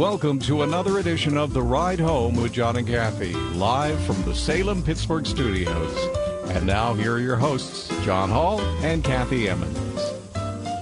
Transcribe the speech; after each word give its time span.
Welcome 0.00 0.38
to 0.40 0.62
another 0.62 0.98
edition 0.98 1.36
of 1.36 1.52
The 1.52 1.60
Ride 1.60 2.00
Home 2.00 2.34
with 2.34 2.54
John 2.54 2.76
and 2.76 2.88
Kathy, 2.88 3.34
live 3.34 4.02
from 4.04 4.22
the 4.22 4.34
Salem 4.34 4.82
Pittsburgh 4.82 5.26
studios. 5.26 5.94
And 6.48 6.66
now, 6.66 6.94
here 6.94 7.16
are 7.16 7.20
your 7.20 7.36
hosts, 7.36 7.90
John 8.02 8.30
Hall 8.30 8.62
and 8.82 9.04
Kathy 9.04 9.50
Emmons. 9.50 10.00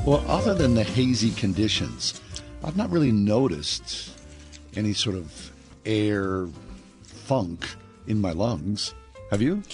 Well, 0.07 0.25
other 0.29 0.55
than 0.55 0.77
the 0.77 0.85
hazy 0.85 1.33
conditions, 1.33 2.21
I've 2.63 2.77
not 2.77 2.91
really 2.91 3.11
noticed 3.11 4.17
any 4.77 4.93
sort 4.93 5.17
of 5.17 5.51
air 5.85 6.47
funk 7.03 7.67
in 8.07 8.21
my 8.21 8.31
lungs. 8.31 8.95
Have 9.33 9.43
you? 9.43 9.65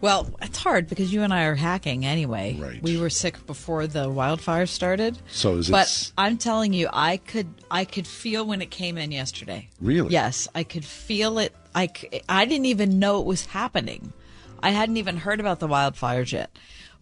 Well, 0.00 0.28
it's 0.42 0.58
hard 0.58 0.88
because 0.88 1.12
you 1.12 1.22
and 1.22 1.32
I 1.32 1.44
are 1.44 1.54
hacking 1.54 2.04
anyway. 2.04 2.56
Right. 2.60 2.82
We 2.82 2.98
were 2.98 3.08
sick 3.10 3.44
before 3.46 3.86
the 3.86 4.10
wildfire 4.10 4.66
started. 4.66 5.18
So 5.28 5.56
is 5.56 5.70
But 5.70 5.86
it- 5.88 6.12
I'm 6.18 6.36
telling 6.36 6.72
you, 6.72 6.88
I 6.92 7.16
could 7.16 7.48
I 7.70 7.84
could 7.84 8.06
feel 8.06 8.44
when 8.44 8.60
it 8.62 8.70
came 8.70 8.98
in 8.98 9.10
yesterday. 9.10 9.68
Really? 9.80 10.10
Yes, 10.10 10.48
I 10.54 10.64
could 10.64 10.84
feel 10.84 11.38
it. 11.38 11.54
I 11.74 11.88
I 12.28 12.44
didn't 12.44 12.66
even 12.66 12.98
know 12.98 13.20
it 13.20 13.26
was 13.26 13.46
happening. 13.46 14.12
I 14.62 14.70
hadn't 14.70 14.96
even 14.98 15.16
heard 15.16 15.40
about 15.40 15.60
the 15.60 15.68
wildfires 15.68 16.32
yet. 16.32 16.50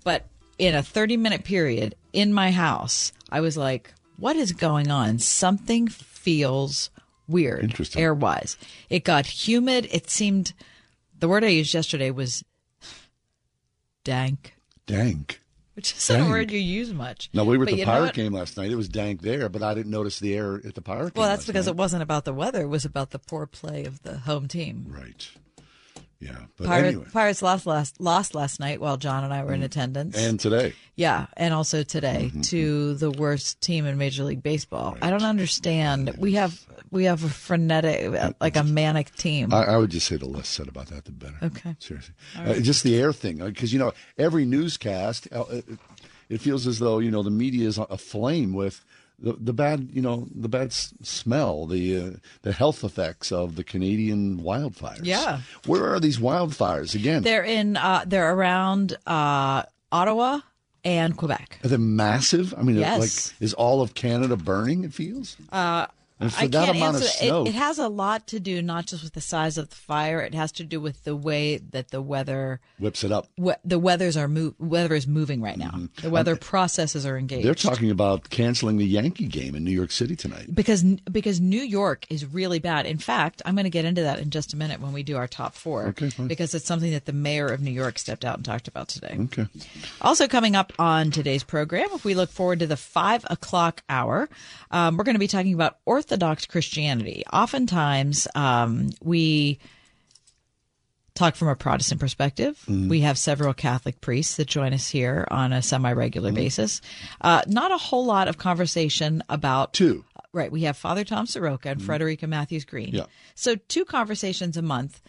But 0.05 0.27
in 0.58 0.75
a 0.75 0.83
30 0.83 1.17
minute 1.17 1.42
period 1.45 1.97
in 2.12 2.33
my 2.33 2.53
house, 2.53 3.12
I 3.31 3.41
was 3.41 3.56
like, 3.56 3.92
what 4.19 4.36
is 4.36 4.53
going 4.53 4.91
on? 4.91 5.19
Something 5.19 5.89
feels 5.89 6.91
weird 7.27 7.64
Interesting. 7.64 8.01
air 8.03 8.14
wise. 8.14 8.56
It 8.89 9.03
got 9.03 9.27
humid. 9.27 9.89
It 9.91 10.11
seemed 10.11 10.53
the 11.19 11.27
word 11.27 11.42
I 11.42 11.48
used 11.48 11.75
yesterday 11.75 12.11
was 12.12 12.45
dank, 14.05 14.55
Dank. 14.87 15.41
which 15.75 15.95
isn't 15.97 16.21
a 16.21 16.29
word 16.29 16.51
you 16.51 16.59
use 16.59 16.93
much. 16.93 17.31
No, 17.33 17.45
we 17.45 17.59
were 17.59 17.65
at 17.65 17.71
But 17.71 17.77
the 17.77 17.85
pirate 17.85 18.15
game 18.15 18.33
last 18.33 18.57
night. 18.57 18.71
It 18.71 18.77
was 18.77 18.89
dank 18.89 19.23
there, 19.23 19.49
but 19.49 19.63
I 19.63 19.75
didn't 19.75 19.91
notice 19.91 20.21
the 20.21 20.35
air 20.35 20.61
at 20.65 20.75
the 20.75 20.83
pirate 20.83 21.15
game. 21.15 21.21
Well, 21.21 21.29
that's 21.29 21.47
because 21.47 21.67
night. 21.67 21.73
it 21.73 21.77
wasn't 21.77 22.03
about 22.03 22.25
the 22.25 22.33
weather. 22.35 22.63
It 22.63 22.69
was 22.69 22.85
about 22.85 23.11
the 23.11 23.19
poor 23.19 23.47
play 23.47 23.85
of 23.85 24.03
the 24.03 24.19
home 24.19 24.47
team. 24.47 24.87
Right. 24.89 25.29
Yeah. 26.20 26.37
But 26.57 26.67
Pirate, 26.69 26.87
anyway. 26.89 27.07
Pirates 27.12 27.43
lost 27.43 27.67
last 27.67 28.01
lost 28.01 28.34
last 28.34 28.61
night 28.61 28.81
while 28.81 28.97
John 28.97 29.25
and 29.25 29.33
I 29.34 29.45
were 29.45 29.53
in 29.53 29.62
attendance. 29.62 30.17
And 30.17 30.41
today. 30.41 30.73
yeah, 30.95 31.27
and 31.37 31.53
also 31.53 31.83
today 31.83 32.31
Mm-hmm. 32.31 32.41
to 32.43 32.95
the 32.95 33.11
worst 33.11 33.61
team 33.61 33.84
in 33.87 33.98
Major 33.98 34.25
League 34.25 34.42
Baseball. 34.42 34.97
I 35.03 35.11
don't 35.11 35.23
understand. 35.25 36.15
We 36.19 36.33
have 36.35 36.59
we 36.91 37.05
have 37.05 37.25
a 37.25 37.29
frenetic, 37.29 38.35
like 38.41 38.57
a 38.57 38.65
manic 38.65 39.15
team. 39.17 39.53
I, 39.53 39.65
I 39.65 39.77
would 39.77 39.91
just 39.91 40.07
say 40.07 40.17
the 40.17 40.27
less 40.27 40.48
said 40.48 40.69
about 40.69 40.87
that, 40.87 41.05
the 41.05 41.12
better. 41.12 41.37
Okay. 41.42 41.75
Seriously. 41.81 42.15
Uh, 42.39 42.55
just 42.55 42.85
the 42.85 42.97
air 42.97 43.12
thing. 43.12 43.39
Because, 43.39 43.73
you 43.73 43.79
know, 43.81 43.92
every 44.17 44.45
newscast, 44.45 45.27
uh, 45.33 45.45
it, 45.51 45.65
it 46.29 46.41
feels 46.41 46.67
as 46.69 46.79
though, 46.79 47.01
you 47.01 47.11
know, 47.11 47.23
the 47.25 47.31
media 47.31 47.67
is 47.67 47.79
aflame 47.79 48.53
with 48.53 48.85
the, 49.25 49.33
the 49.41 49.53
bad, 49.53 49.89
you 49.92 50.02
know, 50.02 50.29
the 50.35 50.48
bad 50.48 50.68
s- 50.68 50.92
smell, 51.02 51.67
the 51.67 51.98
uh, 51.98 52.11
the 52.42 52.52
health 52.52 52.85
effects 52.85 53.33
of 53.33 53.57
the 53.57 53.64
Canadian 53.64 54.40
wildfires. 54.40 55.01
Yeah. 55.02 55.40
Where 55.67 55.92
are 55.92 55.98
these 55.98 56.18
wildfires 56.18 56.95
again? 56.95 57.23
they're 57.23 57.42
in. 57.42 57.77
Uh, 57.77 58.05
they're 58.07 58.33
around 58.34 58.96
uh, 59.07 59.63
Ottawa 59.90 60.40
and 60.84 61.17
Quebec. 61.17 61.61
Are 61.64 61.68
they 61.68 61.77
massive? 61.79 62.52
I 62.57 62.63
mean, 62.63 62.77
Yes. 62.77 63.01
like, 63.01 63.42
is 63.42 63.55
all 63.55 63.80
of 63.80 63.95
Canada 63.95 64.36
burning? 64.36 64.84
It 64.84 64.92
feels. 64.92 65.36
Uh, 65.51 65.86
and 66.20 66.33
for 66.33 66.42
I 66.45 66.47
that 66.47 66.64
can't 66.67 66.77
amount 66.77 66.97
answer. 66.97 67.07
of 67.07 67.11
snow, 67.11 67.42
It, 67.45 67.48
it 67.51 67.55
has 67.55 67.79
a 67.79 67.89
lot 67.89 68.27
to 68.29 68.41
do 68.41 68.63
not 68.63 68.86
just 68.86 69.02
with 69.02 69.13
the 69.14 69.20
size 69.20 69.58
of 69.58 69.69
the 69.70 69.75
fire. 69.77 70.20
It 70.20 70.35
has 70.35 70.52
to 70.52 70.64
do 70.64 70.80
with 70.80 71.05
the 71.05 71.17
way 71.17 71.57
that 71.58 71.89
the 71.91 72.01
weather, 72.01 72.61
whips 72.79 73.02
it 73.05 73.13
up. 73.13 73.27
we, 73.36 73.52
the 73.64 73.79
weather's 73.79 74.17
are 74.17 74.29
move, 74.29 74.55
weather 74.58 74.95
is 74.95 75.07
moving 75.07 75.41
right 75.42 75.57
now. 75.58 75.89
The 76.02 76.11
weather 76.11 76.36
processes 76.36 77.05
are 77.05 77.17
engaged. 77.19 77.41
Mm-hmm. 77.41 77.47
They're 77.47 77.55
talking 77.55 77.91
about 77.91 78.30
canceling 78.30 78.77
the 78.79 78.86
Yankee 78.86 79.27
game 79.27 79.55
in 79.55 79.64
New 79.64 79.70
York 79.73 79.91
City 79.91 80.14
tonight. 80.17 80.55
because 80.55 80.83
because 80.85 81.41
New 81.41 81.63
York 81.63 82.07
is 82.11 82.25
really 82.27 82.58
bad. 82.58 82.86
In 82.86 82.98
fact, 82.98 83.42
I'm 83.45 83.55
going 83.55 83.64
to 83.64 83.70
get 83.70 83.85
into 83.85 84.02
that 84.02 84.19
in 84.20 84.31
just 84.31 84.52
a 84.52 84.57
minute 84.57 84.81
when 84.81 84.92
we 84.92 85.02
do 85.02 85.17
our 85.17 85.27
top 85.27 85.55
four. 85.55 85.86
Okay, 85.89 86.11
fine. 86.11 86.29
Because 86.29 86.55
it's 86.55 86.67
something 86.67 86.92
that 86.92 87.07
the 87.07 87.13
mayor 87.13 87.46
of 87.48 87.61
New 87.61 87.70
York 87.70 87.98
stepped 87.98 88.25
out 88.25 88.36
and 88.36 88.45
talked 88.45 88.69
about 88.69 88.89
today. 88.89 89.17
Okay. 89.20 89.46
Also 90.01 90.29
coming 90.29 90.55
up 90.57 90.73
on 90.79 91.11
today's 91.11 91.42
program, 91.42 91.89
if 91.92 92.05
we 92.05 92.14
look 92.14 92.31
forward 92.31 92.61
to 92.61 92.67
the 92.67 92.77
five 92.77 93.25
o'clock 93.31 93.83
hour, 93.89 94.29
um, 94.70 94.96
we're 94.96 95.05
going 95.05 95.14
to 95.14 95.19
be 95.20 95.29
talking 95.29 95.55
about 95.55 95.79
Orthodox 96.05 96.45
Christianity. 96.45 97.25
Oftentimes, 97.33 98.29
um, 98.35 98.91
we 99.03 99.59
talk 101.15 101.35
from 101.35 101.48
a 101.48 101.57
Protestant 101.57 101.98
perspective. 101.98 102.59
Mm-hmm. 102.69 102.89
We 102.91 103.01
have 103.01 103.17
several 103.17 103.55
Catholic 103.55 104.03
priests 104.03 104.37
that 104.37 104.47
join 104.47 104.75
us 104.75 104.91
here 104.91 105.27
on 105.31 105.55
a 105.55 105.63
semi-regular 105.63 106.29
Mm-hmm. 106.29 106.35
basis. 106.37 106.83
Uh, 107.23 107.41
not 107.47 107.73
a 107.73 107.79
whole 107.79 108.05
lot 108.05 108.29
of 108.29 108.37
conversation 108.37 109.23
about 109.31 109.73
Two. 109.73 110.05
Right. 110.35 110.53
We 110.53 110.63
have 110.63 110.77
Father 110.77 111.05
Tom 111.05 111.27
Soroka 111.27 111.70
and 111.70 111.81
Frederica 111.83 112.27
Mathewes-Green. 112.27 112.91
Yeah. 112.93 113.05
So 113.35 113.55
two 113.57 113.85
conversations 113.87 114.57
a 114.59 114.63
month. 114.63 115.01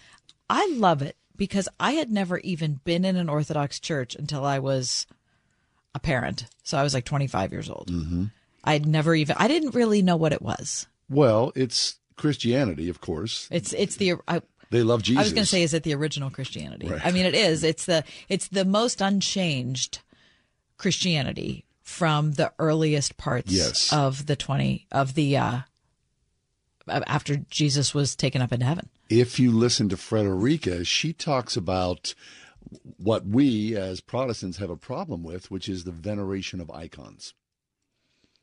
I 0.50 0.66
love 0.76 1.02
it 1.02 1.18
because 1.36 1.68
I 1.78 1.92
had 1.94 2.10
never 2.10 2.38
even 2.40 2.80
been 2.86 3.04
in 3.04 3.18
an 3.18 3.28
Orthodox 3.28 3.80
church 3.82 4.16
until 4.16 4.46
I 4.46 4.60
was 4.60 5.08
a 5.94 6.00
parent. 6.00 6.46
So 6.64 6.78
I 6.78 6.84
was 6.84 6.94
like 6.94 7.04
25 7.06 7.52
years 7.52 7.70
old. 7.70 7.90
I'd 8.66 8.86
never 8.86 9.16
even, 9.16 9.36
I 9.40 9.48
didn't 9.48 9.76
really 9.76 10.02
know 10.02 10.18
what 10.18 10.34
it 10.34 10.42
was. 10.42 10.88
Well, 11.10 11.52
it's 11.56 11.98
Christianity, 12.18 12.90
of 12.90 13.00
course. 13.00 13.48
It's, 13.52 13.72
it's 13.74 13.96
the, 13.98 14.16
I, 14.28 14.42
They 14.72 14.82
love 14.84 15.04
Jesus. 15.04 15.20
I 15.20 15.24
was 15.24 15.34
going 15.34 15.44
to 15.44 15.50
say, 15.50 15.62
is 15.64 15.74
it 15.74 15.84
the 15.84 15.94
original 15.94 16.30
Christianity? 16.32 16.88
Right. 16.90 17.06
I 17.06 17.12
mean, 17.12 17.26
it 17.26 17.36
is. 17.36 17.64
It's 17.64 17.86
the, 17.86 18.04
it's 18.28 18.48
the 18.48 18.66
most 18.66 19.00
unchanged 19.02 20.00
Christianity 20.78 21.64
from 21.82 22.32
the 22.34 22.52
earliest 22.60 23.16
parts 23.18 23.52
Yes. 23.52 23.94
of 23.94 24.26
the 24.26 24.36
20, 24.36 24.88
of 24.92 25.14
the, 25.14 25.38
uh, 25.38 25.60
after 26.88 27.38
Jesus 27.50 27.94
was 27.94 28.16
taken 28.16 28.42
up 28.42 28.52
into 28.52 28.66
heaven. 28.66 28.90
if 29.10 29.40
you 29.40 29.52
listen 29.52 29.90
to 29.90 29.98
Frederica, 29.98 30.84
she 30.84 31.14
talks 31.14 31.56
about 31.56 32.14
what 32.98 33.26
we 33.26 33.76
as 33.78 34.02
Protestants 34.02 34.58
have 34.58 34.70
a 34.72 34.76
problem 34.76 35.24
with, 35.24 35.52
which 35.52 35.70
is 35.70 35.84
the 35.84 35.92
veneration 35.92 36.60
of 36.60 36.72
icons. 36.72 37.34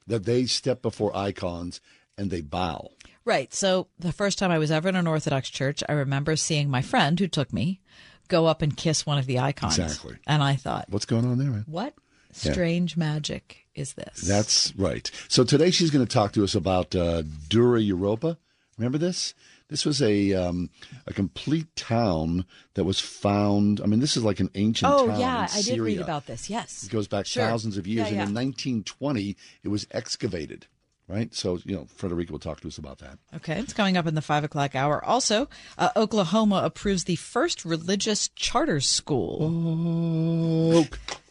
That 0.07 0.25
they 0.25 0.47
step 0.47 0.83
before 0.83 1.17
icons 1.17 1.81
and 2.19 2.31
they 2.31 2.41
bow. 2.41 2.91
Right. 3.25 3.53
So 3.55 3.87
the 3.99 4.13
first 4.13 4.39
time 4.39 4.51
I 4.51 4.59
was 4.59 4.71
ever 4.71 4.89
in 4.89 4.97
an 4.97 5.07
Orthodox 5.07 5.49
church, 5.49 5.83
I 5.89 5.93
remember 5.93 6.35
seeing 6.37 6.69
my 6.69 6.83
friend 6.83 7.19
who 7.19 7.29
took 7.29 7.53
me 7.53 7.81
go 8.29 8.47
up 8.47 8.63
and 8.63 8.77
kiss 8.77 9.05
one 9.07 9.19
of 9.19 9.27
the 9.27 9.39
icons. 9.39 9.79
Exactly. 9.79 10.17
And 10.27 10.43
I 10.43 10.57
thought, 10.57 10.87
What's 10.89 11.05
going 11.05 11.25
on 11.25 11.39
there, 11.39 11.51
man? 11.51 11.65
what 11.67 11.95
strange 12.33 12.97
magic 12.97 13.67
is 13.75 13.93
this? 13.95 14.23
That's 14.23 14.75
right. 14.77 15.11
So 15.29 15.45
today 15.45 15.71
she's 15.71 15.91
going 15.91 16.05
to 16.05 16.13
talk 16.13 16.33
to 16.33 16.45
us 16.45 16.55
about 16.55 16.95
uh, 16.95 17.23
Dura 17.49 17.81
Europa. 17.81 18.39
Remember 18.79 18.99
this? 18.99 19.35
This 19.73 19.87
was 19.87 20.03
a 20.03 20.35
um, 20.35 20.69
a 21.07 21.15
complete 21.15 21.75
town 21.77 22.45
that 22.75 22.85
was 22.85 23.01
found. 23.01 23.81
I 23.81 23.87
mean, 23.87 24.01
this 24.01 24.19
is 24.19 24.23
like 24.23 24.39
an 24.39 24.51
ancient 24.55 24.93
oh 24.93 25.07
town. 25.07 25.19
yeah, 25.19 25.45
in 25.45 25.49
I 25.59 25.63
did 25.63 25.81
read 25.81 25.99
about 25.99 26.27
this. 26.27 26.51
Yes, 26.51 26.85
It 26.85 26.91
goes 26.91 27.09
back 27.09 27.25
Sure. 27.25 27.47
thousands 27.47 27.79
of 27.79 27.87
years, 27.87 28.09
Yeah, 28.09 28.17
yeah. 28.17 28.21
and 28.25 28.29
in 28.29 28.35
1920 28.35 29.35
it 29.65 29.69
was 29.69 29.87
excavated. 29.91 30.67
Right. 31.09 31.35
So 31.35 31.59
you 31.65 31.75
know, 31.75 31.87
Frederica 31.97 32.33
will 32.33 32.39
talk 32.39 32.61
to 32.61 32.69
us 32.69 32.77
about 32.77 32.99
that. 32.99 33.19
Okay, 33.37 33.59
it's 33.59 33.73
coming 33.73 33.97
up 33.97 34.07
in 34.07 34.15
the 34.15 34.21
five 34.23 34.45
o'clock 34.45 34.75
hour. 34.75 35.03
Also, 35.05 35.49
uh, 35.79 35.89
Oklahoma 35.97 36.61
approves 36.65 37.05
the 37.05 37.17
first 37.17 37.65
religious 37.65 38.29
charter 38.29 38.81
school. 38.81 39.43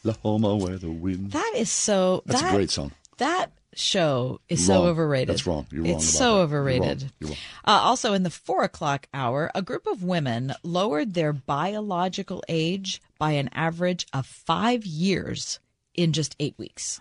Oklahoma, 0.03 0.55
where 0.57 0.77
the 0.79 0.89
wind. 0.91 1.31
That 1.31 1.53
is 1.55 1.69
so. 1.69 2.23
That's 2.25 2.41
that, 2.41 2.53
a 2.53 2.55
great 2.57 2.71
song. 2.71 2.91
That 3.17 3.51
show 3.75 4.41
is 4.49 4.65
so 4.65 4.83
overrated. 4.83 5.29
That's 5.29 5.47
wrong. 5.47 5.65
You're 5.71 5.83
wrong 5.83 5.93
It's 5.95 6.05
so 6.09 6.19
that. 6.19 6.29
You're 6.35 6.43
overrated. 6.43 7.01
wrong. 7.03 7.11
You're 7.19 7.29
wrong. 7.29 7.37
Uh, 7.65 7.71
also, 7.83 8.13
in 8.13 8.23
the 8.23 8.29
four 8.29 8.63
o'clock 8.63 9.07
hour, 9.13 9.49
a 9.55 9.61
group 9.61 9.87
of 9.87 10.03
women 10.03 10.53
lowered 10.63 11.13
their 11.13 11.33
biological 11.33 12.43
age 12.49 13.01
by 13.17 13.31
an 13.31 13.49
average 13.53 14.05
of 14.13 14.25
five 14.25 14.85
years 14.85 15.59
in 15.93 16.11
just 16.13 16.35
eight 16.39 16.55
weeks. 16.57 16.99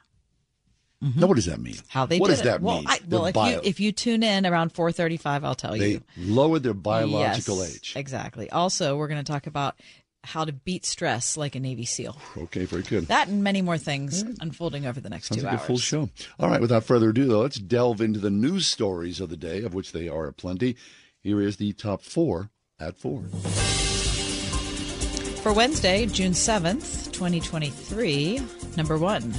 Now, 1.16 1.28
what 1.28 1.36
does 1.36 1.46
that 1.46 1.58
mean? 1.60 1.76
How 1.88 2.04
they 2.04 2.18
What 2.18 2.28
does 2.28 2.40
it? 2.40 2.44
that 2.44 2.60
well, 2.60 2.76
mean? 2.76 2.84
I, 2.86 2.98
well, 3.08 3.24
if 3.24 3.34
bio- 3.34 3.48
you 3.52 3.60
if 3.64 3.80
you 3.80 3.90
tune 3.90 4.22
in 4.22 4.44
around 4.44 4.72
four 4.74 4.92
thirty 4.92 5.16
five, 5.16 5.44
I'll 5.44 5.54
tell 5.54 5.72
they 5.72 5.92
you. 5.92 6.02
They 6.16 6.24
lowered 6.26 6.62
their 6.62 6.74
biological 6.74 7.56
Yes, 7.60 7.74
age. 7.76 7.92
Exactly. 7.96 8.50
Also, 8.50 8.98
we're 8.98 9.08
going 9.08 9.24
to 9.24 9.32
talk 9.32 9.46
about 9.46 9.76
how 10.24 10.44
to 10.44 10.52
beat 10.52 10.84
stress 10.84 11.36
like 11.36 11.54
a 11.54 11.60
Navy 11.60 11.84
SEAL. 11.84 12.16
Okay, 12.36 12.64
very 12.66 12.82
good. 12.82 13.06
That 13.06 13.28
and 13.28 13.42
many 13.42 13.62
more 13.62 13.78
things 13.78 14.22
unfolding 14.40 14.86
over 14.86 15.00
the 15.00 15.08
next 15.08 15.28
Sounds 15.28 15.40
two 15.40 15.46
like 15.46 15.54
hours. 15.54 15.62
a 15.62 15.66
full 15.66 15.78
show. 15.78 16.10
All 16.38 16.48
right, 16.50 16.60
without 16.60 16.84
further 16.84 17.10
ado, 17.10 17.26
though, 17.26 17.40
let's 17.40 17.58
delve 17.58 18.00
into 18.00 18.18
the 18.18 18.30
news 18.30 18.66
stories 18.66 19.20
of 19.20 19.30
the 19.30 19.36
day, 19.36 19.62
of 19.62 19.72
which 19.74 19.92
they 19.92 20.08
are 20.08 20.26
aplenty. 20.26 20.76
Here 21.22 21.40
is 21.40 21.56
the 21.56 21.72
top 21.72 22.02
four 22.02 22.50
at 22.78 22.96
four. 22.96 23.22
For 25.42 25.52
Wednesday, 25.54 26.04
June 26.06 26.32
7th, 26.32 27.12
2023, 27.12 28.40
number 28.76 28.98
one. 28.98 29.32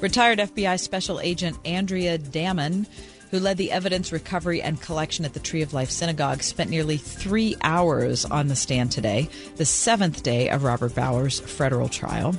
Retired 0.00 0.38
FBI 0.38 0.80
Special 0.80 1.20
Agent 1.20 1.58
Andrea 1.66 2.16
Damon, 2.16 2.86
who 3.30 3.38
led 3.38 3.56
the 3.56 3.72
evidence 3.72 4.12
recovery 4.12 4.60
and 4.62 4.80
collection 4.80 5.24
at 5.24 5.34
the 5.34 5.40
Tree 5.40 5.62
of 5.62 5.72
Life 5.72 5.90
Synagogue, 5.90 6.42
spent 6.42 6.70
nearly 6.70 6.96
three 6.96 7.56
hours 7.62 8.24
on 8.24 8.48
the 8.48 8.56
stand 8.56 8.92
today, 8.92 9.28
the 9.56 9.64
seventh 9.64 10.22
day 10.22 10.48
of 10.48 10.64
Robert 10.64 10.94
Bowers' 10.94 11.40
federal 11.40 11.88
trial. 11.88 12.34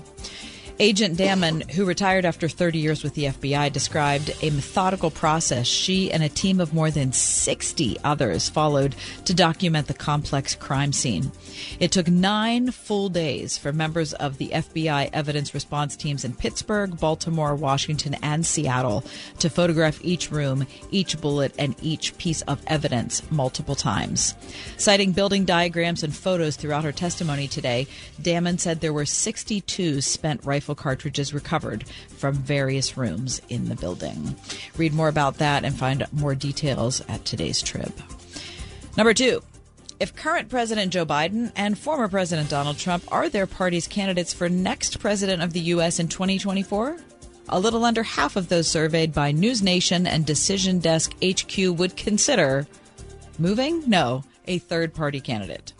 Agent 0.81 1.15
Damon, 1.15 1.61
who 1.75 1.85
retired 1.85 2.25
after 2.25 2.49
30 2.49 2.79
years 2.79 3.03
with 3.03 3.13
the 3.13 3.25
FBI, 3.25 3.71
described 3.71 4.31
a 4.41 4.49
methodical 4.49 5.11
process 5.11 5.67
she 5.67 6.11
and 6.11 6.23
a 6.23 6.27
team 6.27 6.59
of 6.59 6.73
more 6.73 6.89
than 6.89 7.13
60 7.13 7.97
others 8.03 8.49
followed 8.49 8.95
to 9.25 9.35
document 9.35 9.85
the 9.85 9.93
complex 9.93 10.55
crime 10.55 10.91
scene. 10.91 11.31
It 11.79 11.91
took 11.91 12.07
nine 12.07 12.71
full 12.71 13.09
days 13.09 13.59
for 13.59 13.71
members 13.71 14.13
of 14.13 14.39
the 14.39 14.47
FBI 14.47 15.11
evidence 15.13 15.53
response 15.53 15.95
teams 15.95 16.25
in 16.25 16.33
Pittsburgh, 16.33 16.99
Baltimore, 16.99 17.53
Washington, 17.53 18.15
and 18.23 18.43
Seattle 18.43 19.03
to 19.37 19.51
photograph 19.51 20.03
each 20.03 20.31
room, 20.31 20.65
each 20.89 21.21
bullet, 21.21 21.53
and 21.59 21.75
each 21.83 22.17
piece 22.17 22.41
of 22.41 22.59
evidence 22.65 23.21
multiple 23.29 23.75
times. 23.75 24.33
Citing 24.77 25.11
building 25.11 25.45
diagrams 25.45 26.01
and 26.01 26.15
photos 26.15 26.55
throughout 26.55 26.85
her 26.85 26.91
testimony 26.91 27.47
today, 27.47 27.85
Damon 28.19 28.57
said 28.57 28.81
there 28.81 28.91
were 28.91 29.05
62 29.05 30.01
spent 30.01 30.43
rifle 30.43 30.70
cartridges 30.75 31.33
recovered 31.33 31.85
from 32.17 32.33
various 32.35 32.97
rooms 32.97 33.41
in 33.49 33.69
the 33.69 33.75
building. 33.75 34.35
Read 34.77 34.93
more 34.93 35.07
about 35.07 35.37
that 35.37 35.63
and 35.63 35.75
find 35.75 36.05
more 36.11 36.35
details 36.35 37.01
at 37.07 37.25
today's 37.25 37.61
trip. 37.61 37.91
Number 38.97 39.13
two. 39.13 39.41
If 39.99 40.15
current 40.15 40.49
President 40.49 40.91
Joe 40.91 41.05
Biden 41.05 41.51
and 41.55 41.77
former 41.77 42.07
President 42.07 42.49
Donald 42.49 42.79
Trump 42.79 43.03
are 43.09 43.29
their 43.29 43.45
party's 43.45 43.87
candidates 43.87 44.33
for 44.33 44.49
next 44.49 44.99
president 44.99 45.43
of 45.43 45.53
the 45.53 45.59
U.S. 45.59 45.99
in 45.99 46.07
2024, 46.07 46.97
a 47.49 47.59
little 47.59 47.85
under 47.85 48.01
half 48.01 48.35
of 48.35 48.49
those 48.49 48.67
surveyed 48.67 49.13
by 49.13 49.31
News 49.31 49.61
Nation 49.61 50.07
and 50.07 50.25
Decision 50.25 50.79
Desk 50.79 51.13
HQ 51.23 51.55
would 51.77 51.95
consider 51.95 52.65
moving? 53.37 53.87
No, 53.87 54.23
a 54.47 54.57
third 54.57 54.93
party 54.93 55.21
candidate. 55.21 55.73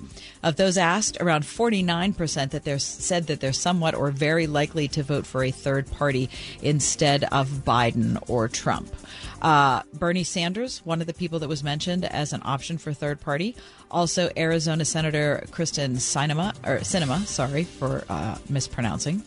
Of 0.44 0.56
those 0.56 0.78
asked, 0.78 1.18
around 1.20 1.44
49% 1.44 2.52
that 2.52 2.64
they're 2.64 2.80
said 2.80 3.28
that 3.28 3.40
they're 3.40 3.54
somewhat 3.54 3.96
or 3.96 4.12
very 4.12 4.48
likely 4.48 4.88
to 4.90 5.04
vote 5.04 5.26
for 5.26 5.44
a 5.44 5.52
third 5.52 5.90
party 5.92 6.30
instead 6.62 7.24
of 7.26 7.50
Biden 7.50 8.22
or 8.30 8.48
Trump. 8.48 8.94
Uh, 9.42 9.82
Bernie 9.94 10.24
Sanders, 10.24 10.82
one 10.86 11.02
of 11.02 11.08
the 11.08 11.14
people 11.14 11.40
that 11.40 11.50
was 11.50 11.64
mentioned 11.64 12.06
as 12.06 12.32
an 12.32 12.42
option 12.46 12.78
for 12.78 12.94
third 12.94 13.20
party. 13.20 13.56
Also, 13.90 14.30
Arizona 14.38 14.86
Senator 14.86 15.44
Kyrsten 15.52 15.96
Sinema, 15.96 16.54
or 16.66 16.84
Cinema, 16.84 17.26
sorry 17.26 17.64
for 17.64 18.04
uh, 18.10 18.38
mispronouncing. 18.50 19.24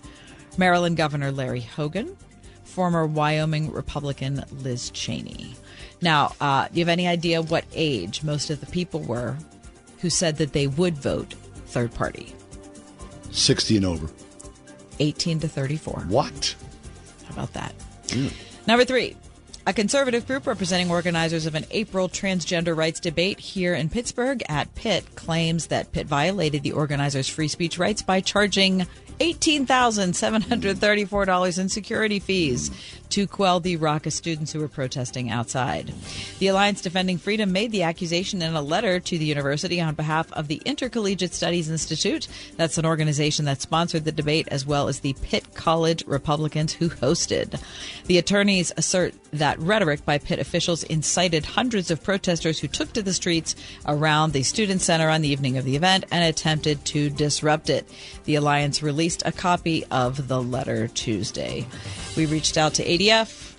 Maryland 0.56 0.96
Governor 0.96 1.32
Larry 1.32 1.60
Hogan, 1.60 2.16
former 2.62 3.06
Wyoming 3.06 3.72
Republican 3.72 4.44
Liz 4.52 4.90
Cheney. 4.90 5.54
Now, 6.04 6.34
uh, 6.38 6.68
do 6.68 6.78
you 6.78 6.84
have 6.84 6.90
any 6.90 7.08
idea 7.08 7.40
what 7.40 7.64
age 7.72 8.22
most 8.22 8.50
of 8.50 8.60
the 8.60 8.66
people 8.66 9.00
were 9.00 9.38
who 10.00 10.10
said 10.10 10.36
that 10.36 10.52
they 10.52 10.66
would 10.66 10.98
vote 10.98 11.32
third 11.68 11.94
party? 11.94 12.34
60 13.30 13.78
and 13.78 13.86
over. 13.86 14.10
18 14.98 15.40
to 15.40 15.48
34. 15.48 16.00
What? 16.08 16.54
How 17.24 17.32
about 17.32 17.54
that? 17.54 17.74
Number 18.66 18.84
three. 18.84 19.16
A 19.66 19.72
conservative 19.72 20.26
group 20.26 20.46
representing 20.46 20.90
organizers 20.90 21.46
of 21.46 21.54
an 21.54 21.64
April 21.70 22.10
transgender 22.10 22.76
rights 22.76 23.00
debate 23.00 23.40
here 23.40 23.74
in 23.74 23.88
Pittsburgh 23.88 24.42
at 24.46 24.74
Pitt 24.74 25.14
claims 25.14 25.68
that 25.68 25.90
Pitt 25.90 26.06
violated 26.06 26.62
the 26.62 26.72
organizers' 26.72 27.30
free 27.30 27.48
speech 27.48 27.78
rights 27.78 28.02
by 28.02 28.20
charging 28.20 28.86
$18,734 29.20 31.58
in 31.58 31.68
security 31.70 32.18
fees 32.18 32.70
to 33.14 33.28
quell 33.28 33.61
the 33.61 33.76
raucous 33.76 34.16
students 34.16 34.52
who 34.52 34.58
were 34.58 34.66
protesting 34.66 35.31
outside. 35.31 35.94
The 36.40 36.49
Alliance 36.49 36.81
Defending 36.81 37.16
Freedom 37.16 37.52
made 37.52 37.70
the 37.70 37.84
accusation 37.84 38.43
in 38.43 38.56
a 38.56 38.61
letter 38.61 38.99
to 38.99 39.16
the 39.16 39.25
university 39.25 39.81
on 39.81 39.94
behalf 39.94 40.32
of 40.32 40.49
the 40.49 40.61
Intercollegiate 40.64 41.32
Studies 41.32 41.70
Institute. 41.70 42.26
That's 42.56 42.76
an 42.76 42.84
organization 42.84 43.44
that 43.44 43.61
sponsored 43.61 44.05
the 44.05 44.11
debate, 44.11 44.49
as 44.50 44.66
well 44.66 44.88
as 44.88 44.99
the 44.99 45.12
Pitt 45.22 45.55
College 45.55 46.05
Republicans 46.08 46.72
who 46.72 46.88
hosted. 46.88 47.62
The 48.06 48.19
attorneys 48.19 48.72
assert 48.76 49.14
that 49.32 49.61
rhetoric 49.61 50.05
by 50.05 50.19
Pitt 50.19 50.40
officials 50.40 50.82
incited 50.82 51.44
hundreds 51.44 51.93
of 51.93 52.02
protesters 52.02 52.58
who 52.58 52.66
took 52.66 52.93
to 52.94 53.02
the 53.02 53.12
streets 53.12 53.55
around 53.87 54.32
the 54.32 54.43
Student 54.43 54.81
Center 54.81 55.08
on 55.08 55.22
the 55.22 55.28
evening 55.28 55.56
of 55.56 55.64
the 55.64 55.76
event 55.76 56.05
and 56.11 56.25
attempted 56.25 56.84
to 56.87 57.11
disrupt 57.11 57.70
it. 57.70 57.88
The 58.25 58.34
Alliance 58.34 58.82
released 58.82 59.22
a 59.25 59.31
copy 59.31 59.84
of 59.87 60.26
the 60.26 60.43
letter 60.43 60.88
Tuesday. 60.88 61.66
We 62.16 62.26
reached 62.26 62.56
out 62.56 62.75
to 62.75 62.84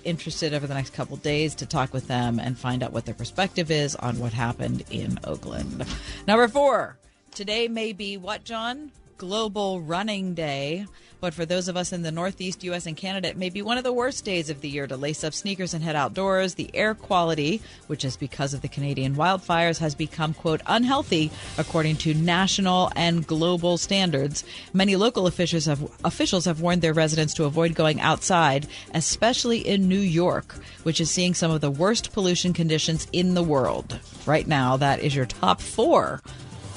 Interested 0.04 0.54
over 0.54 0.66
the 0.66 0.74
next 0.74 0.92
couple 0.92 1.16
days 1.16 1.54
to 1.56 1.66
talk 1.66 1.92
with 1.92 2.08
them 2.08 2.38
and 2.38 2.58
find 2.58 2.82
out 2.82 2.92
what 2.92 3.04
their 3.04 3.14
perspective 3.14 3.70
is 3.70 3.94
on 3.96 4.18
what 4.18 4.32
happened 4.32 4.84
in 4.90 5.18
Oakland. 5.24 5.84
Number 6.26 6.48
four, 6.48 6.98
today 7.32 7.68
may 7.68 7.92
be 7.92 8.16
what, 8.16 8.44
John? 8.44 8.92
Global 9.18 9.80
Running 9.80 10.34
Day. 10.34 10.86
But 11.20 11.32
for 11.32 11.46
those 11.46 11.68
of 11.68 11.76
us 11.76 11.92
in 11.92 12.02
the 12.02 12.12
Northeast, 12.12 12.62
U.S., 12.64 12.86
and 12.86 12.96
Canada, 12.96 13.28
it 13.28 13.38
may 13.38 13.48
be 13.48 13.62
one 13.62 13.78
of 13.78 13.84
the 13.84 13.92
worst 13.92 14.24
days 14.24 14.50
of 14.50 14.60
the 14.60 14.68
year 14.68 14.86
to 14.86 14.96
lace 14.96 15.24
up 15.24 15.32
sneakers 15.32 15.72
and 15.72 15.82
head 15.82 15.96
outdoors. 15.96 16.54
The 16.54 16.70
air 16.74 16.94
quality, 16.94 17.62
which 17.86 18.04
is 18.04 18.16
because 18.16 18.52
of 18.52 18.60
the 18.60 18.68
Canadian 18.68 19.16
wildfires, 19.16 19.78
has 19.78 19.94
become, 19.94 20.34
quote, 20.34 20.60
unhealthy 20.66 21.30
according 21.56 21.96
to 21.96 22.12
national 22.12 22.92
and 22.94 23.26
global 23.26 23.78
standards. 23.78 24.44
Many 24.74 24.94
local 24.96 25.26
officials 25.26 25.64
have, 25.64 25.82
officials 26.04 26.44
have 26.44 26.60
warned 26.60 26.82
their 26.82 26.92
residents 26.92 27.32
to 27.34 27.44
avoid 27.44 27.74
going 27.74 28.00
outside, 28.00 28.66
especially 28.92 29.66
in 29.66 29.88
New 29.88 29.98
York, 29.98 30.54
which 30.82 31.00
is 31.00 31.10
seeing 31.10 31.32
some 31.32 31.50
of 31.50 31.62
the 31.62 31.70
worst 31.70 32.12
pollution 32.12 32.52
conditions 32.52 33.06
in 33.12 33.34
the 33.34 33.42
world. 33.42 33.98
Right 34.26 34.46
now, 34.46 34.76
that 34.76 35.00
is 35.00 35.16
your 35.16 35.26
top 35.26 35.62
four 35.62 36.20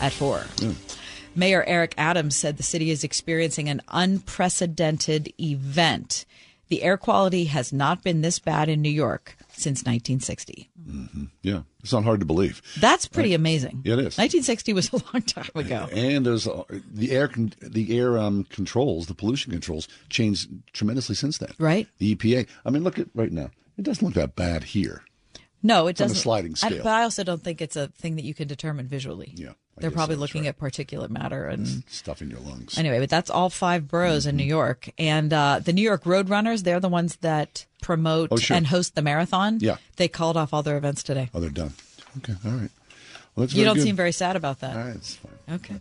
at 0.01 0.13
four. 0.13 0.39
Hmm. 0.59 0.88
Mayor 1.35 1.63
Eric 1.67 1.93
Adams 1.97 2.35
said 2.35 2.57
the 2.57 2.63
city 2.63 2.89
is 2.91 3.03
experiencing 3.03 3.69
an 3.69 3.81
unprecedented 3.89 5.33
event. 5.39 6.25
The 6.69 6.83
air 6.83 6.97
quality 6.97 7.45
has 7.45 7.73
not 7.73 8.03
been 8.03 8.21
this 8.21 8.37
bad 8.37 8.69
in 8.69 8.81
New 8.81 8.91
York 8.91 9.35
since 9.49 9.79
1960. 9.79 10.69
Yeah, 11.41 11.61
it's 11.81 11.91
not 11.91 12.03
hard 12.03 12.19
to 12.19 12.25
believe. 12.27 12.61
That's 12.79 13.07
pretty 13.07 13.33
amazing. 13.33 13.81
Yeah, 13.83 13.93
it 13.93 13.99
is. 13.99 14.17
1960 14.17 14.73
was 14.73 14.93
a 14.93 14.97
long 15.13 15.23
time 15.23 15.49
ago. 15.55 15.87
And 15.91 16.25
there's 16.25 16.47
uh, 16.47 16.63
the 16.91 17.11
air 17.11 17.27
con- 17.27 17.53
the 17.59 17.97
air 17.97 18.17
um, 18.19 18.43
controls, 18.45 19.07
the 19.07 19.15
pollution 19.15 19.51
controls 19.51 19.87
changed 20.09 20.49
tremendously 20.73 21.15
since 21.15 21.39
then. 21.39 21.51
Right. 21.57 21.87
The 21.97 22.15
EPA. 22.15 22.47
I 22.65 22.69
mean, 22.69 22.83
look 22.83 22.99
at 22.99 23.07
right 23.15 23.31
now. 23.31 23.49
It 23.77 23.83
doesn't 23.83 24.05
look 24.05 24.15
that 24.15 24.35
bad 24.35 24.63
here. 24.65 25.03
No, 25.61 25.87
it 25.87 25.95
doesn't. 25.97 26.15
sliding 26.17 26.55
I- 26.63 26.69
but 26.69 26.87
I 26.87 27.03
also 27.03 27.23
don't 27.23 27.43
think 27.43 27.61
it's 27.61 27.75
a 27.75 27.87
thing 27.89 28.15
that 28.15 28.23
you 28.23 28.33
can 28.33 28.47
determine 28.47 28.87
visually. 28.87 29.33
Yeah, 29.35 29.49
I 29.77 29.81
They're 29.81 29.91
probably 29.91 30.15
looking 30.15 30.43
right. 30.43 30.49
at 30.49 30.59
particulate 30.59 31.09
matter 31.09 31.47
and 31.47 31.83
Stuff 31.87 32.21
in 32.21 32.29
your 32.29 32.39
lungs. 32.39 32.77
Anyway, 32.77 32.99
but 32.99 33.09
that's 33.09 33.29
all 33.29 33.49
five 33.49 33.87
boroughs 33.87 34.25
in 34.25 34.35
New 34.37 34.43
Mm-hmm. 34.43 34.49
York. 34.49 34.89
And 34.97 35.33
uh, 35.33 35.59
the 35.59 35.73
New 35.73 35.81
York 35.81 36.03
Roadrunners, 36.05 36.63
they're 36.63 36.79
the 36.79 36.87
ones 36.89 37.17
that 37.17 37.65
promote 37.81 38.29
Oh, 38.31 38.37
sure. 38.37 38.55
and 38.57 38.67
host 38.67 38.95
the 38.95 39.01
marathon. 39.01 39.57
Yeah. 39.59 39.77
They 39.97 40.07
called 40.07 40.37
off 40.37 40.53
all 40.53 40.63
their 40.63 40.77
events 40.77 41.03
today. 41.03 41.29
Oh, 41.33 41.39
they're 41.41 41.49
done. 41.49 41.73
Okay, 42.19 42.33
all 42.45 42.51
right. 42.51 42.71
Well, 43.35 43.45
that's 43.45 43.53
You 43.53 43.65
don't 43.65 43.75
good. 43.75 43.83
seem 43.83 43.95
very 43.95 44.11
sad 44.13 44.35
about 44.35 44.61
that. 44.61 44.75
All 44.77 44.83
right, 44.83 44.95
it's 44.95 45.15
fine. 45.15 45.55
Okay. 45.55 45.75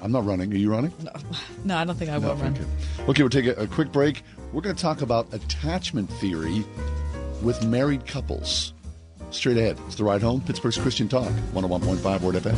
I'm 0.00 0.10
not 0.12 0.24
running. 0.24 0.52
Are 0.52 0.56
you 0.56 0.70
running? 0.70 0.92
No, 1.02 1.12
no 1.64 1.76
I 1.76 1.84
don't 1.84 1.96
think 1.96 2.10
I 2.10 2.18
will 2.18 2.34
run. 2.36 2.52
Okay. 2.54 3.10
Okay, 3.10 3.22
we'll 3.22 3.30
take 3.30 3.46
a, 3.46 3.52
a 3.54 3.66
quick 3.66 3.92
break. 3.92 4.22
We're 4.52 4.62
going 4.62 4.74
to 4.76 4.82
talk 4.82 5.00
about 5.02 5.32
attachment 5.32 6.10
theory 6.14 6.64
with 7.40 7.64
married 7.64 8.06
couples. 8.06 8.72
Straight 9.32 9.56
ahead. 9.56 9.78
It's 9.86 9.96
the 9.96 10.04
ride 10.04 10.22
home. 10.22 10.40
Pittsburgh's 10.42 10.78
Christian 10.78 11.08
Talk. 11.08 11.32
101.5 11.54 12.20
Word 12.20 12.36
FM. 12.36 12.56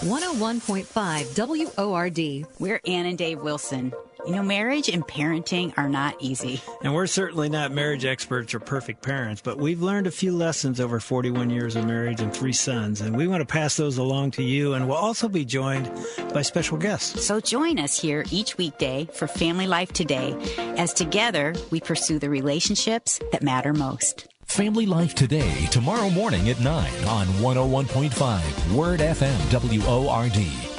101.5 0.00 1.76
WORD. 1.76 2.46
We're 2.58 2.80
Ann 2.86 3.06
and 3.06 3.16
Dave 3.16 3.40
Wilson. 3.40 3.92
You 4.26 4.32
know, 4.32 4.42
marriage 4.42 4.88
and 4.88 5.06
parenting 5.06 5.72
are 5.76 5.88
not 5.88 6.16
easy. 6.18 6.60
And 6.82 6.92
we're 6.92 7.06
certainly 7.06 7.48
not 7.48 7.70
marriage 7.70 8.04
experts 8.04 8.54
or 8.54 8.58
perfect 8.58 9.00
parents, 9.00 9.40
but 9.40 9.56
we've 9.56 9.80
learned 9.80 10.08
a 10.08 10.10
few 10.10 10.36
lessons 10.36 10.80
over 10.80 10.98
41 10.98 11.48
years 11.50 11.76
of 11.76 11.86
marriage 11.86 12.20
and 12.20 12.34
three 12.34 12.52
sons, 12.52 13.00
and 13.00 13.16
we 13.16 13.28
want 13.28 13.40
to 13.40 13.46
pass 13.46 13.76
those 13.76 13.98
along 13.98 14.32
to 14.32 14.42
you. 14.42 14.74
And 14.74 14.88
we'll 14.88 14.96
also 14.96 15.28
be 15.28 15.44
joined 15.44 15.88
by 16.34 16.42
special 16.42 16.76
guests. 16.76 17.24
So 17.24 17.38
join 17.38 17.78
us 17.78 18.00
here 18.00 18.24
each 18.32 18.58
weekday 18.58 19.08
for 19.12 19.28
Family 19.28 19.68
Life 19.68 19.92
Today 19.92 20.36
as 20.76 20.92
together 20.92 21.54
we 21.70 21.78
pursue 21.78 22.18
the 22.18 22.28
relationships 22.28 23.20
that 23.30 23.44
matter 23.44 23.72
most. 23.72 24.26
Family 24.46 24.86
Life 24.86 25.14
Today, 25.14 25.66
tomorrow 25.66 26.10
morning 26.10 26.48
at 26.48 26.58
9 26.58 27.04
on 27.04 27.26
101.5 27.26 28.74
Word 28.74 28.98
FM 28.98 29.86
WORD. 29.86 30.75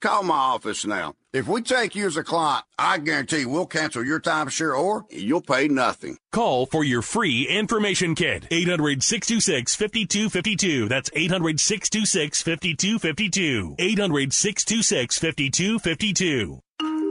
Call 0.00 0.22
my 0.22 0.34
office 0.34 0.86
now. 0.86 1.12
If 1.34 1.46
we 1.46 1.60
take 1.60 1.94
you 1.94 2.06
as 2.06 2.16
a 2.16 2.24
client, 2.24 2.64
I 2.78 2.96
guarantee 2.96 3.44
we'll 3.44 3.66
cancel 3.66 4.02
your 4.02 4.18
timeshare 4.18 4.74
or 4.76 5.04
you'll 5.10 5.42
pay 5.42 5.68
nothing. 5.68 6.16
Call 6.32 6.64
for 6.64 6.84
your 6.84 7.02
free 7.02 7.46
information 7.46 8.14
kit. 8.14 8.46
800 8.50 9.02
626 9.02 9.76
5252. 9.76 10.88
That's 10.88 11.10
800 11.12 11.60
626 11.60 12.42
5252. 12.42 13.76
800 13.78 14.32
626 14.32 15.18
5252. 15.18 16.60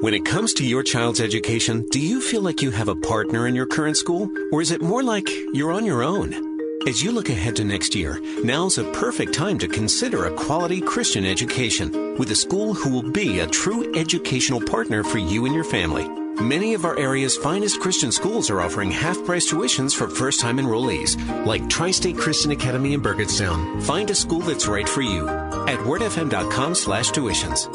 When 0.02 0.14
it 0.16 0.26
comes 0.26 0.54
to 0.56 0.66
your 0.66 0.82
child's 0.82 1.22
education, 1.22 1.86
do 1.92 2.00
you 2.00 2.22
feel 2.22 2.42
like 2.42 2.64
you 2.64 2.72
have 2.72 2.88
a 2.88 2.96
partner 2.96 3.46
in 3.46 3.54
your 3.54 3.68
current 3.68 3.98
school? 3.98 4.30
Or 4.52 4.64
is 4.64 4.72
it 4.72 4.82
more 4.82 5.04
like 5.04 5.30
you're 5.54 5.72
on 5.72 5.86
your 5.86 6.02
own? 6.02 6.49
As 6.88 7.04
you 7.04 7.12
look 7.12 7.30
ahead 7.30 7.58
to 7.58 7.66
next 7.66 7.94
year, 7.94 8.22
now's 8.44 8.78
a 8.78 8.90
perfect 8.94 9.34
time 9.34 9.60
to 9.60 9.68
consider 9.68 10.26
a 10.26 10.36
quality 10.36 10.80
Christian 10.80 11.26
education 11.26 12.18
with 12.18 12.32
a 12.32 12.36
school 12.36 12.74
who 12.74 12.90
will 12.90 13.12
be 13.12 13.40
a 13.40 13.48
true 13.48 13.94
educational 13.96 14.62
partner 14.62 15.04
for 15.04 15.18
you 15.18 15.46
and 15.46 15.54
your 15.54 15.66
family. 15.66 16.08
Many 16.42 16.74
of 16.74 16.86
our 16.86 16.98
area's 16.98 17.36
finest 17.36 17.82
Christian 17.82 18.14
schools 18.14 18.50
are 18.50 18.62
offering 18.62 18.92
half 18.92 19.22
price 19.26 19.52
tuitions 19.52 19.94
for 19.94 20.08
first 20.08 20.40
time 20.40 20.58
enrollees, 20.58 21.18
like 21.46 21.68
Tri 21.70 21.92
State 21.92 22.18
Christian 22.18 22.52
Academy 22.52 22.94
in 22.94 23.02
Burgettstown. 23.02 23.84
Find 23.84 24.10
a 24.10 24.16
school 24.16 24.40
that's 24.40 24.68
right 24.68 24.88
for 24.88 25.02
you 25.02 25.28
at 25.28 25.80
wordfm.com 25.80 26.76
slash 26.76 27.12
tuitions. 27.12 27.68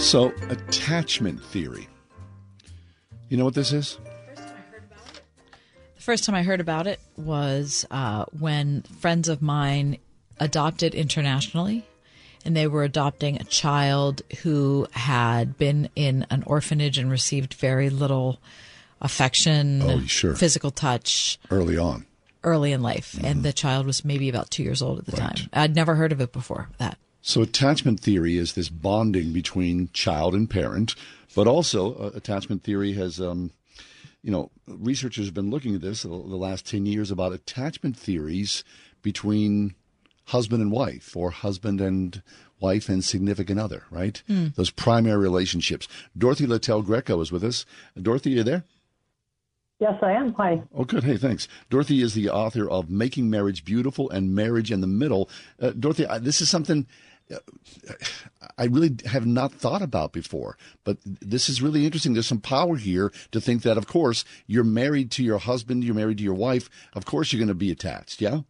So, 0.00 0.32
attachment 0.48 1.40
theory. 1.44 1.86
You 3.30 3.36
know 3.36 3.44
what 3.44 3.54
this 3.54 3.72
is? 3.72 3.96
The 4.34 6.02
first 6.02 6.24
time 6.24 6.34
I 6.34 6.42
heard 6.42 6.60
about 6.60 6.88
it 6.88 6.98
was 7.16 7.86
uh, 7.88 8.24
when 8.36 8.82
friends 8.82 9.28
of 9.28 9.40
mine 9.40 9.98
adopted 10.40 10.96
internationally, 10.96 11.86
and 12.44 12.56
they 12.56 12.66
were 12.66 12.82
adopting 12.82 13.40
a 13.40 13.44
child 13.44 14.22
who 14.42 14.88
had 14.90 15.56
been 15.56 15.90
in 15.94 16.26
an 16.28 16.42
orphanage 16.44 16.98
and 16.98 17.08
received 17.08 17.54
very 17.54 17.88
little 17.88 18.40
affection, 19.00 19.82
oh, 19.82 20.00
sure. 20.06 20.34
physical 20.34 20.72
touch 20.72 21.38
early 21.52 21.78
on, 21.78 22.06
early 22.42 22.72
in 22.72 22.82
life, 22.82 23.12
mm-hmm. 23.12 23.26
and 23.26 23.42
the 23.44 23.52
child 23.52 23.86
was 23.86 24.04
maybe 24.04 24.28
about 24.28 24.50
two 24.50 24.64
years 24.64 24.82
old 24.82 24.98
at 24.98 25.06
the 25.06 25.12
right. 25.12 25.36
time. 25.36 25.48
I'd 25.52 25.76
never 25.76 25.94
heard 25.94 26.10
of 26.10 26.20
it 26.20 26.32
before. 26.32 26.68
That. 26.78 26.98
So, 27.22 27.42
attachment 27.42 28.00
theory 28.00 28.36
is 28.36 28.54
this 28.54 28.70
bonding 28.70 29.32
between 29.32 29.90
child 29.92 30.34
and 30.34 30.50
parent, 30.50 30.96
but 31.34 31.46
also 31.46 31.94
uh, 31.94 32.10
attachment 32.14 32.62
theory 32.62 32.92
has, 32.94 33.20
um, 33.20 33.50
you 34.22 34.30
know, 34.30 34.50
researchers 34.66 35.26
have 35.26 35.34
been 35.34 35.50
looking 35.50 35.74
at 35.74 35.80
this 35.80 36.02
the 36.02 36.08
last 36.08 36.66
10 36.66 36.86
years 36.86 37.10
about 37.10 37.32
attachment 37.32 37.96
theories 37.96 38.64
between 39.02 39.74
husband 40.26 40.62
and 40.62 40.70
wife 40.70 41.16
or 41.16 41.30
husband 41.30 41.80
and 41.80 42.22
wife 42.60 42.88
and 42.88 43.04
significant 43.04 43.58
other, 43.58 43.84
right? 43.90 44.22
Mm. 44.28 44.54
Those 44.54 44.70
primary 44.70 45.18
relationships. 45.18 45.88
Dorothy 46.16 46.46
Littell 46.46 46.82
Greco 46.82 47.20
is 47.20 47.32
with 47.32 47.42
us. 47.42 47.64
Dorothy, 48.00 48.34
are 48.34 48.36
you 48.36 48.42
there? 48.42 48.64
Yes, 49.80 49.94
I 50.02 50.12
am. 50.12 50.34
Hi. 50.34 50.62
Oh, 50.74 50.84
good. 50.84 51.04
Hey, 51.04 51.16
thanks. 51.16 51.48
Dorothy 51.70 52.02
is 52.02 52.12
the 52.12 52.28
author 52.28 52.68
of 52.68 52.90
Making 52.90 53.30
Marriage 53.30 53.64
Beautiful 53.64 54.10
and 54.10 54.34
Marriage 54.34 54.70
in 54.70 54.82
the 54.82 54.86
Middle. 54.86 55.30
Uh, 55.58 55.70
Dorothy, 55.70 56.06
this 56.20 56.42
is 56.42 56.50
something 56.50 56.86
I 58.58 58.64
really 58.64 58.96
have 59.06 59.26
not 59.26 59.52
thought 59.52 59.82
about 59.82 60.12
before. 60.12 60.56
But 60.84 60.98
this 61.04 61.48
is 61.48 61.62
really 61.62 61.84
interesting. 61.84 62.14
There's 62.14 62.26
some 62.26 62.40
power 62.40 62.76
here 62.76 63.12
to 63.32 63.40
think 63.40 63.62
that, 63.62 63.76
of 63.76 63.86
course, 63.86 64.24
you're 64.46 64.64
married 64.64 65.10
to 65.12 65.24
your 65.24 65.38
husband, 65.38 65.84
you're 65.84 65.94
married 65.94 66.18
to 66.18 66.24
your 66.24 66.34
wife. 66.34 66.68
Of 66.94 67.04
course, 67.04 67.32
you're 67.32 67.38
going 67.38 67.48
to 67.48 67.54
be 67.54 67.70
attached. 67.70 68.20
Yeah. 68.20 68.40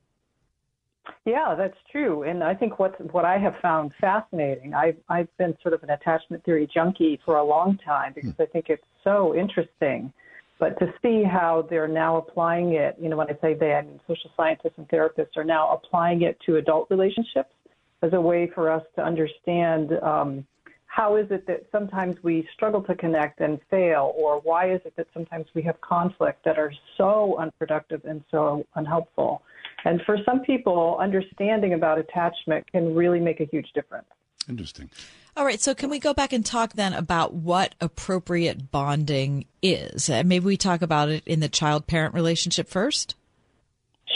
Yeah, 1.25 1.55
that's 1.57 1.77
true. 1.91 2.23
And 2.23 2.43
I 2.43 2.55
think 2.55 2.79
what 2.79 3.13
what 3.13 3.25
I 3.25 3.37
have 3.37 3.55
found 3.61 3.93
fascinating, 4.01 4.75
I've 4.75 4.97
I've 5.09 5.29
been 5.37 5.57
sort 5.63 5.75
of 5.75 5.83
an 5.83 5.91
attachment 5.91 6.45
theory 6.45 6.69
junkie 6.73 7.21
for 7.25 7.37
a 7.37 7.45
long 7.45 7.79
time 7.79 8.13
because. 8.15 8.35
I 8.39 8.47
think 8.47 8.67
it's 8.69 8.85
so 9.05 9.35
interesting. 9.35 10.13
But 10.59 10.79
to 10.79 10.93
see 11.03 11.23
how 11.25 11.67
they're 11.71 11.89
now 11.89 12.19
applying 12.19 12.75
it, 12.75 12.97
you 13.01 13.09
know, 13.09 13.17
when 13.17 13.29
I 13.29 13.37
say 13.41 13.55
they, 13.55 13.73
I 13.73 13.83
mean 13.83 13.99
social 14.07 14.31
scientists 14.37 14.75
and 14.77 14.87
therapists 14.89 15.37
are 15.37 15.45
now 15.45 15.71
applying 15.73 16.23
it 16.23 16.39
to 16.47 16.57
adult 16.57 16.89
relationships 16.91 17.55
as 18.03 18.13
a 18.13 18.21
way 18.21 18.51
for 18.55 18.71
us 18.71 18.83
to 18.97 19.03
understand 19.03 19.93
um, 20.03 20.47
how 20.87 21.17
is 21.17 21.31
it 21.31 21.47
that 21.47 21.65
sometimes 21.71 22.17
we 22.23 22.47
struggle 22.53 22.83
to 22.83 22.95
connect 22.97 23.41
and 23.41 23.61
fail, 23.71 24.13
or 24.17 24.41
why 24.41 24.73
is 24.73 24.81
it 24.85 24.95
that 24.97 25.07
sometimes 25.15 25.47
we 25.55 25.63
have 25.63 25.81
conflict 25.81 26.45
that 26.45 26.59
are 26.59 26.73
so 26.97 27.37
unproductive 27.39 28.05
and 28.05 28.25
so 28.31 28.67
unhelpful. 28.75 29.43
And 29.85 30.03
for 30.05 30.19
some 30.25 30.41
people, 30.41 30.99
understanding 31.01 31.75
about 31.75 31.99
attachment 31.99 32.71
can 32.73 32.95
really 32.95 33.21
make 33.21 33.41
a 33.41 33.45
huge 33.45 33.69
difference. 33.73 34.07
Interesting. 34.49 34.91
All 35.37 35.45
right, 35.45 35.61
so 35.61 35.75
can 35.75 35.91
we 35.91 36.01
go 36.01 36.13
back 36.13 36.33
and 36.33 36.45
talk 36.45 36.73
then 36.73 36.93
about 36.93 37.33
what 37.33 37.77
appropriate 37.81 38.73
bonding 38.73 39.47
is? 39.63 40.11
Uh, 40.11 40.25
maybe 40.27 40.45
we 40.45 40.57
talk 40.57 40.83
about 40.83 41.09
it 41.09 41.23
in 41.25 41.39
the 41.39 41.49
child 41.49 41.87
parent 41.87 42.15
relationship 42.15 42.69
first? 42.69 43.15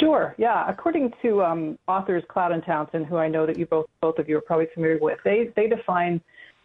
Sure. 0.00 0.34
Yeah. 0.38 0.68
According 0.68 1.12
to 1.22 1.42
um, 1.42 1.78
authors 1.86 2.24
Cloud 2.28 2.52
and 2.52 2.64
Townsend, 2.64 3.06
who 3.06 3.16
I 3.16 3.28
know 3.28 3.46
that 3.46 3.58
you 3.58 3.66
both 3.66 3.86
both 4.00 4.18
of 4.18 4.28
you 4.28 4.36
are 4.38 4.40
probably 4.40 4.66
familiar 4.74 4.98
with, 5.00 5.18
they 5.24 5.50
they 5.56 5.68
define 5.68 6.20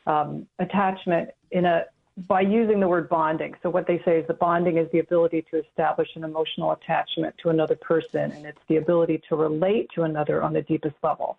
um, 0.08 0.48
attachment 0.60 1.30
in 1.52 1.66
a 1.66 1.84
by 2.28 2.42
using 2.42 2.80
the 2.80 2.88
word 2.88 3.08
bonding. 3.08 3.54
So 3.64 3.70
what 3.70 3.88
they 3.88 4.02
say 4.04 4.18
is 4.18 4.28
the 4.28 4.34
bonding 4.34 4.78
is 4.78 4.88
the 4.92 5.00
ability 5.00 5.46
to 5.52 5.62
establish 5.64 6.10
an 6.16 6.24
emotional 6.24 6.72
attachment 6.72 7.34
to 7.44 7.50
another 7.50 7.76
person, 7.76 8.32
and 8.32 8.46
it's 8.46 8.60
the 8.68 8.78
ability 8.78 9.22
to 9.30 9.36
relate 9.36 9.90
to 9.96 10.04
another 10.04 10.44
on 10.44 10.52
the 10.52 10.62
deepest 10.64 10.96
level. 11.02 11.38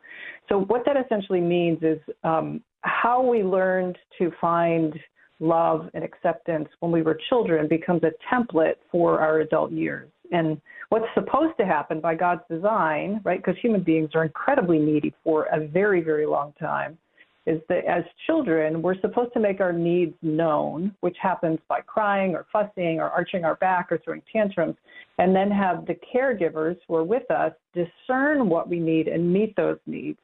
So 0.49 0.61
what 0.61 0.85
that 0.87 0.97
essentially 0.97 1.41
means 1.41 1.83
is 1.83 1.99
um, 2.25 2.63
how 2.81 3.21
we 3.23 3.43
learned 3.43 3.99
to 4.19 4.33
find 4.41 4.99
love, 5.41 5.89
and 5.95 6.05
acceptance 6.05 6.69
when 6.81 6.93
we 6.93 7.03
were 7.03 7.19
children 7.29 7.67
becomes 7.67 8.03
a 8.05 8.13
template 8.33 8.75
for 8.93 9.21
our 9.21 9.41
adult 9.41 9.73
years. 9.73 10.09
And 10.33 10.61
what's 10.91 11.07
supposed 11.15 11.57
to 11.59 11.65
happen 11.65 12.01
by 12.01 12.15
God's 12.15 12.43
design, 12.51 13.21
right? 13.25 13.43
Because 13.43 13.59
human 13.61 13.83
beings 13.83 14.11
are 14.15 14.25
incredibly 14.25 14.79
needy 14.79 15.15
for 15.25 15.45
a 15.45 15.67
very, 15.67 16.03
very 16.03 16.27
long 16.27 16.53
time, 16.61 16.99
is 17.47 17.61
that 17.69 17.85
as 17.87 18.05
children, 18.27 18.83
we're 18.83 19.01
supposed 19.01 19.33
to 19.33 19.41
make 19.41 19.61
our 19.61 19.73
needs 19.73 20.15
known, 20.21 20.95
which 21.01 21.17
happens 21.21 21.59
by 21.69 21.81
crying 21.81 22.35
or 22.35 22.45
fussing 22.53 22.99
or 23.01 23.09
arching 23.09 23.45
our 23.45 23.55
back 23.57 23.91
or 23.91 23.99
throwing 23.99 24.23
tantrums, 24.33 24.77
and 25.19 25.35
then 25.35 25.51
have 25.51 25.87
the 25.87 25.97
caregivers 26.15 26.77
who 26.87 26.97
are 26.97 27.05
with 27.05 27.29
us 27.31 27.53
discern 27.73 28.49
what 28.49 28.69
we 28.69 28.79
need 28.79 29.07
and 29.09 29.33
meet 29.33 29.55
those 29.57 29.79
needs. 29.87 30.19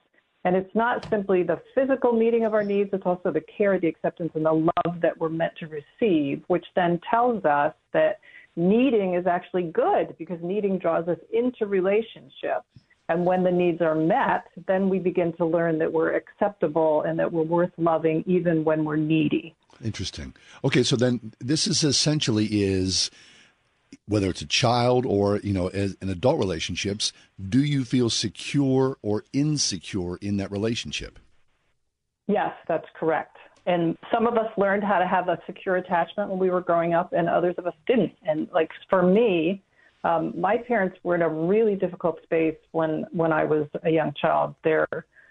And 0.45 0.55
it's 0.55 0.75
not 0.75 1.09
simply 1.11 1.43
the 1.43 1.61
physical 1.75 2.13
meeting 2.13 2.45
of 2.45 2.55
our 2.55 2.63
needs, 2.63 2.91
it's 2.93 3.07
also 3.07 3.33
the 3.33 3.43
care, 3.57 3.81
the 3.81 3.89
acceptance, 3.89 4.31
and 4.35 4.47
the 4.47 4.53
love 4.53 5.01
that 5.01 5.19
we're 5.19 5.29
meant 5.29 5.55
to 5.59 5.67
receive, 5.67 6.43
which 6.49 6.65
then 6.77 7.01
tells 7.11 7.45
us 7.45 7.73
that 7.93 8.19
needing 8.57 9.15
is 9.15 9.27
actually 9.27 9.65
good 9.65 10.17
because 10.19 10.39
needing 10.43 10.79
draws 10.79 11.07
us 11.09 11.19
into 11.33 11.67
relationship. 11.67 12.63
And 13.09 13.25
when 13.25 13.45
the 13.45 13.53
needs 13.53 13.81
are 13.83 13.95
met, 13.95 14.45
then 14.67 14.89
we 14.89 14.99
begin 14.99 15.33
to 15.35 15.45
learn 15.45 15.79
that 15.79 15.93
we're 15.93 16.15
acceptable 16.15 17.03
and 17.03 17.19
that 17.19 17.33
we're 17.33 17.45
worth 17.45 17.71
loving 17.77 18.25
even 18.27 18.65
when 18.65 18.85
we're 18.85 18.97
needy. 18.97 19.55
Interesting. 19.85 20.35
Okay, 20.65 20.83
so 20.83 20.97
then 20.97 21.33
this 21.39 21.67
is 21.67 21.85
essentially 21.85 22.47
is 22.47 23.11
whether 24.09 24.29
it's 24.29 24.41
a 24.41 24.47
child 24.47 25.07
or 25.07 25.39
you 25.39 25.53
know 25.53 25.69
as, 25.69 25.97
in 26.01 26.09
adult 26.09 26.39
relationships, 26.39 27.13
do 27.49 27.63
you 27.63 27.85
feel 27.85 28.11
secure 28.11 28.97
or 29.03 29.25
insecure 29.33 30.17
in 30.17 30.39
that 30.39 30.51
relationship? 30.51 31.19
Yes, 32.27 32.53
that's 32.67 32.87
correct. 32.99 33.37
And 33.67 33.99
some 34.13 34.27
of 34.27 34.35
us 34.35 34.51
learned 34.57 34.85
how 34.85 34.99
to 34.99 35.07
have 35.07 35.29
a 35.29 35.39
secure 35.45 35.77
attachment 35.77 36.31
when 36.31 36.39
we 36.39 36.51
were 36.51 36.61
growing 36.61 36.95
up, 36.95 37.13
and 37.13 37.29
others 37.29 37.57
of 37.59 37.67
us 37.67 37.75
didn't. 37.87 38.13
And 38.23 38.49
like 38.53 38.71
for 38.89 39.03
me, 39.03 39.63
um, 40.05 40.33
my 40.39 40.57
parents 40.57 40.97
were 41.03 41.17
in 41.17 41.23
a 41.23 41.29
really 41.29 41.75
difficult 41.75 42.23
space 42.23 42.57
when 42.71 43.05
when 43.11 43.33
I 43.33 43.45
was 43.45 43.67
a 43.83 43.91
young 43.91 44.13
child. 44.21 44.55
There, 44.63 44.87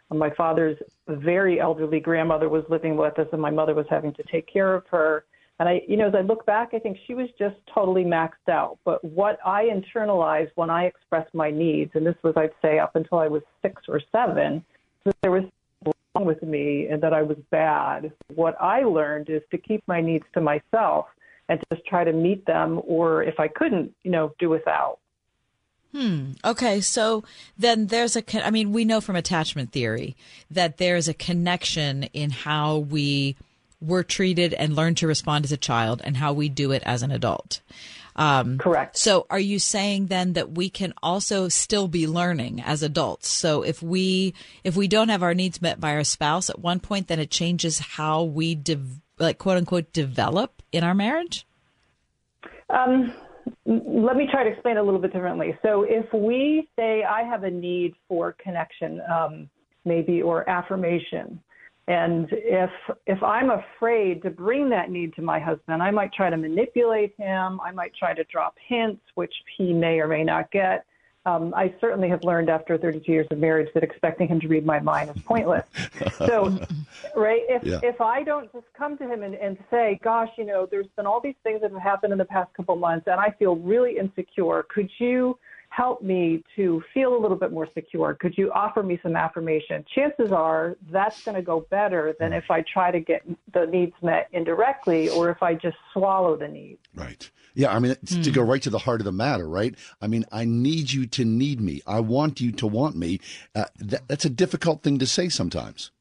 my 0.10 0.30
father's 0.32 0.78
very 1.08 1.60
elderly 1.62 2.00
grandmother 2.00 2.50
was 2.50 2.64
living 2.70 2.98
with 2.98 3.18
us, 3.20 3.28
and 3.32 3.42
my 3.42 3.52
mother 3.52 3.74
was 3.74 3.86
having 3.90 4.14
to 4.16 4.24
take 4.32 4.48
care 4.52 4.76
of 4.76 4.84
her. 4.88 5.24
And 5.58 5.70
I, 5.70 5.82
you 5.88 5.96
know, 5.96 6.10
as 6.10 6.16
I 6.16 6.22
look 6.22 6.46
back, 6.46 6.74
I 6.74 6.80
think 6.80 6.98
she 7.08 7.14
was 7.14 7.30
just 7.40 7.56
totally 7.74 8.04
maxed 8.04 8.50
out. 8.50 8.78
But 8.84 9.02
what 9.02 9.40
I 9.46 9.70
internalized 9.70 10.52
when 10.56 10.70
I 10.70 10.84
expressed 10.86 11.34
my 11.34 11.50
needs, 11.50 11.92
and 11.96 12.06
this 12.06 12.16
was, 12.24 12.34
I'd 12.36 12.52
say, 12.62 12.78
up 12.78 12.98
until 12.98 13.20
I 13.20 13.30
was 13.30 13.42
six 13.62 13.82
or 13.88 14.02
seven, 14.12 14.66
there 15.22 15.32
was 15.32 15.44
wrong 16.16 16.26
with 16.26 16.42
me 16.42 16.88
and 16.88 17.02
that 17.04 17.14
I 17.14 17.22
was 17.22 17.38
bad. 17.52 18.12
What 18.34 18.60
I 18.62 18.84
learned 18.84 19.30
is 19.30 19.42
to 19.52 19.58
keep 19.58 19.84
my 19.88 20.02
needs 20.02 20.26
to 20.34 20.42
myself 20.42 21.08
and 21.48 21.62
just 21.72 21.86
try 21.86 22.04
to 22.04 22.12
meet 22.12 22.46
them, 22.46 22.82
or 22.86 23.22
if 23.24 23.40
I 23.40 23.48
couldn't, 23.48 23.94
you 24.04 24.12
know, 24.12 24.34
do 24.40 24.50
without. 24.50 24.98
Hmm. 25.92 26.32
Okay. 26.44 26.82
So 26.82 27.24
then 27.58 27.88
there's 27.88 28.16
a, 28.16 28.22
con- 28.22 28.42
I 28.44 28.50
mean, 28.50 28.74
we 28.74 28.84
know 28.84 29.00
from 29.00 29.16
attachment 29.16 29.72
theory 29.72 30.16
that 30.50 30.78
there's 30.78 31.08
a 31.08 31.14
connection 31.14 32.04
in 32.04 32.32
how 32.32 32.80
we 32.80 33.38
were 33.80 34.04
treated 34.04 34.54
and 34.56 34.76
learned 34.76 34.98
to 34.98 35.08
respond 35.08 35.46
as 35.46 35.52
a 35.52 35.58
child 35.58 36.02
and 36.04 36.18
how 36.18 36.34
we 36.34 36.50
do 36.50 36.72
it 36.72 36.84
as 36.86 37.04
an 37.04 37.12
adult. 37.12 37.62
Um, 38.16 38.58
Correct. 38.58 38.98
So, 38.98 39.26
are 39.30 39.40
you 39.40 39.60
saying 39.60 40.08
then 40.08 40.34
that 40.34 40.52
we 40.52 40.70
can 40.70 40.94
also 41.04 41.50
still 41.50 41.88
be 41.88 42.08
learning 42.08 42.62
as 42.62 42.82
adults? 42.82 43.28
So, 43.28 43.62
if 43.62 43.84
we 43.84 44.34
if 44.64 44.78
we 44.78 44.88
don't 44.88 45.10
have 45.10 45.22
our 45.22 45.34
needs 45.34 45.62
met 45.62 45.80
by 45.80 45.96
our 45.96 46.04
spouse 46.06 46.50
at 46.50 46.60
one 46.60 46.80
point, 46.80 47.08
then 47.08 47.20
it 47.20 47.30
changes 47.30 47.80
how 47.80 48.24
we 48.24 48.56
de- 48.56 48.80
like 49.20 49.38
quote 49.38 49.58
unquote 49.58 49.92
develop 49.92 50.62
in 50.72 50.84
our 50.84 50.94
marriage. 50.94 51.46
Um, 52.70 53.14
let 53.66 54.16
me 54.16 54.28
try 54.32 54.44
to 54.46 54.50
explain 54.50 54.78
a 54.78 54.84
little 54.84 55.02
bit 55.02 55.12
differently. 55.12 55.58
So, 55.62 55.84
if 55.84 56.06
we 56.14 56.70
say 56.78 57.04
I 57.04 57.24
have 57.24 57.44
a 57.44 57.52
need 57.52 57.96
for 58.08 58.34
connection, 58.42 59.02
um, 59.14 59.50
maybe 59.84 60.22
or 60.22 60.50
affirmation, 60.50 61.42
and 61.88 62.28
if 62.32 62.72
if 63.06 63.22
I'm 63.22 63.52
afraid 63.52 64.24
to 64.24 64.32
bring 64.32 64.70
that 64.70 64.90
need 64.90 65.14
to 65.16 65.22
my 65.22 65.40
husband, 65.40 65.84
I 65.84 65.92
might 65.92 66.12
try 66.14 66.30
to 66.30 66.38
manipulate 66.38 67.14
him. 67.18 67.60
I 67.62 67.72
might 67.72 67.94
try 67.94 68.14
to 68.14 68.24
drop 68.26 68.56
hints, 68.68 69.02
which 69.14 69.34
he 69.58 69.72
may 69.72 70.00
or 70.00 70.08
may 70.08 70.24
not 70.24 70.50
get. 70.52 70.86
Um, 71.28 71.54
I 71.56 71.74
certainly 71.82 72.08
have 72.10 72.24
learned 72.24 72.50
after 72.50 72.78
32 72.78 73.12
years 73.12 73.28
of 73.32 73.40
marriage 73.40 73.68
that 73.74 73.84
expecting 73.84 74.28
him 74.28 74.40
to 74.42 74.48
read 74.48 74.64
my 74.64 74.80
mind 74.80 75.10
is 75.16 75.22
pointless. 75.24 75.66
so, 76.20 76.60
right, 77.16 77.42
if 77.50 77.64
yeah. 77.64 77.80
if 77.82 78.00
I 78.00 78.24
don't 78.24 78.52
just 78.52 78.68
come 78.78 78.98
to 79.00 79.08
him 79.08 79.24
and, 79.24 79.36
and 79.36 79.58
say, 79.70 80.00
"Gosh, 80.04 80.30
you 80.38 80.46
know, 80.46 80.68
there's 80.70 80.88
been 80.96 81.06
all 81.06 81.20
these 81.22 81.36
things 81.44 81.62
that 81.62 81.72
have 81.72 81.82
happened 81.82 82.14
in 82.14 82.20
the 82.20 82.26
past 82.26 82.54
couple 82.56 82.76
months, 82.76 83.08
and 83.08 83.20
I 83.20 83.30
feel 83.38 83.56
really 83.56 83.98
insecure. 83.98 84.66
Could 84.70 84.90
you?" 85.00 85.38
Help 85.76 86.02
me 86.02 86.44
to 86.56 86.82
feel 86.94 87.16
a 87.16 87.20
little 87.20 87.38
bit 87.38 87.52
more 87.52 87.68
secure? 87.74 88.14
Could 88.14 88.38
you 88.38 88.52
offer 88.52 88.82
me 88.82 89.00
some 89.04 89.16
affirmation? 89.16 89.84
Chances 89.94 90.32
are 90.32 90.78
that's 90.90 91.24
going 91.24 91.36
to 91.36 91.42
go 91.42 91.66
better 91.70 92.16
than 92.20 92.34
if 92.34 92.50
I 92.50 92.62
try 92.62 92.92
to 92.92 93.00
get 93.00 93.24
the 93.54 93.66
needs 93.66 93.94
met 94.02 94.30
indirectly 94.32 95.10
or 95.10 95.30
if 95.30 95.44
I 95.44 95.54
just 95.54 95.78
swallow 95.92 96.38
the 96.38 96.48
need. 96.48 96.78
Right. 96.94 97.30
Yeah, 97.56 97.74
I 97.74 97.80
mean, 97.80 97.94
mm. 97.94 98.24
to 98.24 98.32
go 98.32 98.42
right 98.42 98.62
to 98.62 98.70
the 98.70 98.80
heart 98.80 99.02
of 99.02 99.06
the 99.06 99.12
matter, 99.12 99.48
right? 99.48 99.76
I 100.02 100.08
mean, 100.08 100.26
I 100.32 100.46
need 100.46 100.92
you 100.92 101.08
to 101.08 101.26
need 101.26 101.60
me. 101.60 101.82
I 101.86 102.00
want 102.00 102.40
you 102.40 102.52
to 102.54 102.68
want 102.68 102.96
me. 102.96 103.20
Uh, 103.54 103.66
that, 103.80 104.08
that's 104.08 104.26
a 104.26 104.30
difficult 104.30 104.82
thing 104.84 105.00
to 105.00 105.08
say 105.08 105.30
sometimes. 105.30 105.92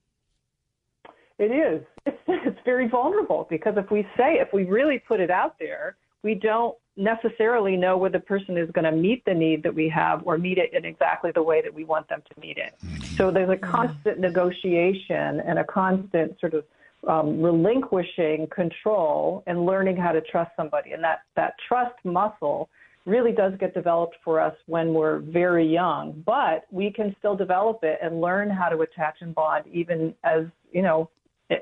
It 1.39 1.51
is. 1.51 1.85
It's, 2.07 2.19
it's 2.29 2.61
very 2.65 2.89
vulnerable 2.89 3.47
because 3.51 3.75
if 3.77 3.91
we 3.91 4.03
say, 4.17 4.35
if 4.35 4.53
we 4.53 4.65
really 4.65 5.01
put 5.01 5.21
it 5.21 5.31
out 5.31 5.57
there, 5.59 5.97
we 6.23 6.35
don't 6.35 6.77
necessarily 6.97 7.77
know 7.77 7.97
whether 7.97 8.19
the 8.19 8.25
person 8.25 8.57
is 8.57 8.71
going 8.71 8.85
to 8.85 8.93
meet 8.93 9.25
the 9.25 9.35
need 9.35 9.63
that 9.63 9.75
we 9.75 9.89
have 9.89 10.23
or 10.25 10.39
meet 10.39 10.59
it 10.59 10.73
in 10.73 10.85
exactly 10.85 11.31
the 11.35 11.43
way 11.43 11.61
that 11.61 11.75
we 11.75 11.85
want 11.85 12.09
them 12.09 12.23
to 12.33 12.41
meet 12.41 12.57
it. 12.57 12.75
So 13.17 13.31
there's 13.31 13.51
a 13.51 13.57
constant 13.57 14.21
negotiation 14.21 15.41
and 15.41 15.59
a 15.59 15.65
constant 15.65 16.39
sort 16.41 16.55
of 16.55 16.65
um, 17.09 17.43
relinquishing 17.43 18.47
control 18.55 19.43
and 19.47 19.67
learning 19.67 19.97
how 19.97 20.13
to 20.13 20.21
trust 20.21 20.53
somebody. 20.57 20.93
And 20.93 21.03
that, 21.03 21.23
that 21.37 21.55
trust 21.69 21.97
muscle 22.05 22.69
really 23.07 23.33
does 23.33 23.53
get 23.59 23.75
developed 23.75 24.17
for 24.25 24.41
us 24.41 24.55
when 24.67 24.95
we're 24.95 25.19
very 25.19 25.67
young, 25.67 26.23
but 26.25 26.65
we 26.71 26.91
can 26.91 27.15
still 27.19 27.37
develop 27.37 27.81
it 27.83 27.99
and 28.03 28.21
learn 28.21 28.49
how 28.49 28.69
to 28.69 28.81
attach 28.81 29.17
and 29.21 29.35
bond 29.35 29.65
even 29.71 30.15
as, 30.25 30.45
you 30.73 30.81
know, 30.81 31.11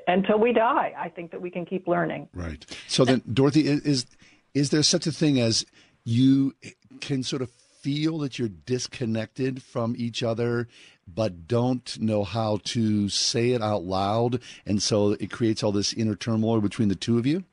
until 0.07 0.39
we 0.39 0.53
die. 0.53 0.93
I 0.97 1.09
think 1.09 1.31
that 1.31 1.41
we 1.41 1.49
can 1.49 1.65
keep 1.65 1.87
learning. 1.87 2.29
Right. 2.33 2.65
So 2.87 3.03
then, 3.03 3.21
Dorothy, 3.33 3.67
is 3.67 4.05
is 4.53 4.69
there 4.69 4.83
such 4.83 5.07
a 5.07 5.11
thing 5.11 5.39
as 5.39 5.65
you 6.03 6.53
can 7.01 7.23
sort 7.23 7.41
of 7.41 7.49
feel 7.49 8.19
that 8.19 8.39
you're 8.39 8.49
disconnected 8.49 9.61
from 9.61 9.93
each 9.97 10.23
other 10.23 10.67
but 11.05 11.47
don't 11.47 11.99
know 11.99 12.23
how 12.23 12.57
to 12.63 13.09
say 13.09 13.51
it 13.51 13.61
out 13.61 13.83
loud 13.83 14.39
and 14.65 14.81
so 14.81 15.11
it 15.11 15.29
creates 15.29 15.61
all 15.61 15.73
this 15.73 15.93
inner 15.93 16.15
turmoil 16.15 16.61
between 16.61 16.87
the 16.87 16.95
two 16.95 17.17
of 17.17 17.25
you 17.25 17.43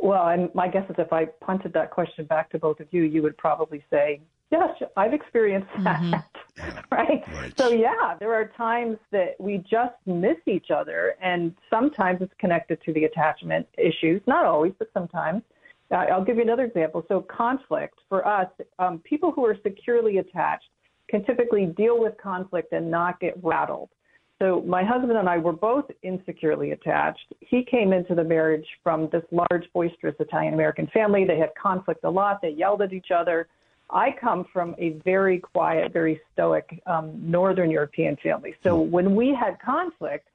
well 0.00 0.28
and 0.28 0.52
my 0.54 0.66
guess 0.66 0.88
is 0.88 0.96
if 0.98 1.12
i 1.12 1.26
punted 1.26 1.72
that 1.74 1.90
question 1.90 2.24
back 2.24 2.50
to 2.50 2.58
both 2.58 2.80
of 2.80 2.86
you 2.90 3.02
you 3.02 3.20
would 3.20 3.36
probably 3.36 3.84
say 3.90 4.18
yes 4.50 4.70
i've 4.96 5.12
experienced 5.12 5.68
that 5.84 6.00
mm-hmm. 6.00 6.78
right? 6.90 7.22
right 7.34 7.58
so 7.58 7.68
yeah 7.68 8.14
there 8.18 8.32
are 8.32 8.46
times 8.56 8.96
that 9.10 9.34
we 9.38 9.58
just 9.58 9.94
miss 10.06 10.38
each 10.46 10.70
other 10.70 11.16
and 11.20 11.54
sometimes 11.68 12.22
it's 12.22 12.32
connected 12.38 12.78
to 12.82 12.94
the 12.94 13.04
attachment 13.04 13.66
issues 13.76 14.22
not 14.26 14.46
always 14.46 14.72
but 14.78 14.88
sometimes 14.94 15.42
I'll 15.92 16.24
give 16.24 16.36
you 16.36 16.42
another 16.42 16.64
example. 16.64 17.04
So, 17.08 17.20
conflict 17.20 17.98
for 18.08 18.26
us, 18.26 18.48
um, 18.78 18.98
people 19.00 19.30
who 19.32 19.44
are 19.44 19.56
securely 19.62 20.18
attached 20.18 20.64
can 21.08 21.24
typically 21.24 21.66
deal 21.66 22.00
with 22.00 22.14
conflict 22.22 22.72
and 22.72 22.90
not 22.90 23.20
get 23.20 23.34
rattled. 23.42 23.90
So, 24.38 24.62
my 24.62 24.82
husband 24.82 25.18
and 25.18 25.28
I 25.28 25.38
were 25.38 25.52
both 25.52 25.84
insecurely 26.02 26.72
attached. 26.72 27.32
He 27.40 27.64
came 27.64 27.92
into 27.92 28.14
the 28.14 28.24
marriage 28.24 28.66
from 28.82 29.08
this 29.12 29.22
large, 29.30 29.66
boisterous 29.72 30.16
Italian 30.18 30.54
American 30.54 30.88
family. 30.88 31.24
They 31.24 31.38
had 31.38 31.50
conflict 31.60 32.04
a 32.04 32.10
lot, 32.10 32.40
they 32.42 32.50
yelled 32.50 32.82
at 32.82 32.92
each 32.92 33.10
other. 33.14 33.48
I 33.90 34.16
come 34.18 34.46
from 34.50 34.74
a 34.78 35.00
very 35.04 35.38
quiet, 35.38 35.92
very 35.92 36.18
stoic 36.32 36.82
um, 36.86 37.12
Northern 37.22 37.70
European 37.70 38.16
family. 38.22 38.54
So, 38.62 38.80
when 38.80 39.14
we 39.14 39.34
had 39.34 39.60
conflict, 39.60 40.26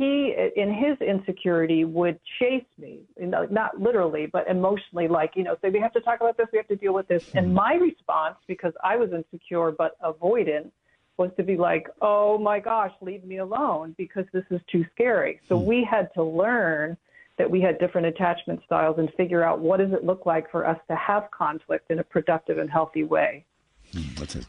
he 0.00 0.34
in 0.56 0.72
his 0.72 0.96
insecurity 1.06 1.84
would 1.84 2.18
chase 2.38 2.64
me 2.78 3.00
you 3.20 3.26
know, 3.26 3.46
not 3.50 3.78
literally 3.78 4.24
but 4.24 4.48
emotionally 4.48 5.06
like 5.08 5.32
you 5.36 5.42
know 5.42 5.56
say 5.60 5.68
we 5.68 5.78
have 5.78 5.92
to 5.92 6.00
talk 6.00 6.22
about 6.22 6.38
this 6.38 6.46
we 6.52 6.56
have 6.56 6.66
to 6.68 6.76
deal 6.76 6.94
with 6.94 7.06
this. 7.06 7.28
And 7.34 7.52
my 7.52 7.74
response 7.74 8.36
because 8.46 8.72
i 8.82 8.96
was 8.96 9.10
insecure 9.12 9.70
but 9.72 10.00
avoidant 10.00 10.70
was 11.18 11.30
to 11.36 11.42
be 11.42 11.58
like 11.58 11.86
oh 12.00 12.38
my 12.38 12.58
gosh 12.58 12.92
leave 13.02 13.24
me 13.24 13.38
alone 13.38 13.94
because 13.98 14.24
this 14.32 14.44
is 14.50 14.60
too 14.72 14.86
scary. 14.94 15.38
So 15.50 15.58
hmm. 15.58 15.66
we 15.66 15.84
had 15.88 16.08
to 16.14 16.22
learn 16.22 16.96
that 17.36 17.50
we 17.50 17.60
had 17.60 17.78
different 17.78 18.06
attachment 18.06 18.60
styles 18.64 18.98
and 18.98 19.12
figure 19.18 19.42
out 19.44 19.60
what 19.60 19.80
does 19.80 19.92
it 19.92 20.02
look 20.02 20.24
like 20.24 20.50
for 20.50 20.66
us 20.66 20.78
to 20.88 20.96
have 20.96 21.30
conflict 21.30 21.90
in 21.90 21.98
a 21.98 22.04
productive 22.04 22.56
and 22.56 22.70
healthy 22.70 23.04
way. 23.04 23.44
Hmm, 23.92 24.14
that's 24.16 24.36
it 24.36 24.46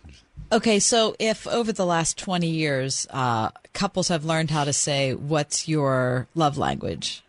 Okay, 0.52 0.80
so 0.80 1.16
if 1.18 1.48
over 1.48 1.72
the 1.72 1.86
last 1.86 2.18
20 2.18 2.48
years, 2.48 3.08
uh, 3.10 3.50
couples 3.74 4.10
have 4.10 4.26
learned 4.26 4.52
how 4.52 4.66
to 4.66 4.74
say, 4.74 5.14
What's 5.14 5.68
your 5.68 6.28
love 6.36 6.58
language? 6.58 7.24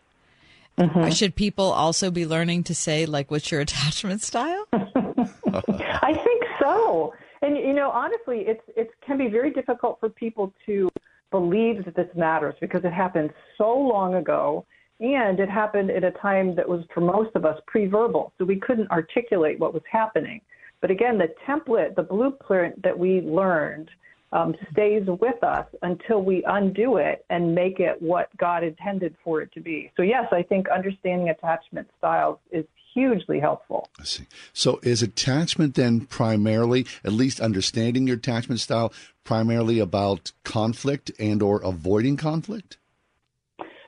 Mm-hmm. 0.78 1.10
Should 1.10 1.36
people 1.36 1.66
also 1.66 2.10
be 2.10 2.26
learning 2.26 2.64
to 2.64 2.74
say, 2.74 3.06
like, 3.06 3.30
what's 3.30 3.50
your 3.50 3.60
attachment 3.66 4.22
style? 4.22 4.66
I 4.72 6.14
think 6.14 6.42
so. 6.60 7.14
And 7.42 7.56
you 7.56 7.72
know, 7.72 7.90
honestly, 7.90 8.44
it's 8.46 8.62
it 8.76 8.90
can 9.04 9.18
be 9.18 9.28
very 9.28 9.52
difficult 9.52 10.00
for 10.00 10.08
people 10.08 10.52
to 10.66 10.88
believe 11.30 11.84
that 11.84 11.96
this 11.96 12.08
matters 12.16 12.54
because 12.60 12.84
it 12.84 12.92
happened 12.92 13.30
so 13.58 13.76
long 13.76 14.14
ago 14.14 14.64
and 15.00 15.40
it 15.40 15.48
happened 15.48 15.90
at 15.90 16.04
a 16.04 16.12
time 16.12 16.54
that 16.54 16.68
was 16.68 16.84
for 16.94 17.00
most 17.00 17.34
of 17.34 17.44
us 17.44 17.58
pre-verbal 17.66 18.32
so 18.36 18.44
we 18.44 18.60
couldn't 18.60 18.88
articulate 18.90 19.58
what 19.58 19.72
was 19.72 19.82
happening 19.90 20.42
but 20.82 20.90
again 20.90 21.16
the 21.16 21.28
template 21.48 21.94
the 21.94 22.02
blueprint 22.02 22.82
that 22.82 22.98
we 22.98 23.22
learned 23.22 23.90
um, 24.32 24.54
stays 24.70 25.06
with 25.06 25.42
us 25.42 25.66
until 25.82 26.22
we 26.22 26.44
undo 26.46 26.96
it 26.98 27.24
and 27.30 27.54
make 27.54 27.80
it 27.80 28.00
what 28.02 28.28
god 28.36 28.62
intended 28.62 29.16
for 29.24 29.40
it 29.40 29.50
to 29.52 29.60
be 29.60 29.90
so 29.96 30.02
yes 30.02 30.26
i 30.32 30.42
think 30.42 30.68
understanding 30.68 31.30
attachment 31.30 31.88
styles 31.98 32.38
is 32.50 32.66
hugely 32.94 33.40
helpful. 33.40 33.88
I 33.98 34.04
see. 34.04 34.26
So 34.52 34.80
is 34.82 35.02
attachment 35.02 35.74
then 35.74 36.02
primarily, 36.02 36.86
at 37.04 37.12
least 37.12 37.40
understanding 37.40 38.06
your 38.06 38.16
attachment 38.16 38.60
style, 38.60 38.92
primarily 39.24 39.78
about 39.78 40.32
conflict 40.44 41.10
and 41.18 41.42
or 41.42 41.62
avoiding 41.62 42.16
conflict? 42.16 42.76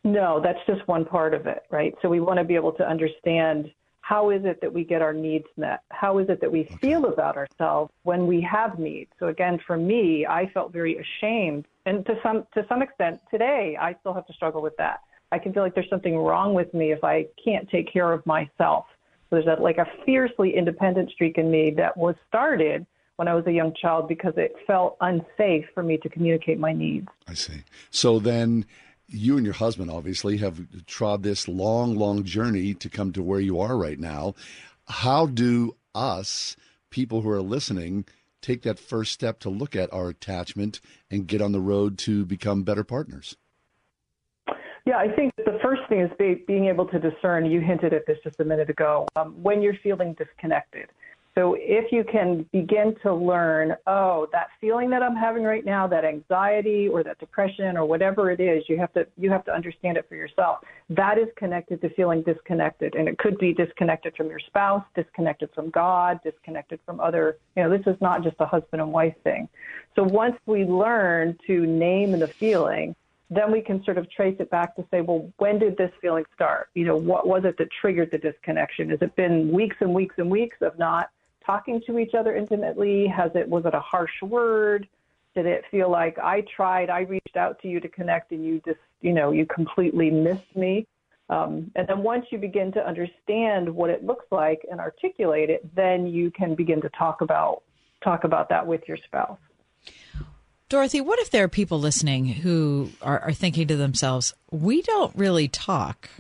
No, 0.05 0.41
that's 0.43 0.59
just 0.67 0.87
one 0.87 1.05
part 1.05 1.33
of 1.33 1.47
it, 1.47 1.63
right? 1.71 1.95
So 2.03 2.09
we 2.09 2.21
want 2.21 2.39
to 2.39 2.45
be 2.45 2.55
able 2.55 2.73
to 2.73 2.89
understand 2.89 3.71
how 4.05 4.29
is 4.29 4.45
it 4.45 4.61
that 4.61 4.71
we 4.71 4.85
get 4.85 5.01
our 5.01 5.15
needs 5.15 5.47
met? 5.57 5.81
How 5.91 6.19
is 6.19 6.29
it 6.29 6.43
that 6.43 6.53
we 6.53 6.61
okay. 6.61 6.77
feel 6.77 7.07
about 7.07 7.39
ourselves 7.39 7.91
when 8.03 8.27
we 8.27 8.43
have 8.43 8.79
needs? 8.79 9.11
So 9.19 9.29
again, 9.29 9.59
for 9.67 9.79
me, 9.79 10.27
I 10.27 10.51
felt 10.53 10.75
very 10.75 10.99
ashamed, 10.99 11.65
and 11.87 12.05
to 12.05 12.19
some 12.23 12.47
to 12.53 12.67
some 12.69 12.83
extent 12.83 13.21
today, 13.31 13.79
I 13.81 13.97
still 14.01 14.13
have 14.13 14.27
to 14.27 14.33
struggle 14.35 14.61
with 14.61 14.77
that. 14.77 15.01
I 15.33 15.39
can 15.39 15.55
feel 15.55 15.63
like 15.63 15.75
there's 15.75 15.89
something 15.89 16.19
wrong 16.19 16.53
with 16.53 16.75
me 16.75 16.93
if 16.93 17.03
I 17.03 17.27
can't 17.43 17.69
take 17.71 17.91
care 17.91 18.13
of 18.13 18.25
myself. 18.27 18.85
So 19.31 19.37
there's 19.37 19.47
that 19.47 19.63
like 19.63 19.79
a 19.79 19.87
fiercely 20.05 20.55
independent 20.55 21.11
streak 21.11 21.39
in 21.39 21.51
me 21.51 21.71
that 21.79 21.97
was 21.97 22.15
started 22.29 22.87
when 23.17 23.27
I 23.27 23.35
was 23.35 23.47
a 23.47 23.53
young 23.53 23.73
child 23.81 24.07
because 24.07 24.35
it 24.37 24.55
felt 24.67 24.99
unsafe 25.01 25.65
for 25.73 25.83
me 25.83 25.97
to 25.99 26.11
communicate 26.11 26.59
my 26.59 26.75
needs. 26.75 27.09
I 27.27 27.33
see. 27.33 27.63
So 27.91 28.19
then 28.19 28.67
you 29.09 29.37
and 29.37 29.45
your 29.45 29.55
husband 29.55 29.91
obviously 29.91 30.39
have 30.39 30.87
trod 30.87 31.23
this 31.23 31.49
long, 31.49 31.97
long 31.97 32.25
journey 32.25 32.75
to 32.75 32.89
come 32.89 33.13
to 33.13 33.23
where 33.23 33.41
you 33.41 33.61
are 33.61 33.77
right 33.77 33.99
now. 33.99 34.35
How 34.87 35.27
do 35.27 35.77
us, 35.95 36.57
people 36.91 37.23
who 37.23 37.31
are 37.31 37.43
listening, 37.43 38.07
take 38.41 38.63
that 38.63 38.79
first 38.79 39.13
step 39.13 39.41
to 39.41 39.51
look 39.51 39.75
at 39.75 39.93
our 39.93 40.09
attachment 40.09 40.81
and 41.11 41.27
get 41.27 41.41
on 41.41 41.53
the 41.53 41.61
road 41.61 41.99
to 41.99 42.25
become 42.25 42.63
better 42.63 42.85
partners? 42.85 43.37
Yeah, 44.87 44.99
I 44.99 45.09
think 45.09 45.33
the 45.37 45.59
first 45.63 45.81
thing 45.89 46.01
is 46.01 46.11
be, 46.19 46.45
being 46.47 46.67
able 46.67 46.87
to 46.89 46.99
discern. 46.99 47.47
You 47.47 47.61
hinted 47.61 47.95
at 47.95 48.07
this 48.07 48.19
just 48.23 48.39
a 48.41 48.45
minute 48.45 48.69
ago. 48.69 49.09
Um, 49.17 49.33
when 49.43 49.63
you're 49.63 49.79
feeling 49.83 50.15
disconnected. 50.15 50.91
So 51.35 51.57
if 51.59 51.91
you 51.91 52.05
can 52.05 52.47
begin 52.53 52.95
to 53.03 53.13
learn, 53.13 53.75
oh, 53.89 54.29
that 54.31 54.49
feeling 54.61 54.89
that 54.91 55.03
I'm 55.03 55.17
having 55.17 55.43
right 55.43 55.65
now, 55.65 55.89
that 55.89 56.05
anxiety 56.05 56.87
or 56.87 57.03
that 57.03 57.19
depression 57.19 57.77
or 57.77 57.85
whatever 57.85 58.31
it 58.31 58.39
is, 58.39 58.63
you 58.69 58.79
have 58.79 58.93
to 58.93 59.05
you 59.19 59.31
have 59.31 59.45
to 59.47 59.53
understand 59.53 59.97
it 59.97 60.07
for 60.09 60.15
yourself. 60.15 60.59
That 60.91 61.19
is 61.19 61.27
connected 61.37 61.81
to 61.81 61.89
feeling 61.91 62.23
disconnected, 62.23 62.95
and 62.95 63.09
it 63.09 63.19
could 63.19 63.37
be 63.39 63.53
disconnected 63.53 64.15
from 64.17 64.29
your 64.29 64.39
spouse, 64.39 64.85
disconnected 64.95 65.51
from 65.55 65.71
God, 65.71 66.21
disconnected 66.23 66.79
from 66.87 67.01
other. 67.01 67.39
You 67.57 67.65
know, 67.65 67.71
this 67.77 67.87
is 67.87 68.01
not 68.01 68.23
just 68.23 68.37
a 68.39 68.47
husband 68.47 68.81
and 68.81 68.93
wife 68.93 69.17
thing. 69.25 69.49
So 69.97 70.05
once 70.05 70.37
we 70.47 70.65
learn 70.65 71.37
to 71.49 71.67
name 71.67 72.13
the 72.13 72.29
feeling, 72.29 72.95
then 73.29 73.51
we 73.51 73.61
can 73.61 73.83
sort 73.85 73.99
of 73.99 74.09
trace 74.11 74.37
it 74.39 74.51
back 74.51 74.77
to 74.77 74.85
say, 74.91 75.01
well, 75.01 75.33
when 75.39 75.59
did 75.59 75.77
this 75.77 75.91
feeling 76.01 76.25
start? 76.35 76.69
You 76.75 76.85
know, 76.85 76.97
what 76.97 77.27
was 77.27 77.45
it 77.45 77.57
that 77.59 77.69
triggered 77.81 78.11
the 78.13 78.19
disconnection? 78.19 78.91
Has 78.91 79.01
it 79.03 79.17
been 79.17 79.51
weeks 79.51 79.77
and 79.81 79.93
weeks 79.95 80.15
and 80.19 80.31
weeks 80.31 80.59
of 80.61 80.79
not 80.79 81.11
talking 81.45 81.81
to 81.87 81.99
each 81.99 82.15
other 82.15 82.35
intimately? 82.35 83.07
Has 83.07 83.31
it 83.35 83.49
was 83.49 83.65
it 83.67 83.75
a 83.75 83.81
harsh 83.81 84.23
word? 84.23 84.89
Did 85.35 85.47
it 85.47 85.65
feel 85.71 85.91
like 85.91 86.19
I 86.19 86.43
tried, 86.55 86.91
I 86.91 87.01
reached 87.01 87.37
out 87.37 87.61
to 87.63 87.69
you 87.69 87.81
to 87.81 87.89
connect, 87.89 88.31
and 88.31 88.45
you 88.45 88.63
just, 88.65 88.79
you 89.01 89.13
know, 89.13 89.33
you 89.33 89.47
completely 89.47 90.09
missed 90.11 90.55
me? 90.55 90.87
Um, 91.29 91.71
and 91.75 91.89
then 91.89 92.03
once 92.03 92.27
you 92.31 92.39
begin 92.39 92.71
to 92.73 92.87
understand 92.87 93.69
what 93.69 93.91
it 93.91 94.05
looks 94.05 94.27
like 94.31 94.65
and 94.71 94.79
articulate 94.79 95.51
it, 95.51 95.75
then 95.75 96.07
you 96.07 96.31
can 96.31 96.55
begin 96.55 96.81
to 96.83 96.89
talk 96.91 97.21
about 97.21 97.63
talk 98.03 98.25
about 98.25 98.51
that 98.51 98.67
with 98.67 98.83
your 98.87 98.99
spouse. 98.99 99.39
Dorothy, 100.69 101.01
what 101.01 101.19
if 101.19 101.31
there 101.31 101.45
are 101.45 101.49
people 101.49 101.79
listening 101.79 102.27
who 102.27 102.91
are, 103.01 103.19
are 103.21 103.33
thinking 103.33 103.67
to 103.69 103.77
themselves, 103.77 104.35
we 104.51 104.83
don't 104.83 105.15
really 105.17 105.49
talk? 105.49 106.11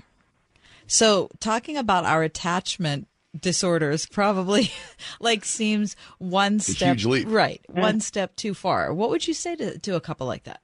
So, 0.86 1.30
talking 1.40 1.76
about 1.76 2.04
our 2.04 2.22
attachment 2.22 3.06
disorders 3.38 4.06
probably 4.06 4.70
like 5.20 5.44
seems 5.44 5.96
one 6.18 6.60
step 6.60 6.98
right, 7.26 7.60
one 7.68 8.00
step 8.00 8.36
too 8.36 8.54
far. 8.54 8.92
What 8.92 9.10
would 9.10 9.26
you 9.26 9.34
say 9.34 9.56
to, 9.56 9.78
to 9.78 9.96
a 9.96 10.00
couple 10.00 10.26
like 10.26 10.44
that? 10.44 10.60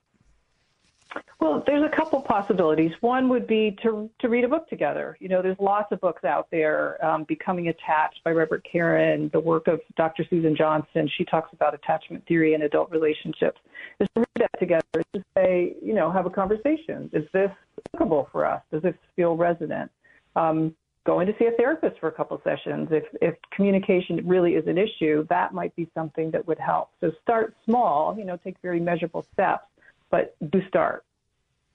Well, 1.40 1.62
there's 1.66 1.82
a 1.82 1.96
couple 1.96 2.20
possibilities. 2.20 2.92
One 3.00 3.28
would 3.30 3.46
be 3.46 3.76
to 3.82 4.10
to 4.20 4.28
read 4.28 4.44
a 4.44 4.48
book 4.48 4.68
together. 4.68 5.16
You 5.20 5.28
know, 5.28 5.42
there's 5.42 5.58
lots 5.58 5.90
of 5.90 6.00
books 6.00 6.22
out 6.22 6.48
there. 6.50 7.04
Um, 7.04 7.24
Becoming 7.24 7.68
Attached 7.68 8.22
by 8.24 8.32
Robert 8.32 8.64
karen 8.70 9.30
the 9.32 9.40
work 9.40 9.66
of 9.66 9.80
Dr. 9.96 10.24
Susan 10.28 10.54
Johnson. 10.54 11.08
She 11.16 11.24
talks 11.24 11.52
about 11.52 11.74
attachment 11.74 12.26
theory 12.26 12.54
and 12.54 12.62
adult 12.62 12.90
relationships. 12.90 13.58
Is 13.98 14.08
to 14.14 14.20
read 14.20 14.26
that 14.36 14.60
together. 14.60 14.84
Is 14.94 15.04
to 15.14 15.24
say, 15.34 15.74
you 15.82 15.94
know, 15.94 16.10
have 16.10 16.26
a 16.26 16.30
conversation. 16.30 17.10
Is 17.12 17.24
this 17.32 17.50
applicable 17.86 18.28
for 18.30 18.44
us? 18.44 18.62
Does 18.70 18.82
this 18.82 18.94
feel 19.16 19.36
resonant? 19.36 19.90
Um, 20.36 20.74
going 21.06 21.26
to 21.26 21.34
see 21.38 21.46
a 21.46 21.52
therapist 21.52 21.98
for 21.98 22.08
a 22.08 22.12
couple 22.12 22.40
sessions. 22.44 22.88
If 22.90 23.04
if 23.20 23.34
communication 23.50 24.26
really 24.26 24.54
is 24.54 24.66
an 24.66 24.78
issue, 24.78 25.26
that 25.28 25.54
might 25.54 25.74
be 25.76 25.90
something 25.94 26.30
that 26.32 26.46
would 26.46 26.58
help. 26.58 26.90
So 27.00 27.12
start 27.22 27.54
small. 27.64 28.16
You 28.18 28.24
know, 28.24 28.36
take 28.36 28.56
very 28.62 28.80
measurable 28.80 29.26
steps 29.32 29.64
but 30.10 30.36
do 30.50 30.60
start. 30.68 31.04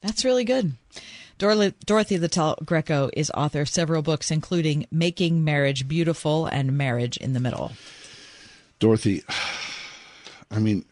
That's 0.01 0.23
really 0.23 0.43
good. 0.43 0.73
Dorothy 1.37 2.17
Littell 2.17 2.57
Greco 2.63 3.09
is 3.13 3.31
author 3.31 3.61
of 3.61 3.69
several 3.69 4.01
books, 4.01 4.29
including 4.29 4.85
Making 4.91 5.43
Marriage 5.43 5.87
Beautiful 5.87 6.45
and 6.45 6.77
Marriage 6.77 7.17
in 7.17 7.33
the 7.33 7.39
Middle. 7.39 7.71
Dorothy, 8.79 9.23
I 10.51 10.59
mean, 10.59 10.85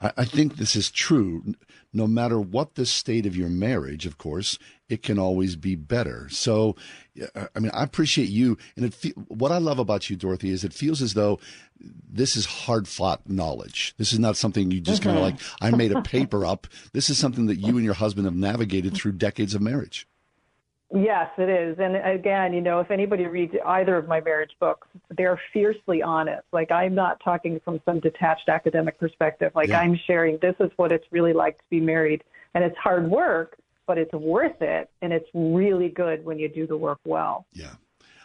I 0.00 0.24
think 0.24 0.56
this 0.56 0.76
is 0.76 0.90
true. 0.90 1.54
No 1.92 2.06
matter 2.06 2.40
what 2.40 2.74
the 2.74 2.86
state 2.86 3.26
of 3.26 3.36
your 3.36 3.48
marriage, 3.48 4.06
of 4.06 4.18
course, 4.18 4.58
it 4.88 5.02
can 5.02 5.18
always 5.18 5.56
be 5.56 5.76
better. 5.76 6.28
So, 6.28 6.76
uh, 7.34 7.46
I 7.54 7.58
mean, 7.58 7.70
I 7.72 7.82
appreciate 7.82 8.28
you, 8.28 8.58
and 8.76 8.86
it. 8.86 9.16
What 9.28 9.52
I 9.52 9.58
love 9.58 9.78
about 9.78 10.10
you, 10.10 10.16
Dorothy, 10.16 10.50
is 10.50 10.64
it 10.64 10.72
feels 10.72 11.00
as 11.00 11.14
though 11.14 11.38
this 11.80 12.36
is 12.36 12.46
hard 12.46 12.86
fought 12.86 13.28
knowledge. 13.28 13.94
This 13.98 14.12
is 14.12 14.18
not 14.18 14.36
something 14.36 14.70
you 14.70 14.80
just 14.80 15.02
kind 15.02 15.16
of 15.16 15.22
like. 15.22 15.36
I 15.60 15.70
made 15.70 15.92
a 15.92 16.02
paper 16.02 16.44
up. 16.44 16.66
This 16.92 17.10
is 17.10 17.18
something 17.18 17.46
that 17.46 17.56
you 17.56 17.76
and 17.76 17.84
your 17.84 17.94
husband 17.94 18.26
have 18.26 18.36
navigated 18.36 18.94
through 18.94 19.12
decades 19.12 19.54
of 19.54 19.60
marriage. 19.60 20.06
Yes, 20.94 21.28
it 21.38 21.48
is. 21.48 21.76
And 21.80 21.96
again, 21.96 22.52
you 22.52 22.60
know, 22.60 22.78
if 22.78 22.90
anybody 22.90 23.26
reads 23.26 23.52
either 23.66 23.96
of 23.96 24.06
my 24.06 24.20
marriage 24.20 24.52
books, 24.60 24.86
they're 25.16 25.40
fiercely 25.52 26.02
honest. 26.02 26.44
Like 26.52 26.70
I'm 26.70 26.94
not 26.94 27.20
talking 27.24 27.60
from 27.64 27.80
some 27.84 27.98
detached 27.98 28.48
academic 28.48 28.98
perspective. 29.00 29.50
Like 29.56 29.70
yeah. 29.70 29.80
I'm 29.80 29.98
sharing 30.06 30.38
this 30.40 30.54
is 30.60 30.70
what 30.76 30.92
it's 30.92 31.06
really 31.10 31.32
like 31.32 31.58
to 31.58 31.64
be 31.68 31.80
married. 31.80 32.22
And 32.54 32.62
it's 32.62 32.76
hard 32.76 33.10
work, 33.10 33.56
but 33.86 33.98
it's 33.98 34.12
worth 34.12 34.60
it, 34.60 34.90
and 35.02 35.12
it's 35.12 35.28
really 35.34 35.88
good 35.88 36.24
when 36.24 36.38
you 36.38 36.48
do 36.48 36.66
the 36.66 36.76
work 36.76 36.98
well. 37.04 37.46
Yeah, 37.52 37.74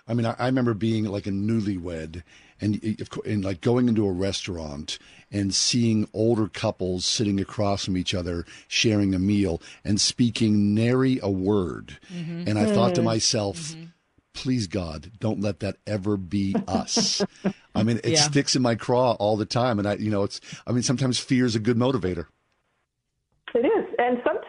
I 0.08 0.14
mean, 0.14 0.26
I, 0.26 0.36
I 0.40 0.48
remember 0.48 0.74
being 0.74 1.06
like 1.06 1.28
a 1.28 1.32
newlywed, 1.32 2.24
and, 2.62 3.08
and 3.26 3.46
like 3.46 3.62
going 3.62 3.88
into 3.88 4.08
a 4.08 4.12
restaurant 4.12 4.98
and 5.32 5.54
seeing 5.54 6.10
older 6.14 6.48
couples 6.48 7.06
sitting 7.06 7.40
across 7.40 7.86
from 7.86 7.96
each 7.96 8.14
other 8.14 8.46
sharing 8.68 9.14
a 9.14 9.20
meal 9.20 9.62
and 9.86 10.02
speaking 10.02 10.74
nary 10.74 11.20
a 11.22 11.30
word, 11.30 12.00
mm-hmm. 12.14 12.48
and 12.48 12.58
I 12.58 12.66
mm-hmm. 12.66 12.74
thought 12.74 12.96
to 12.96 13.02
mm-hmm. 13.02 13.06
myself. 13.06 13.58
Mm-hmm 13.58 13.84
please 14.32 14.68
God, 14.68 15.12
don't 15.20 15.42
let 15.42 15.60
that 15.60 15.78
ever 15.86 16.16
be 16.16 16.56
us. 16.66 17.22
I 17.76 17.84
mean, 17.84 18.00
it 18.04 18.12
yeah. 18.12 18.22
sticks 18.22 18.56
in 18.56 18.62
my 18.62 18.76
craw 18.76 19.14
all 19.14 19.36
the 19.36 19.46
time. 19.46 19.80
And 19.80 19.88
I, 19.88 19.96
you 19.96 20.10
know, 20.10 20.24
it's, 20.24 20.40
I 20.66 20.72
mean, 20.72 20.84
sometimes 20.84 21.20
fear 21.20 21.46
is 21.46 21.56
a 21.56 21.60
good 21.60 21.76
motivator. 21.76 22.28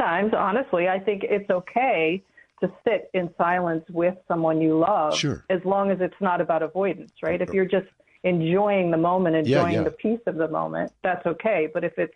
It 0.01 0.05
is. 0.05 0.09
And 0.09 0.31
sometimes, 0.31 0.35
honestly, 0.35 0.89
I 0.89 0.99
think 0.99 1.25
it's 1.25 1.51
okay 1.51 2.23
to 2.61 2.71
sit 2.85 3.11
in 3.15 3.31
silence 3.39 3.85
with 3.91 4.15
someone 4.29 4.61
you 4.61 4.79
love. 4.79 5.17
Sure. 5.17 5.45
As 5.51 5.61
long 5.65 5.91
as 5.91 5.99
it's 6.01 6.21
not 6.21 6.41
about 6.41 6.63
avoidance, 6.63 7.13
right? 7.23 7.41
If 7.41 7.51
you're 7.55 7.65
just 7.65 7.87
enjoying 8.23 8.91
the 8.91 8.99
moment, 8.99 9.37
enjoying 9.37 9.73
yeah, 9.73 9.79
yeah. 9.79 9.85
the 9.85 9.91
peace 9.93 10.21
of 10.27 10.37
the 10.37 10.49
moment, 10.49 10.93
that's 11.03 11.25
okay. 11.27 11.69
But 11.73 11.85
if 11.85 11.99
it's 11.99 12.15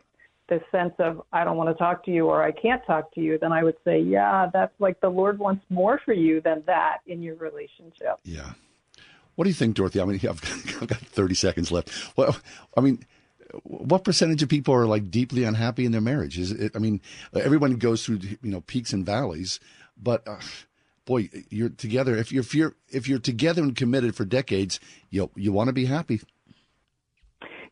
this 0.49 0.61
sense 0.71 0.93
of, 0.99 1.23
I 1.33 1.45
don't 1.45 1.57
want 1.57 1.71
to 1.71 1.75
talk 1.75 2.05
to 2.05 2.11
you 2.11 2.27
or 2.27 2.43
I 2.43 2.53
can't 2.53 2.85
talk 2.87 3.15
to 3.15 3.21
you, 3.21 3.39
then 3.39 3.53
I 3.53 3.65
would 3.65 3.77
say, 3.85 4.01
yeah, 4.01 4.51
that's 4.53 4.79
like 4.79 5.01
the 5.01 5.09
Lord 5.09 5.39
wants 5.39 5.65
more 5.71 5.99
for 6.05 6.13
you 6.13 6.43
than 6.43 6.63
that 6.67 6.99
in 7.07 7.23
your 7.23 7.37
relationship. 7.37 8.19
Yeah. 8.25 8.53
What 9.37 9.45
do 9.45 9.51
you 9.51 9.55
think, 9.55 9.75
Dorothy? 9.75 10.01
I 10.01 10.05
mean, 10.05 10.21
I've 10.29 10.87
got 10.87 10.99
30 10.99 11.35
seconds 11.35 11.73
left. 11.73 11.91
Well, 12.17 12.37
I 12.77 12.83
mean, 12.83 13.05
what 13.65 14.05
percentage 14.05 14.43
of 14.43 14.49
people 14.49 14.75
are 14.75 14.87
like 14.87 15.11
deeply 15.11 15.45
unhappy 15.45 15.85
in 15.85 15.93
their 15.93 16.01
marriage? 16.01 16.39
Is 16.39 16.53
it? 16.53 16.73
I 16.75 16.79
mean, 16.79 17.01
everyone 17.35 17.77
goes 17.77 18.05
through 18.05 18.21
you 18.21 18.39
know 18.43 18.61
peaks 18.63 18.93
and 18.93 19.05
valleys, 19.05 19.61
but 20.01 20.27
uh, 20.27 20.41
boy, 21.05 21.31
you're 21.51 21.71
together. 21.71 22.17
If 22.17 22.33
you're 22.33 22.43
if 22.43 22.55
you're 22.55 22.75
if 22.91 23.09
you're 23.09 23.19
together 23.19 23.63
and 23.63 23.77
committed 23.77 24.15
for 24.15 24.25
decades, 24.25 24.81
you 25.11 25.31
you 25.35 25.53
want 25.53 25.69
to 25.69 25.73
be 25.73 25.87
happy. 25.87 26.21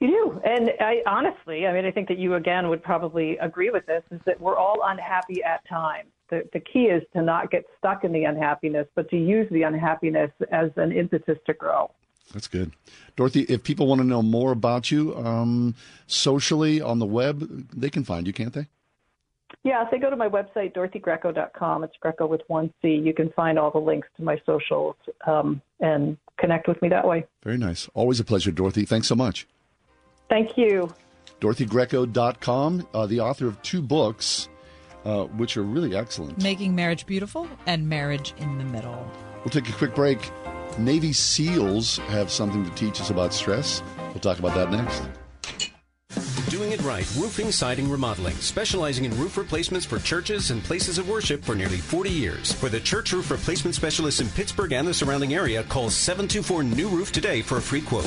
You 0.00 0.08
do. 0.08 0.40
And 0.44 0.70
I 0.80 1.02
honestly, 1.06 1.66
I 1.66 1.72
mean, 1.72 1.84
I 1.84 1.90
think 1.90 2.08
that 2.08 2.18
you 2.18 2.34
again 2.34 2.68
would 2.68 2.82
probably 2.82 3.38
agree 3.38 3.70
with 3.70 3.86
this 3.86 4.02
is 4.10 4.20
that 4.26 4.40
we're 4.40 4.56
all 4.56 4.80
unhappy 4.84 5.42
at 5.44 5.66
times. 5.68 6.08
The, 6.28 6.48
the 6.52 6.60
key 6.60 6.84
is 6.84 7.02
to 7.12 7.22
not 7.22 7.50
get 7.50 7.64
stuck 7.78 8.04
in 8.04 8.12
the 8.12 8.24
unhappiness, 8.24 8.88
but 8.94 9.08
to 9.10 9.16
use 9.16 9.46
the 9.50 9.62
unhappiness 9.62 10.30
as 10.50 10.70
an 10.76 10.90
impetus 10.90 11.38
to 11.46 11.52
grow. 11.52 11.90
That's 12.32 12.48
good. 12.48 12.72
Dorothy, 13.16 13.42
if 13.42 13.62
people 13.62 13.86
want 13.86 14.00
to 14.00 14.06
know 14.06 14.22
more 14.22 14.52
about 14.52 14.90
you 14.90 15.14
um, 15.16 15.74
socially 16.06 16.80
on 16.80 16.98
the 16.98 17.06
web, 17.06 17.68
they 17.72 17.90
can 17.90 18.04
find 18.04 18.26
you, 18.26 18.32
can't 18.32 18.52
they? 18.52 18.66
Yeah, 19.64 19.84
if 19.84 19.90
they 19.90 19.98
go 19.98 20.10
to 20.10 20.16
my 20.16 20.28
website, 20.28 20.74
dorothygreco.com, 20.74 21.84
it's 21.84 21.94
Greco 22.00 22.26
with 22.26 22.40
one 22.48 22.72
C, 22.80 22.88
you 22.88 23.14
can 23.14 23.30
find 23.30 23.58
all 23.58 23.70
the 23.70 23.78
links 23.78 24.08
to 24.16 24.24
my 24.24 24.40
socials 24.44 24.96
um, 25.26 25.60
and 25.80 26.16
connect 26.38 26.66
with 26.66 26.80
me 26.82 26.88
that 26.88 27.06
way. 27.06 27.26
Very 27.44 27.58
nice. 27.58 27.88
Always 27.94 28.18
a 28.18 28.24
pleasure, 28.24 28.50
Dorothy. 28.50 28.84
Thanks 28.84 29.06
so 29.06 29.14
much. 29.14 29.46
Thank 30.28 30.56
you. 30.56 30.92
DorothyGreco.com, 31.40 32.88
uh, 32.94 33.06
the 33.06 33.20
author 33.20 33.46
of 33.46 33.60
two 33.62 33.82
books, 33.82 34.48
uh, 35.04 35.24
which 35.24 35.56
are 35.56 35.62
really 35.62 35.94
excellent. 35.94 36.42
Making 36.42 36.74
Marriage 36.74 37.06
Beautiful 37.06 37.48
and 37.66 37.88
Marriage 37.88 38.34
in 38.38 38.58
the 38.58 38.64
Middle. 38.64 39.06
We'll 39.40 39.50
take 39.50 39.68
a 39.68 39.72
quick 39.72 39.94
break. 39.94 40.30
Navy 40.78 41.12
SEALs 41.12 41.98
have 42.08 42.30
something 42.30 42.64
to 42.64 42.70
teach 42.74 43.00
us 43.00 43.10
about 43.10 43.34
stress. 43.34 43.82
We'll 43.98 44.20
talk 44.20 44.38
about 44.38 44.54
that 44.54 44.70
next. 44.70 45.02
Doing 46.82 46.94
it 46.94 46.96
right, 46.96 47.16
roofing, 47.16 47.52
siding, 47.52 47.88
remodeling, 47.90 48.34
specializing 48.36 49.04
in 49.04 49.16
roof 49.18 49.36
replacements 49.36 49.86
for 49.86 49.98
churches 49.98 50.50
and 50.50 50.62
places 50.62 50.98
of 50.98 51.08
worship 51.08 51.44
for 51.44 51.54
nearly 51.54 51.76
40 51.76 52.10
years. 52.10 52.52
For 52.52 52.68
the 52.68 52.80
church 52.80 53.12
roof 53.12 53.30
replacement 53.30 53.74
specialist 53.74 54.20
in 54.20 54.28
Pittsburgh 54.28 54.72
and 54.72 54.86
the 54.86 54.94
surrounding 54.94 55.34
area, 55.34 55.62
call 55.64 55.90
724 55.90 56.64
New 56.64 56.88
Roof 56.88 57.12
today 57.12 57.42
for 57.42 57.58
a 57.58 57.62
free 57.62 57.80
quote. 57.80 58.04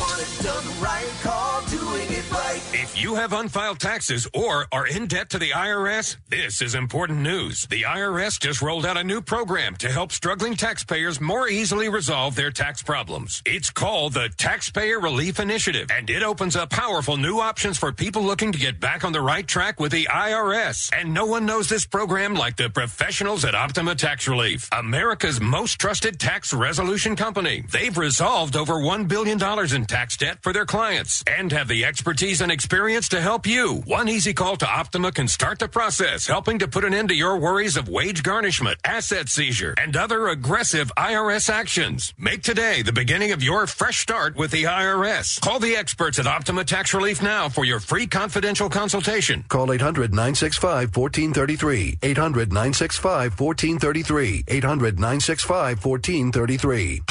If 2.74 3.02
you 3.02 3.16
have 3.16 3.34
unfiled 3.34 3.80
taxes 3.80 4.28
or 4.34 4.68
are 4.72 4.88
in 4.88 5.08
debt 5.08 5.30
to 5.32 5.40
the 5.40 5.52
IRS, 5.52 6.18
this 6.30 6.62
is 6.62 6.76
important 6.76 7.20
news. 7.20 7.66
The 7.68 7.84
IRS 7.84 8.40
just 8.40 8.62
rolled 8.62 8.86
out 8.86 8.98
a 8.98 9.04
new 9.04 9.22
program 9.22 9.76
to 9.78 9.90
help 9.90 10.12
struggling 10.12 10.56
taxpayers 10.56 11.22
more 11.22 11.48
easily 11.48 11.90
resolve 11.90 12.36
their 12.36 12.52
tax 12.52 12.82
problems. 12.82 13.42
It's 13.46 13.70
called 13.70 14.14
the 14.14 14.30
Taxpayer 14.38 15.00
Relief 15.00 15.40
Initiative, 15.40 15.90
and 15.92 16.10
it 16.10 16.24
opens 16.24 16.56
up 16.56 16.70
powerful 16.70 17.18
new 17.18 17.40
options 17.40 17.78
for 17.78 17.92
people 17.92 18.24
looking 18.24 18.52
to 18.52 18.65
get 18.66 18.80
back 18.80 19.04
on 19.04 19.14
the 19.14 19.22
right 19.22 19.48
track 19.48 19.80
with 19.80 19.92
the 19.92 20.08
IRS. 20.12 20.90
And 20.92 21.14
no 21.14 21.28
one 21.28 21.46
knows 21.46 21.70
this 21.70 21.86
program 21.86 22.34
like 22.34 22.56
the 22.56 22.68
professionals 22.68 23.46
at 23.46 23.54
Optima 23.54 23.94
Tax 23.94 24.28
Relief, 24.28 24.68
America's 24.72 25.40
most 25.40 25.78
trusted 25.78 26.20
tax 26.20 26.52
resolution 26.52 27.16
company. 27.16 27.64
They've 27.72 27.96
resolved 27.96 28.56
over 28.56 28.74
$1 28.74 29.08
billion 29.08 29.38
in 29.76 29.86
tax 29.86 30.18
debt 30.18 30.40
for 30.42 30.52
their 30.52 30.66
clients 30.66 31.24
and 31.28 31.52
have 31.52 31.68
the 31.68 31.86
expertise 31.86 32.42
and 32.42 32.52
experience 32.52 33.08
to 33.10 33.22
help 33.22 33.46
you. 33.46 33.84
One 33.86 34.10
easy 34.10 34.34
call 34.34 34.56
to 34.58 34.68
Optima 34.68 35.12
can 35.12 35.28
start 35.28 35.60
the 35.60 35.68
process, 35.68 36.26
helping 36.26 36.58
to 36.58 36.68
put 36.68 36.86
an 36.86 36.96
end 36.96 37.10
to 37.10 37.16
your 37.16 37.38
worries 37.38 37.78
of 37.78 37.88
wage 37.88 38.24
garnishment, 38.24 38.80
asset 38.84 39.30
seizure, 39.30 39.76
and 39.78 39.96
other 39.96 40.30
aggressive 40.30 40.92
IRS 40.98 41.52
actions. 41.52 42.16
Make 42.18 42.42
today 42.42 42.82
the 42.82 42.92
beginning 42.92 43.32
of 43.32 43.44
your 43.44 43.68
fresh 43.68 44.00
start 44.00 44.36
with 44.36 44.50
the 44.50 44.64
IRS. 44.64 45.40
Call 45.40 45.60
the 45.60 45.76
experts 45.76 46.18
at 46.18 46.26
Optima 46.26 46.64
Tax 46.64 46.96
Relief 46.96 47.22
now 47.22 47.48
for 47.48 47.64
your 47.64 47.80
free 47.80 48.08
confidential 48.08 48.55
consultation. 48.56 49.44
Call 49.50 49.72
800 49.72 50.12
965 50.12 50.96
1433. 50.96 52.00
800 52.02 52.50
965 52.52 53.40
1433. 53.40 54.44
800 54.48 55.00
965 55.00 55.86
1433. 55.86 57.02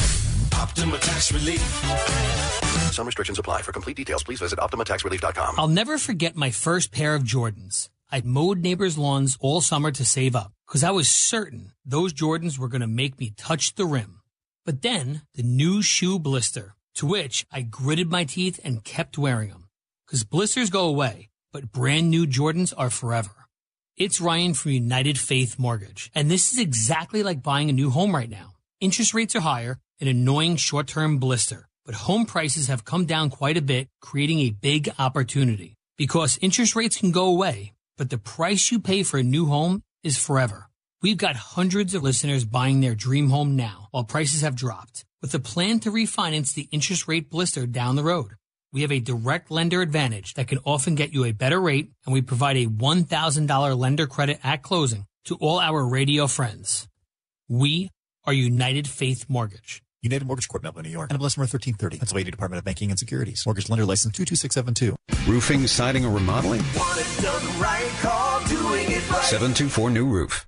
Optima 0.54 0.98
Tax 0.98 1.32
Relief. 1.32 1.60
Some 2.92 3.06
restrictions 3.06 3.38
apply. 3.38 3.62
For 3.62 3.72
complete 3.72 3.96
details, 3.96 4.22
please 4.22 4.40
visit 4.40 4.58
OptimaTaxRelief.com. 4.58 5.56
I'll 5.58 5.68
never 5.68 5.98
forget 5.98 6.36
my 6.36 6.50
first 6.50 6.92
pair 6.92 7.14
of 7.14 7.22
Jordans. 7.24 7.88
I'd 8.10 8.24
mowed 8.24 8.58
neighbors' 8.58 8.96
lawns 8.96 9.36
all 9.40 9.60
summer 9.60 9.90
to 9.90 10.04
save 10.04 10.36
up 10.36 10.52
because 10.66 10.84
I 10.84 10.92
was 10.92 11.08
certain 11.08 11.72
those 11.84 12.12
Jordans 12.12 12.58
were 12.58 12.68
going 12.68 12.80
to 12.80 12.86
make 12.86 13.18
me 13.18 13.32
touch 13.36 13.74
the 13.74 13.84
rim. 13.84 14.20
But 14.64 14.82
then 14.82 15.22
the 15.34 15.42
new 15.42 15.82
shoe 15.82 16.18
blister, 16.18 16.74
to 16.94 17.06
which 17.06 17.44
I 17.52 17.62
gritted 17.62 18.10
my 18.10 18.24
teeth 18.24 18.60
and 18.64 18.84
kept 18.84 19.18
wearing 19.18 19.50
them. 19.50 19.68
Because 20.06 20.24
blisters 20.24 20.70
go 20.70 20.86
away, 20.86 21.28
but 21.54 21.70
brand 21.70 22.10
new 22.10 22.26
Jordans 22.26 22.74
are 22.76 22.90
forever. 22.90 23.30
It's 23.96 24.20
Ryan 24.20 24.54
from 24.54 24.72
United 24.72 25.20
Faith 25.20 25.56
Mortgage, 25.56 26.10
and 26.12 26.28
this 26.28 26.52
is 26.52 26.58
exactly 26.58 27.22
like 27.22 27.44
buying 27.44 27.70
a 27.70 27.72
new 27.72 27.90
home 27.90 28.12
right 28.12 28.28
now. 28.28 28.54
Interest 28.80 29.14
rates 29.14 29.36
are 29.36 29.40
higher, 29.40 29.78
an 30.00 30.08
annoying 30.08 30.56
short 30.56 30.88
term 30.88 31.18
blister, 31.18 31.68
but 31.86 31.94
home 31.94 32.26
prices 32.26 32.66
have 32.66 32.84
come 32.84 33.04
down 33.04 33.30
quite 33.30 33.56
a 33.56 33.62
bit, 33.62 33.86
creating 34.00 34.40
a 34.40 34.50
big 34.50 34.90
opportunity. 34.98 35.76
Because 35.96 36.40
interest 36.42 36.74
rates 36.74 36.96
can 36.96 37.12
go 37.12 37.26
away, 37.26 37.72
but 37.96 38.10
the 38.10 38.18
price 38.18 38.72
you 38.72 38.80
pay 38.80 39.04
for 39.04 39.18
a 39.18 39.22
new 39.22 39.46
home 39.46 39.84
is 40.02 40.18
forever. 40.18 40.70
We've 41.02 41.16
got 41.16 41.36
hundreds 41.36 41.94
of 41.94 42.02
listeners 42.02 42.44
buying 42.44 42.80
their 42.80 42.96
dream 42.96 43.30
home 43.30 43.54
now 43.54 43.86
while 43.92 44.02
prices 44.02 44.40
have 44.40 44.56
dropped 44.56 45.04
with 45.22 45.32
a 45.34 45.38
plan 45.38 45.78
to 45.80 45.92
refinance 45.92 46.52
the 46.52 46.68
interest 46.72 47.06
rate 47.06 47.30
blister 47.30 47.64
down 47.64 47.94
the 47.94 48.02
road. 48.02 48.32
We 48.74 48.82
have 48.82 48.90
a 48.90 48.98
direct 48.98 49.52
lender 49.52 49.82
advantage 49.82 50.34
that 50.34 50.48
can 50.48 50.58
often 50.64 50.96
get 50.96 51.14
you 51.14 51.24
a 51.24 51.30
better 51.30 51.60
rate, 51.60 51.92
and 52.04 52.12
we 52.12 52.22
provide 52.22 52.56
a 52.56 52.66
$1,000 52.66 53.78
lender 53.78 54.08
credit 54.08 54.40
at 54.42 54.62
closing 54.62 55.06
to 55.26 55.36
all 55.36 55.60
our 55.60 55.86
radio 55.86 56.26
friends. 56.26 56.88
We 57.48 57.90
are 58.24 58.32
United 58.32 58.88
Faith 58.88 59.26
Mortgage. 59.28 59.80
United 60.02 60.26
Mortgage 60.26 60.48
Corp, 60.48 60.64
Melbourne, 60.64 60.82
New 60.82 60.90
York. 60.90 61.10
NMLS 61.10 61.38
number 61.38 61.46
1330. 61.46 61.98
Pennsylvania 61.98 62.32
Department 62.32 62.58
of 62.58 62.64
Banking 62.64 62.90
and 62.90 62.98
Securities. 62.98 63.44
Mortgage 63.46 63.70
lender 63.70 63.84
license 63.84 64.12
22672. 64.16 65.30
Roofing, 65.30 65.68
siding, 65.68 66.04
or 66.04 66.12
remodeling? 66.12 66.60
Want 66.76 66.98
it 66.98 67.22
done 67.22 67.60
right, 67.60 67.88
call 68.00 68.44
doing 68.48 68.90
it 68.90 69.08
right. 69.08 69.22
724 69.22 69.90
New 69.90 70.06
Roof. 70.06 70.44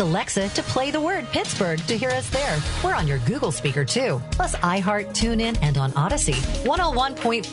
Alexa 0.00 0.48
to 0.50 0.62
play 0.62 0.90
the 0.90 1.00
word 1.00 1.26
Pittsburgh 1.28 1.78
to 1.86 1.96
hear 1.96 2.10
us 2.10 2.28
there. 2.30 2.58
We're 2.82 2.94
on 2.94 3.06
your 3.06 3.18
Google 3.20 3.52
speaker 3.52 3.84
too, 3.84 4.20
plus 4.32 4.54
iHeart, 4.56 5.08
TuneIn, 5.08 5.58
and 5.62 5.78
on 5.78 5.92
Odyssey. 5.94 6.32
101.5 6.64 7.44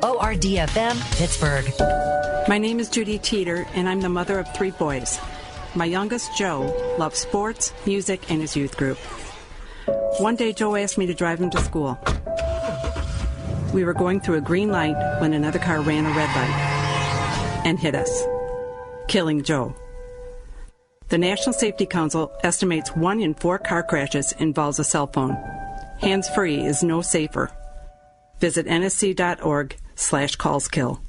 WORDFM, 0.00 1.18
Pittsburgh. 1.18 2.48
My 2.48 2.58
name 2.58 2.80
is 2.80 2.88
Judy 2.88 3.18
Teeter, 3.18 3.66
and 3.74 3.88
I'm 3.88 4.00
the 4.00 4.08
mother 4.08 4.38
of 4.38 4.52
three 4.54 4.72
boys. 4.72 5.20
My 5.74 5.84
youngest, 5.84 6.36
Joe, 6.36 6.96
loves 6.98 7.18
sports, 7.18 7.72
music, 7.86 8.30
and 8.30 8.40
his 8.40 8.56
youth 8.56 8.76
group. 8.76 8.98
One 10.18 10.36
day, 10.36 10.52
Joe 10.52 10.74
asked 10.76 10.98
me 10.98 11.06
to 11.06 11.14
drive 11.14 11.40
him 11.40 11.50
to 11.50 11.58
school. 11.60 11.98
We 13.72 13.84
were 13.84 13.94
going 13.94 14.20
through 14.20 14.38
a 14.38 14.40
green 14.40 14.70
light 14.70 15.20
when 15.20 15.32
another 15.32 15.60
car 15.60 15.80
ran 15.80 16.04
a 16.04 16.10
red 16.10 16.28
light 16.34 17.62
and 17.64 17.78
hit 17.78 17.94
us, 17.94 18.24
killing 19.06 19.44
Joe. 19.44 19.74
The 21.10 21.18
National 21.18 21.52
Safety 21.52 21.86
Council 21.86 22.30
estimates 22.44 22.94
one 22.94 23.20
in 23.20 23.34
four 23.34 23.58
car 23.58 23.82
crashes 23.82 24.30
involves 24.38 24.78
a 24.78 24.84
cell 24.84 25.08
phone. 25.08 25.32
Hands 26.00 26.28
free 26.28 26.64
is 26.64 26.84
no 26.84 27.02
safer. 27.02 27.50
Visit 28.38 28.66
nsc.org 28.66 29.76
slash 29.96 30.36
callskill. 30.36 31.00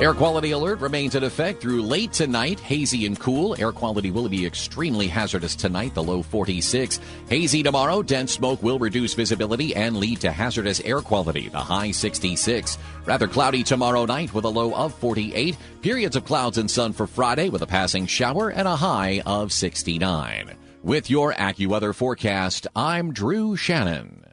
Air 0.00 0.14
quality 0.14 0.52
alert 0.52 0.78
remains 0.78 1.16
in 1.16 1.24
effect 1.24 1.60
through 1.60 1.82
late 1.82 2.12
tonight. 2.12 2.60
Hazy 2.60 3.04
and 3.06 3.18
cool. 3.18 3.60
Air 3.60 3.72
quality 3.72 4.12
will 4.12 4.28
be 4.28 4.46
extremely 4.46 5.08
hazardous 5.08 5.56
tonight, 5.56 5.92
the 5.92 6.02
low 6.04 6.22
46. 6.22 7.00
Hazy 7.28 7.64
tomorrow. 7.64 8.00
Dense 8.00 8.34
smoke 8.34 8.62
will 8.62 8.78
reduce 8.78 9.14
visibility 9.14 9.74
and 9.74 9.96
lead 9.96 10.20
to 10.20 10.30
hazardous 10.30 10.78
air 10.82 11.00
quality, 11.00 11.48
the 11.48 11.58
high 11.58 11.90
66. 11.90 12.78
Rather 13.06 13.26
cloudy 13.26 13.64
tomorrow 13.64 14.04
night 14.04 14.32
with 14.32 14.44
a 14.44 14.48
low 14.48 14.72
of 14.72 14.94
48. 14.94 15.56
Periods 15.82 16.14
of 16.14 16.24
clouds 16.24 16.58
and 16.58 16.70
sun 16.70 16.92
for 16.92 17.08
Friday 17.08 17.48
with 17.48 17.62
a 17.62 17.66
passing 17.66 18.06
shower 18.06 18.50
and 18.50 18.68
a 18.68 18.76
high 18.76 19.20
of 19.26 19.52
69. 19.52 20.56
With 20.84 21.10
your 21.10 21.32
AccuWeather 21.34 21.92
forecast, 21.92 22.68
I'm 22.76 23.12
Drew 23.12 23.56
Shannon. 23.56 24.26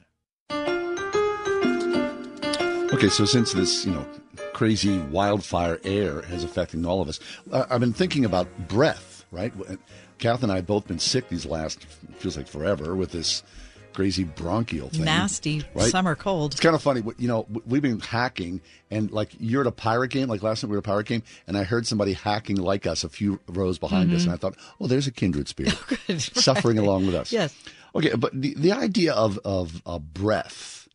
Okay, 2.93 3.09
so 3.09 3.25
since 3.25 3.51
this, 3.51 3.83
you 3.83 3.93
know, 3.93 4.05
crazy 4.55 4.97
wildfire 4.99 5.79
air 5.83 6.21
is 6.31 6.45
affecting 6.45 6.85
all 6.85 7.01
of 7.01 7.09
us, 7.09 7.19
uh, 7.51 7.65
I've 7.69 7.81
been 7.81 7.91
thinking 7.91 8.23
about 8.23 8.47
breath, 8.69 9.25
right? 9.29 9.51
Kath 10.17 10.43
and 10.43 10.51
I 10.51 10.55
have 10.55 10.65
both 10.65 10.87
been 10.87 10.97
sick 10.97 11.27
these 11.27 11.45
last, 11.45 11.83
feels 12.19 12.37
like 12.37 12.47
forever, 12.47 12.95
with 12.95 13.11
this 13.11 13.43
crazy 13.91 14.23
bronchial 14.23 14.87
thing. 14.89 15.03
Nasty 15.03 15.61
right? 15.73 15.89
summer 15.91 16.15
cold. 16.15 16.53
It's 16.53 16.61
kind 16.61 16.73
of 16.73 16.81
funny. 16.81 17.03
You 17.17 17.27
know, 17.27 17.45
we've 17.65 17.81
been 17.81 17.99
hacking, 17.99 18.61
and 18.89 19.11
like 19.11 19.31
you're 19.41 19.59
at 19.61 19.67
a 19.67 19.71
pirate 19.73 20.11
game, 20.11 20.29
like 20.29 20.41
last 20.41 20.63
night 20.63 20.69
we 20.69 20.77
were 20.77 20.79
at 20.79 20.85
a 20.85 20.87
pirate 20.87 21.07
game, 21.07 21.23
and 21.47 21.57
I 21.57 21.63
heard 21.63 21.85
somebody 21.85 22.13
hacking 22.13 22.55
like 22.55 22.87
us 22.87 23.03
a 23.03 23.09
few 23.09 23.41
rows 23.49 23.77
behind 23.77 24.13
us, 24.13 24.21
Mhm. 24.21 24.25
and 24.27 24.33
I 24.33 24.37
thought, 24.37 24.55
oh, 24.79 24.87
there's 24.87 25.05
a 25.07 25.11
kindred 25.11 25.49
spirit 25.49 25.77
Good, 26.07 26.21
suffering 26.47 26.77
right. 26.77 26.85
along 26.87 27.07
with 27.07 27.15
us. 27.15 27.33
Yes. 27.33 27.53
Okay, 27.93 28.13
but 28.15 28.31
the, 28.33 28.53
the 28.55 28.71
idea 28.71 29.11
of, 29.13 29.37
of 29.43 29.81
uh, 29.85 29.99
breath, 29.99 30.87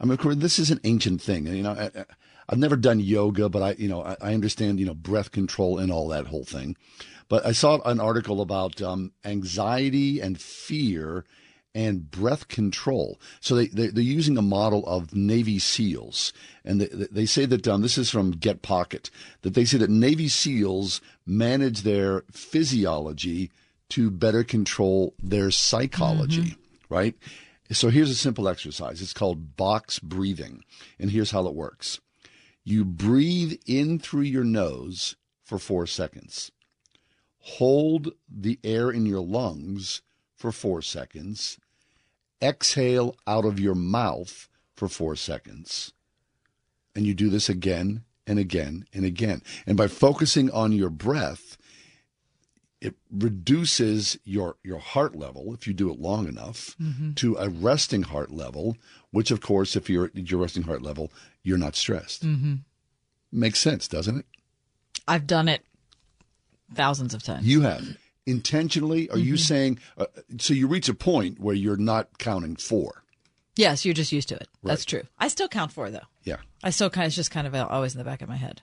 I 0.00 0.04
mean, 0.04 0.12
of 0.12 0.20
course, 0.20 0.36
this 0.36 0.60
is 0.60 0.70
an 0.70 0.78
ancient 0.84 1.20
thing. 1.20 1.46
You 1.48 1.62
know, 1.64 1.90
I've 2.50 2.58
never 2.58 2.76
done 2.76 2.98
yoga, 2.98 3.48
but 3.48 3.62
I, 3.62 3.74
you 3.78 3.88
know, 3.88 4.02
I, 4.02 4.16
I 4.20 4.34
understand, 4.34 4.80
you 4.80 4.86
know, 4.86 4.94
breath 4.94 5.30
control 5.30 5.78
and 5.78 5.92
all 5.92 6.08
that 6.08 6.26
whole 6.26 6.44
thing. 6.44 6.76
But 7.28 7.46
I 7.46 7.52
saw 7.52 7.80
an 7.82 8.00
article 8.00 8.40
about 8.40 8.82
um, 8.82 9.12
anxiety 9.24 10.20
and 10.20 10.38
fear 10.40 11.24
and 11.76 12.10
breath 12.10 12.48
control. 12.48 13.20
So 13.38 13.54
they, 13.54 13.68
they, 13.68 14.00
are 14.00 14.04
using 14.04 14.36
a 14.36 14.42
model 14.42 14.84
of 14.86 15.14
Navy 15.14 15.60
SEALs. 15.60 16.32
And 16.64 16.80
they, 16.80 16.86
they 16.86 17.26
say 17.26 17.46
that 17.46 17.68
um, 17.68 17.82
this 17.82 17.96
is 17.96 18.10
from 18.10 18.32
Get 18.32 18.62
Pocket, 18.62 19.10
that 19.42 19.54
they 19.54 19.64
say 19.64 19.78
that 19.78 19.88
Navy 19.88 20.26
SEALs 20.26 21.00
manage 21.24 21.82
their 21.82 22.24
physiology 22.32 23.52
to 23.90 24.10
better 24.10 24.42
control 24.42 25.14
their 25.22 25.52
psychology, 25.52 26.42
mm-hmm. 26.42 26.94
right? 26.94 27.14
So 27.70 27.90
here's 27.90 28.10
a 28.10 28.16
simple 28.16 28.48
exercise. 28.48 29.00
It's 29.00 29.12
called 29.12 29.56
box 29.56 30.00
breathing. 30.00 30.64
And 30.98 31.12
here's 31.12 31.30
how 31.30 31.46
it 31.46 31.54
works 31.54 32.00
you 32.64 32.84
breathe 32.84 33.58
in 33.66 33.98
through 33.98 34.22
your 34.22 34.44
nose 34.44 35.16
for 35.42 35.58
four 35.58 35.86
seconds 35.86 36.50
hold 37.40 38.12
the 38.28 38.58
air 38.62 38.90
in 38.90 39.06
your 39.06 39.20
lungs 39.20 40.02
for 40.36 40.52
four 40.52 40.82
seconds, 40.82 41.58
exhale 42.42 43.16
out 43.26 43.44
of 43.44 43.58
your 43.58 43.74
mouth 43.74 44.48
for 44.74 44.88
four 44.88 45.16
seconds. 45.16 45.92
And 46.94 47.06
you 47.06 47.14
do 47.14 47.28
this 47.28 47.48
again 47.48 48.04
and 48.26 48.38
again 48.38 48.86
and 48.92 49.04
again. 49.04 49.42
And 49.66 49.76
by 49.76 49.86
focusing 49.86 50.50
on 50.50 50.72
your 50.72 50.90
breath, 50.90 51.56
it 52.80 52.94
reduces 53.10 54.18
your 54.24 54.56
your 54.62 54.78
heart 54.78 55.14
level 55.14 55.52
if 55.52 55.66
you 55.66 55.74
do 55.74 55.90
it 55.90 56.00
long 56.00 56.26
enough 56.26 56.74
mm-hmm. 56.80 57.12
to 57.12 57.36
a 57.36 57.50
resting 57.50 58.02
heart 58.02 58.30
level, 58.30 58.76
which 59.10 59.30
of 59.30 59.42
course, 59.42 59.76
if 59.76 59.90
you're 59.90 60.06
at 60.06 60.30
your 60.30 60.40
resting 60.40 60.62
heart 60.62 60.80
level, 60.80 61.12
you're 61.42 61.58
not 61.58 61.76
stressed. 61.76 62.24
Mm-hmm. 62.24 62.56
Makes 63.32 63.60
sense, 63.60 63.88
doesn't 63.88 64.18
it? 64.18 64.26
I've 65.06 65.26
done 65.26 65.48
it 65.48 65.64
thousands 66.74 67.14
of 67.14 67.22
times. 67.22 67.46
You 67.46 67.62
have 67.62 67.96
intentionally. 68.26 69.08
Are 69.10 69.16
mm-hmm. 69.16 69.26
you 69.26 69.36
saying 69.36 69.78
uh, 69.98 70.06
so? 70.38 70.54
You 70.54 70.66
reach 70.66 70.88
a 70.88 70.94
point 70.94 71.40
where 71.40 71.54
you're 71.54 71.76
not 71.76 72.18
counting 72.18 72.56
four. 72.56 73.02
Yes, 73.56 73.84
you're 73.84 73.94
just 73.94 74.12
used 74.12 74.28
to 74.28 74.36
it. 74.36 74.48
Right. 74.62 74.72
That's 74.72 74.84
true. 74.84 75.02
I 75.18 75.28
still 75.28 75.48
count 75.48 75.72
four 75.72 75.90
though. 75.90 76.00
Yeah. 76.24 76.36
I 76.62 76.70
still 76.70 76.90
kind 76.90 77.04
of 77.04 77.08
it's 77.08 77.16
just 77.16 77.30
kind 77.30 77.46
of 77.46 77.54
always 77.54 77.94
in 77.94 77.98
the 77.98 78.04
back 78.04 78.22
of 78.22 78.28
my 78.28 78.36
head. 78.36 78.62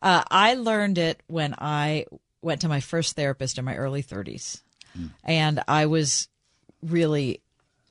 Uh, 0.00 0.24
I 0.30 0.54
learned 0.54 0.98
it 0.98 1.22
when 1.28 1.54
I 1.58 2.06
went 2.40 2.62
to 2.62 2.68
my 2.68 2.80
first 2.80 3.14
therapist 3.14 3.56
in 3.56 3.64
my 3.64 3.76
early 3.76 4.02
30s, 4.02 4.62
mm. 4.98 5.10
and 5.22 5.62
I 5.68 5.86
was 5.86 6.28
really 6.82 7.40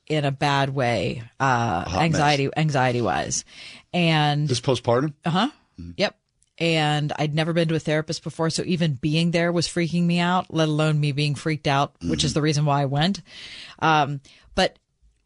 in 0.06 0.26
a 0.26 0.30
bad 0.30 0.74
way, 0.74 1.22
uh, 1.40 1.84
anxiety 1.94 2.50
anxiety 2.54 3.00
wise, 3.00 3.44
and 3.92 4.48
this 4.48 4.60
postpartum. 4.60 5.14
Uh 5.24 5.30
huh. 5.30 5.50
Mm. 5.78 5.94
Yep 5.96 6.16
and 6.58 7.12
I'd 7.18 7.34
never 7.34 7.52
been 7.52 7.68
to 7.68 7.74
a 7.74 7.80
therapist 7.80 8.22
before, 8.22 8.48
so 8.48 8.62
even 8.64 8.94
being 8.94 9.30
there 9.32 9.50
was 9.50 9.66
freaking 9.66 10.04
me 10.04 10.20
out, 10.20 10.46
let 10.54 10.68
alone 10.68 11.00
me 11.00 11.10
being 11.12 11.34
freaked 11.34 11.66
out, 11.66 11.94
mm-hmm. 11.94 12.10
which 12.10 12.22
is 12.22 12.34
the 12.34 12.42
reason 12.42 12.64
why 12.64 12.82
I 12.82 12.86
went. 12.86 13.20
Um, 13.80 14.20
but 14.54 14.78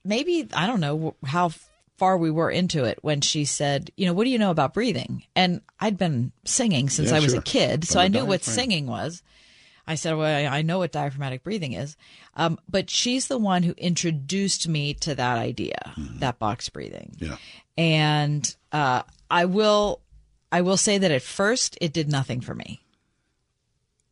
maybe 0.04 0.48
I 0.54 0.66
don't 0.66 0.80
know 0.80 1.14
how 1.24 1.50
far 1.98 2.16
we 2.16 2.30
were 2.30 2.50
into 2.50 2.84
it 2.84 2.98
when 3.02 3.20
she 3.20 3.44
said, 3.44 3.90
"You 3.96 4.06
know, 4.06 4.12
what 4.12 4.24
do 4.24 4.30
you 4.30 4.38
know 4.38 4.50
about 4.50 4.74
breathing?" 4.74 5.24
And 5.34 5.60
I'd 5.80 5.98
been 5.98 6.32
singing 6.44 6.88
since 6.88 7.10
yeah, 7.10 7.16
I 7.16 7.20
was 7.20 7.32
sure. 7.32 7.40
a 7.40 7.44
kid, 7.44 7.84
so 7.84 8.00
I 8.00 8.08
knew 8.08 8.24
what 8.24 8.44
singing 8.44 8.86
was. 8.86 9.22
I 9.86 9.96
said, 9.96 10.16
"Well, 10.16 10.52
I 10.52 10.62
know 10.62 10.78
what 10.78 10.92
diaphragmatic 10.92 11.42
breathing 11.42 11.72
is," 11.74 11.96
um, 12.34 12.58
but 12.68 12.88
she's 12.88 13.28
the 13.28 13.38
one 13.38 13.62
who 13.62 13.72
introduced 13.76 14.68
me 14.68 14.94
to 14.94 15.14
that 15.14 15.38
idea, 15.38 15.92
mm-hmm. 15.98 16.20
that 16.20 16.38
box 16.38 16.68
breathing. 16.68 17.14
Yeah, 17.18 17.36
and 17.76 18.54
uh, 18.72 19.02
I 19.30 19.44
will 19.44 20.00
I 20.50 20.60
will 20.62 20.76
say 20.76 20.98
that 20.98 21.10
at 21.10 21.22
first 21.22 21.76
it 21.80 21.92
did 21.92 22.10
nothing 22.10 22.40
for 22.40 22.54
me. 22.54 22.80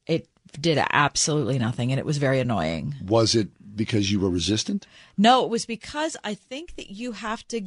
It 0.07 0.29
did 0.61 0.79
absolutely 0.90 1.59
nothing 1.59 1.90
and 1.90 1.98
it 1.98 2.07
was 2.07 2.18
very 2.18 2.40
annoying. 2.40 2.94
Was 3.05 3.35
it 3.35 3.48
because 3.77 4.11
you 4.11 4.20
were 4.20 4.31
resistant? 4.31 4.87
No, 5.16 5.44
it 5.44 5.50
was 5.50 5.66
because 5.66 6.16
I 6.24 6.35
think 6.35 6.77
that 6.77 6.90
you 6.90 7.12
have 7.12 7.46
to 7.48 7.62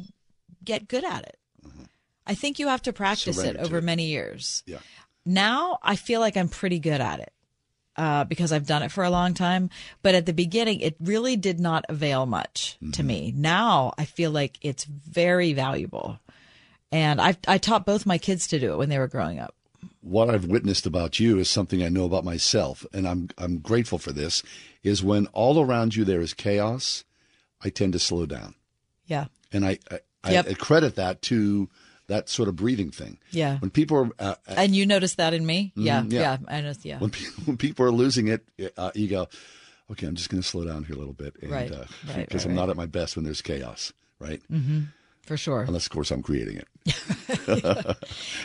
get 0.64 0.88
good 0.88 1.04
at 1.04 1.24
it. 1.24 1.38
Mm-hmm. 1.66 1.84
I 2.26 2.34
think 2.34 2.58
you 2.58 2.68
have 2.68 2.82
to 2.82 2.92
practice 2.92 3.36
Surrender 3.36 3.60
it 3.60 3.64
over 3.64 3.80
many 3.80 4.06
years. 4.06 4.62
Yeah. 4.66 4.78
Now 5.24 5.78
I 5.82 5.96
feel 5.96 6.20
like 6.20 6.36
I'm 6.36 6.48
pretty 6.48 6.78
good 6.78 7.00
at 7.00 7.20
it. 7.20 7.32
Uh, 7.98 8.22
because 8.22 8.52
I've 8.52 8.64
done 8.64 8.84
it 8.84 8.92
for 8.92 9.02
a 9.02 9.10
long 9.10 9.34
time. 9.34 9.70
But 10.02 10.14
at 10.14 10.24
the 10.24 10.32
beginning, 10.32 10.78
it 10.78 10.94
really 11.00 11.34
did 11.34 11.58
not 11.58 11.84
avail 11.88 12.26
much 12.26 12.76
mm-hmm. 12.76 12.92
to 12.92 13.02
me. 13.02 13.34
Now 13.36 13.92
I 13.98 14.04
feel 14.04 14.30
like 14.30 14.56
it's 14.62 14.84
very 14.84 15.52
valuable. 15.52 16.20
And 16.92 17.20
I 17.20 17.36
I 17.48 17.58
taught 17.58 17.84
both 17.84 18.06
my 18.06 18.16
kids 18.16 18.46
to 18.48 18.60
do 18.60 18.72
it 18.72 18.78
when 18.78 18.88
they 18.88 19.00
were 19.00 19.08
growing 19.08 19.40
up. 19.40 19.52
What 20.00 20.30
I've 20.30 20.44
witnessed 20.44 20.86
about 20.86 21.18
you 21.18 21.40
is 21.40 21.50
something 21.50 21.82
I 21.82 21.88
know 21.88 22.04
about 22.04 22.24
myself, 22.24 22.86
and 22.92 23.06
I'm 23.08 23.30
I'm 23.36 23.58
grateful 23.58 23.98
for 23.98 24.12
this. 24.12 24.44
Is 24.84 25.02
when 25.02 25.26
all 25.32 25.60
around 25.60 25.96
you 25.96 26.04
there 26.04 26.20
is 26.20 26.34
chaos, 26.34 27.02
I 27.60 27.68
tend 27.68 27.94
to 27.94 27.98
slow 27.98 28.26
down. 28.26 28.54
Yeah. 29.06 29.26
And 29.52 29.66
I 29.66 29.78
I, 30.22 30.30
yep. 30.30 30.46
I 30.48 30.54
credit 30.54 30.94
that 30.94 31.20
to 31.22 31.68
that 32.08 32.28
sort 32.28 32.48
of 32.48 32.56
breathing 32.56 32.90
thing. 32.90 33.18
Yeah. 33.30 33.58
When 33.58 33.70
people 33.70 33.96
are, 33.96 34.10
uh, 34.18 34.34
uh 34.48 34.54
and 34.56 34.74
you 34.74 34.84
notice 34.84 35.14
that 35.14 35.34
in 35.34 35.46
me. 35.46 35.72
Mm, 35.76 35.84
yeah, 35.84 36.02
yeah, 36.06 36.20
yeah, 36.20 36.36
I 36.48 36.60
noticed. 36.60 36.84
Yeah. 36.84 36.98
When, 36.98 37.10
when 37.44 37.56
people 37.56 37.86
are 37.86 37.92
losing 37.92 38.28
it, 38.28 38.44
uh, 38.76 38.90
you 38.94 39.08
go, 39.08 39.28
okay, 39.90 40.06
I'm 40.06 40.14
just 40.14 40.28
going 40.28 40.42
to 40.42 40.48
slow 40.48 40.64
down 40.64 40.84
here 40.84 40.96
a 40.96 40.98
little 40.98 41.14
bit, 41.14 41.36
and, 41.40 41.50
right, 41.50 41.72
uh, 41.72 41.84
right, 42.08 42.16
because 42.28 42.44
right, 42.44 42.50
I'm 42.50 42.56
not 42.56 42.70
at 42.70 42.76
my 42.76 42.86
best 42.86 43.16
when 43.16 43.24
there's 43.24 43.42
chaos, 43.42 43.92
right? 44.18 44.42
Mm-hmm 44.50 44.80
for 45.28 45.36
sure. 45.36 45.60
Unless, 45.60 45.86
of 45.86 45.92
course, 45.92 46.10
I'm 46.10 46.22
creating 46.22 46.56
it. 46.56 46.66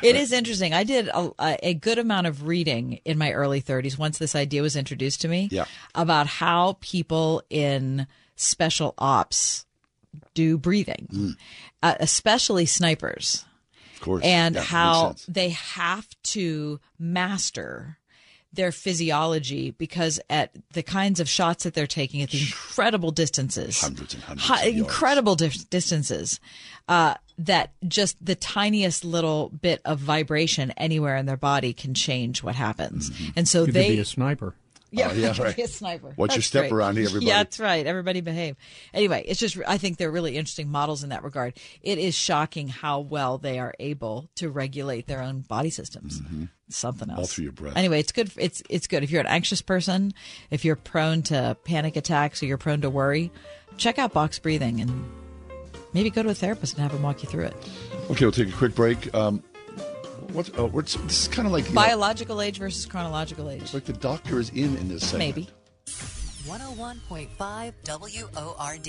it 0.04 0.16
is 0.16 0.34
interesting. 0.34 0.74
I 0.74 0.84
did 0.84 1.08
a, 1.08 1.32
a, 1.40 1.74
good 1.74 1.98
amount 1.98 2.28
of 2.28 2.46
reading 2.46 3.00
in 3.06 3.18
my 3.18 3.32
early 3.32 3.62
30s 3.62 3.98
once 3.98 4.18
this 4.18 4.36
idea 4.36 4.62
was 4.62 4.76
introduced 4.76 5.22
to 5.22 5.30
me 5.30 5.48
yeah. 5.50 5.66
about 5.96 6.28
how 6.28 6.78
people 6.82 7.42
in 7.50 8.06
special 8.36 8.94
ops 8.98 9.66
do 10.34 10.58
breathing, 10.58 11.08
mm. 11.12 11.36
uh, 11.82 11.96
especially 12.02 12.66
snipers. 12.66 13.46
Of 14.04 14.06
course. 14.06 14.24
And 14.26 14.56
yeah, 14.56 14.62
how 14.62 15.16
they 15.30 15.50
have 15.50 16.08
to 16.24 16.82
master 17.00 18.00
their 18.52 18.74
physiology 18.74 19.72
because 19.72 20.20
at 20.30 20.52
the 20.74 20.84
kinds 20.84 21.22
of 21.22 21.30
shots 21.30 21.64
that 21.64 21.74
they're 21.74 21.88
taking 21.88 22.22
at 22.22 22.30
the 22.30 22.40
incredible 22.42 23.12
distances, 23.12 23.80
hundreds 23.80 24.14
and 24.14 24.24
hundreds, 24.24 24.78
incredible 24.78 25.36
distances, 25.36 26.40
uh, 26.90 27.16
that 27.38 27.72
just 27.88 28.24
the 28.24 28.36
tiniest 28.36 29.06
little 29.06 29.50
bit 29.50 29.82
of 29.86 30.00
vibration 30.00 30.72
anywhere 30.72 31.16
in 31.16 31.26
their 31.26 31.38
body 31.38 31.74
can 31.74 31.94
change 31.94 32.44
what 32.44 32.56
happens. 32.56 33.10
Mm-hmm. 33.10 33.32
And 33.38 33.48
so 33.48 33.64
you 33.64 33.72
they 33.72 33.90
be 33.90 34.00
a 34.00 34.06
sniper. 34.06 34.54
Yeah, 34.94 35.10
oh, 35.12 35.14
yeah, 35.14 35.34
right. 35.42 35.56
be 35.56 35.64
a 35.64 35.68
sniper. 35.68 36.14
What's 36.16 36.34
that's 36.34 36.38
your 36.38 36.44
step 36.44 36.62
great. 36.64 36.72
around 36.74 36.98
here, 36.98 37.08
everybody? 37.08 37.26
Yeah, 37.26 37.38
that's 37.38 37.60
right. 37.60 37.86
Everybody 37.86 38.22
behave. 38.22 38.56
Anyway, 38.94 39.24
it's 39.28 39.40
just 39.40 39.58
I 39.68 39.78
think 39.78 39.98
they're 39.98 40.12
really 40.12 40.38
interesting 40.38 40.70
models 40.70 41.04
in 41.04 41.10
that 41.10 41.24
regard. 41.24 41.56
It 41.82 41.98
is 41.98 42.14
shocking 42.14 42.68
how 42.68 43.00
well 43.00 43.40
they 43.40 43.60
are 43.60 43.74
able 43.80 44.30
to 44.36 44.50
regulate 44.50 45.08
their 45.08 45.22
own 45.22 45.42
body 45.42 45.72
systems. 45.72 46.22
Mm-hmm. 46.22 46.46
Something 46.70 47.10
else. 47.10 47.20
All 47.20 47.26
through 47.26 47.44
your 47.46 47.54
breath. 47.54 47.76
Anyway, 47.76 48.00
it's 48.00 48.12
good. 48.12 48.32
It's 48.38 48.62
it's 48.70 48.88
good 48.88 49.04
if 49.04 49.10
you're 49.12 49.22
an 49.22 49.28
anxious 49.28 49.62
person, 49.62 50.14
if 50.52 50.64
you're 50.64 50.76
prone 50.76 51.24
to 51.24 51.58
panic 51.66 51.96
attacks 51.96 52.44
or 52.44 52.46
you're 52.46 52.58
prone 52.58 52.82
to 52.82 52.90
worry. 52.90 53.32
Check 53.78 53.98
out 53.98 54.14
box 54.14 54.38
breathing 54.38 54.82
and 54.82 55.10
maybe 55.94 56.12
go 56.12 56.22
to 56.22 56.30
a 56.30 56.36
therapist 56.36 56.76
and 56.76 56.84
have 56.84 56.92
them 56.92 57.02
walk 57.02 57.24
you 57.24 57.30
through 57.30 57.46
it. 57.46 57.56
Okay, 58.12 58.26
we'll 58.26 58.32
take 58.32 58.50
a 58.50 58.52
quick 58.52 58.76
break. 58.76 59.14
Um, 59.16 59.44
What's, 60.32 60.52
oh, 60.58 60.68
what's 60.68 60.96
this 60.96 61.22
is 61.22 61.28
kind 61.28 61.46
of 61.48 61.52
like 61.52 61.72
biological 61.74 62.38
know, 62.38 62.42
age 62.42 62.58
versus 62.58 62.86
chronological 62.86 63.50
age. 63.50 63.74
Like 63.74 63.86
the 63.86 63.94
doctor 63.94 64.40
is 64.40 64.50
in 64.50 64.78
in 64.78 64.88
this 64.88 65.06
segment. 65.08 65.36
Maybe. 65.36 65.50
101.5 66.46 67.74
WORD. 67.86 68.88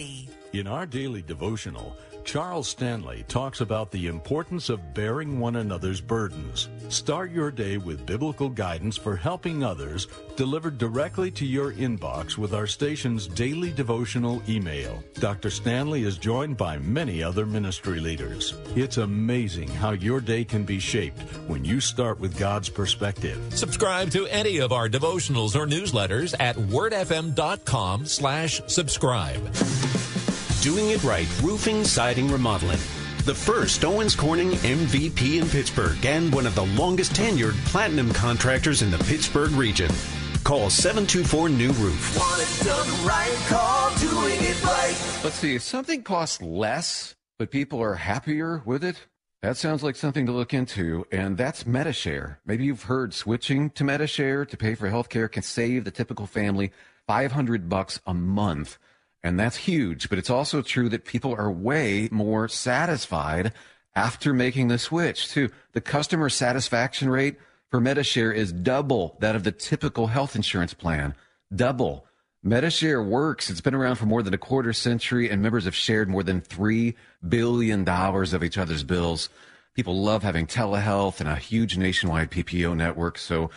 In 0.52 0.66
our 0.66 0.87
daily 0.87 1.22
devotional, 1.22 1.96
Charles 2.24 2.68
Stanley 2.68 3.24
talks 3.28 3.60
about 3.60 3.90
the 3.90 4.06
importance 4.06 4.70
of 4.70 4.94
bearing 4.94 5.38
one 5.38 5.56
another's 5.56 6.00
burdens. 6.00 6.68
Start 6.88 7.30
your 7.30 7.50
day 7.50 7.76
with 7.76 8.06
biblical 8.06 8.48
guidance 8.48 8.96
for 8.96 9.14
helping 9.14 9.62
others 9.62 10.08
delivered 10.37 10.78
directly 10.78 11.30
to 11.32 11.44
your 11.44 11.72
inbox 11.72 12.37
with 12.38 12.54
our 12.54 12.66
station's 12.66 13.27
daily 13.27 13.70
devotional 13.70 14.42
email. 14.48 15.04
Dr. 15.14 15.50
Stanley 15.50 16.04
is 16.04 16.18
joined 16.18 16.56
by 16.56 16.79
many 16.79 17.22
other 17.22 17.46
ministry 17.46 18.00
leaders. 18.00 18.54
It's 18.75 18.96
amazing 18.96 19.68
how 19.68 19.92
your 19.92 20.20
day 20.20 20.44
can 20.44 20.64
be 20.64 20.79
shaped 20.79 21.20
when 21.46 21.64
you 21.64 21.81
start 21.81 22.18
with 22.18 22.38
God's 22.38 22.68
perspective. 22.68 23.38
Subscribe 23.50 24.10
to 24.10 24.27
any 24.27 24.58
of 24.58 24.72
our 24.72 24.88
devotionals 24.88 25.54
or 25.54 25.66
newsletters 25.66 26.35
at 26.40 26.56
wordfm.com 26.56 28.06
slash 28.06 28.60
subscribe. 28.66 29.42
Doing 30.63 30.90
it 30.90 31.02
right 31.05 31.29
roofing, 31.42 31.85
siding, 31.85 32.29
remodeling. 32.29 32.79
The 33.25 33.35
first 33.35 33.85
Owens 33.85 34.15
Corning 34.15 34.50
MVP 34.50 35.40
in 35.40 35.48
Pittsburgh 35.48 36.05
and 36.05 36.33
one 36.33 36.46
of 36.46 36.55
the 36.55 36.67
longest 36.67 37.13
tenured 37.13 37.55
platinum 37.67 38.13
contractors 38.13 38.83
in 38.83 38.90
the 38.90 38.98
Pittsburgh 38.98 39.52
region. 39.52 39.90
Call 40.44 40.69
724 40.71 41.48
New 41.48 41.73
Roof. 41.73 42.17
Want 42.19 42.42
it 42.42 42.65
done 42.65 43.07
right, 43.07 43.35
call 43.48 43.96
doing 43.98 44.37
it 44.40 44.63
right. 44.65 45.21
Let's 45.25 45.37
see, 45.37 45.55
if 45.55 45.63
something 45.63 46.02
costs 46.02 46.42
less 46.42 47.15
but 47.38 47.50
people 47.50 47.83
are 47.83 47.94
happier 47.94 48.63
with 48.65 48.85
it. 48.85 49.07
That 49.42 49.57
sounds 49.57 49.83
like 49.83 49.96
something 49.96 50.25
to 50.27 50.33
look 50.33 50.55
into, 50.55 51.05
and 51.13 51.37
that's 51.37 51.65
Medishare. 51.65 52.38
Maybe 52.46 52.65
you've 52.65 52.85
heard 52.85 53.13
switching 53.13 53.71
to 53.71 53.85
Medishare 53.85 54.48
to 54.48 54.57
pay 54.57 54.75
for 54.75 54.88
healthcare 54.88 55.31
can 55.31 55.42
save 55.42 55.85
the 55.85 55.90
typical 55.90 56.27
family 56.27 56.73
500 57.07 57.69
bucks 57.69 58.00
a 58.07 58.15
month. 58.15 58.79
And 59.25 59.40
that's 59.40 59.56
huge, 59.56 60.10
but 60.10 60.18
it's 60.18 60.29
also 60.29 60.60
true 60.60 60.90
that 60.90 61.06
people 61.06 61.35
are 61.35 61.50
way 61.50 62.08
more 62.12 62.46
satisfied 62.46 63.54
after 63.96 64.35
making 64.35 64.68
the 64.68 64.79
switch 64.79 65.31
too. 65.31 65.48
The 65.72 65.81
customer 65.81 66.29
satisfaction 66.29 67.08
rate 67.08 67.38
for 67.70 67.81
Medishare 67.81 68.35
is 68.35 68.52
double 68.52 69.16
that 69.20 69.35
of 69.35 69.42
the 69.42 69.50
typical 69.50 70.08
health 70.08 70.37
insurance 70.37 70.75
plan. 70.75 71.14
Double. 71.54 72.06
Medishare 72.44 73.04
works. 73.04 73.48
It's 73.48 73.62
been 73.62 73.75
around 73.75 73.96
for 73.96 74.04
more 74.04 74.22
than 74.22 74.35
a 74.35 74.38
quarter 74.38 74.75
century, 74.75 75.31
and 75.31 75.40
members 75.40 75.64
have 75.64 75.75
shared 75.75 76.10
more 76.10 76.22
than 76.22 76.42
$3 76.42 76.94
billion 77.27 77.88
of 77.88 78.44
each 78.44 78.58
other's 78.58 78.85
bills. 78.85 79.31
People 79.75 80.02
love 80.02 80.22
having 80.22 80.46
telehealth 80.46 81.20
and 81.20 81.29
a 81.31 81.37
huge 81.37 81.79
nationwide 81.79 82.31
PPO 82.31 82.77
network. 82.77 83.16
So, 83.16 83.48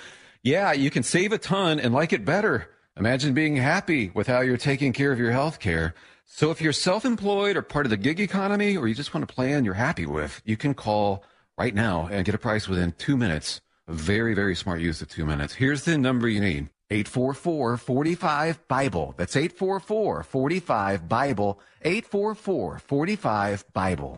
yeah, 0.42 0.72
you 0.72 0.90
can 0.90 1.04
save 1.04 1.34
a 1.34 1.38
ton 1.38 1.78
and 1.78 1.94
like 1.94 2.14
it 2.14 2.24
better. 2.24 2.70
Imagine 3.00 3.36
being 3.36 3.56
happy 3.56 4.10
with 4.16 4.26
how 4.26 4.42
you're 4.42 4.58
taking 4.58 4.92
care 4.92 5.12
of 5.12 5.20
your 5.20 5.32
health 5.32 5.60
care. 5.60 5.94
So, 6.26 6.50
if 6.50 6.60
you're 6.60 6.74
self 6.74 7.06
employed 7.06 7.56
or 7.56 7.62
part 7.62 7.86
of 7.86 7.92
the 7.92 7.98
gig 7.98 8.20
economy, 8.20 8.76
or 8.76 8.88
you 8.88 8.96
just 8.96 9.14
want 9.14 9.24
a 9.24 9.32
plan 9.32 9.64
you're 9.64 9.76
happy 9.76 10.08
with, 10.08 10.42
you 10.46 10.58
can 10.58 10.74
call 10.74 11.24
right 11.60 11.76
now 11.76 12.10
and 12.12 12.26
get 12.26 12.34
a 12.34 12.40
price 12.40 12.68
within 12.68 12.94
two 12.94 13.16
minutes. 13.16 13.62
Very, 13.88 14.34
very 14.34 14.56
smart 14.56 14.82
use 14.82 15.02
of 15.02 15.10
two 15.10 15.28
minutes. 15.28 15.54
Here's 15.54 15.84
the 15.84 15.96
number 15.98 16.28
you 16.28 16.42
need 16.42 16.70
844 16.90 17.78
45 17.78 18.68
Bible. 18.68 19.14
That's 19.16 19.36
844 19.36 20.24
45 20.24 21.08
Bible. 21.08 21.60
844 21.84 22.80
45 22.80 23.74
Bible. 23.74 24.18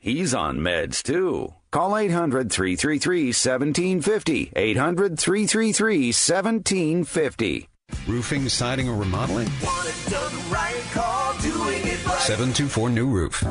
He's 0.00 0.32
on 0.32 0.58
meds 0.58 1.02
too. 1.02 1.54
Call 1.72 1.96
800 1.96 2.52
333 2.52 3.26
1750. 3.26 4.52
800 4.54 5.18
333 5.18 6.06
1750. 6.06 7.68
Roofing, 8.06 8.48
siding, 8.48 8.88
or 8.88 8.94
remodeling? 8.96 9.48
Want 9.64 9.88
it 9.88 10.10
done 10.10 10.50
right, 10.50 10.80
call 10.92 11.36
doing 11.38 11.84
it 11.84 12.06
right. 12.06 12.20
724 12.20 12.90
New 12.90 13.08
Roof. 13.08 13.42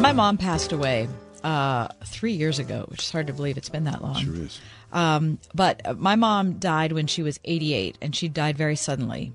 My 0.00 0.12
mom 0.12 0.38
passed 0.38 0.72
away 0.72 1.08
uh, 1.44 1.86
three 2.04 2.32
years 2.32 2.58
ago, 2.58 2.84
which 2.88 3.02
is 3.02 3.12
hard 3.12 3.28
to 3.28 3.32
believe 3.32 3.56
it's 3.56 3.68
been 3.68 3.84
that 3.84 4.02
long. 4.02 4.16
Sure 4.16 4.34
is. 4.34 4.60
Um, 4.92 5.38
but 5.54 6.00
my 6.00 6.16
mom 6.16 6.54
died 6.54 6.92
when 6.92 7.06
she 7.06 7.22
was 7.22 7.38
88, 7.44 7.96
and 8.02 8.16
she 8.16 8.28
died 8.28 8.58
very 8.58 8.74
suddenly. 8.74 9.32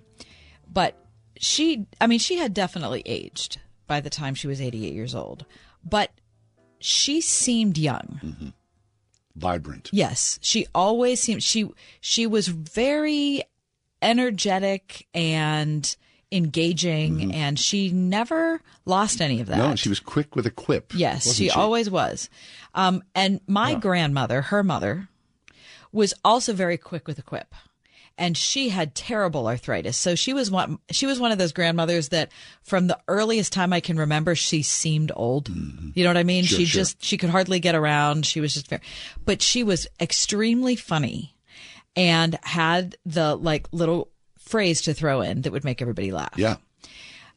But 0.72 0.98
she, 1.38 1.86
I 2.00 2.08
mean, 2.08 2.20
she 2.20 2.38
had 2.38 2.54
definitely 2.54 3.02
aged 3.06 3.60
by 3.88 4.00
the 4.02 4.10
time 4.10 4.36
she 4.36 4.48
was 4.48 4.62
88 4.62 4.94
years 4.94 5.14
old, 5.16 5.46
but 5.84 6.12
she 6.80 7.22
seemed 7.22 7.78
young. 7.78 8.54
Vibrant. 9.36 9.90
Yes, 9.92 10.40
she 10.42 10.66
always 10.74 11.20
seemed 11.22 11.44
she 11.44 11.70
she 12.00 12.26
was 12.26 12.48
very 12.48 13.44
energetic 14.02 15.08
and 15.14 15.96
engaging, 16.32 17.34
and 17.34 17.60
she 17.60 17.90
never 17.92 18.62
lost 18.86 19.22
any 19.22 19.42
of 19.42 19.48
that. 19.48 19.58
No, 19.58 19.76
she 19.76 19.90
was 19.90 20.00
quick 20.00 20.36
with 20.36 20.46
a 20.46 20.52
quip. 20.52 20.94
Yes, 20.96 21.26
wasn't 21.28 21.36
she, 21.36 21.50
always 21.50 21.90
was. 21.90 22.30
Um, 22.74 23.04
and 23.14 23.42
my 23.48 23.72
Yeah. 23.72 23.80
grandmother, 23.80 24.42
her 24.44 24.64
mother, 24.64 25.10
was 25.92 26.14
also 26.24 26.54
very 26.54 26.78
quick 26.78 27.08
with 27.08 27.20
a 27.20 27.22
quip. 27.24 27.54
And 28.18 28.38
she 28.38 28.70
had 28.70 28.96
terrible 28.96 29.48
arthritis. 29.48 29.98
So 29.98 30.16
she 30.16 30.34
was 30.34 30.50
one 30.50 30.80
she 30.90 31.06
was 31.06 31.20
one 31.20 31.32
of 31.32 31.38
those 31.38 31.52
grandmothers 31.52 32.10
that 32.10 32.32
from 32.64 32.88
the 32.88 32.98
earliest 33.10 33.52
time 33.52 33.74
I 33.74 33.82
can 33.82 33.98
remember 33.98 34.36
she 34.36 34.62
seemed 34.62 35.12
old. 35.16 35.50
You 35.50 36.04
know 36.04 36.10
what 36.10 36.18
I 36.18 36.24
mean? 36.24 36.46
Mm-hmm. 36.46 36.50
Sure, 36.50 36.58
she 36.60 36.66
sure. 36.66 36.80
just 36.82 37.04
she 37.04 37.18
could 37.18 37.30
hardly 37.30 37.60
get 37.60 37.76
around. 37.76 38.26
She 38.26 38.40
was 38.40 38.54
just 38.54 38.70
very 38.70 38.82
but 39.26 39.42
she 39.42 39.64
was 39.64 39.88
extremely 40.00 40.78
funny 40.78 41.36
and 41.96 42.40
had 42.44 42.96
the 43.06 43.36
like 43.36 43.68
little 43.72 44.10
phrase 44.40 44.82
to 44.84 44.94
throw 44.94 45.22
in 45.22 45.42
that 45.42 45.52
would 45.52 45.66
make 45.66 45.82
everybody 45.82 46.12
laugh. 46.12 46.36
Yeah. 46.38 46.58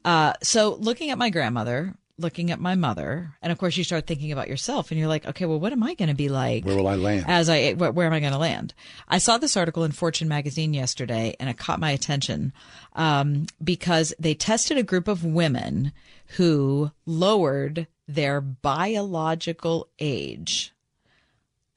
Uh, 0.05 0.33
so 0.43 0.75
looking 0.75 1.11
at 1.11 1.19
my 1.19 1.31
grandmother, 1.31 1.95
looking 2.19 2.51
at 2.51 2.61
my 2.61 2.75
mother, 2.75 3.35
and 3.41 3.53
of 3.53 3.59
course 3.59 3.77
you 3.77 3.85
start 3.85 4.07
thinking 4.07 4.33
about 4.33 4.49
yourself, 4.49 4.91
and 4.91 4.99
you're 4.99 5.09
like, 5.09 5.27
okay, 5.27 5.47
well, 5.47 5.61
what 5.61 5.73
am 5.73 5.83
I 5.83 5.95
going 5.95 6.09
to 6.09 6.15
be 6.15 6.29
like? 6.29 6.65
Where 6.65 6.77
will 6.77 6.89
I 6.89 6.97
land? 6.97 7.25
As 7.29 7.49
I, 7.49 7.73
where, 7.73 7.93
where 7.93 8.07
am 8.07 8.13
I 8.13 8.21
going 8.21 8.33
to 8.33 8.39
land? 8.39 8.75
I 9.09 9.19
saw 9.19 9.39
this 9.39 9.57
article 9.57 9.85
in 9.85 9.93
Fortune 9.93 10.29
magazine 10.29 10.75
yesterday, 10.75 11.37
and 11.39 11.49
it 11.49 11.59
caught 11.59 11.81
my 11.81 11.91
attention 11.91 12.53
um, 12.95 13.47
because 13.63 14.13
they 14.19 14.35
tested 14.35 14.77
a 14.77 14.83
group 14.83 15.09
of 15.09 15.25
women 15.25 15.93
who 16.37 16.91
lowered 17.07 17.87
their 18.07 18.41
biological 18.41 19.89
age 19.99 20.73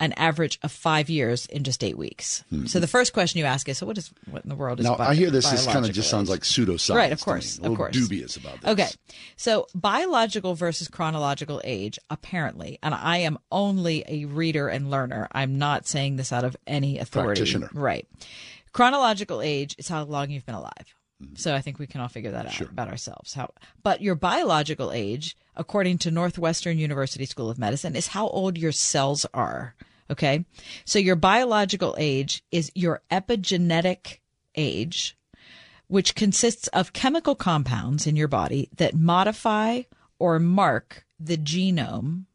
an 0.01 0.13
average 0.13 0.59
of 0.63 0.71
five 0.71 1.09
years 1.09 1.45
in 1.45 1.63
just 1.63 1.83
eight 1.83 1.97
weeks. 1.97 2.43
So 2.65 2.79
the 2.79 2.87
first 2.87 3.13
question 3.13 3.37
you 3.39 3.45
ask 3.45 3.69
is, 3.69 3.77
so 3.77 3.85
what 3.85 3.97
is 3.97 4.11
what 4.29 4.43
in 4.43 4.49
the 4.49 4.55
world 4.55 4.79
is? 4.79 4.85
Hmm. 4.85 4.93
Now, 4.93 4.97
bi- 4.97 5.09
I 5.09 5.15
hear 5.15 5.29
this, 5.29 5.49
this 5.49 5.65
kind 5.67 5.85
of 5.85 5.93
just 5.93 6.09
sounds 6.09 6.29
like 6.29 6.41
pseudoscience. 6.41 6.95
Right, 6.95 7.11
of 7.11 7.21
course, 7.21 7.59
of 7.59 7.77
course. 7.77 7.93
dubious 7.93 8.35
about 8.35 8.59
this. 8.59 8.71
Okay. 8.71 8.87
So 9.37 9.67
biological 9.75 10.55
versus 10.55 10.87
chronological 10.87 11.61
age, 11.63 11.99
apparently, 12.09 12.79
and 12.81 12.95
I 12.95 13.17
am 13.17 13.37
only 13.51 14.03
a 14.07 14.25
reader 14.25 14.67
and 14.67 14.89
learner. 14.89 15.27
I'm 15.31 15.57
not 15.59 15.85
saying 15.87 16.15
this 16.15 16.33
out 16.33 16.43
of 16.43 16.57
any 16.65 16.97
authority. 16.97 17.39
Practitioner. 17.39 17.69
Right. 17.71 18.07
Chronological 18.73 19.41
age 19.41 19.75
is 19.77 19.87
how 19.87 20.03
long 20.03 20.31
you've 20.31 20.45
been 20.47 20.55
alive. 20.55 20.95
Mm-hmm. 21.21 21.35
So 21.35 21.53
I 21.53 21.61
think 21.61 21.77
we 21.77 21.85
can 21.85 22.01
all 22.01 22.07
figure 22.07 22.31
that 22.31 22.47
out 22.47 22.61
about 22.61 22.87
ourselves. 22.87 23.35
How, 23.35 23.51
but 23.83 24.01
your 24.01 24.15
biological 24.15 24.91
age, 24.91 25.35
according 25.55 25.99
to 25.99 26.09
Northwestern 26.09 26.79
University 26.79 27.25
School 27.25 27.51
of 27.51 27.59
Medicine, 27.59 27.95
is 27.95 28.07
how 28.07 28.27
old 28.29 28.57
your 28.57 28.71
cells 28.71 29.27
are. 29.33 29.75
Okay. 30.09 30.45
So 30.85 30.99
your 30.99 31.15
biological 31.15 31.95
age 31.97 32.43
is 32.51 32.71
your 32.75 33.01
epigenetic 33.11 34.19
age, 34.55 35.17
which 35.87 36.15
consists 36.15 36.67
of 36.69 36.93
chemical 36.93 37.35
compounds 37.35 38.07
in 38.07 38.15
your 38.15 38.27
body 38.27 38.69
that 38.77 38.95
modify 38.95 39.83
or 40.19 40.39
mark 40.39 41.05
the 41.19 41.37
genome 41.37 42.25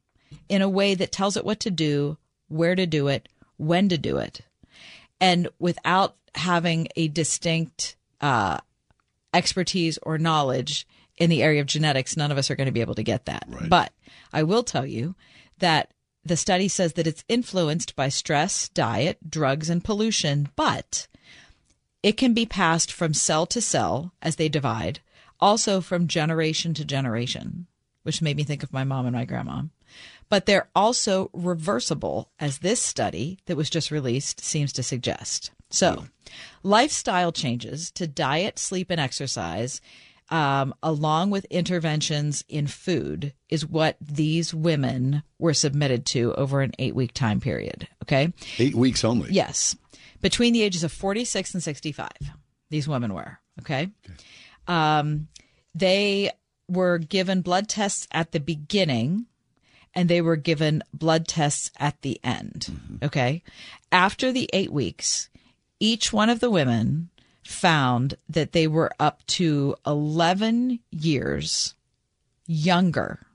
in 0.48 0.62
a 0.62 0.68
way 0.68 0.94
that 0.94 1.12
tells 1.12 1.36
it 1.36 1.44
what 1.44 1.60
to 1.60 1.70
do, 1.70 2.16
where 2.48 2.74
to 2.74 2.86
do 2.86 3.08
it, 3.08 3.28
when 3.56 3.88
to 3.88 3.98
do 3.98 4.18
it, 4.18 4.42
and 5.20 5.48
without 5.58 6.16
having 6.34 6.88
a 6.96 7.08
distinct 7.08 7.96
uh, 8.20 8.58
expertise 9.32 9.98
or 10.02 10.18
knowledge 10.18 10.86
in 11.16 11.30
the 11.30 11.42
area 11.42 11.60
of 11.60 11.66
genetics, 11.66 12.16
none 12.16 12.30
of 12.30 12.38
us 12.38 12.50
are 12.50 12.56
going 12.56 12.66
to 12.66 12.72
be 12.72 12.80
able 12.80 12.94
to 12.94 13.02
get 13.02 13.24
that. 13.24 13.44
But 13.68 13.92
I 14.32 14.42
will 14.42 14.62
tell 14.62 14.84
you 14.84 15.14
that 15.58 15.90
the 16.28 16.36
study 16.36 16.68
says 16.68 16.94
that 16.94 17.06
it's 17.06 17.24
influenced 17.28 17.96
by 17.96 18.08
stress, 18.08 18.68
diet, 18.68 19.30
drugs, 19.30 19.70
and 19.70 19.84
pollution, 19.84 20.48
but 20.56 21.06
it 22.02 22.16
can 22.16 22.34
be 22.34 22.46
passed 22.46 22.92
from 22.92 23.14
cell 23.14 23.46
to 23.46 23.60
cell 23.60 24.12
as 24.22 24.36
they 24.36 24.48
divide, 24.48 25.00
also 25.40 25.80
from 25.80 26.06
generation 26.06 26.74
to 26.74 26.84
generation, 26.84 27.66
which 28.02 28.22
made 28.22 28.36
me 28.36 28.44
think 28.44 28.62
of 28.62 28.72
my 28.72 28.84
mom 28.84 29.06
and 29.06 29.16
my 29.16 29.24
grandma. 29.24 29.62
But 30.28 30.46
they're 30.46 30.68
also 30.74 31.30
reversible, 31.32 32.30
as 32.38 32.58
this 32.58 32.82
study 32.82 33.38
that 33.46 33.56
was 33.56 33.70
just 33.70 33.90
released 33.90 34.40
seems 34.40 34.72
to 34.74 34.82
suggest. 34.82 35.50
So, 35.70 36.06
lifestyle 36.62 37.32
changes 37.32 37.90
to 37.92 38.06
diet, 38.06 38.58
sleep, 38.58 38.90
and 38.90 39.00
exercise 39.00 39.80
um, 40.30 40.74
along 40.82 41.30
with 41.30 41.44
interventions 41.46 42.44
in 42.48 42.66
food, 42.66 43.32
is 43.48 43.66
what 43.66 43.96
these 44.00 44.52
women 44.52 45.22
were 45.38 45.54
submitted 45.54 46.04
to 46.06 46.34
over 46.34 46.62
an 46.62 46.72
eight 46.78 46.94
week 46.94 47.12
time 47.12 47.40
period. 47.40 47.88
Okay. 48.02 48.32
Eight 48.58 48.74
weeks 48.74 49.04
only. 49.04 49.30
Yes. 49.30 49.76
Between 50.20 50.52
the 50.52 50.62
ages 50.62 50.82
of 50.82 50.92
46 50.92 51.54
and 51.54 51.62
65, 51.62 52.10
these 52.70 52.88
women 52.88 53.14
were. 53.14 53.38
Okay. 53.60 53.90
Um, 54.66 55.28
they 55.74 56.30
were 56.68 56.98
given 56.98 57.42
blood 57.42 57.68
tests 57.68 58.08
at 58.10 58.32
the 58.32 58.40
beginning 58.40 59.26
and 59.94 60.08
they 60.08 60.20
were 60.20 60.36
given 60.36 60.82
blood 60.92 61.26
tests 61.26 61.70
at 61.78 62.00
the 62.02 62.20
end. 62.22 62.98
Okay. 63.02 63.42
After 63.92 64.32
the 64.32 64.50
eight 64.52 64.72
weeks, 64.72 65.30
each 65.80 66.12
one 66.12 66.28
of 66.28 66.40
the 66.40 66.50
women 66.50 67.10
found 67.47 68.14
that 68.28 68.53
they 68.53 68.66
were 68.66 68.90
up 68.99 69.24
to 69.26 69.76
11 69.86 70.80
years 70.90 71.74
younger 72.47 73.26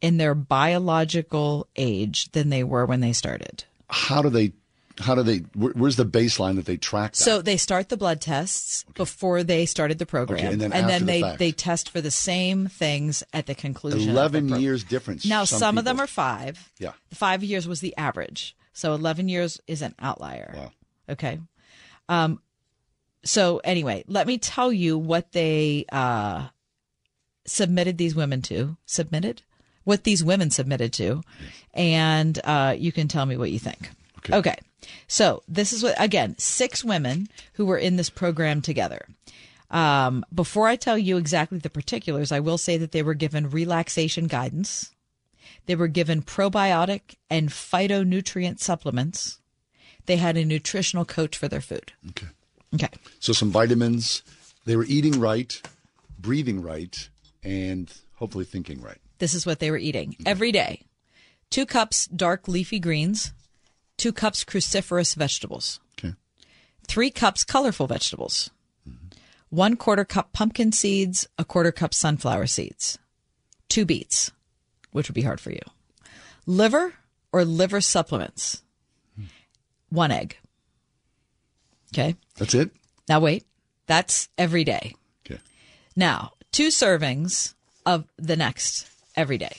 in 0.00 0.16
their 0.16 0.34
biological 0.34 1.68
age 1.76 2.30
than 2.32 2.48
they 2.50 2.64
were 2.64 2.86
when 2.86 3.00
they 3.00 3.12
started. 3.12 3.64
How 3.88 4.22
do 4.22 4.30
they? 4.30 4.52
How 4.98 5.14
do 5.14 5.22
they? 5.22 5.38
Where, 5.54 5.72
where's 5.72 5.96
the 5.96 6.04
baseline 6.04 6.56
that 6.56 6.66
they 6.66 6.76
track 6.76 7.12
that? 7.12 7.16
So 7.16 7.40
they 7.42 7.56
start 7.56 7.88
the 7.88 7.96
blood 7.96 8.20
tests 8.20 8.84
before 8.94 9.42
they 9.42 9.64
started 9.66 9.98
the 9.98 10.06
program, 10.06 10.38
Okay, 10.40 10.52
and 10.52 10.60
then 10.60 10.72
after 10.72 10.98
the 11.00 11.04
they 11.04 11.20
fact. 11.22 11.38
they 11.38 11.52
test 11.52 11.88
for 11.88 12.00
the 12.00 12.10
same 12.10 12.66
things 12.66 13.22
at 13.32 13.46
the 13.46 13.54
conclusion. 13.54 14.00
of 14.00 14.06
the 14.06 14.10
Eleven 14.12 14.48
years 14.60 14.84
difference. 14.84 15.24
Now 15.26 15.44
some, 15.44 15.78
of 15.78 15.84
them 15.84 16.00
are 16.00 16.06
five. 16.06 16.70
Yeah. 16.78 16.92
The 17.08 17.16
five 17.16 17.42
years 17.42 17.66
was 17.66 17.80
the 17.80 17.96
average, 17.96 18.54
so 18.72 18.92
eleven 18.94 19.28
years 19.28 19.60
is 19.66 19.80
an 19.82 19.94
outlier. 19.98 20.54
Wow. 20.56 20.72
Okay. 21.08 21.40
Um. 22.08 22.40
So 23.24 23.60
anyway, 23.64 24.04
let 24.06 24.26
me 24.26 24.38
tell 24.38 24.72
you 24.72 24.96
what 24.98 25.32
they 25.32 25.84
uh 25.92 26.48
submitted 27.46 27.98
these 27.98 28.14
women 28.14 28.42
to. 28.42 28.76
Submitted 28.86 29.42
what 29.84 30.04
these 30.04 30.22
women 30.22 30.50
submitted 30.50 30.92
to, 30.92 31.22
and 31.74 32.38
uh, 32.44 32.74
you 32.78 32.92
can 32.92 33.08
tell 33.08 33.26
me 33.26 33.36
what 33.36 33.50
you 33.50 33.58
think. 33.58 33.90
Okay. 34.30 34.56
So 35.08 35.42
this 35.48 35.72
is 35.72 35.82
what 35.82 35.94
again 35.98 36.36
six 36.38 36.84
women 36.84 37.28
who 37.54 37.66
were 37.66 37.78
in 37.78 37.96
this 37.96 38.10
program 38.10 38.62
together. 38.62 39.06
Um, 39.70 40.24
before 40.34 40.66
I 40.66 40.76
tell 40.76 40.98
you 40.98 41.16
exactly 41.16 41.58
the 41.58 41.70
particulars, 41.70 42.32
I 42.32 42.40
will 42.40 42.58
say 42.58 42.76
that 42.76 42.92
they 42.92 43.02
were 43.02 43.14
given 43.14 43.50
relaxation 43.50 44.26
guidance. 44.26 44.92
They 45.66 45.76
were 45.76 45.88
given 45.88 46.22
probiotic 46.22 47.16
and 47.28 47.50
phytonutrient 47.50 48.58
supplements. 48.58 49.38
They 50.06 50.16
had 50.16 50.36
a 50.36 50.44
nutritional 50.44 51.04
coach 51.04 51.36
for 51.36 51.46
their 51.46 51.60
food. 51.60 51.92
Okay. 52.10 52.26
Okay. 52.74 52.88
So 53.18 53.32
some 53.32 53.50
vitamins. 53.50 54.22
They 54.64 54.76
were 54.76 54.84
eating 54.84 55.18
right, 55.18 55.60
breathing 56.18 56.62
right, 56.62 57.08
and 57.42 57.92
hopefully 58.14 58.44
thinking 58.44 58.80
right. 58.80 58.98
This 59.18 59.34
is 59.34 59.46
what 59.46 59.58
they 59.58 59.70
were 59.70 59.78
eating 59.78 60.16
every 60.26 60.52
day 60.52 60.82
two 61.50 61.66
cups 61.66 62.06
dark 62.06 62.46
leafy 62.48 62.78
greens, 62.78 63.32
two 63.96 64.12
cups 64.12 64.44
cruciferous 64.44 65.14
vegetables, 65.14 65.80
Okay. 65.98 66.14
three 66.86 67.10
cups 67.10 67.44
colorful 67.44 67.86
vegetables, 67.86 68.50
mm-hmm. 68.88 69.06
one 69.50 69.76
quarter 69.76 70.04
cup 70.04 70.32
pumpkin 70.32 70.72
seeds, 70.72 71.28
a 71.38 71.44
quarter 71.44 71.72
cup 71.72 71.92
sunflower 71.92 72.46
seeds, 72.46 72.98
two 73.68 73.84
beets, 73.84 74.30
which 74.92 75.08
would 75.08 75.14
be 75.14 75.22
hard 75.22 75.40
for 75.40 75.50
you, 75.50 75.62
liver 76.46 76.94
or 77.32 77.44
liver 77.44 77.80
supplements, 77.80 78.62
hmm. 79.16 79.24
one 79.88 80.10
egg. 80.10 80.36
Okay. 81.92 82.16
That's 82.36 82.54
it. 82.54 82.70
Now, 83.08 83.20
wait, 83.20 83.44
that's 83.86 84.28
every 84.38 84.64
day. 84.64 84.94
Okay. 85.26 85.40
Now, 85.96 86.32
two 86.52 86.68
servings 86.68 87.54
of 87.84 88.06
the 88.16 88.36
next 88.36 88.88
every 89.16 89.38
day 89.38 89.56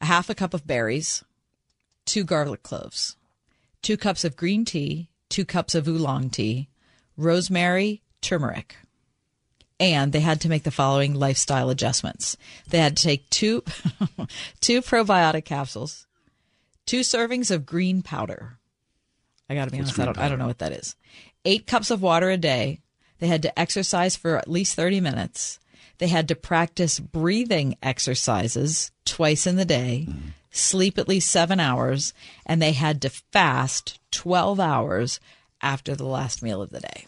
a 0.00 0.06
half 0.06 0.28
a 0.28 0.34
cup 0.34 0.52
of 0.52 0.66
berries, 0.66 1.24
two 2.04 2.24
garlic 2.24 2.62
cloves, 2.62 3.16
two 3.82 3.96
cups 3.96 4.24
of 4.24 4.36
green 4.36 4.64
tea, 4.64 5.08
two 5.28 5.44
cups 5.44 5.74
of 5.74 5.88
oolong 5.88 6.28
tea, 6.28 6.68
rosemary, 7.16 8.02
turmeric. 8.20 8.76
And 9.78 10.12
they 10.12 10.20
had 10.20 10.40
to 10.42 10.48
make 10.48 10.64
the 10.64 10.70
following 10.70 11.14
lifestyle 11.14 11.70
adjustments. 11.70 12.36
They 12.68 12.78
had 12.78 12.96
to 12.96 13.02
take 13.02 13.30
two, 13.30 13.62
two 14.60 14.82
probiotic 14.82 15.44
capsules, 15.44 16.06
two 16.86 17.00
servings 17.00 17.50
of 17.50 17.66
green 17.66 18.02
powder. 18.02 18.58
I 19.48 19.54
got 19.54 19.66
to 19.66 19.70
be 19.70 19.78
What's 19.78 19.90
honest, 19.90 20.00
I 20.00 20.04
don't, 20.04 20.18
I 20.18 20.28
don't 20.28 20.38
know 20.38 20.46
what 20.46 20.58
that 20.58 20.72
is. 20.72 20.94
Eight 21.44 21.66
cups 21.66 21.90
of 21.90 22.02
water 22.02 22.30
a 22.30 22.36
day. 22.36 22.80
They 23.18 23.26
had 23.28 23.42
to 23.42 23.58
exercise 23.58 24.16
for 24.16 24.36
at 24.36 24.48
least 24.50 24.74
30 24.74 25.00
minutes. 25.00 25.58
They 25.98 26.08
had 26.08 26.28
to 26.28 26.34
practice 26.34 26.98
breathing 26.98 27.76
exercises 27.82 28.90
twice 29.04 29.46
in 29.46 29.56
the 29.56 29.64
day, 29.64 30.08
sleep 30.50 30.98
at 30.98 31.08
least 31.08 31.30
seven 31.30 31.60
hours, 31.60 32.12
and 32.46 32.60
they 32.60 32.72
had 32.72 33.00
to 33.02 33.10
fast 33.10 34.00
12 34.10 34.58
hours 34.58 35.20
after 35.60 35.94
the 35.94 36.06
last 36.06 36.42
meal 36.42 36.60
of 36.60 36.70
the 36.70 36.80
day. 36.80 37.06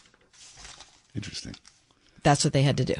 Interesting. 1.15 1.55
That's 2.23 2.43
what 2.43 2.53
they 2.53 2.63
had 2.63 2.77
to 2.77 2.85
do. 2.85 2.95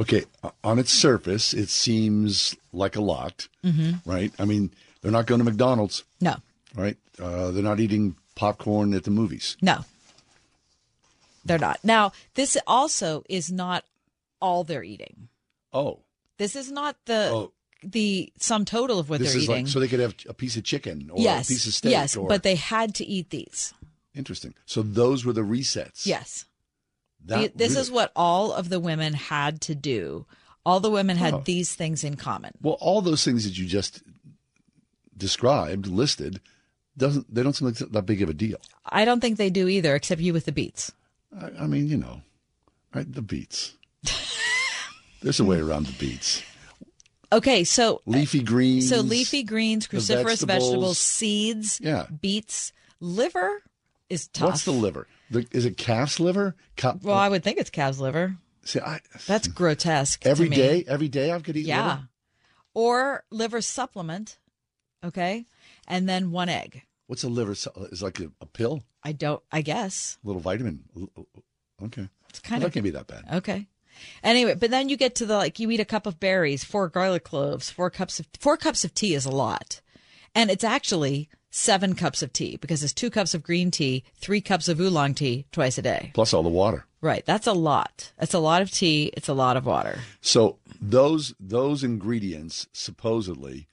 Okay. 0.00 0.24
On 0.62 0.78
its 0.78 0.92
surface, 0.92 1.54
it 1.54 1.68
seems 1.70 2.54
like 2.72 2.96
a 2.96 3.00
lot, 3.00 3.48
Mhm. 3.64 4.02
right? 4.04 4.32
I 4.38 4.44
mean, 4.44 4.70
they're 5.00 5.10
not 5.12 5.26
going 5.26 5.38
to 5.38 5.44
McDonald's, 5.44 6.04
No, 6.20 6.36
right? 6.74 6.96
Uh, 7.18 7.50
they're 7.50 7.62
not 7.62 7.80
eating 7.80 8.16
popcorn 8.34 8.94
at 8.94 9.04
the 9.04 9.10
movies. 9.10 9.56
no, 9.62 9.84
they're 11.46 11.58
not. 11.58 11.78
Now, 11.82 12.12
this 12.34 12.56
also 12.66 13.24
is 13.28 13.50
not 13.50 13.84
all 14.40 14.64
they're 14.64 14.82
eating. 14.84 15.28
Oh. 15.72 16.00
This 16.38 16.54
is 16.56 16.70
not 16.70 16.96
the 17.06 17.30
Oh. 17.32 17.52
the 17.82 18.32
sum 18.38 18.64
total 18.64 18.98
of 18.98 19.08
what 19.08 19.20
this 19.20 19.30
they're 19.32 19.38
is 19.38 19.44
eating. 19.44 19.64
like 19.64 19.68
so 19.72 19.80
they 19.80 19.88
could 19.88 20.00
have 20.00 20.14
a 20.28 20.34
piece 20.34 20.56
of 20.56 20.64
chicken 20.64 21.08
or 21.12 21.20
yes, 21.22 21.48
a 21.48 21.52
piece 21.52 21.66
of 21.66 21.74
steak. 21.74 21.90
yes, 21.92 22.16
or, 22.16 22.28
but 22.28 22.42
they 22.42 22.54
had 22.56 22.94
to 22.96 23.04
eat 23.06 23.30
these. 23.30 23.72
interesting. 24.14 24.54
So 24.66 24.82
those 24.82 25.24
were 25.24 25.32
the 25.34 25.42
resets. 25.42 26.06
Yes. 26.06 26.44
That 27.26 27.56
this 27.58 27.70
really- 27.70 27.80
is 27.82 27.90
what 27.90 28.12
all 28.16 28.52
of 28.52 28.68
the 28.70 28.80
women 28.80 29.12
had 29.14 29.60
to 29.62 29.74
do. 29.74 30.26
All 30.64 30.80
the 30.80 30.90
women 30.90 31.16
had 31.16 31.34
Oh. 31.34 31.42
these 31.44 31.74
things 31.74 32.02
in 32.04 32.16
common. 32.16 32.52
Well, 32.62 32.76
all 32.80 33.00
those 33.02 33.24
things 33.24 33.44
that 33.44 33.56
you 33.58 33.66
just 33.66 34.02
described, 35.16 35.86
listed, 35.86 36.40
doesn't 36.96 37.32
they 37.32 37.42
don't 37.42 37.52
seem 37.54 37.66
like 37.68 37.76
that 37.78 38.02
big 38.06 38.22
of 38.22 38.28
a 38.28 38.34
deal. 38.34 38.58
I 38.86 39.04
don't 39.04 39.20
think 39.20 39.36
they 39.38 39.50
do 39.50 39.68
either, 39.68 39.94
except 39.94 40.20
you 40.20 40.32
with 40.32 40.44
the 40.46 40.52
beets. 40.52 40.92
I, 41.38 41.50
I 41.62 41.66
mean, 41.66 41.88
you 41.88 41.96
know, 41.96 42.20
right? 42.94 43.10
The 43.10 43.22
beets. 43.22 43.74
There's 45.22 45.40
a 45.40 45.44
way 45.44 45.58
around 45.60 45.86
the 45.86 45.92
beets. 45.92 46.42
Okay, 47.32 47.64
so 47.64 48.00
Leafy 48.06 48.42
greens. 48.42 48.88
so 48.88 49.00
leafy 49.00 49.42
greens, 49.42 49.88
cruciferous 49.88 50.44
vegetables, 50.46 50.46
vegetables. 50.46 50.98
seeds, 50.98 51.80
Yeah. 51.82 52.06
beets, 52.20 52.72
liver 53.00 53.62
is 54.08 54.28
tough. 54.28 54.50
What's 54.50 54.64
the 54.64 54.70
liver? 54.72 55.08
The, 55.30 55.44
is 55.50 55.64
it 55.64 55.76
calf's 55.76 56.20
liver? 56.20 56.54
Ca- 56.76 56.98
Well, 57.02 57.16
I 57.16 57.28
would 57.28 57.42
think 57.42 57.58
it's 57.58 57.70
calf's 57.70 57.98
liver. 57.98 58.36
See, 58.62 58.78
I, 58.80 59.00
That's 59.26 59.48
grotesque. 59.48 60.24
every 60.24 60.46
to 60.46 60.50
me. 60.50 60.56
day, 60.56 60.84
every 60.86 61.08
day 61.08 61.32
I 61.32 61.40
could 61.40 61.56
eat 61.56 61.66
Yeah. 61.66 61.84
liver. 61.88 62.08
Or 62.74 63.24
liver 63.30 63.60
supplement. 63.60 64.38
Okay. 65.04 65.46
And 65.88 66.08
then 66.08 66.30
one 66.30 66.48
egg. 66.48 66.82
What's 67.06 67.22
a 67.24 67.28
liver? 67.28 67.54
su- 67.54 67.70
Is 67.92 68.02
like 68.02 68.20
a, 68.20 68.30
a 68.40 68.46
pill, 68.46 68.82
I 69.02 69.12
don't, 69.12 69.42
I 69.52 69.62
guess. 69.62 70.18
a 70.24 70.26
little 70.26 70.42
vitamin. 70.42 70.84
Okay, 71.82 72.08
It's 72.30 72.40
kind 72.40 72.60
Well, 72.60 72.66
of 72.66 72.72
that 72.72 72.74
can't 72.74 72.84
be 72.84 72.90
that 72.90 73.06
bad. 73.06 73.24
Okay. 73.38 73.66
Anyway, 74.22 74.54
but 74.54 74.70
then 74.70 74.88
you 74.88 74.96
get 74.96 75.14
to 75.16 75.26
the 75.26 75.36
like 75.36 75.58
you 75.58 75.70
eat 75.70 75.80
a 75.80 75.84
cup 75.84 76.06
of 76.06 76.20
berries, 76.20 76.64
four 76.64 76.88
garlic 76.88 77.24
cloves, 77.24 77.70
four 77.70 77.90
cups 77.90 78.18
of 78.20 78.26
four 78.38 78.56
cups 78.56 78.84
of 78.84 78.92
tea 78.94 79.14
is 79.14 79.24
a 79.26 79.30
lot. 79.30 79.80
And 80.34 80.50
it's 80.50 80.64
actually 80.64 81.30
seven 81.50 81.94
cups 81.94 82.22
of 82.22 82.30
tea 82.32 82.56
because 82.58 82.82
it's 82.84 82.92
two 82.92 83.08
cups 83.08 83.32
of 83.32 83.42
green 83.42 83.70
tea, 83.70 84.04
three 84.16 84.42
cups 84.42 84.68
of 84.68 84.78
oolong 84.80 85.14
tea 85.14 85.46
twice 85.50 85.78
a 85.78 85.82
day. 85.82 86.10
Plus 86.12 86.34
all 86.34 86.42
the 86.42 86.48
water. 86.50 86.84
Right. 87.00 87.24
That's 87.24 87.46
a 87.46 87.52
lot. 87.54 88.12
That's 88.18 88.34
a 88.34 88.38
lot 88.38 88.60
of 88.60 88.70
tea. 88.70 89.12
It's 89.14 89.28
a 89.28 89.34
lot 89.34 89.56
of 89.56 89.64
water. 89.64 90.00
So 90.20 90.58
those 90.80 91.34
those 91.40 91.82
ingredients 91.84 92.66
supposedly 92.74 93.68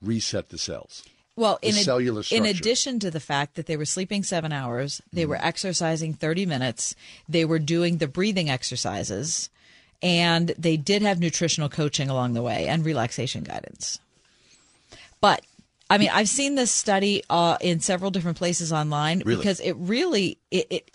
reset 0.00 0.48
the 0.48 0.58
cells. 0.58 1.04
Well, 1.38 1.58
in, 1.62 1.74
cellular 1.74 2.22
in 2.32 2.44
addition 2.46 2.98
to 2.98 3.12
the 3.12 3.20
fact 3.20 3.54
that 3.54 3.66
they 3.66 3.76
were 3.76 3.84
sleeping 3.84 4.24
seven 4.24 4.52
hours, 4.52 5.00
they 5.12 5.22
Mm-hmm. 5.22 5.30
were 5.30 5.38
exercising 5.40 6.12
30 6.14 6.46
minutes, 6.46 6.96
they 7.28 7.44
were 7.44 7.60
doing 7.60 7.98
the 7.98 8.08
breathing 8.08 8.50
exercises, 8.50 9.48
and 10.02 10.48
they 10.58 10.76
did 10.76 11.02
have 11.02 11.20
nutritional 11.20 11.68
coaching 11.68 12.10
along 12.10 12.32
the 12.34 12.42
way 12.42 12.66
and 12.66 12.84
relaxation 12.84 13.44
guidance. 13.44 14.00
But 15.20 15.42
I 15.88 15.96
mean, 15.98 16.10
I've 16.12 16.28
seen 16.28 16.56
this 16.56 16.70
study 16.72 17.22
uh, 17.30 17.56
in 17.60 17.80
several 17.80 18.10
different 18.10 18.36
places 18.36 18.72
online 18.72 19.22
Really? 19.24 19.38
because 19.38 19.60
it 19.60 19.72
really 19.78 20.38
it, 20.50 20.66
it 20.70 20.90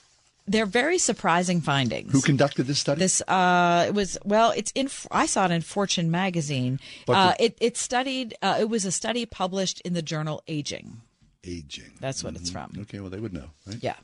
they're 0.45 0.65
very 0.65 0.97
surprising 0.97 1.61
findings. 1.61 2.11
Who 2.11 2.21
conducted 2.21 2.63
this 2.67 2.79
study? 2.79 2.99
This 2.99 3.21
uh, 3.27 3.85
it 3.87 3.93
was 3.93 4.17
well, 4.23 4.51
it's 4.51 4.71
in. 4.75 4.89
I 5.11 5.25
saw 5.25 5.45
it 5.45 5.51
in 5.51 5.61
Fortune 5.61 6.11
magazine. 6.11 6.79
Uh, 7.07 7.33
it 7.39 7.57
it 7.61 7.77
studied. 7.77 8.35
Uh, 8.41 8.57
it 8.59 8.69
was 8.69 8.85
a 8.85 8.91
study 8.91 9.25
published 9.25 9.81
in 9.81 9.93
the 9.93 10.01
journal 10.01 10.43
Aging. 10.47 11.01
Aging. 11.45 11.91
That's 11.99 12.23
what 12.23 12.35
it's 12.35 12.49
from. 12.49 12.73
Okay, 12.81 12.99
well 12.99 13.09
they 13.09 13.19
would 13.19 13.33
know, 13.33 13.49
right? 13.67 13.77
Yeah. 13.81 13.95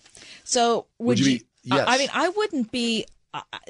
So 0.44 0.88
would, 0.98 1.08
Would 1.08 1.20
you 1.20 1.32
you? 1.32 1.40
be- 1.40 1.46
yes. 1.64 1.86
I, 1.88 1.98
mean, 1.98 2.10
I 2.14 2.30
wouldn't 2.30 2.72
be 2.72 3.06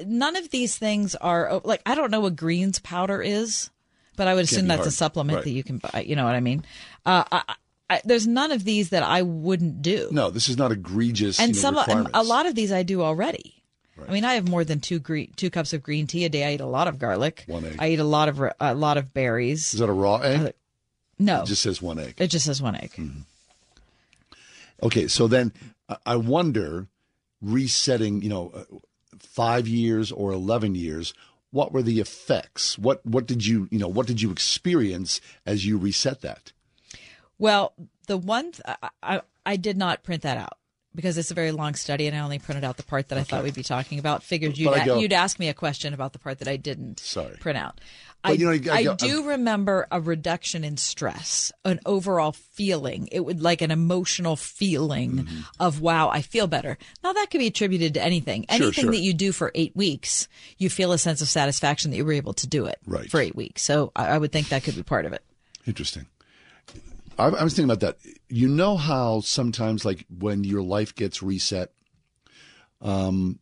none 0.04 0.36
of 0.36 0.50
these 0.50 0.76
things 0.76 1.14
are 1.14 1.50
oh, 1.50 1.60
like 1.64 1.82
I 1.86 1.94
don't 1.94 2.10
know 2.10 2.20
what 2.20 2.36
greens 2.36 2.78
powder 2.78 3.22
is, 3.22 3.70
but 4.16 4.26
I 4.26 4.34
would 4.34 4.44
assume 4.44 4.66
that's 4.66 4.86
a 4.86 4.90
supplement 4.90 5.36
Right. 5.36 5.44
that 5.44 5.50
you 5.50 5.62
can 5.62 5.78
buy. 5.78 6.04
You 6.06 6.16
know 6.16 6.24
what 6.24 6.34
I 6.34 6.40
mean? 6.40 6.64
Uh, 7.06 7.24
I, 7.30 7.54
I, 7.90 8.00
there's 8.04 8.26
none 8.26 8.52
of 8.52 8.64
these 8.64 8.90
that 8.90 9.02
I 9.02 9.22
wouldn't 9.22 9.82
do. 9.82 10.08
No, 10.12 10.30
this 10.30 10.48
is 10.48 10.56
not 10.56 10.70
egregious. 10.72 11.38
and 11.40 11.54
you 11.56 11.60
know, 11.62 11.82
some 11.84 12.06
and 12.06 12.08
a 12.14 12.22
lot 12.22 12.46
of 12.46 12.54
these 12.54 12.70
I 12.72 12.82
do 12.84 13.02
already. 13.02 13.56
I 14.08 14.12
mean, 14.12 14.24
I 14.24 14.34
have 14.34 14.48
more 14.48 14.64
than 14.64 14.80
two 14.80 14.98
green 14.98 15.30
two 15.36 15.50
cups 15.50 15.74
of 15.74 15.82
green 15.82 16.06
tea 16.06 16.24
a 16.24 16.30
day. 16.30 16.44
I 16.48 16.54
eat 16.54 16.60
a 16.62 16.66
lot 16.66 16.88
of 16.88 16.98
garlic. 16.98 17.44
One 17.48 17.66
egg. 17.66 17.76
I 17.78 17.90
eat 17.90 17.98
a 18.00 18.04
lot 18.04 18.28
of 18.30 18.40
a 18.58 18.74
lot 18.74 18.96
of 18.96 19.12
berries. 19.12 19.74
Is 19.74 19.80
that 19.80 19.90
a 19.90 19.92
raw 19.92 20.16
egg? 20.16 20.54
No, 21.18 21.42
It 21.42 21.46
just 21.48 21.60
says 21.60 21.82
one 21.82 21.98
egg. 21.98 22.14
it 22.16 22.28
just 22.28 22.46
says 22.46 22.62
one 22.62 22.76
egg. 22.76 22.92
Okay, 24.82 25.06
so 25.08 25.28
then 25.28 25.52
I- 25.88 25.96
I 26.06 26.16
wonder, 26.16 26.86
resetting, 27.42 28.22
you 28.22 28.30
know, 28.30 28.50
uh, 28.54 28.64
five 29.18 29.68
years 29.68 30.10
or 30.10 30.32
eleven 30.32 30.74
years, 30.74 31.12
what 31.50 31.72
were 31.72 31.82
the 31.82 32.00
effects? 32.00 32.78
What 32.78 33.04
what 33.04 33.26
did 33.26 33.46
you 33.46 33.68
you 33.70 33.78
know 33.78 33.88
what 33.88 34.06
did 34.06 34.22
you 34.22 34.30
experience 34.30 35.20
as 35.44 35.66
you 35.66 35.76
reset 35.76 36.22
that? 36.22 36.52
Well, 37.40 37.72
the 38.06 38.16
one 38.16 38.52
th- 38.52 38.62
I, 38.66 38.88
I 39.02 39.20
I 39.44 39.56
did 39.56 39.76
not 39.76 40.02
print 40.04 40.22
that 40.22 40.36
out 40.38 40.58
because 40.94 41.16
it's 41.18 41.30
a 41.30 41.34
very 41.34 41.50
long 41.52 41.74
study, 41.74 42.06
and 42.06 42.16
I 42.16 42.20
only 42.20 42.38
printed 42.38 42.62
out 42.64 42.76
the 42.76 42.82
part 42.84 43.08
that 43.08 43.18
I 43.18 43.22
thought 43.24 43.42
we'd 43.42 43.54
be 43.54 43.62
talking 43.62 43.98
about. 43.98 44.22
Figured 44.22 44.58
you'd, 44.58 44.68
I 44.68 44.84
a- 44.84 44.98
you'd 44.98 45.12
ask 45.12 45.38
me 45.38 45.48
a 45.48 45.54
question 45.54 45.94
about 45.94 46.12
the 46.12 46.18
part 46.18 46.38
that 46.40 46.48
I 46.48 46.56
didn't 46.56 47.00
Sorry. 47.00 47.36
print 47.40 47.56
out. 47.58 47.80
I, 48.22 48.32
you 48.32 48.44
know, 48.44 48.72
I 48.72 48.76
I 48.76 48.84
go- 48.84 48.96
do 48.96 49.28
remember 49.28 49.86
a 49.90 49.98
reduction 49.98 50.62
in 50.62 50.76
stress, 50.76 51.52
an 51.64 51.80
overall 51.86 52.32
feeling. 52.32 53.08
It 53.10 53.20
would 53.20 53.40
like 53.40 53.62
an 53.62 53.70
emotional 53.70 54.36
feeling 54.36 55.12
Mm-hmm. 55.24 55.40
of 55.58 55.80
wow, 55.80 56.10
I 56.10 56.20
feel 56.20 56.46
better. 56.46 56.76
Now 57.02 57.14
that 57.14 57.28
could 57.30 57.38
be 57.38 57.46
attributed 57.46 57.94
to 57.94 58.02
anything. 58.02 58.42
Sure, 58.50 58.66
Anything 58.66 58.84
sure. 58.84 58.92
that 58.92 58.98
you 59.00 59.14
do 59.14 59.32
for 59.32 59.50
eight 59.54 59.74
weeks, 59.74 60.28
you 60.58 60.68
feel 60.68 60.92
a 60.92 60.98
sense 60.98 61.22
of 61.22 61.28
satisfaction 61.28 61.90
that 61.92 61.96
you 61.96 62.04
were 62.04 62.12
able 62.12 62.34
to 62.34 62.46
do 62.46 62.66
it 62.66 62.78
Right. 62.84 63.10
for 63.10 63.20
eight 63.20 63.34
weeks. 63.34 63.62
So 63.62 63.90
I, 63.96 64.08
I 64.08 64.18
would 64.18 64.32
think 64.32 64.50
that 64.50 64.64
could 64.64 64.76
be 64.76 64.82
part 64.82 65.06
of 65.06 65.14
it. 65.14 65.22
Interesting. 65.66 66.06
I, 67.20 67.28
I 67.28 67.44
was 67.44 67.54
thinking 67.54 67.70
about 67.70 67.80
that. 67.80 67.98
You 68.28 68.48
know 68.48 68.76
how 68.76 69.20
sometimes, 69.20 69.84
like 69.84 70.06
when 70.18 70.44
your 70.44 70.62
life 70.62 70.94
gets 70.94 71.22
reset, 71.22 71.72
um, 72.80 73.38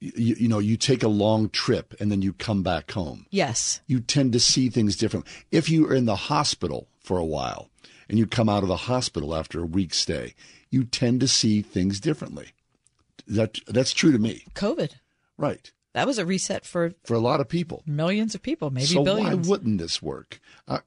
you, 0.00 0.34
you 0.38 0.48
know, 0.48 0.58
you 0.58 0.76
take 0.76 1.02
a 1.02 1.08
long 1.08 1.48
trip 1.48 1.94
and 2.00 2.10
then 2.12 2.20
you 2.22 2.32
come 2.32 2.62
back 2.62 2.90
home. 2.90 3.26
Yes. 3.30 3.80
You 3.86 4.00
tend 4.00 4.32
to 4.34 4.40
see 4.40 4.68
things 4.68 4.96
differently. 4.96 5.32
If 5.50 5.70
you 5.70 5.86
are 5.88 5.94
in 5.94 6.04
the 6.04 6.16
hospital 6.16 6.88
for 7.00 7.16
a 7.18 7.24
while 7.24 7.70
and 8.08 8.18
you 8.18 8.26
come 8.26 8.48
out 8.48 8.62
of 8.62 8.68
the 8.68 8.76
hospital 8.76 9.34
after 9.34 9.60
a 9.60 9.66
week's 9.66 9.98
stay, 9.98 10.34
you 10.70 10.84
tend 10.84 11.20
to 11.20 11.28
see 11.28 11.62
things 11.62 12.00
differently. 12.00 12.48
That 13.26 13.58
that's 13.66 13.92
true 13.94 14.12
to 14.12 14.18
me. 14.18 14.44
COVID. 14.54 14.92
Right. 15.38 15.72
That 15.94 16.06
was 16.06 16.18
a 16.18 16.26
reset 16.26 16.66
for 16.66 16.92
For 17.04 17.14
a 17.14 17.18
lot 17.20 17.40
of 17.40 17.48
people. 17.48 17.82
millions 17.86 18.34
of 18.34 18.42
people, 18.42 18.70
maybe 18.70 18.86
so 18.86 19.04
billions. 19.04 19.46
why 19.46 19.50
wouldn't 19.50 19.78
this 19.78 20.02
work? 20.02 20.40
I, 20.68 20.80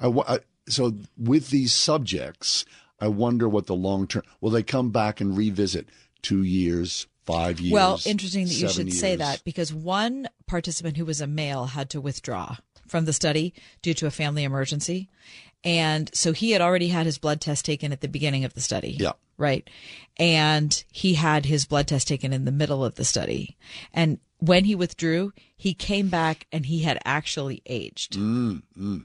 I, 0.00 0.08
I- 0.08 0.38
so 0.68 0.94
with 1.16 1.50
these 1.50 1.72
subjects, 1.72 2.64
I 3.00 3.08
wonder 3.08 3.48
what 3.48 3.66
the 3.66 3.74
long 3.74 4.06
term. 4.06 4.22
Will 4.40 4.50
they 4.50 4.62
come 4.62 4.90
back 4.90 5.20
and 5.20 5.36
revisit 5.36 5.88
two 6.22 6.42
years, 6.42 7.06
five 7.24 7.60
years? 7.60 7.72
well, 7.72 8.00
interesting 8.06 8.46
that 8.46 8.54
you 8.54 8.68
should 8.68 8.92
say 8.92 9.16
that 9.16 9.42
because 9.44 9.72
one 9.72 10.28
participant 10.46 10.96
who 10.96 11.04
was 11.04 11.20
a 11.20 11.26
male 11.26 11.66
had 11.66 11.90
to 11.90 12.00
withdraw 12.00 12.56
from 12.86 13.04
the 13.04 13.12
study 13.12 13.54
due 13.82 13.94
to 13.94 14.06
a 14.06 14.10
family 14.10 14.44
emergency. 14.44 15.08
And 15.64 16.10
so 16.14 16.32
he 16.32 16.52
had 16.52 16.62
already 16.62 16.88
had 16.88 17.06
his 17.06 17.18
blood 17.18 17.40
test 17.40 17.64
taken 17.64 17.92
at 17.92 18.00
the 18.00 18.08
beginning 18.08 18.44
of 18.44 18.54
the 18.54 18.60
study. 18.60 18.96
Yeah. 18.98 19.12
Right. 19.36 19.68
And 20.18 20.82
he 20.90 21.14
had 21.14 21.46
his 21.46 21.64
blood 21.64 21.88
test 21.88 22.08
taken 22.08 22.32
in 22.32 22.44
the 22.44 22.52
middle 22.52 22.84
of 22.84 22.96
the 22.96 23.04
study. 23.04 23.56
And 23.92 24.18
when 24.38 24.64
he 24.64 24.74
withdrew, 24.74 25.32
he 25.56 25.74
came 25.74 26.08
back 26.08 26.46
and 26.52 26.66
he 26.66 26.82
had 26.82 26.98
actually 27.04 27.62
aged. 27.66 28.14
Mm, 28.14 28.62
mm. 28.78 29.04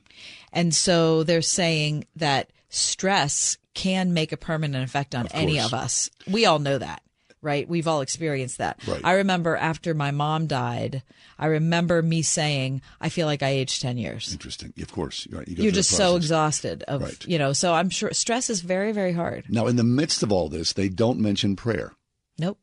And 0.51 0.73
so 0.73 1.23
they're 1.23 1.41
saying 1.41 2.05
that 2.15 2.51
stress 2.69 3.57
can 3.73 4.13
make 4.13 4.31
a 4.31 4.37
permanent 4.37 4.83
effect 4.83 5.15
on 5.15 5.27
any 5.27 5.59
of 5.59 5.73
us. 5.73 6.09
We 6.29 6.45
all 6.45 6.59
know 6.59 6.77
that, 6.77 7.01
right? 7.41 7.67
We've 7.67 7.87
all 7.87 8.01
experienced 8.01 8.59
that. 8.59 8.79
Right. 8.87 9.01
I 9.03 9.13
remember 9.13 9.57
after 9.57 9.95
my 9.95 10.11
mom 10.11 10.45
died, 10.45 11.01
I 11.39 11.47
remember 11.47 12.03
me 12.03 12.21
saying, 12.21 12.83
I 13.01 13.09
feel 13.09 13.25
like 13.25 13.41
I 13.41 13.49
aged 13.49 13.81
10 13.81 13.97
years. 13.97 14.31
Interesting. 14.31 14.73
Of 14.79 14.91
course, 14.91 15.27
you're, 15.29 15.39
right. 15.39 15.47
you 15.47 15.63
You're 15.63 15.71
just 15.71 15.89
so 15.91 16.15
exhausted 16.15 16.83
of, 16.83 17.01
Right. 17.01 17.25
you 17.25 17.39
know, 17.39 17.53
so 17.53 17.73
I'm 17.73 17.89
sure 17.89 18.11
stress 18.13 18.51
is 18.51 18.61
very, 18.61 18.91
very 18.91 19.13
hard. 19.13 19.45
Now, 19.49 19.65
in 19.65 19.75
the 19.75 19.83
midst 19.83 20.21
of 20.21 20.31
all 20.31 20.49
this, 20.49 20.73
they 20.73 20.89
don't 20.89 21.19
mention 21.19 21.55
prayer. 21.55 21.93
Nope. 22.37 22.59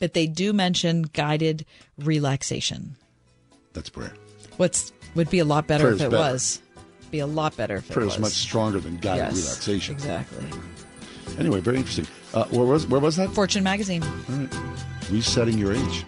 But 0.00 0.14
they 0.14 0.26
do 0.26 0.52
mention 0.52 1.02
guided 1.02 1.64
relaxation. 1.98 2.96
That's 3.72 3.88
prayer. 3.90 4.14
What's 4.56 4.92
would 5.14 5.30
be 5.30 5.38
a 5.38 5.44
lot 5.44 5.66
better 5.66 5.84
Prayer's 5.84 6.00
if 6.00 6.06
it 6.08 6.10
better. 6.10 6.22
was. 6.32 6.60
Be 7.10 7.18
a 7.20 7.26
lot 7.26 7.56
better 7.56 7.76
if 7.76 7.88
Prayer 7.90 8.04
it 8.04 8.08
is 8.08 8.14
was. 8.14 8.20
much 8.20 8.32
stronger 8.32 8.80
than 8.80 8.96
guided 8.96 9.36
Yes, 9.36 9.42
relaxation. 9.44 9.94
Exactly. 9.94 10.46
Anyway, 11.38 11.60
very 11.60 11.76
interesting. 11.76 12.06
Uh, 12.32 12.44
where 12.46 12.66
was 12.66 12.86
where 12.86 13.00
was 13.00 13.16
that? 13.16 13.30
Fortune 13.30 13.62
magazine. 13.64 14.02
All 14.02 14.10
right. 14.36 14.54
Resetting 15.10 15.58
your 15.58 15.72
age. 15.72 16.04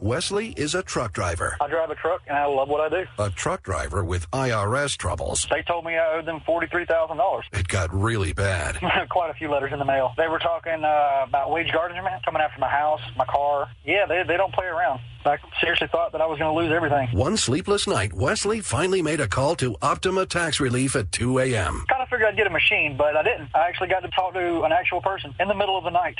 Wesley 0.00 0.48
is 0.56 0.74
a 0.74 0.82
truck 0.82 1.12
driver. 1.12 1.56
I 1.60 1.68
drive 1.68 1.90
a 1.90 1.94
truck 1.94 2.22
and 2.26 2.36
I 2.36 2.44
love 2.46 2.68
what 2.68 2.80
I 2.80 2.88
do. 2.88 3.08
A 3.18 3.30
truck 3.30 3.62
driver 3.62 4.04
with 4.04 4.30
IRS 4.30 4.96
troubles. 4.96 5.46
They 5.50 5.62
told 5.62 5.84
me 5.84 5.96
I 5.96 6.18
owed 6.18 6.26
them 6.26 6.40
$43,000. 6.46 7.42
It 7.52 7.68
got 7.68 7.92
really 7.94 8.32
bad. 8.32 8.78
Quite 9.10 9.30
a 9.30 9.34
few 9.34 9.50
letters 9.50 9.72
in 9.72 9.78
the 9.78 9.84
mail. 9.84 10.12
They 10.16 10.28
were 10.28 10.38
talking 10.38 10.84
uh, 10.84 11.24
about 11.26 11.50
wage 11.50 11.72
garnishment 11.72 12.24
coming 12.24 12.42
after 12.42 12.60
my 12.60 12.68
house, 12.68 13.00
my 13.16 13.24
car. 13.24 13.68
Yeah, 13.84 14.06
they, 14.06 14.22
they 14.26 14.36
don't 14.36 14.52
play 14.52 14.66
around. 14.66 15.00
I 15.26 15.38
seriously 15.60 15.88
thought 15.88 16.12
that 16.12 16.20
I 16.20 16.26
was 16.26 16.38
going 16.38 16.54
to 16.54 16.60
lose 16.60 16.72
everything. 16.72 17.08
One 17.16 17.36
sleepless 17.36 17.86
night, 17.86 18.12
Wesley 18.12 18.60
finally 18.60 19.02
made 19.02 19.20
a 19.20 19.28
call 19.28 19.56
to 19.56 19.76
Optima 19.82 20.26
Tax 20.26 20.60
Relief 20.60 20.96
at 20.96 21.12
2 21.12 21.38
a.m. 21.40 21.84
Kind 21.88 22.02
of 22.02 22.08
figured 22.08 22.28
I'd 22.28 22.36
get 22.36 22.46
a 22.46 22.50
machine, 22.50 22.96
but 22.96 23.16
I 23.16 23.22
didn't. 23.22 23.48
I 23.54 23.68
actually 23.68 23.88
got 23.88 24.00
to 24.00 24.08
talk 24.08 24.34
to 24.34 24.62
an 24.62 24.72
actual 24.72 25.00
person 25.00 25.34
in 25.40 25.48
the 25.48 25.54
middle 25.54 25.76
of 25.76 25.84
the 25.84 25.90
night. 25.90 26.16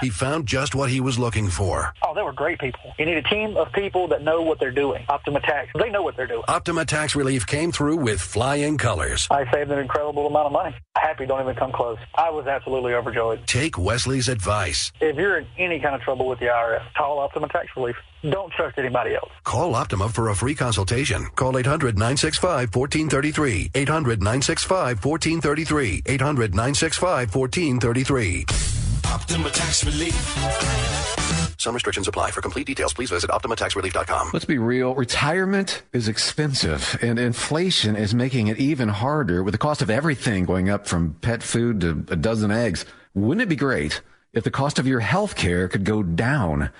He 0.00 0.10
found 0.10 0.46
just 0.46 0.74
what 0.74 0.90
he 0.90 1.00
was 1.00 1.18
looking 1.18 1.48
for. 1.48 1.94
Oh, 2.02 2.14
they 2.14 2.22
were 2.22 2.32
great 2.32 2.58
people. 2.58 2.92
You 2.98 3.06
need 3.06 3.16
a 3.16 3.22
team 3.22 3.56
of 3.56 3.72
people 3.72 4.08
that 4.08 4.22
know 4.22 4.42
what 4.42 4.58
they're 4.58 4.70
doing. 4.70 5.04
Optima 5.08 5.40
Tax, 5.40 5.70
they 5.78 5.90
know 5.90 6.02
what 6.02 6.16
they're 6.16 6.26
doing. 6.26 6.44
Optima 6.48 6.84
Tax 6.84 7.14
Relief 7.14 7.46
came 7.46 7.72
through 7.72 7.96
with 7.96 8.20
flying 8.20 8.78
colors. 8.78 9.26
I 9.30 9.50
saved 9.52 9.70
an 9.70 9.78
incredible 9.78 10.26
amount 10.26 10.46
of 10.46 10.52
money. 10.52 10.74
Happy 10.96 11.26
don't 11.26 11.40
even 11.40 11.54
come 11.56 11.72
close. 11.72 11.98
I 12.14 12.30
was 12.30 12.46
absolutely 12.46 12.94
overjoyed. 12.94 13.46
Take 13.46 13.78
Wesley's 13.78 14.28
advice. 14.28 14.92
If 15.00 15.16
you're 15.16 15.38
in 15.38 15.46
any 15.58 15.80
kind 15.80 15.94
of 15.94 16.02
trouble 16.02 16.26
with 16.26 16.38
the 16.40 16.46
IRS, 16.46 16.82
call 16.94 17.18
Optima 17.20 17.48
Tax 17.48 17.68
Relief. 17.76 17.96
Don't 18.22 18.52
trust 18.52 18.76
anybody 18.78 19.14
else. 19.14 19.30
Call 19.44 19.74
Optima 19.74 20.08
for 20.08 20.28
a 20.28 20.36
free 20.36 20.54
consultation. 20.54 21.26
Call 21.36 21.56
800 21.56 21.96
965 21.96 22.74
1433. 22.74 23.70
800 23.74 24.22
965 24.22 25.04
1433. 25.04 26.02
800 26.06 26.54
965 26.54 27.34
1433. 27.34 28.44
Optima 29.10 29.50
Tax 29.50 29.84
Relief. 29.84 31.56
Some 31.58 31.74
restrictions 31.74 32.08
apply. 32.08 32.30
For 32.30 32.40
complete 32.40 32.66
details, 32.66 32.94
please 32.94 33.10
visit 33.10 33.28
OptimaTaxRelief.com. 33.30 34.30
Let's 34.32 34.44
be 34.44 34.58
real. 34.58 34.94
Retirement 34.94 35.82
is 35.92 36.08
expensive, 36.08 36.98
and 37.02 37.18
inflation 37.18 37.96
is 37.96 38.14
making 38.14 38.48
it 38.48 38.58
even 38.58 38.88
harder 38.88 39.42
with 39.42 39.52
the 39.52 39.58
cost 39.58 39.82
of 39.82 39.90
everything 39.90 40.44
going 40.44 40.70
up 40.70 40.86
from 40.86 41.16
pet 41.20 41.42
food 41.42 41.80
to 41.82 42.06
a 42.08 42.16
dozen 42.16 42.50
eggs. 42.50 42.86
Wouldn't 43.14 43.42
it 43.42 43.48
be 43.48 43.56
great 43.56 44.00
if 44.32 44.44
the 44.44 44.50
cost 44.50 44.78
of 44.78 44.86
your 44.86 45.00
health 45.00 45.36
care 45.36 45.68
could 45.68 45.84
go 45.84 46.02
down? 46.02 46.70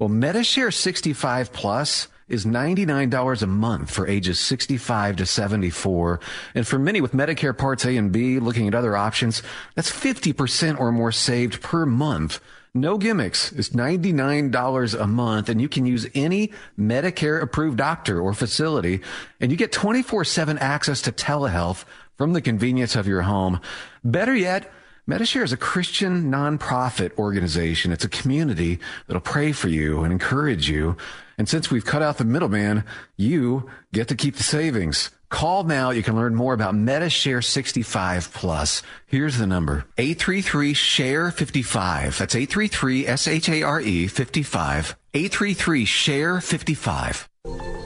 Well, 0.00 0.08
Medishare 0.08 0.72
65 0.72 1.52
Plus 1.52 2.08
is 2.26 2.46
$99 2.46 3.42
a 3.42 3.46
month 3.46 3.90
for 3.90 4.06
ages 4.06 4.40
65 4.40 5.16
to 5.16 5.26
74. 5.26 6.20
And 6.54 6.66
for 6.66 6.78
many 6.78 7.02
with 7.02 7.12
Medicare 7.12 7.56
Parts 7.56 7.84
A 7.84 7.98
and 7.98 8.10
B 8.10 8.38
looking 8.38 8.66
at 8.66 8.74
other 8.74 8.96
options, 8.96 9.42
that's 9.74 9.90
50% 9.90 10.80
or 10.80 10.90
more 10.90 11.12
saved 11.12 11.60
per 11.60 11.84
month. 11.84 12.40
No 12.72 12.96
gimmicks. 12.96 13.52
It's 13.52 13.70
$99 13.70 14.98
a 14.98 15.06
month 15.06 15.50
and 15.50 15.60
you 15.60 15.68
can 15.68 15.84
use 15.84 16.06
any 16.14 16.50
Medicare 16.78 17.42
approved 17.42 17.76
doctor 17.76 18.22
or 18.22 18.32
facility 18.32 19.02
and 19.38 19.50
you 19.50 19.58
get 19.58 19.70
24-7 19.70 20.56
access 20.60 21.02
to 21.02 21.12
telehealth 21.12 21.84
from 22.16 22.32
the 22.32 22.40
convenience 22.40 22.96
of 22.96 23.06
your 23.06 23.20
home. 23.20 23.60
Better 24.02 24.34
yet, 24.34 24.72
Medishare 25.08 25.42
is 25.42 25.52
a 25.52 25.56
Christian 25.56 26.30
nonprofit 26.30 27.16
organization. 27.18 27.92
It's 27.92 28.04
a 28.04 28.08
community 28.08 28.78
that'll 29.06 29.20
pray 29.20 29.52
for 29.52 29.68
you 29.68 30.04
and 30.04 30.12
encourage 30.12 30.68
you. 30.68 30.96
And 31.38 31.48
since 31.48 31.70
we've 31.70 31.84
cut 31.84 32.02
out 32.02 32.18
the 32.18 32.24
middleman, 32.24 32.84
you 33.16 33.70
get 33.92 34.08
to 34.08 34.14
keep 34.14 34.36
the 34.36 34.42
savings. 34.42 35.10
Call 35.30 35.64
now. 35.64 35.90
You 35.90 36.02
can 36.02 36.16
learn 36.16 36.34
more 36.34 36.54
about 36.54 36.74
Medishare 36.74 37.42
65 37.42 38.34
Plus. 38.34 38.82
Here's 39.06 39.38
the 39.38 39.46
number. 39.46 39.86
833-SHARE-55. 39.96 42.18
That's 42.18 42.34
833-S-H-A-R-E 42.34 44.08
55. 44.08 44.96
833-SHARE-55. 45.14 47.29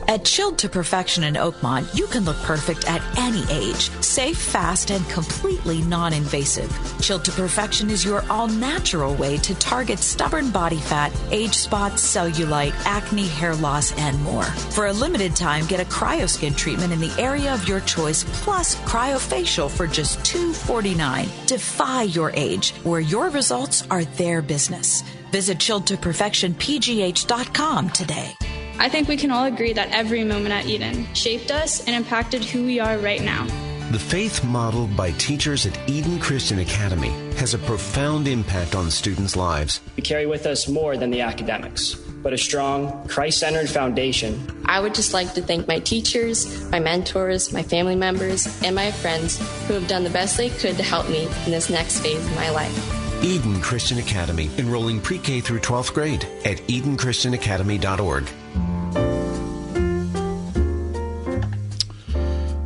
At 0.07 0.23
Chilled 0.25 0.59
to 0.59 0.69
Perfection 0.69 1.25
in 1.25 1.33
Oakmont, 1.35 1.97
you 1.97 2.07
can 2.09 2.25
look 2.25 2.37
perfect 2.39 2.89
at 2.89 3.01
any 3.17 3.45
age. 3.51 3.91
Safe, 4.03 4.37
fast, 4.37 4.91
and 4.91 5.09
completely 5.09 5.81
non-invasive. 5.83 6.71
Chilled 7.01 7.25
to 7.25 7.31
Perfection 7.33 7.89
is 7.89 8.05
your 8.05 8.23
all-natural 8.31 9.15
way 9.15 9.39
to 9.39 9.55
target 9.55 9.99
stubborn 9.99 10.51
body 10.51 10.77
fat, 10.77 11.11
age 11.31 11.55
spots, 11.55 12.05
cellulite, 12.05 12.75
acne, 12.85 13.27
hair 13.27 13.57
loss, 13.57 13.99
and 13.99 14.23
more. 14.23 14.45
For 14.45 14.89
a 14.89 14.93
limited 14.93 15.35
time, 15.35 15.65
get 15.67 15.81
a 15.81 15.85
cryoskin 15.85 16.55
treatment 16.55 16.93
in 16.93 17.01
the 17.01 17.15
area 17.19 17.55
of 17.55 17.67
your 17.67 17.81
choice 17.81 18.25
plus 18.43 18.77
cryofacial 18.83 19.71
for 19.71 19.87
just 19.87 20.23
249. 20.27 21.31
Defy 21.47 22.03
your 22.03 22.31
age, 22.35 22.73
where 22.85 23.01
your 23.01 23.31
results 23.31 23.87
are 23.91 24.05
their 24.05 24.43
business. 24.43 25.01
Visit 25.33 25.57
chilledtoperfectionpgh.com 25.59 27.91
today. 27.91 28.35
I 28.79 28.89
think 28.89 29.09
we 29.09 29.17
can 29.17 29.31
all 29.31 29.45
agree 29.45 29.73
that 29.73 29.91
every 29.91 30.25
moment 30.25 30.53
at 30.53 30.67
Eden 30.67 31.07
shaped 31.15 31.51
us 31.51 31.87
and 31.87 31.95
impacted 31.95 32.45
who 32.45 32.65
we 32.65 32.81
are 32.81 32.99
right 32.99 33.23
now. 33.23 33.47
The 33.91 33.99
faith 33.99 34.43
modeled 34.43 34.97
by 34.97 35.13
teachers 35.13 35.67
at 35.67 35.79
Eden 35.89 36.19
Christian 36.19 36.59
Academy 36.59 37.11
has 37.37 37.55
a 37.55 37.59
profound 37.59 38.27
impact 38.27 38.75
on 38.75 38.91
students' 38.91 39.37
lives. 39.37 39.81
We 39.97 40.03
carry 40.03 40.27
with 40.27 40.47
us 40.47 40.67
more 40.67 40.97
than 40.97 41.11
the 41.11 41.21
academics, 41.21 41.95
but 41.95 42.33
a 42.33 42.39
strong, 42.39 43.07
Christ 43.07 43.39
centered 43.39 43.69
foundation. 43.69 44.65
I 44.67 44.81
would 44.81 44.95
just 44.95 45.15
like 45.15 45.35
to 45.35 45.43
thank 45.43 45.69
my 45.69 45.79
teachers, 45.79 46.69
my 46.71 46.81
mentors, 46.81 47.53
my 47.53 47.63
family 47.63 47.95
members, 47.95 48.47
and 48.65 48.75
my 48.75 48.91
friends 48.91 49.39
who 49.69 49.75
have 49.75 49.87
done 49.87 50.03
the 50.03 50.11
best 50.11 50.37
they 50.37 50.49
could 50.49 50.77
to 50.79 50.83
help 50.83 51.09
me 51.09 51.29
in 51.45 51.53
this 51.53 51.71
next 51.71 52.01
phase 52.01 52.27
of 52.27 52.35
my 52.35 52.51
life. 52.51 53.04
Eden 53.23 53.61
Christian 53.61 53.99
Academy, 53.99 54.51
enrolling 54.59 55.01
pre 55.01 55.19
K 55.19 55.41
through 55.41 55.61
12th 55.61 55.95
grade 55.95 56.25
at 56.45 56.59
EdenChristianAcademy.org. 56.69 58.25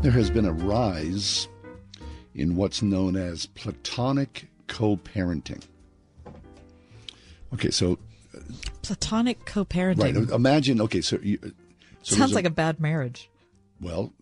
There 0.02 0.12
has 0.12 0.30
been 0.30 0.44
a 0.44 0.52
rise 0.52 1.48
in 2.34 2.56
what's 2.56 2.82
known 2.82 3.16
as 3.16 3.46
platonic 3.46 4.48
co 4.68 4.96
parenting. 4.96 5.62
Okay, 7.52 7.70
so. 7.70 7.98
Uh, 8.34 8.40
platonic 8.82 9.44
co 9.44 9.64
parenting. 9.64 10.28
Right. 10.28 10.34
Imagine, 10.34 10.80
okay, 10.82 11.00
so. 11.00 11.18
You, 11.22 11.38
uh, 11.44 11.48
so 12.02 12.16
Sounds 12.16 12.32
like 12.32 12.44
a, 12.44 12.48
a 12.48 12.50
bad 12.50 12.80
marriage. 12.80 13.28
Well, 13.80 14.12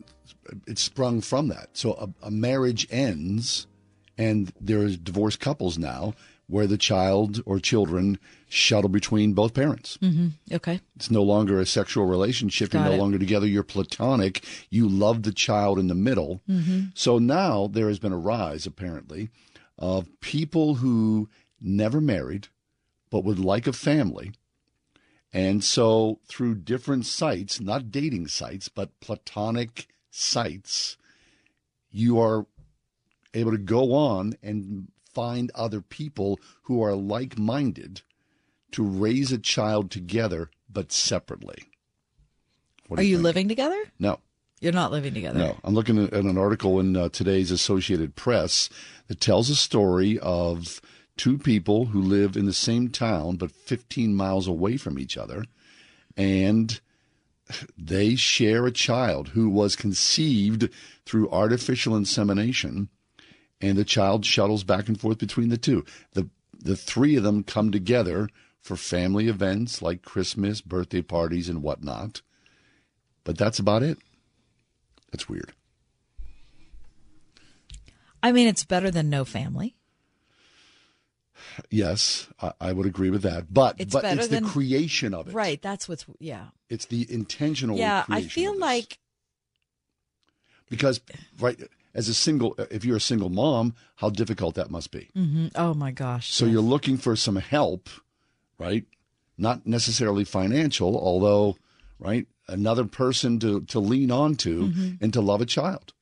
it 0.67 0.79
sprung 0.79 1.21
from 1.21 1.49
that. 1.49 1.69
So 1.75 1.93
a, 1.95 2.27
a 2.27 2.31
marriage 2.31 2.87
ends, 2.91 3.67
and 4.19 4.53
there 4.61 4.81
are 4.81 4.89
divorced 4.91 5.41
couples 5.41 5.79
now 5.79 6.15
where 6.49 6.67
the 6.69 6.79
child 6.79 7.43
or 7.45 7.59
children 7.59 8.19
shuttle 8.49 8.89
between 8.89 9.33
both 9.33 9.53
parents. 9.53 9.99
Mm-hmm. 10.01 10.29
Okay. 10.55 10.81
It's 10.95 11.11
no 11.11 11.23
longer 11.25 11.59
a 11.59 11.67
sexual 11.67 12.07
relationship. 12.07 12.71
Got 12.71 12.81
You're 12.83 12.89
no 12.91 12.95
it. 12.95 12.99
longer 12.99 13.19
together. 13.19 13.47
You're 13.49 13.65
platonic. 13.65 14.45
You 14.71 14.89
love 14.89 15.25
the 15.25 15.33
child 15.33 15.79
in 15.79 15.89
the 15.89 15.95
middle. 15.97 16.41
Mhm. 16.49 16.93
So 16.97 17.19
now 17.19 17.67
there 17.67 17.89
has 17.89 17.99
been 17.99 18.13
a 18.13 18.19
rise, 18.19 18.65
apparently, 18.65 19.31
of 19.77 20.09
people 20.21 20.77
who 20.77 21.29
never 21.61 22.01
married 22.01 22.47
but 23.11 23.25
would 23.25 23.39
like 23.41 23.67
a 23.67 23.73
family. 23.73 24.33
And 25.33 25.63
so 25.65 26.21
through 26.29 26.57
different 26.57 27.07
sites, 27.07 27.61
not 27.61 27.91
dating 27.91 28.29
sites, 28.29 28.69
but 28.69 28.99
platonic 29.01 29.89
sites, 30.11 30.97
you 31.91 32.19
are 32.21 32.47
able 33.37 33.53
to 33.53 33.59
go 33.59 33.93
on 33.95 34.35
and 34.43 34.89
find 35.13 35.51
other 35.55 35.81
people 35.81 36.41
who 36.63 36.83
are 36.83 36.95
like 36.95 37.39
minded 37.39 38.03
to 38.73 38.83
raise 38.83 39.33
a 39.33 39.39
child 39.39 39.91
together 39.91 40.51
but 40.69 40.93
separately. 40.93 41.71
What 42.89 43.01
Are 43.01 43.03
do 43.03 43.09
you 43.09 43.19
living 43.19 43.49
together? 43.49 43.83
No. 43.99 44.21
You're 44.61 44.73
not 44.73 44.91
living 44.91 45.13
together. 45.13 45.39
No, 45.39 45.57
I'm 45.65 45.75
looking 45.75 46.03
at 46.03 46.13
an 46.13 46.39
article 46.39 46.81
in 46.81 46.97
uh, 46.97 47.11
today's 47.11 47.51
Associated 47.51 48.17
Press 48.17 48.71
that 49.09 49.21
tells 49.21 49.51
a 49.51 49.57
story 49.57 50.19
of 50.19 50.81
two 51.19 51.37
people 51.37 51.87
who 51.87 52.01
live 52.01 52.37
in 52.37 52.47
the 52.47 52.55
same 52.55 52.89
town 52.89 53.37
but 53.37 53.51
15 53.51 54.15
miles 54.15 54.47
away 54.47 54.79
from 54.79 54.99
each 54.99 55.17
other, 55.17 55.45
and 56.17 56.81
they 57.77 58.17
share 58.17 58.67
a 58.67 58.73
child 58.73 59.29
who 59.29 59.51
was 59.51 59.77
conceived 59.77 60.71
through 61.05 61.31
artificial 61.31 61.95
insemination, 61.95 62.89
and 63.61 63.77
the 63.77 63.85
child 63.85 64.25
shuttles 64.25 64.65
back 64.65 64.89
and 64.89 65.01
forth 65.01 65.19
between 65.19 65.49
the 65.49 65.59
two. 65.59 65.85
the 66.15 66.29
The 66.59 66.77
three 66.77 67.17
of 67.17 67.23
them 67.23 67.43
come 67.43 67.71
together 67.71 68.29
for 68.61 68.77
family 68.77 69.29
events 69.29 69.81
like 69.81 70.03
Christmas, 70.03 70.61
birthday 70.61 71.03
parties, 71.03 71.49
and 71.49 71.63
whatnot. 71.63 72.23
But 73.25 73.39
that's 73.39 73.59
about 73.59 73.83
it. 73.83 73.99
That's 75.13 75.29
weird. 75.29 75.53
I 78.23 78.33
mean, 78.33 78.49
it's 78.49 78.65
better 78.65 78.91
than 78.91 79.09
no 79.09 79.25
family. 79.25 79.77
Yes, 81.71 82.29
I, 82.41 82.53
I 82.61 82.73
would 82.73 82.87
agree 82.87 83.11
with 83.11 83.23
that. 83.23 83.53
But 83.53 83.77
It's 83.79 83.93
but 83.93 84.05
it's 84.05 84.29
than- 84.29 84.43
the 84.43 84.49
creation 84.49 85.15
of 85.15 85.29
it. 85.29 85.35
Right. 85.35 85.61
That's 85.63 85.89
what's, 85.89 86.05
yeah. 86.19 86.47
It's 86.69 86.87
the 86.87 87.07
intentional. 87.13 87.79
Yeah. 87.79 88.05
I 88.09 88.23
feel 88.23 88.59
like 88.59 88.99
because 90.69 91.01
right 91.39 91.59
as 91.97 92.09
a 92.09 92.15
single, 92.15 92.55
if 92.71 92.85
you're 92.85 92.99
a 92.99 93.01
single 93.01 93.31
mom, 93.31 93.75
how 93.97 94.11
difficult 94.11 94.55
that 94.55 94.71
must 94.71 94.91
be. 94.93 95.09
hmm 95.15 95.49
Oh 95.57 95.75
my 95.75 95.91
gosh. 95.91 96.33
So 96.33 96.45
you're 96.47 96.61
looking 96.61 96.97
for 96.99 97.17
some 97.17 97.37
help, 97.37 97.89
right? 98.59 98.85
Not 99.37 99.67
necessarily 99.67 100.25
financial, 100.25 100.97
although, 100.97 101.57
right, 101.99 102.27
another 102.49 102.85
person 102.85 103.41
to 103.41 103.63
to 103.63 103.81
lean 103.81 104.11
on 104.13 104.37
to 104.37 104.69
Mhm. 104.69 104.99
and 105.03 105.13
to 105.13 105.21
love 105.21 105.41
a 105.41 105.47
child. 105.47 105.93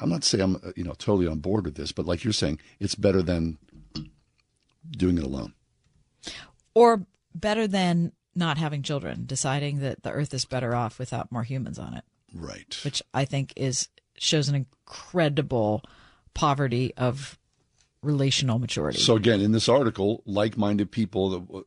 I'm 0.00 0.08
not 0.10 0.24
saying 0.24 0.42
I'm 0.42 0.56
uh, 0.56 0.72
you 0.76 0.82
know 0.84 0.94
totally 0.94 1.28
on 1.28 1.38
board 1.38 1.64
with 1.64 1.76
this, 1.76 1.92
but 1.92 2.06
like 2.06 2.24
you're 2.24 2.32
saying, 2.32 2.58
it's 2.80 2.96
better 2.96 3.22
than 3.22 3.58
doing 4.90 5.18
it 5.18 5.24
alone. 5.24 5.52
Or 6.74 7.06
better 7.34 7.66
than 7.68 8.12
not 8.34 8.58
having 8.58 8.82
children, 8.82 9.24
deciding 9.26 9.78
that 9.80 10.02
the 10.02 10.10
earth 10.10 10.34
is 10.34 10.44
better 10.44 10.74
off 10.74 10.98
without 10.98 11.30
more 11.30 11.44
humans 11.44 11.78
on 11.78 11.94
it. 11.94 12.04
Right. 12.34 12.76
Which 12.84 13.00
I 13.12 13.24
think 13.24 13.52
is 13.56 13.88
shows 14.18 14.48
an 14.48 14.54
incredible 14.54 15.82
poverty 16.34 16.92
of 16.96 17.38
relational 18.02 18.58
maturity. 18.58 18.98
So 19.00 19.16
again, 19.16 19.40
in 19.40 19.52
this 19.52 19.68
article, 19.68 20.22
like-minded 20.26 20.90
people, 20.90 21.64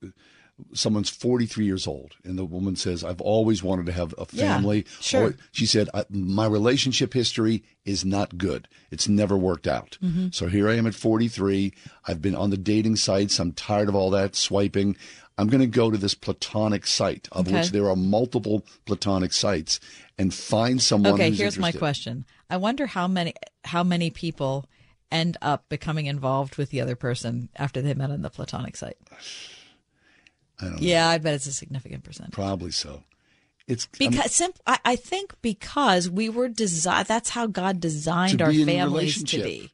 someone's 0.74 1.10
43 1.10 1.66
years 1.66 1.88
old, 1.88 2.14
and 2.24 2.38
the 2.38 2.46
woman 2.46 2.76
says, 2.76 3.04
"I've 3.04 3.22
always 3.22 3.62
wanted 3.64 3.86
to 3.88 3.92
have 3.92 4.14
a 4.18 4.26
Yeah, 4.32 4.56
family." 4.56 4.86
sure. 5.00 5.28
Or- 5.30 5.36
she 5.52 5.66
said, 5.66 5.90
I, 5.94 6.06
"My 6.10 6.46
relationship 6.46 7.14
history 7.14 7.64
is 7.86 8.04
not 8.06 8.38
good. 8.38 8.68
It's 8.92 9.08
never 9.08 9.38
worked 9.38 9.68
out." 9.68 9.98
Mhm. 10.04 10.34
So 10.34 10.48
here 10.48 10.68
I 10.70 10.76
am 10.76 10.88
at 10.88 10.96
43. 10.96 11.74
I've 12.08 12.22
been 12.22 12.36
on 12.36 12.50
the 12.50 12.58
dating 12.58 12.96
sites. 12.98 13.40
I'm 13.40 13.52
tired 13.52 13.88
of 13.90 13.96
all 13.96 14.10
that 14.12 14.36
swiping. 14.36 14.96
I'm 15.40 15.48
going 15.48 15.62
to 15.62 15.68
go 15.68 15.92
to 15.92 15.98
this 16.00 16.16
platonic 16.16 16.88
site, 16.88 17.28
of 17.32 17.48
Okay. 17.48 17.58
which 17.60 17.70
there 17.70 17.88
are 17.90 17.96
multiple 17.96 18.66
platonic 18.86 19.34
sites, 19.34 19.80
and 20.18 20.34
find 20.34 20.82
someone. 20.82 21.14
okay, 21.14 21.32
here's 21.32 21.58
my 21.58 21.72
question. 21.72 22.26
I 22.50 22.58
wonder 22.58 22.86
how 22.86 23.08
many 23.08 23.34
how 23.64 23.84
many 23.84 24.10
people 24.10 24.66
end 25.12 25.38
up 25.42 25.70
becoming 25.70 26.06
involved 26.06 26.58
with 26.58 26.70
the 26.70 26.82
other 26.82 26.96
person 26.96 27.50
after 27.56 27.82
they 27.82 27.94
met 27.94 28.12
on 28.12 28.22
the 28.22 28.30
platonic 28.30 28.76
site. 28.76 28.98
I 30.60 30.66
don't 30.66 30.72
know. 30.74 30.78
Yeah, 30.82 31.08
I 31.08 31.18
bet 31.18 31.36
it's 31.36 31.46
a 31.46 31.54
significant 31.54 32.04
percentage. 32.04 32.34
Probably 32.34 32.72
so. 32.72 33.04
It's 33.68 33.88
I 33.94 33.98
mean, 34.04 34.12
Because 34.12 34.32
simp- 34.32 34.60
I, 34.66 34.80
I 34.86 34.96
think 34.96 35.34
because 35.42 36.10
we 36.10 36.30
were 36.30 36.48
designed. 36.48 37.08
That's 37.08 37.30
how 37.30 37.48
God 37.48 37.80
designed 37.80 38.42
our 38.42 38.50
be 38.50 38.62
in 38.62 38.70
a 38.70 38.72
families 38.72 39.24
to 39.24 39.44
be. 39.44 39.72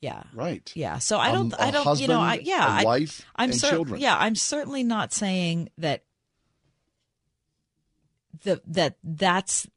Yeah. 0.00 0.24
Right. 0.34 0.70
Yeah. 0.74 0.98
So 0.98 1.18
I 1.18 1.28
um, 1.28 1.50
don't. 1.50 1.52
a 1.60 1.62
I 1.62 1.70
don't. 1.70 2.00
you 2.00 2.08
know. 2.08 2.20
I, 2.20 2.40
yeah. 2.42 2.66
I- 2.66 2.84
wife, 2.84 3.24
I'm 3.36 3.50
and 3.50 3.58
cer- 3.58 3.70
children. 3.70 4.00
Yeah. 4.00 4.16
I'm 4.18 4.34
certainly 4.34 4.82
not 4.82 5.12
saying 5.12 5.70
that. 5.78 6.02
The, 8.42 8.60
that 8.66 8.96
that's 9.04 9.68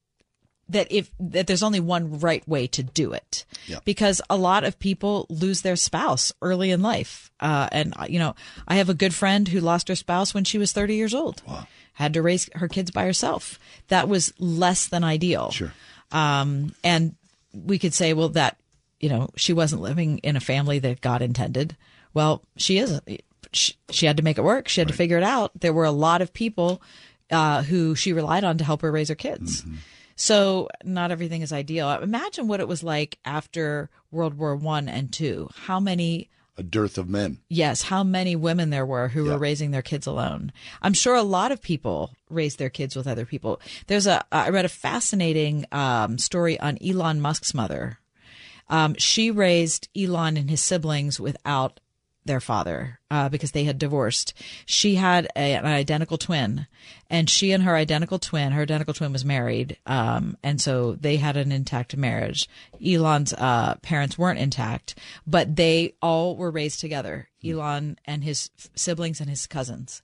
that 0.69 0.91
if 0.91 1.11
that 1.19 1.47
there's 1.47 1.63
only 1.63 1.79
one 1.79 2.19
right 2.19 2.47
way 2.47 2.67
to 2.67 2.83
do 2.83 3.13
it. 3.13 3.45
Yeah. 3.67 3.79
because 3.85 4.21
a 4.29 4.37
lot 4.37 4.63
of 4.63 4.79
people 4.79 5.25
lose 5.29 5.61
their 5.61 5.75
spouse 5.75 6.33
early 6.41 6.71
in 6.71 6.81
life. 6.81 7.31
Uh, 7.39 7.67
and 7.71 7.93
you 8.07 8.19
know 8.19 8.35
i 8.67 8.75
have 8.75 8.89
a 8.89 8.93
good 8.93 9.13
friend 9.13 9.47
who 9.47 9.59
lost 9.59 9.87
her 9.87 9.95
spouse 9.95 10.33
when 10.33 10.43
she 10.43 10.57
was 10.57 10.71
30 10.71 10.95
years 10.95 11.13
old. 11.13 11.41
Had 11.93 12.13
to 12.13 12.21
raise 12.21 12.49
her 12.55 12.67
kids 12.67 12.91
by 12.91 13.05
herself. 13.05 13.57
That 13.87 14.09
was 14.09 14.33
less 14.39 14.87
than 14.87 15.03
ideal. 15.03 15.51
Sure. 15.51 15.71
Um, 16.11 16.73
and 16.83 17.15
we 17.53 17.79
could 17.79 17.93
say 17.93 18.13
well 18.13 18.29
that 18.29 18.57
you 18.99 19.09
know 19.09 19.29
she 19.35 19.53
wasn't 19.53 19.81
living 19.81 20.17
in 20.19 20.35
a 20.35 20.41
family 20.41 20.79
that 20.79 21.01
god 21.01 21.21
intended. 21.21 21.75
Well 22.13 22.41
she 22.57 22.77
is. 22.79 22.99
She, 23.53 23.75
she 23.89 24.05
had 24.05 24.17
to 24.17 24.23
make 24.23 24.37
it 24.37 24.43
work. 24.43 24.67
She 24.67 24.81
had 24.81 24.89
to 24.89 24.93
figure 24.93 25.17
it 25.17 25.23
out. 25.23 25.51
There 25.57 25.71
were 25.71 25.85
a 25.85 25.91
lot 25.91 26.21
of 26.21 26.33
people 26.33 26.81
uh, 27.31 27.63
who 27.63 27.95
she 27.95 28.13
relied 28.13 28.43
on 28.43 28.57
to 28.57 28.63
help 28.63 28.81
her 28.81 28.91
raise 28.91 29.09
her 29.09 29.15
kids 29.15 29.61
Mm-hmm. 29.61 29.75
so 30.15 30.69
not 30.83 31.11
everything 31.11 31.41
is 31.41 31.51
ideal. 31.51 31.89
Imagine 31.91 32.47
what 32.47 32.59
it 32.59 32.67
was 32.67 32.83
like 32.83 33.17
after 33.25 33.89
World 34.11 34.35
War 34.37 34.55
One 34.55 34.87
and 34.87 35.11
Two. 35.11 35.49
How 35.65 35.79
many 35.79 36.29
a 36.57 36.63
dearth 36.63 36.97
of 36.97 37.09
men. 37.09 37.39
Yes, 37.49 37.81
how 37.81 38.01
many 38.01 38.33
women 38.33 38.69
there 38.69 38.85
were 38.85 39.09
who 39.09 39.25
were 39.25 39.37
raising 39.37 39.71
their 39.71 39.81
kids 39.81 40.07
alone. 40.07 40.53
I'm 40.81 40.93
sure 40.93 41.13
a 41.15 41.21
lot 41.21 41.51
of 41.51 41.61
people 41.61 42.13
raised 42.29 42.59
their 42.59 42.69
kids 42.69 42.95
with 42.95 43.07
other 43.07 43.25
people. 43.25 43.59
There's 43.87 44.07
a 44.07 44.23
I 44.31 44.47
read 44.49 44.63
a 44.63 44.69
fascinating 44.69 45.65
um, 45.73 46.17
story 46.17 46.57
on 46.57 46.77
Elon 46.81 47.19
Musk's 47.19 47.53
mother. 47.53 47.99
Um, 48.69 48.95
she 48.97 49.31
raised 49.31 49.89
Elon 49.97 50.37
and 50.37 50.49
his 50.49 50.61
siblings 50.61 51.19
without 51.19 51.81
their 52.25 52.39
father 52.39 52.99
uh, 53.11 53.29
because 53.29 53.51
they 53.51 53.63
had 53.63 53.77
divorced. 53.77 54.33
She 54.65 54.95
had 54.95 55.27
a, 55.35 55.53
an 55.53 55.65
identical 55.65 56.17
twin, 56.17 56.67
and 57.09 57.29
she 57.29 57.51
and 57.51 57.63
her 57.63 57.75
identical 57.75 58.19
twin, 58.19 58.51
her 58.51 58.63
identical 58.63 58.93
twin 58.93 59.11
was 59.13 59.23
married, 59.23 59.77
um, 59.85 60.37
and 60.43 60.59
so 60.59 60.93
they 60.93 61.17
had 61.17 61.37
an 61.37 61.51
intact 61.51 61.95
marriage. 61.95 62.49
Elon's 62.85 63.33
uh, 63.33 63.75
parents 63.81 64.17
weren't 64.17 64.39
intact, 64.39 64.95
but 65.25 65.55
they 65.55 65.93
all 66.01 66.35
were 66.35 66.51
raised 66.51 66.79
together. 66.79 67.29
Elon 67.43 67.97
and 68.05 68.23
his 68.23 68.49
siblings 68.75 69.21
and 69.21 69.29
his 69.29 69.45
cousins, 69.47 70.01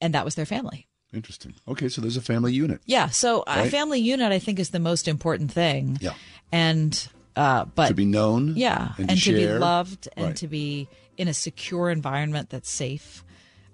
and 0.00 0.14
that 0.14 0.24
was 0.24 0.34
their 0.34 0.46
family. 0.46 0.86
Interesting. 1.12 1.54
Okay, 1.66 1.88
so 1.88 2.00
there's 2.00 2.16
a 2.16 2.22
family 2.22 2.52
unit. 2.52 2.80
Yeah, 2.86 3.08
so 3.08 3.42
a 3.46 3.68
family 3.68 3.98
unit, 3.98 4.30
I 4.30 4.38
think, 4.38 4.60
is 4.60 4.70
the 4.70 4.78
most 4.78 5.08
important 5.08 5.50
thing. 5.50 5.98
Yeah. 6.00 6.14
and 6.52 7.08
uh, 7.34 7.64
but 7.64 7.88
to 7.88 7.94
be 7.94 8.04
known. 8.04 8.54
yeah, 8.56 8.92
and, 8.98 9.10
and, 9.10 9.18
to, 9.20 9.32
to, 9.32 9.32
be 9.32 9.48
loved 9.48 10.08
and 10.16 10.26
Right. 10.26 10.36
to 10.36 10.46
be 10.48 10.88
in 11.20 11.28
a 11.28 11.34
secure 11.34 11.90
environment 11.90 12.48
that's 12.50 12.70
safe. 12.70 13.22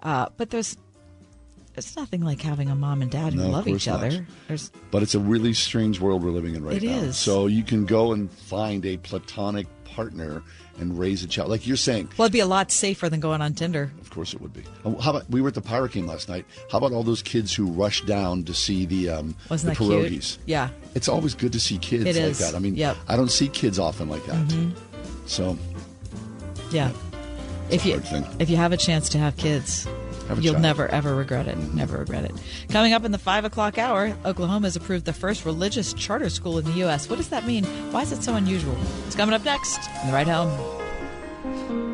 Uh, 0.03 0.27
but 0.37 0.49
there's 0.49 0.75
it's 1.75 1.95
nothing 1.95 2.21
like 2.21 2.41
having 2.41 2.69
a 2.69 2.75
mom 2.75 3.01
and 3.03 3.09
dad 3.11 3.33
who 3.33 3.39
No, 3.43 3.49
love 3.49 3.67
each 3.67 3.87
other. 3.87 4.25
There's 4.47 4.71
But 4.91 5.03
it's 5.03 5.13
a 5.15 5.19
really 5.19 5.53
strange 5.53 5.99
world 5.99 6.23
we're 6.23 6.31
living 6.31 6.55
in 6.55 6.63
right 6.65 6.81
It 6.81 6.87
now. 6.87 6.97
is. 6.97 7.17
So 7.17 7.45
you 7.47 7.63
can 7.63 7.85
go 7.85 8.11
and 8.13 8.31
find 8.31 8.83
a 8.85 8.97
platonic 8.97 9.67
partner 9.85 10.41
and 10.79 10.97
raise 10.99 11.23
a 11.23 11.27
child, 11.27 11.49
like 11.49 11.65
you're 11.67 11.77
saying. 11.77 12.09
well, 12.17 12.25
it'd 12.25 12.33
be 12.33 12.39
a 12.39 12.45
lot 12.47 12.71
safer 12.71 13.09
than 13.09 13.19
going 13.19 13.41
on 13.41 13.53
Tinder. 13.53 13.91
Of 14.01 14.09
course, 14.09 14.33
it 14.33 14.41
would 14.41 14.53
be. 14.53 14.63
Uh, 14.85 14.95
How 15.01 15.11
about 15.11 15.29
we 15.29 15.39
were 15.41 15.47
at 15.49 15.53
the 15.55 15.61
Pirate 15.61 15.91
game 15.93 16.05
last 16.07 16.27
night? 16.29 16.45
How 16.71 16.79
about 16.79 16.91
all 16.93 17.03
those 17.03 17.21
kids 17.23 17.53
who 17.53 17.67
rushed 17.67 18.05
down 18.07 18.43
to 18.45 18.53
see 18.53 18.85
the 18.85 19.09
um, 19.09 19.35
Wasn't 19.49 19.73
the 19.75 19.79
pierogies? 19.83 20.09
cute? 20.35 20.39
Yeah. 20.47 20.69
It's 20.95 21.07
always 21.07 21.33
good 21.35 21.53
to 21.53 21.59
see 21.59 21.77
kids 21.77 22.03
It 22.05 22.15
like 22.15 22.25
is. 22.31 22.39
that. 22.39 22.53
I 22.55 22.59
mean, 22.59 22.75
Yep. 22.75 22.97
I 23.07 23.15
don't 23.15 23.31
see 23.31 23.47
kids 23.47 23.77
often 23.79 24.09
like 24.09 24.25
that. 24.25 24.47
Mhm. 24.47 24.73
So 25.27 25.57
Yeah. 26.71 26.91
If 27.69 27.85
you 27.85 28.01
if 28.39 28.49
you 28.49 28.55
have 28.57 28.71
a 28.71 28.77
chance 28.77 29.09
to 29.09 29.17
have 29.17 29.35
kids, 29.37 29.85
Have 30.29 30.39
you'll 30.41 30.53
child. 30.53 30.63
never 30.63 30.87
ever 30.87 31.15
regret 31.15 31.47
it. 31.47 31.57
Mm-hmm. 31.57 31.77
Never 31.77 31.97
regret 31.97 32.23
it. 32.25 32.31
Coming 32.69 32.93
up 32.93 33.03
in 33.03 33.11
the 33.11 33.17
five 33.17 33.43
o'clock 33.45 33.77
hour, 33.77 34.15
Oklahoma 34.25 34.67
has 34.67 34.75
approved 34.75 35.05
the 35.05 35.13
first 35.13 35.45
religious 35.45 35.93
charter 35.93 36.29
school 36.29 36.57
in 36.59 36.65
the 36.65 36.71
U.S. 36.85 37.09
What 37.09 37.17
does 37.17 37.29
that 37.29 37.45
mean? 37.45 37.65
Why 37.91 38.03
is 38.03 38.11
it 38.11 38.23
so 38.23 38.35
unusual? 38.35 38.77
It's 39.05 39.15
coming 39.15 39.35
up 39.35 39.43
next 39.43 39.79
on 40.01 40.07
the 40.07 40.13
ride 40.13 40.27
home. 40.27 41.86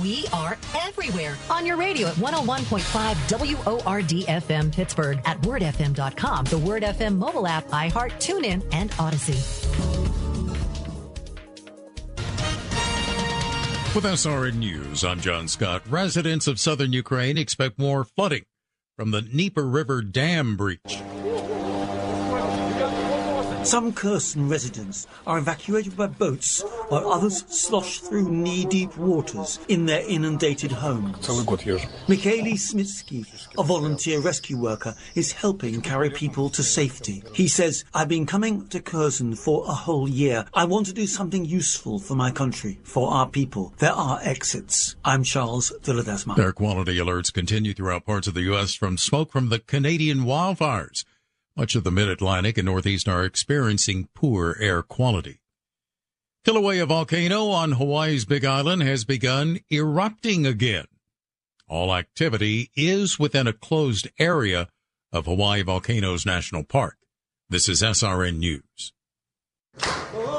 We 0.00 0.26
are 0.32 0.56
everywhere 0.80 1.36
on 1.50 1.66
your 1.66 1.76
radio 1.76 2.08
at 2.08 2.14
101.5 2.14 3.84
WORD 3.84 4.26
FM 4.26 4.72
Pittsburgh, 4.72 5.20
at 5.24 5.40
wordfm.com, 5.42 6.44
the 6.46 6.58
Word 6.58 6.82
FM 6.82 7.16
mobile 7.16 7.46
app, 7.46 7.66
iHeart, 7.68 8.12
TuneIn, 8.12 8.62
and 8.72 8.94
Odyssey. 8.98 9.38
With 13.94 14.04
SRN 14.04 14.56
News, 14.56 15.02
I'm 15.02 15.20
John 15.20 15.48
Scott. 15.48 15.82
Residents 15.88 16.46
of 16.46 16.60
southern 16.60 16.92
Ukraine 16.92 17.38
expect 17.38 17.78
more 17.78 18.04
flooding 18.04 18.44
from 18.96 19.10
the 19.10 19.22
Dnieper 19.22 19.66
River 19.66 20.02
dam 20.02 20.56
breach. 20.56 21.00
Some 23.68 23.92
Kherson 23.92 24.48
residents 24.48 25.06
are 25.26 25.36
evacuated 25.36 25.94
by 25.94 26.06
boats 26.06 26.62
while 26.88 27.12
others 27.12 27.44
slosh 27.48 27.98
through 27.98 28.30
knee-deep 28.30 28.96
waters 28.96 29.58
in 29.68 29.84
their 29.84 30.08
inundated 30.08 30.72
homes. 30.72 31.18
Mikhaili 31.18 32.54
Smitsky, 32.54 33.26
a 33.58 33.62
volunteer 33.62 34.20
rescue 34.20 34.56
worker, 34.56 34.94
is 35.14 35.32
helping 35.32 35.82
carry 35.82 36.08
people 36.08 36.48
to 36.48 36.62
safety. 36.62 37.22
He 37.34 37.46
says, 37.46 37.84
I've 37.92 38.08
been 38.08 38.24
coming 38.24 38.68
to 38.68 38.80
Kherson 38.80 39.34
for 39.34 39.66
a 39.68 39.74
whole 39.74 40.08
year. 40.08 40.46
I 40.54 40.64
want 40.64 40.86
to 40.86 40.94
do 40.94 41.06
something 41.06 41.44
useful 41.44 41.98
for 41.98 42.14
my 42.14 42.30
country, 42.30 42.80
for 42.84 43.10
our 43.10 43.28
people. 43.28 43.74
There 43.80 43.92
are 43.92 44.18
exits. 44.22 44.96
I'm 45.04 45.24
Charles 45.24 45.74
Villadesma. 45.82 46.38
Air 46.38 46.52
quality 46.52 46.96
alerts 46.96 47.30
continue 47.30 47.74
throughout 47.74 48.06
parts 48.06 48.28
of 48.28 48.32
the 48.32 48.44
U.S. 48.44 48.72
from 48.72 48.96
smoke 48.96 49.30
from 49.30 49.50
the 49.50 49.58
Canadian 49.58 50.20
wildfires. 50.20 51.04
Much 51.58 51.74
of 51.74 51.82
the 51.82 51.90
mid-Atlantic 51.90 52.56
and 52.56 52.66
Northeast 52.66 53.08
are 53.08 53.24
experiencing 53.24 54.08
poor 54.14 54.56
air 54.60 54.80
quality. 54.80 55.40
Kilauea 56.46 56.86
volcano 56.86 57.48
on 57.48 57.72
Hawaii's 57.72 58.24
Big 58.24 58.44
Island 58.44 58.82
has 58.82 59.04
begun 59.04 59.58
erupting 59.68 60.46
again. 60.46 60.86
All 61.66 61.92
activity 61.92 62.70
is 62.76 63.18
within 63.18 63.48
a 63.48 63.52
closed 63.52 64.06
area 64.20 64.68
of 65.12 65.26
Hawaii 65.26 65.62
Volcanoes 65.62 66.24
National 66.24 66.62
Park. 66.62 66.96
This 67.50 67.68
is 67.68 67.82
SRN 67.82 68.38
News. 68.38 68.92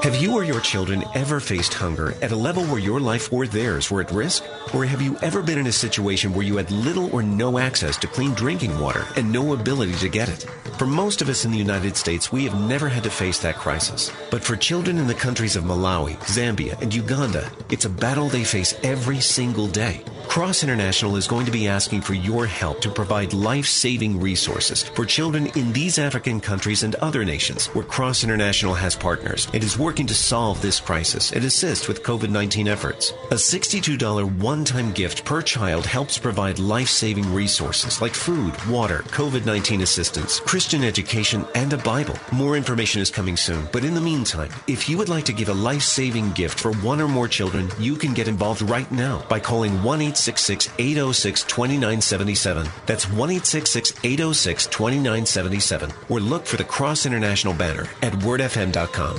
Have 0.03 0.15
you 0.15 0.33
or 0.33 0.43
your 0.43 0.61
children 0.61 1.03
ever 1.13 1.39
faced 1.39 1.73
hunger 1.73 2.13
at 2.21 2.31
a 2.31 2.35
level 2.35 2.65
where 2.65 2.79
your 2.79 2.99
life 2.99 3.31
or 3.31 3.45
theirs 3.45 3.91
were 3.91 4.01
at 4.01 4.11
risk? 4.11 4.43
Or 4.73 4.85
have 4.85 5.01
you 5.01 5.17
ever 5.21 5.41
been 5.41 5.57
in 5.57 5.67
a 5.67 5.71
situation 5.71 6.33
where 6.33 6.45
you 6.45 6.57
had 6.57 6.71
little 6.71 7.13
or 7.13 7.21
no 7.21 7.57
access 7.59 7.97
to 7.97 8.07
clean 8.07 8.33
drinking 8.33 8.79
water 8.79 9.05
and 9.15 9.31
no 9.31 9.53
ability 9.53 9.95
to 9.95 10.09
get 10.09 10.29
it? 10.29 10.43
For 10.77 10.85
most 10.85 11.21
of 11.21 11.29
us 11.29 11.43
in 11.43 11.51
the 11.51 11.57
United 11.57 11.97
States, 11.97 12.31
we 12.31 12.45
have 12.45 12.59
never 12.59 12.87
had 12.87 13.03
to 13.03 13.09
face 13.09 13.39
that 13.39 13.57
crisis. 13.57 14.11
But 14.31 14.43
for 14.43 14.55
children 14.55 14.97
in 14.97 15.07
the 15.07 15.13
countries 15.13 15.55
of 15.55 15.65
Malawi, 15.65 16.17
Zambia, 16.19 16.81
and 16.81 16.93
Uganda, 16.93 17.51
it's 17.69 17.85
a 17.85 17.89
battle 17.89 18.29
they 18.29 18.45
face 18.45 18.73
every 18.83 19.19
single 19.19 19.67
day. 19.67 20.03
Cross 20.27 20.63
International 20.63 21.15
is 21.15 21.27
going 21.27 21.45
to 21.45 21.51
be 21.51 21.67
asking 21.67 22.01
for 22.01 22.13
your 22.13 22.45
help 22.45 22.81
to 22.81 22.89
provide 22.89 23.33
life-saving 23.33 24.19
resources 24.19 24.83
for 24.83 25.03
children 25.03 25.47
in 25.55 25.73
these 25.73 25.97
African 25.97 26.39
countries 26.39 26.83
and 26.83 26.95
other 26.95 27.25
nations 27.25 27.65
where 27.67 27.83
Cross 27.83 28.23
International 28.23 28.75
has 28.75 28.95
partners 28.95 29.28
and 29.53 29.63
is 29.63 29.77
working 29.77 30.07
to 30.07 30.13
solve 30.13 30.61
this 30.61 30.79
crisis 30.79 31.31
and 31.31 31.45
assist 31.45 31.87
with 31.87 32.03
COVID-19 32.03 32.67
efforts. 32.67 33.11
A 33.31 33.35
$62 33.35 34.39
one-time 34.39 34.91
gift 34.91 35.23
per 35.25 35.41
child 35.41 35.85
helps 35.85 36.17
provide 36.17 36.59
life-saving 36.59 37.33
resources 37.33 38.01
like 38.01 38.13
food, 38.13 38.53
water, 38.65 38.99
COVID-19 39.09 39.81
assistance, 39.81 40.39
Christian 40.39 40.83
education, 40.83 41.45
and 41.55 41.71
a 41.73 41.77
Bible. 41.77 42.15
More 42.31 42.57
information 42.57 43.01
is 43.01 43.11
coming 43.11 43.37
soon, 43.37 43.67
but 43.71 43.83
in 43.83 43.93
the 43.93 44.01
meantime, 44.01 44.49
if 44.67 44.89
you 44.89 44.97
would 44.97 45.09
like 45.09 45.25
to 45.25 45.33
give 45.33 45.49
a 45.49 45.53
life-saving 45.53 46.31
gift 46.31 46.59
for 46.59 46.73
one 46.75 47.01
or 47.01 47.07
more 47.07 47.27
children, 47.27 47.69
you 47.79 47.95
can 47.95 48.13
get 48.13 48.27
involved 48.27 48.61
right 48.63 48.91
now 48.91 49.23
by 49.29 49.39
calling 49.39 49.77
1-866-806-2977. 49.79 52.69
That's 52.85 53.05
1-866-806-2977 53.05 55.93
or 56.09 56.19
look 56.19 56.45
for 56.45 56.57
the 56.57 56.63
Cross 56.63 57.05
International 57.05 57.53
banner 57.53 57.87
at 58.01 58.13
wordfm.com. 58.13 59.18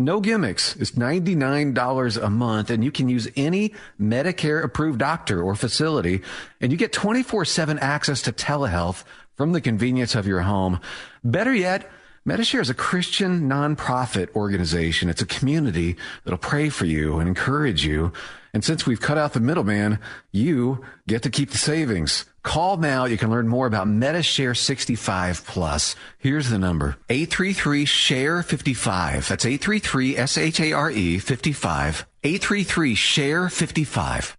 No 0.00 0.20
gimmicks. 0.20 0.76
It's 0.76 0.92
$99 0.92 2.24
a 2.24 2.30
month 2.30 2.70
and 2.70 2.84
you 2.84 2.92
can 2.92 3.08
use 3.08 3.26
any 3.34 3.74
Medicare 4.00 4.62
approved 4.62 5.00
doctor 5.00 5.42
or 5.42 5.56
facility 5.56 6.22
and 6.60 6.70
you 6.70 6.78
get 6.78 6.92
24-7 6.92 7.78
access 7.80 8.22
to 8.22 8.32
telehealth 8.32 9.02
from 9.34 9.52
the 9.52 9.60
convenience 9.60 10.14
of 10.14 10.24
your 10.24 10.42
home. 10.42 10.78
Better 11.24 11.52
yet, 11.52 11.90
Medishare 12.24 12.60
is 12.60 12.70
a 12.70 12.74
Christian 12.74 13.48
nonprofit 13.48 14.32
organization. 14.36 15.08
It's 15.08 15.22
a 15.22 15.26
community 15.26 15.96
that'll 16.22 16.38
pray 16.38 16.68
for 16.68 16.84
you 16.84 17.18
and 17.18 17.28
encourage 17.28 17.84
you. 17.84 18.12
And 18.52 18.64
since 18.64 18.86
we've 18.86 19.00
cut 19.00 19.18
out 19.18 19.32
the 19.32 19.40
middleman, 19.40 19.98
you 20.32 20.84
get 21.06 21.22
to 21.22 21.30
keep 21.30 21.50
the 21.50 21.58
savings. 21.58 22.24
Call 22.42 22.78
now. 22.78 23.04
You 23.04 23.18
can 23.18 23.30
learn 23.30 23.48
more 23.48 23.66
about 23.66 23.86
Medishare 23.86 24.56
65 24.56 25.44
Plus. 25.46 25.96
Here's 26.18 26.48
the 26.48 26.58
number 26.58 26.96
833 27.10 27.84
Share 27.84 28.42
55. 28.42 29.28
That's 29.28 29.44
833 29.44 30.16
S 30.16 30.38
H 30.38 30.60
A 30.60 30.72
R 30.72 30.90
E 30.90 31.18
55. 31.18 32.06
833 32.24 32.94
Share 32.94 33.48
55. 33.48 34.36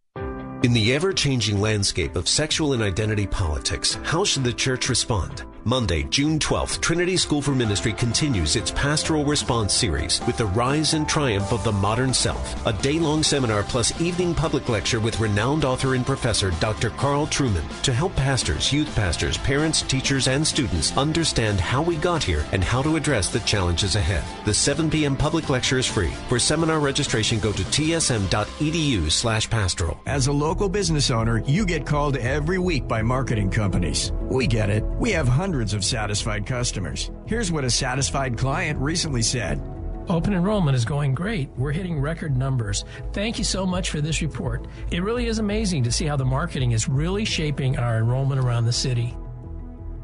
In 0.62 0.74
the 0.74 0.93
ever 0.93 1.14
changing 1.14 1.62
landscape 1.62 2.18
of 2.18 2.28
sexual 2.28 2.74
and 2.74 2.84
identity 2.84 3.26
politics, 3.26 3.97
how 4.03 4.26
should 4.26 4.43
the 4.43 4.51
church 4.51 4.89
respond? 4.89 5.45
Monday, 5.66 6.03
June 6.03 6.39
12th, 6.39 6.80
Trinity 6.80 7.18
School 7.18 7.41
for 7.41 7.53
Ministry 7.53 7.91
continues 7.91 8.55
its 8.55 8.72
pastoral 8.72 9.26
response 9.26 9.74
series 9.74 10.26
with 10.26 10.38
the 10.38 10.45
rise 10.45 10.93
and 10.93 11.07
triumph 11.07 11.51
of 11.51 11.64
the 11.66 11.72
modern 11.72 12.14
self, 12.14 12.66
a 12.66 12.74
day-long 12.74 13.22
seminar 13.22 13.64
plus 13.64 13.99
evening 13.99 14.34
public 14.34 14.70
lecture 14.70 15.01
with 15.01 15.20
renowned 15.20 15.66
author 15.66 15.95
and 15.95 16.05
professor 16.05 16.51
Dr. 16.62 16.91
Carl 16.91 17.28
Trueman 17.28 17.82
to 17.82 17.93
help 17.93 18.16
pastors, 18.16 18.72
youth 18.72 18.93
pastors, 18.95 19.38
parents, 19.38 19.82
teachers, 19.82 20.30
and 20.30 20.47
students 20.47 20.95
understand 20.95 21.60
how 21.60 21.82
we 21.82 21.97
got 21.97 22.24
here 22.24 22.45
and 22.53 22.64
how 22.64 22.82
to 22.82 22.95
address 22.95 23.30
the 23.30 23.41
challenges 23.41 23.97
ahead. 23.97 24.24
The 24.45 24.53
7 24.53 24.89
p.m. 24.89 25.18
public 25.18 25.49
lecture 25.49 25.78
is 25.78 25.86
free. 25.86 26.14
For 26.30 26.39
seminar 26.39 26.80
registration, 26.80 27.39
go 27.39 27.51
to 27.51 27.64
tsm.edu 27.64 29.12
slash 29.12 29.49
pastoral. 29.49 29.99
As 30.05 30.28
a 30.28 30.32
local 30.32 30.70
business 30.70 31.12
owner, 31.12 31.43
you 31.45 31.66
get 31.66 31.86
called 31.86 32.16
every 32.16 32.60
week 32.60 32.88
by 32.88 33.01
marketing 33.01 33.51
companies. 33.51 34.14
We 34.30 34.47
get 34.47 34.70
it. 34.70 34.84
We 34.99 35.12
have 35.12 35.28
hundreds 35.28 35.49
of 35.74 35.84
satisfied 35.84 36.45
customers. 36.45 37.12
Here's 37.26 37.52
what 37.52 37.64
a 37.64 37.70
satisfied 37.70 38.38
client 38.38 38.80
recently 38.80 39.22
said. 39.22 39.62
Open 40.10 40.34
enrollment 40.34 40.76
is 40.76 40.86
going 40.86 41.14
great. 41.14 41.50
We're 41.56 41.72
hitting 41.72 42.00
record 42.00 42.36
numbers. 42.36 42.84
Thank 43.14 43.38
you 43.38 43.43
so 43.43 43.66
much 43.66 43.91
for 43.91 44.02
this 44.02 44.22
report. 44.22 44.68
It 44.91 45.04
really 45.04 45.28
is 45.28 45.38
amazing 45.38 45.84
to 45.84 45.91
see 45.91 46.06
how 46.06 46.16
the 46.16 46.26
marketing 46.26 46.72
is 46.72 46.89
really 46.89 47.26
shaping 47.26 47.78
our 47.78 47.97
enrollment 47.97 48.41
around 48.41 48.66
the 48.66 48.74
city. 48.74 49.16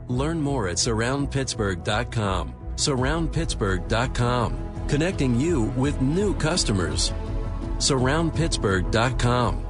Learn 0.08 0.40
more 0.40 0.68
at 0.68 0.78
surroundpittsburgh.com. 0.78 2.54
Surroundpittsburgh.com, 2.76 4.88
connecting 4.88 5.40
you 5.40 5.64
with 5.76 6.00
new 6.02 6.36
customers. 6.36 7.12
Surroundpittsburgh.com. 7.78 9.65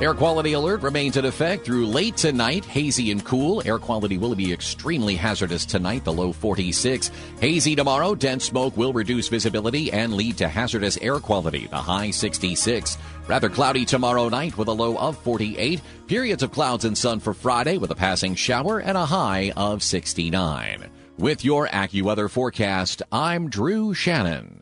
Air 0.00 0.14
quality 0.14 0.54
alert 0.54 0.80
remains 0.80 1.18
in 1.18 1.26
effect 1.26 1.66
through 1.66 1.86
late 1.86 2.16
tonight. 2.16 2.64
Hazy 2.64 3.10
and 3.10 3.22
cool. 3.22 3.60
Air 3.66 3.78
quality 3.78 4.16
will 4.16 4.34
be 4.34 4.50
extremely 4.50 5.14
hazardous 5.14 5.66
tonight, 5.66 6.04
the 6.04 6.12
low 6.12 6.32
46. 6.32 7.10
Hazy 7.38 7.76
tomorrow. 7.76 8.14
Dense 8.14 8.46
smoke 8.46 8.74
will 8.78 8.94
reduce 8.94 9.28
visibility 9.28 9.92
and 9.92 10.14
lead 10.14 10.38
to 10.38 10.48
hazardous 10.48 10.96
air 11.02 11.20
quality, 11.20 11.66
the 11.66 11.76
high 11.76 12.10
66. 12.10 12.96
Rather 13.28 13.50
cloudy 13.50 13.84
tomorrow 13.84 14.30
night 14.30 14.56
with 14.56 14.68
a 14.68 14.72
low 14.72 14.96
of 14.96 15.18
48. 15.18 15.82
Periods 16.06 16.42
of 16.42 16.50
clouds 16.50 16.86
and 16.86 16.96
sun 16.96 17.20
for 17.20 17.34
Friday 17.34 17.76
with 17.76 17.90
a 17.90 17.94
passing 17.94 18.34
shower 18.34 18.78
and 18.78 18.96
a 18.96 19.04
high 19.04 19.52
of 19.54 19.82
69. 19.82 20.88
With 21.18 21.44
your 21.44 21.68
AccuWeather 21.68 22.30
forecast, 22.30 23.02
I'm 23.12 23.50
Drew 23.50 23.92
Shannon. 23.92 24.59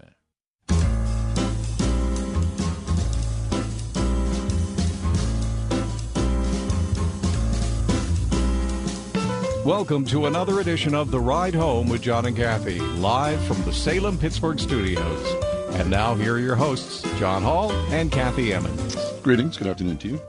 Welcome 9.68 10.06
to 10.06 10.24
another 10.24 10.60
edition 10.60 10.94
of 10.94 11.10
The 11.10 11.20
Ride 11.20 11.54
Home 11.54 11.90
with 11.90 12.00
John 12.00 12.24
and 12.24 12.34
Kathy, 12.34 12.78
live 12.78 13.38
from 13.44 13.62
the 13.64 13.72
Salem 13.74 14.16
Pittsburgh 14.16 14.58
studios. 14.58 15.44
And 15.74 15.90
now, 15.90 16.14
here 16.14 16.36
are 16.36 16.38
your 16.38 16.56
hosts, 16.56 17.02
John 17.18 17.42
Hall 17.42 17.70
and 17.90 18.10
Kathy 18.10 18.54
Emmons. 18.54 18.96
Greetings. 19.22 19.58
Good 19.58 19.66
afternoon 19.66 19.98
to 19.98 20.08
you. 20.08 20.22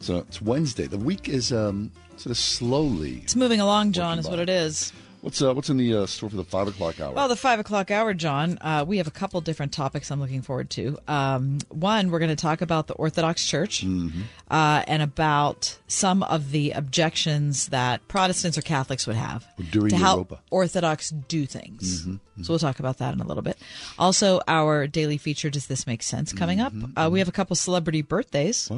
So 0.00 0.16
it's 0.16 0.42
Wednesday. 0.42 0.88
The 0.88 0.98
week 0.98 1.28
is 1.28 1.52
um, 1.52 1.92
sort 2.16 2.32
of 2.32 2.36
slowly. 2.36 3.20
It's 3.22 3.36
moving 3.36 3.60
along, 3.60 3.92
John, 3.92 4.18
is 4.18 4.28
what 4.28 4.40
it 4.40 4.48
is. 4.48 4.92
What's 5.24 5.40
uh, 5.40 5.54
what's 5.54 5.70
in 5.70 5.78
the 5.78 5.94
uh, 5.94 6.04
store 6.06 6.28
for 6.28 6.36
the 6.36 6.44
five 6.44 6.68
o'clock 6.68 7.00
hour? 7.00 7.14
Well, 7.14 7.28
the 7.28 7.34
five 7.36 7.58
o'clock 7.58 7.90
hour, 7.90 8.12
John, 8.12 8.58
uh, 8.60 8.84
we 8.86 8.98
have 8.98 9.06
a 9.06 9.10
couple 9.10 9.40
different 9.40 9.72
topics 9.72 10.10
I'm 10.10 10.20
looking 10.20 10.42
forward 10.42 10.68
to. 10.70 10.98
Um, 11.08 11.60
one, 11.70 12.10
we're 12.10 12.18
going 12.18 12.28
to 12.28 12.36
talk 12.36 12.60
about 12.60 12.88
the 12.88 12.92
Orthodox 12.94 13.46
Church 13.46 13.82
Mm-hmm. 13.86 14.20
uh, 14.50 14.82
and 14.86 15.02
about 15.02 15.78
some 15.88 16.22
of 16.24 16.50
the 16.50 16.72
objections 16.72 17.68
that 17.68 18.06
Protestants 18.06 18.58
or 18.58 18.60
Catholics 18.62 19.06
would 19.06 19.16
have 19.16 19.46
During 19.70 19.88
to 19.90 19.96
how 19.96 20.26
Orthodox 20.50 21.08
do 21.08 21.46
things. 21.46 22.04
Mhm, 22.06 22.20
So 22.42 22.52
we'll 22.52 22.58
talk 22.58 22.78
about 22.78 22.98
that 22.98 23.14
in 23.14 23.20
a 23.22 23.26
little 23.26 23.42
bit. 23.42 23.56
Also, 23.98 24.42
our 24.46 24.86
daily 24.86 25.16
feature, 25.16 25.48
Does 25.48 25.68
This 25.68 25.86
Make 25.86 26.02
Sense, 26.02 26.34
coming 26.34 26.60
up. 26.60 26.74
Uh, 26.96 27.08
we 27.10 27.18
have 27.20 27.28
a 27.28 27.32
couple 27.32 27.56
celebrity 27.56 28.02
birthdays. 28.02 28.70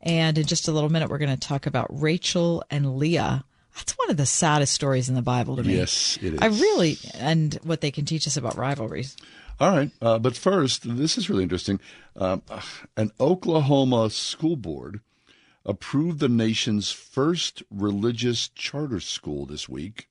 And 0.00 0.38
in 0.38 0.46
just 0.46 0.66
a 0.66 0.72
little 0.72 0.90
minute, 0.90 1.10
we're 1.10 1.18
going 1.18 1.36
to 1.38 1.48
talk 1.48 1.66
about 1.66 1.88
Rachel 1.90 2.64
and 2.70 2.96
Leah. 2.96 3.44
That's 3.74 3.92
one 3.92 4.10
of 4.10 4.16
the 4.16 4.26
saddest 4.26 4.72
stories 4.72 5.08
in 5.08 5.14
the 5.14 5.22
Bible 5.22 5.56
to 5.56 5.62
me. 5.62 5.76
Yes, 5.76 6.18
it 6.22 6.34
is. 6.34 6.38
I 6.40 6.46
really, 6.46 6.98
and 7.14 7.54
what 7.64 7.80
they 7.80 7.90
can 7.90 8.04
teach 8.04 8.26
us 8.26 8.36
about 8.36 8.56
rivalries. 8.56 9.16
All 9.60 9.70
right, 9.70 9.90
uh, 10.00 10.18
but 10.18 10.36
first, 10.36 10.96
this 10.96 11.16
is 11.16 11.30
really 11.30 11.42
interesting. 11.42 11.80
Um, 12.16 12.42
an 12.96 13.10
Oklahoma 13.20 14.10
school 14.10 14.56
board 14.56 15.00
approved 15.64 16.20
the 16.20 16.28
nation's 16.28 16.90
first 16.90 17.62
religious 17.70 18.48
charter 18.48 19.00
school 19.00 19.46
this 19.46 19.68
week, 19.68 20.08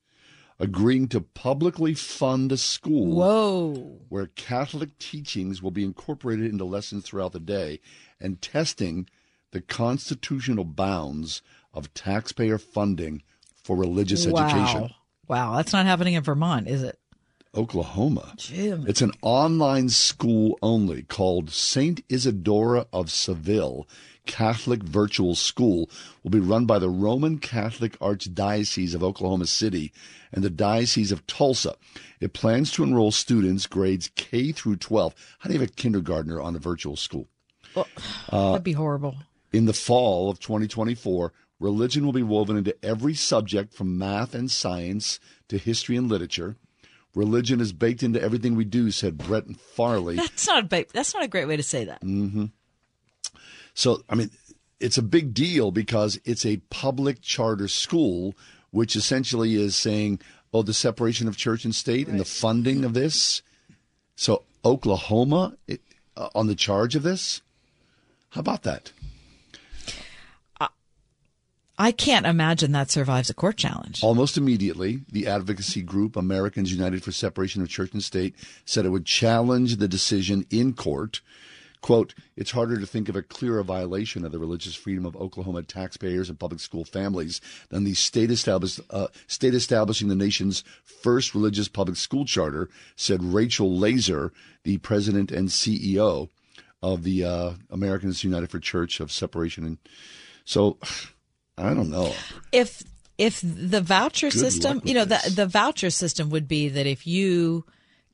agreeing 0.59 1.07
to 1.09 1.21
publicly 1.21 1.93
fund 1.93 2.51
a 2.51 2.57
school 2.57 3.15
Whoa. 3.15 3.99
where 4.09 4.27
Catholic 4.27 4.97
teachings 4.97 5.61
will 5.61 5.71
be 5.71 5.83
incorporated 5.83 6.49
into 6.51 6.65
lessons 6.65 7.03
throughout 7.03 7.33
the 7.33 7.39
day 7.39 7.79
and 8.19 8.41
testing 8.41 9.07
the 9.51 9.61
constitutional 9.61 10.65
bounds 10.65 11.41
of 11.73 11.93
taxpayer 11.93 12.57
funding 12.57 13.21
for 13.63 13.75
religious 13.75 14.27
wow. 14.27 14.45
education. 14.45 14.93
Wow, 15.27 15.55
that's 15.55 15.73
not 15.73 15.85
happening 15.85 16.15
in 16.15 16.23
Vermont, 16.23 16.67
is 16.67 16.83
it? 16.83 16.99
Oklahoma. 17.55 18.33
Jim. 18.35 18.85
It's 18.87 19.01
an 19.01 19.11
online 19.21 19.89
school 19.89 20.57
only 20.61 21.03
called 21.03 21.51
St. 21.51 22.03
Isidore 22.09 22.85
of 22.91 23.11
Seville 23.11 23.87
Catholic 24.25 24.81
Virtual 24.81 25.35
School. 25.35 25.89
Will 26.23 26.31
be 26.31 26.39
run 26.39 26.65
by 26.65 26.79
the 26.79 26.89
Roman 26.89 27.37
Catholic 27.37 27.97
Archdiocese 27.99 28.95
of 28.95 29.03
Oklahoma 29.03 29.45
City 29.45 29.93
and 30.31 30.43
the 30.43 30.49
Diocese 30.49 31.11
of 31.11 31.27
Tulsa. 31.27 31.75
It 32.19 32.33
plans 32.33 32.71
to 32.71 32.83
enroll 32.83 33.11
students 33.11 33.67
grades 33.67 34.09
K 34.15 34.51
through 34.51 34.77
12. 34.77 35.13
How 35.39 35.47
do 35.47 35.53
you 35.53 35.59
have 35.59 35.69
a 35.69 35.73
kindergartner 35.73 36.41
on 36.41 36.55
a 36.55 36.59
virtual 36.59 36.95
school? 36.95 37.27
Uh, 37.75 37.83
That'd 38.51 38.63
be 38.63 38.73
horrible. 38.73 39.17
In 39.51 39.65
the 39.65 39.73
fall 39.73 40.31
of 40.31 40.39
2024, 40.39 41.31
religion 41.63 42.05
will 42.05 42.13
be 42.13 42.21
woven 42.21 42.57
into 42.57 42.75
every 42.83 43.13
subject 43.13 43.73
from 43.73 43.97
math 43.97 44.35
and 44.35 44.51
science 44.51 45.19
to 45.47 45.57
history 45.57 45.95
and 45.95 46.09
literature. 46.09 46.57
Religion 47.15 47.61
is 47.61 47.71
baked 47.71 48.03
into 48.03 48.21
everything 48.21 48.55
we 48.55 48.65
do, 48.65 48.91
said 48.91 49.17
Brett 49.17 49.45
Farley. 49.55 50.17
That's 50.17 50.47
not 50.47 50.63
a 50.63 50.67
ba- 50.67 50.85
that's 50.93 51.13
not 51.13 51.23
a 51.23 51.27
great 51.27 51.47
way 51.47 51.55
to 51.57 51.63
say 51.63 51.85
that. 51.85 52.01
hmm 52.01 52.45
So, 53.73 54.03
I 54.09 54.15
mean, 54.15 54.29
it's 54.79 54.97
a 54.97 55.03
big 55.03 55.33
deal 55.33 55.71
because 55.71 56.19
it's 56.25 56.45
a 56.45 56.57
public 56.69 57.21
charter 57.21 57.67
school, 57.67 58.35
which 58.71 58.95
essentially 58.95 59.55
is 59.55 59.75
saying, 59.75 60.19
oh, 60.53 60.63
the 60.63 60.73
separation 60.73 61.27
of 61.27 61.37
church 61.37 61.63
and 61.65 61.73
state 61.73 62.07
and 62.07 62.19
the 62.19 62.25
funding 62.25 62.83
of 62.83 62.93
this. 62.93 63.41
So, 64.15 64.43
Oklahoma 64.65 65.55
it, 65.67 65.81
uh, 66.17 66.29
on 66.35 66.47
the 66.47 66.55
charge 66.55 66.95
of 66.95 67.03
this? 67.03 67.41
How 68.29 68.41
about 68.41 68.63
that? 68.63 68.91
I 71.77 71.91
can't 71.91 72.27
imagine 72.27 72.71
that 72.73 72.91
survives 72.91 73.29
a 73.29 73.33
court 73.33 73.57
challenge. 73.57 74.03
Almost 74.03 74.37
immediately, 74.37 75.01
the 75.11 75.27
advocacy 75.27 75.81
group 75.81 76.15
Americans 76.15 76.71
United 76.71 77.03
for 77.03 77.11
Separation 77.11 77.61
of 77.61 77.69
Church 77.69 77.93
and 77.93 78.03
State 78.03 78.35
said 78.65 78.85
it 78.85 78.89
would 78.89 79.05
challenge 79.05 79.77
the 79.77 79.87
decision 79.87 80.45
in 80.51 80.73
court. 80.73 81.21
Quote, 81.81 82.13
it's 82.37 82.51
harder 82.51 82.79
to 82.79 82.85
think 82.85 83.09
of 83.09 83.15
a 83.15 83.21
clearer 83.21 83.61
violation 83.61 84.23
of 84.23 84.31
the 84.31 84.39
religious 84.39 84.73
freedom 84.73 85.05
of 85.05 85.17
Oklahoma 85.17 85.63
taxpayers 85.63 86.29
and 86.29 86.39
public 86.39 86.61
school 86.61 86.85
families 86.85 87.41
than 87.69 87.83
the 87.83 87.93
state, 87.93 88.31
uh, 88.47 89.07
state 89.27 89.53
establishing 89.53 90.07
the 90.07 90.15
nation's 90.15 90.63
first 90.83 91.35
religious 91.35 91.67
public 91.67 91.97
school 91.97 92.23
charter, 92.23 92.69
said 92.95 93.21
Rachel 93.21 93.77
Laser, 93.77 94.31
the 94.63 94.77
president 94.77 95.29
and 95.31 95.49
CEO 95.49 96.29
of 96.81 97.03
the 97.03 97.25
uh, 97.25 97.51
Americans 97.69 98.23
United 98.23 98.49
for 98.49 98.59
Church 98.59 99.01
of 99.01 99.11
Separation. 99.11 99.65
And 99.65 99.77
so, 100.45 100.77
I 101.57 101.73
don't 101.73 101.89
know. 101.89 102.13
If 102.51 102.83
if 103.17 103.41
the 103.43 103.81
voucher 103.81 104.29
Good 104.29 104.39
system, 104.39 104.81
you 104.83 104.93
know, 104.93 105.05
the 105.05 105.33
the 105.35 105.45
voucher 105.45 105.89
system 105.89 106.29
would 106.31 106.47
be 106.47 106.69
that 106.69 106.87
if 106.87 107.05
you 107.05 107.65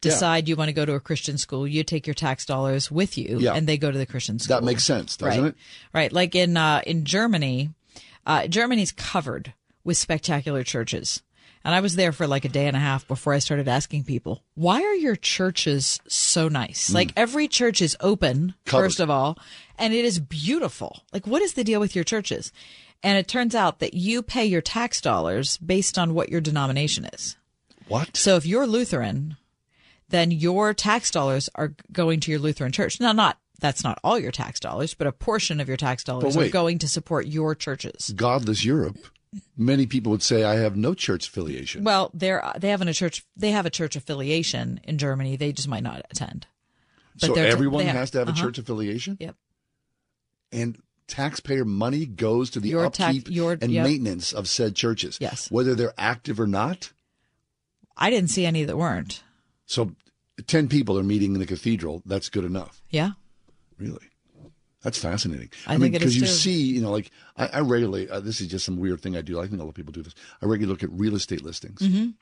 decide 0.02 0.48
you 0.48 0.56
want 0.56 0.70
to 0.70 0.74
go 0.74 0.86
to 0.86 0.94
a 0.94 1.00
Christian 1.00 1.38
school, 1.38 1.68
you 1.68 1.84
take 1.84 2.08
your 2.08 2.14
tax 2.14 2.46
dollars 2.46 2.90
with 2.92 3.18
you, 3.18 3.38
Yeah. 3.40 3.54
and 3.54 3.68
they 3.68 3.78
go 3.78 3.92
to 3.92 3.98
the 3.98 4.06
Christian 4.06 4.40
school. 4.40 4.58
That 4.58 4.64
makes 4.66 4.84
sense, 4.84 5.18
doesn't 5.18 5.42
right. 5.44 5.50
it? 5.50 5.56
Right, 5.94 6.12
like 6.14 6.36
in 6.36 6.58
uh, 6.58 6.82
in 6.86 7.06
Germany, 7.06 7.72
uh, 8.26 8.48
Germany's 8.48 8.92
covered 8.92 9.54
with 9.84 9.98
spectacular 9.98 10.64
churches. 10.64 11.22
And 11.66 11.76
I 11.76 11.82
was 11.82 11.98
there 11.98 12.14
for 12.14 12.26
like 12.26 12.46
a 12.46 12.50
day 12.50 12.68
and 12.68 12.76
a 12.78 12.80
half 12.80 13.06
before 13.06 13.34
I 13.34 13.40
started 13.40 13.68
asking 13.68 14.06
people, 14.06 14.42
why 14.56 14.82
are 14.82 14.96
your 14.96 15.18
churches 15.18 16.00
so 16.08 16.48
nice? 16.48 16.90
Like 16.90 17.12
every 17.18 17.50
church 17.50 17.82
is 17.82 17.98
open, 18.00 18.54
Covered. 18.66 18.84
first 18.86 19.02
of 19.02 19.10
all, 19.10 19.38
and 19.78 19.94
it 19.94 20.06
is 20.06 20.20
beautiful. 20.20 21.04
Like, 21.12 21.28
what 21.28 21.42
is 21.42 21.54
the 21.56 21.66
deal 21.66 21.82
with 21.82 21.96
your 21.96 22.06
churches? 22.06 22.54
And 23.02 23.18
it 23.18 23.28
turns 23.28 23.56
out 23.56 23.80
that 23.80 23.94
you 23.94 24.22
pay 24.22 24.46
your 24.46 24.62
tax 24.62 25.00
dollars 25.00 25.58
based 25.58 25.98
on 25.98 26.14
what 26.14 26.30
your 26.30 26.42
denomination 26.42 27.06
is. 27.06 27.38
What? 27.88 28.16
So 28.16 28.36
if 28.36 28.46
you're 28.46 28.68
Lutheran, 28.68 29.38
then 30.10 30.32
your 30.32 30.74
tax 30.74 31.10
dollars 31.12 31.50
are 31.56 31.74
going 31.92 32.20
to 32.22 32.32
your 32.32 32.40
Lutheran 32.40 32.72
church. 32.72 33.00
Now, 33.00 33.12
not 33.12 33.38
that's 33.60 33.84
not 33.84 34.00
all 34.04 34.18
your 34.18 34.32
tax 34.32 34.60
dollars, 34.60 34.94
but 34.94 35.08
a 35.08 35.12
portion 35.12 35.60
of 35.60 35.68
your 35.68 35.78
tax 35.78 36.04
dollars 36.04 36.36
But 36.36 36.48
are 36.48 36.50
going 36.50 36.80
to 36.80 36.88
support 36.88 37.28
your 37.28 37.56
churches. 37.56 38.14
Godless 38.16 38.64
Europe. 38.64 38.98
Many 39.58 39.86
people 39.86 40.12
would 40.12 40.24
say 40.24 40.44
I 40.44 40.56
have 40.56 40.76
no 40.76 40.94
church 40.94 41.28
affiliation. 41.28 41.84
Well, 41.84 42.10
they're 42.14 42.52
they 42.58 42.70
have 42.70 42.82
a 42.82 42.94
church 42.94 43.26
they 43.36 43.52
have 43.52 43.66
a 43.66 43.70
church 43.70 43.96
affiliation 43.96 44.80
in 44.84 44.98
Germany. 44.98 45.36
They 45.36 45.52
just 45.52 45.68
might 45.68 45.84
not 45.84 46.06
attend. 46.10 46.48
so 47.18 47.34
they're- 47.34 47.46
everyone 47.46 47.86
they 47.86 47.92
has 47.92 48.12
to 48.12 48.20
have 48.20 48.28
a 48.28 48.32
uh-huh. 48.32 48.42
church 48.42 48.58
affiliation. 48.58 49.18
Yep. 49.20 49.36
And 50.52 50.82
taxpayer 51.10 51.66
money 51.66 52.06
goes 52.06 52.50
to 52.52 52.60
the 52.60 52.70
Your 52.70 52.90
tax- 52.90 53.18
upkeep 53.18 53.30
your- 53.34 53.58
and 53.62 53.72
yep. 53.72 53.86
maintenance 53.86 54.32
of 54.32 54.48
said 54.48 54.76
churches. 54.76 55.18
Yes. 55.20 55.50
Whether 55.52 55.76
they're 55.76 55.94
active 55.98 56.40
or 56.40 56.48
not. 56.48 56.92
I 57.98 58.10
didn't 58.10 58.30
see 58.30 58.46
any 58.46 58.64
that 58.64 58.78
weren't. 58.78 59.24
So, 59.66 59.92
ten 60.48 60.70
people 60.70 60.98
are 60.98 61.04
meeting 61.04 61.34
in 61.34 61.40
the 61.40 61.46
cathedral. 61.46 62.02
That's 62.06 62.30
good 62.30 62.46
enough. 62.46 62.82
Yeah. 62.90 63.12
Really. 63.78 64.06
That's 64.82 64.98
fascinating. 64.98 65.50
I 65.68 65.74
mean, 65.74 65.92
think 65.92 65.96
it 65.96 66.02
is 66.04 66.14
because 66.14 66.16
you 66.16 66.22
too. 66.22 66.28
see, 66.28 66.62
you 66.76 66.82
know, 66.82 66.92
like 66.92 67.12
I, 67.36 67.48
I 67.48 67.60
regularly. 67.60 68.10
Uh, 68.10 68.22
this 68.22 68.40
is 68.40 68.48
just 68.48 68.64
some 68.66 68.78
weird 68.78 69.02
thing 69.02 69.18
I 69.18 69.22
do. 69.22 69.38
I 69.40 69.48
think 69.48 69.60
a 69.60 69.64
lot 69.64 69.70
of 69.70 69.76
people 69.76 69.92
do 69.92 70.02
this. 70.02 70.16
I 70.42 70.46
regularly 70.46 70.72
look 70.74 70.84
at 70.84 70.92
real 70.98 71.16
estate 71.16 71.44
listings. 71.44 71.82
Mhm. 71.82 72.14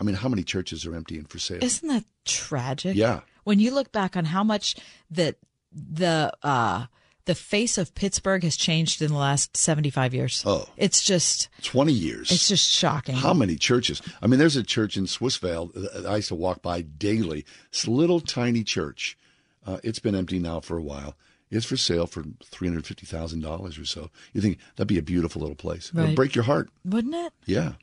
I 0.00 0.04
mean, 0.04 0.14
how 0.14 0.30
many 0.30 0.42
churches 0.42 0.86
are 0.86 0.94
empty 0.94 1.18
and 1.18 1.28
for 1.28 1.38
sale? 1.38 1.58
Isn't 1.62 1.86
that 1.88 2.04
tragic? 2.24 2.96
Yeah. 2.96 3.20
When 3.44 3.60
you 3.60 3.74
look 3.74 3.92
back 3.92 4.16
on 4.16 4.24
how 4.26 4.42
much 4.42 4.76
that 5.10 5.36
the 5.72 6.32
uh 6.42 6.86
the 7.30 7.34
face 7.36 7.78
of 7.78 7.94
Pittsburgh 7.94 8.42
has 8.42 8.56
changed 8.56 9.00
in 9.00 9.12
the 9.12 9.16
last 9.16 9.56
75 9.56 10.12
years. 10.14 10.42
Oh. 10.44 10.66
It's 10.76 11.00
just 11.00 11.48
Twenty 11.62 11.92
years. 11.92 12.32
it's 12.32 12.48
just 12.48 12.68
shocking. 12.68 13.14
How 13.14 13.32
many 13.32 13.54
churches? 13.54 14.02
I 14.20 14.26
mean, 14.26 14.40
there's 14.40 14.56
a 14.56 14.64
church 14.64 14.96
in 14.96 15.04
Swissvale 15.04 15.72
that 15.74 16.06
I 16.06 16.16
used 16.16 16.26
to 16.30 16.34
walk 16.34 16.60
by 16.60 16.80
daily. 16.82 17.44
It's 17.68 17.86
a 17.86 17.90
little 17.92 18.18
tiny 18.18 18.64
church. 18.64 19.16
Uh, 19.64 19.78
it's 19.84 20.00
been 20.00 20.16
empty 20.16 20.40
now 20.40 20.58
for 20.58 20.76
a 20.76 20.82
while. 20.82 21.14
It's 21.52 21.64
for 21.64 21.76
sale 21.76 22.08
for 22.08 22.24
three 22.44 22.66
hundred 22.66 22.84
fifty 22.84 23.06
thousand 23.06 23.42
dollars 23.42 23.78
or 23.78 23.84
so. 23.84 24.10
You 24.32 24.40
think 24.40 24.58
that'd 24.74 24.88
be 24.88 24.98
a 24.98 25.02
beautiful 25.02 25.40
little 25.40 25.54
place? 25.54 25.94
Right. 25.94 26.16
break 26.16 26.34
your 26.34 26.44
heart. 26.44 26.68
Wouldn't 26.84 27.14
it? 27.14 27.32
Yeah. 27.46 27.74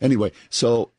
Anyway, 0.00 0.30
so 0.48 0.92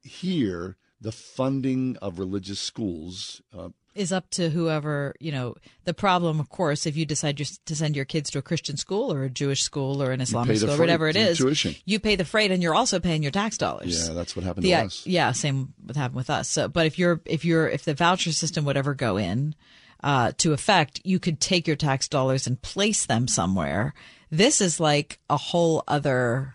here 0.00 0.78
the 0.98 1.12
funding 1.12 1.98
of 2.00 2.18
religious 2.18 2.58
schools. 2.58 3.42
Uh, 3.54 3.68
Is 3.94 4.10
up 4.10 4.28
to 4.30 4.50
whoever, 4.50 5.14
you 5.20 5.30
know, 5.30 5.54
the 5.84 5.94
problem 5.94 6.40
of 6.40 6.48
course 6.48 6.84
if 6.84 6.96
you 6.96 7.06
decide 7.06 7.36
just 7.36 7.64
to 7.66 7.76
send 7.76 7.94
your 7.94 8.04
kids 8.04 8.30
to 8.30 8.38
a 8.38 8.42
Christian 8.42 8.76
school 8.76 9.12
or 9.12 9.22
a 9.22 9.30
Jewish 9.30 9.62
school 9.62 10.02
or 10.02 10.10
an 10.10 10.20
Islamic 10.20 10.56
school 10.56 10.72
or 10.72 10.78
whatever 10.78 11.06
it 11.06 11.14
is 11.14 11.38
tuition. 11.38 11.76
You 11.84 12.00
pay 12.00 12.16
the 12.16 12.24
freight 12.24 12.50
and 12.50 12.60
you're 12.60 12.74
also 12.74 12.98
paying 12.98 13.22
your 13.22 13.30
tax 13.30 13.56
dollars. 13.56 14.08
yeah, 14.08 14.14
that's 14.14 14.34
what 14.34 14.44
happened 14.44 14.64
the, 14.64 14.70
to 14.70 14.86
us. 14.86 15.06
Yeah, 15.06 15.30
same 15.32 15.74
what 15.84 15.96
happened 15.96 16.16
with 16.16 16.30
us. 16.30 16.48
So, 16.48 16.66
but 16.66 16.86
if 16.86 16.98
you're 16.98 17.20
if 17.24 17.44
you're 17.44 17.68
if 17.68 17.84
the 17.84 17.94
voucher 17.94 18.32
system 18.32 18.64
would 18.64 18.76
ever 18.76 18.94
go 18.94 19.16
in 19.16 19.54
uh, 20.02 20.32
to 20.38 20.52
effect, 20.52 21.00
you 21.04 21.18
could 21.18 21.40
take 21.40 21.66
your 21.66 21.76
tax 21.76 22.08
dollars 22.08 22.46
and 22.46 22.60
place 22.60 23.06
them 23.06 23.28
somewhere. 23.28 23.94
This 24.30 24.60
is 24.60 24.80
like 24.80 25.20
a 25.30 25.36
whole 25.36 25.84
other 25.86 26.54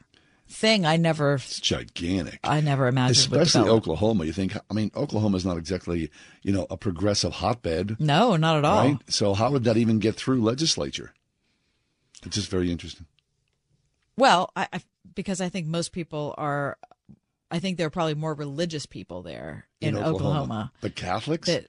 thing. 0.49 0.85
I 0.85 0.97
never, 0.97 1.35
It's 1.35 1.59
gigantic. 1.59 2.39
I 2.43 2.61
never 2.61 2.87
imagined. 2.87 3.17
Especially. 3.17 3.69
Oklahoma. 3.69 4.25
You 4.25 4.33
think? 4.33 4.57
I 4.57 4.73
mean, 4.73 4.91
Oklahoma 4.95 5.37
is 5.37 5.45
not 5.45 5.57
exactly 5.57 6.09
you 6.41 6.51
know 6.51 6.67
a 6.69 6.77
progressive 6.77 7.33
hotbed. 7.33 7.97
No, 7.99 8.35
not 8.35 8.57
at 8.57 8.65
all. 8.65 8.85
Right. 8.85 8.97
So 9.07 9.33
how 9.33 9.51
would 9.51 9.63
that 9.63 9.77
even 9.77 9.99
get 9.99 10.15
through 10.15 10.41
legislature? 10.41 11.13
It's 12.25 12.35
just 12.35 12.49
very 12.49 12.71
interesting. 12.71 13.05
Well, 14.17 14.51
I, 14.55 14.67
I 14.73 14.81
because 15.15 15.39
I 15.39 15.49
think 15.49 15.67
most 15.67 15.91
people 15.91 16.35
are. 16.37 16.77
I 17.51 17.57
think 17.59 17.77
there 17.77 17.87
are 17.87 17.91
probably 17.91 18.13
more 18.13 18.35
religious 18.35 18.85
people 18.85 19.23
there 19.23 19.67
in, 19.81 19.97
Oklahoma. 19.97 20.71
The 20.81 20.91
Catholics? 20.91 21.47
That, 21.47 21.65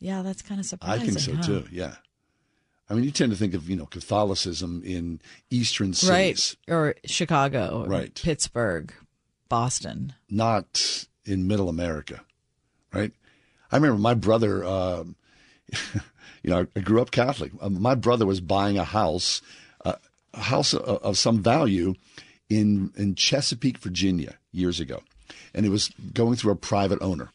yeah, 0.00 0.22
that's 0.22 0.42
kind 0.42 0.58
of 0.58 0.66
surprising. 0.66 1.02
I 1.02 1.06
think 1.06 1.18
so 1.20 1.34
huh? 1.36 1.42
too. 1.42 1.64
Yeah. 1.70 1.94
I 2.90 2.94
mean, 2.94 3.04
you 3.04 3.10
tend 3.10 3.32
to 3.32 3.38
think 3.38 3.54
of 3.54 3.68
you 3.70 3.76
know 3.76 3.86
Catholicism 3.86 4.82
in 4.84 5.20
eastern 5.50 5.94
cities, 5.94 6.56
right? 6.68 6.74
Or 6.74 6.94
Chicago, 7.04 7.82
or 7.84 7.88
Right. 7.88 8.14
Pittsburgh, 8.14 8.92
Boston. 9.48 10.14
not 10.28 11.06
in 11.24 11.46
Middle 11.46 11.68
America, 11.68 12.20
right? 12.92 13.12
I 13.70 13.76
remember 13.76 13.98
my 13.98 14.14
brother. 14.14 14.64
Um, 14.64 15.16
you 16.42 16.50
know, 16.50 16.66
I 16.76 16.80
grew 16.80 17.00
up 17.00 17.10
Catholic. 17.10 17.52
Uh, 17.60 17.70
My 17.70 17.94
brother 17.94 18.26
was 18.26 18.40
buying 18.40 18.76
a 18.76 18.84
house, 18.84 19.40
uh, 19.84 19.94
a 20.34 20.40
house 20.40 20.74
of, 20.74 20.82
of 21.02 21.16
some 21.18 21.42
value 21.42 21.94
in 22.50 22.92
in 22.96 23.14
Chesapeake, 23.14 23.78
Virginia, 23.78 24.36
years 24.50 24.80
ago, 24.80 25.02
and 25.54 25.64
it 25.64 25.70
was 25.70 25.88
going 26.12 26.36
through 26.36 26.52
a 26.52 26.56
private 26.56 27.00
owner. 27.00 27.30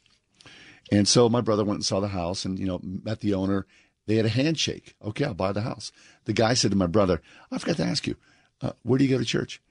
And 0.91 1.07
so 1.07 1.27
my 1.29 1.41
brother 1.41 1.65
went 1.65 1.77
and 1.77 1.85
saw 1.85 1.99
the 1.99 2.09
house, 2.09 2.45
and 2.45 2.59
you 2.59 2.65
know, 2.67 2.79
met 2.83 3.21
the 3.21 3.33
owner. 3.33 3.65
They 4.07 4.15
had 4.15 4.25
a 4.25 4.29
handshake. 4.29 4.95
Okay, 5.03 5.25
I'll 5.25 5.33
buy 5.35 5.51
the 5.51 5.61
house. 5.61 5.91
The 6.25 6.33
guy 6.33 6.55
said 6.55 6.71
to 6.71 6.77
my 6.77 6.87
brother, 6.87 7.21
"I 7.51 7.59
forgot 7.59 7.77
to 7.77 7.83
ask 7.85 8.07
you, 8.07 8.15
uh, 8.61 8.71
where 8.83 8.97
do 8.97 9.03
you 9.05 9.09
go 9.11 9.19
to 9.19 9.25
church?" 9.25 9.61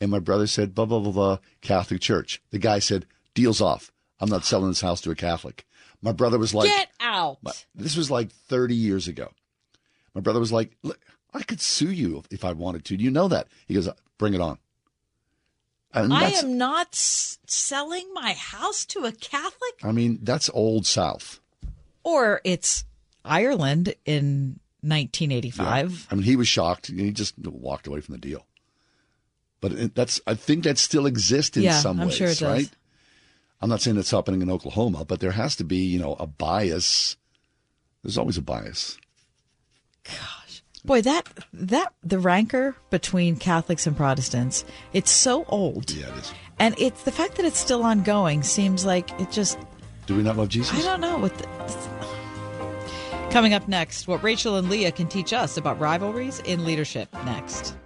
And 0.00 0.10
my 0.10 0.20
brother 0.20 0.46
said, 0.46 0.74
"Blah 0.74 0.84
blah 0.86 1.00
blah 1.00 1.12
blah, 1.12 1.38
Catholic 1.62 2.00
church." 2.00 2.40
The 2.50 2.58
guy 2.58 2.78
said, 2.78 3.06
"Deals 3.34 3.60
off. 3.60 3.90
I'm 4.20 4.28
not 4.30 4.44
selling 4.44 4.68
this 4.68 4.82
house 4.82 5.00
to 5.00 5.10
a 5.10 5.14
Catholic." 5.16 5.66
My 6.02 6.12
brother 6.12 6.38
was 6.38 6.54
like, 6.54 6.68
Get 6.68 6.88
out! 7.00 7.38
my- 7.42 7.52
this 7.74 7.96
was 7.96 8.10
like 8.10 8.30
30 8.30 8.74
years 8.76 9.08
ago. 9.08 9.32
My 10.14 10.20
brother 10.20 10.38
was 10.38 10.52
like, 10.52 10.76
Look, 10.82 11.00
I 11.32 11.42
could 11.42 11.60
sue 11.60 11.90
you 11.90 12.22
if 12.30 12.44
I 12.44 12.52
wanted 12.52 12.84
to. 12.84 12.96
Do 12.98 13.02
you 13.04 13.10
know 13.10 13.28
that? 13.28 13.48
He 13.66 13.74
goes, 13.74 13.88
bring 14.18 14.34
it 14.34 14.40
on. 14.42 14.58
And 15.94 16.12
I 16.12 16.30
am 16.30 16.58
not 16.58 16.88
s- 16.92 17.38
selling 17.46 18.12
my 18.12 18.34
house 18.34 18.84
to 18.86 19.04
a 19.06 19.12
Catholic, 19.12 19.74
I 19.82 19.92
mean, 19.92 20.18
that's 20.22 20.50
old 20.52 20.86
South. 20.86 21.40
or 22.04 22.40
it's 22.44 22.84
Ireland 23.26 23.94
in 24.04 24.60
1985. 24.82 26.08
I 26.10 26.14
mean, 26.14 26.24
he 26.24 26.36
was 26.36 26.48
shocked. 26.48 26.86
He 26.88 27.10
just 27.12 27.34
walked 27.38 27.86
away 27.86 28.00
from 28.00 28.12
the 28.14 28.20
deal. 28.20 28.46
But 29.60 29.94
that's, 29.94 30.20
I 30.26 30.34
think 30.34 30.64
that 30.64 30.78
still 30.78 31.06
exists 31.06 31.56
in 31.56 31.64
Yeah, 31.64 31.78
some 31.80 31.98
I'm 32.00 32.08
ways, 32.08 32.16
sure 32.16 32.28
it 32.28 32.38
does. 32.38 32.42
right? 32.42 32.70
I'm 33.60 33.70
not 33.70 33.80
saying 33.80 33.96
it's 33.96 34.10
happening 34.10 34.42
in 34.42 34.50
Oklahoma, 34.50 35.04
but 35.06 35.20
there 35.20 35.30
has 35.32 35.56
to 35.56 35.64
be, 35.64 35.78
you 35.78 35.98
know, 35.98 36.14
a 36.20 36.26
bias. 36.26 37.16
There's 38.02 38.18
always 38.18 38.36
a 38.36 38.42
bias. 38.42 38.98
Gosh. 40.04 40.62
Boy, 40.84 41.00
that 41.02 41.26
that 41.52 41.94
the 42.04 42.18
rancor 42.18 42.76
between 42.90 43.36
Catholics 43.36 43.86
and 43.86 43.96
Protestants, 43.96 44.64
it's 44.92 45.10
so 45.10 45.44
old. 45.46 45.90
Yeah, 45.90 46.06
it 46.14 46.18
is. 46.18 46.32
And 46.58 46.74
it's 46.78 47.02
the 47.02 47.10
fact 47.10 47.36
that 47.36 47.44
it's 47.46 47.58
still 47.58 47.82
ongoing 47.82 48.42
seems 48.42 48.84
like 48.84 49.10
it 49.20 49.30
just 49.32 49.58
Do 50.06 50.14
we 50.16 50.22
not 50.22 50.36
love 50.36 50.48
Jesus? 50.50 50.78
I 50.78 50.82
don't 50.82 51.00
know 51.00 51.18
what 51.18 51.36
the, 51.38 51.48
Coming 53.30 53.54
up 53.54 53.68
next, 53.68 54.08
what 54.08 54.22
Rachel 54.22 54.56
and 54.56 54.68
Leah 54.68 54.92
can 54.92 55.08
teach 55.08 55.32
us 55.32 55.56
about 55.56 55.78
rivalries 55.78 56.40
in 56.40 56.64
leadership 56.64 57.08
next. 57.24 57.76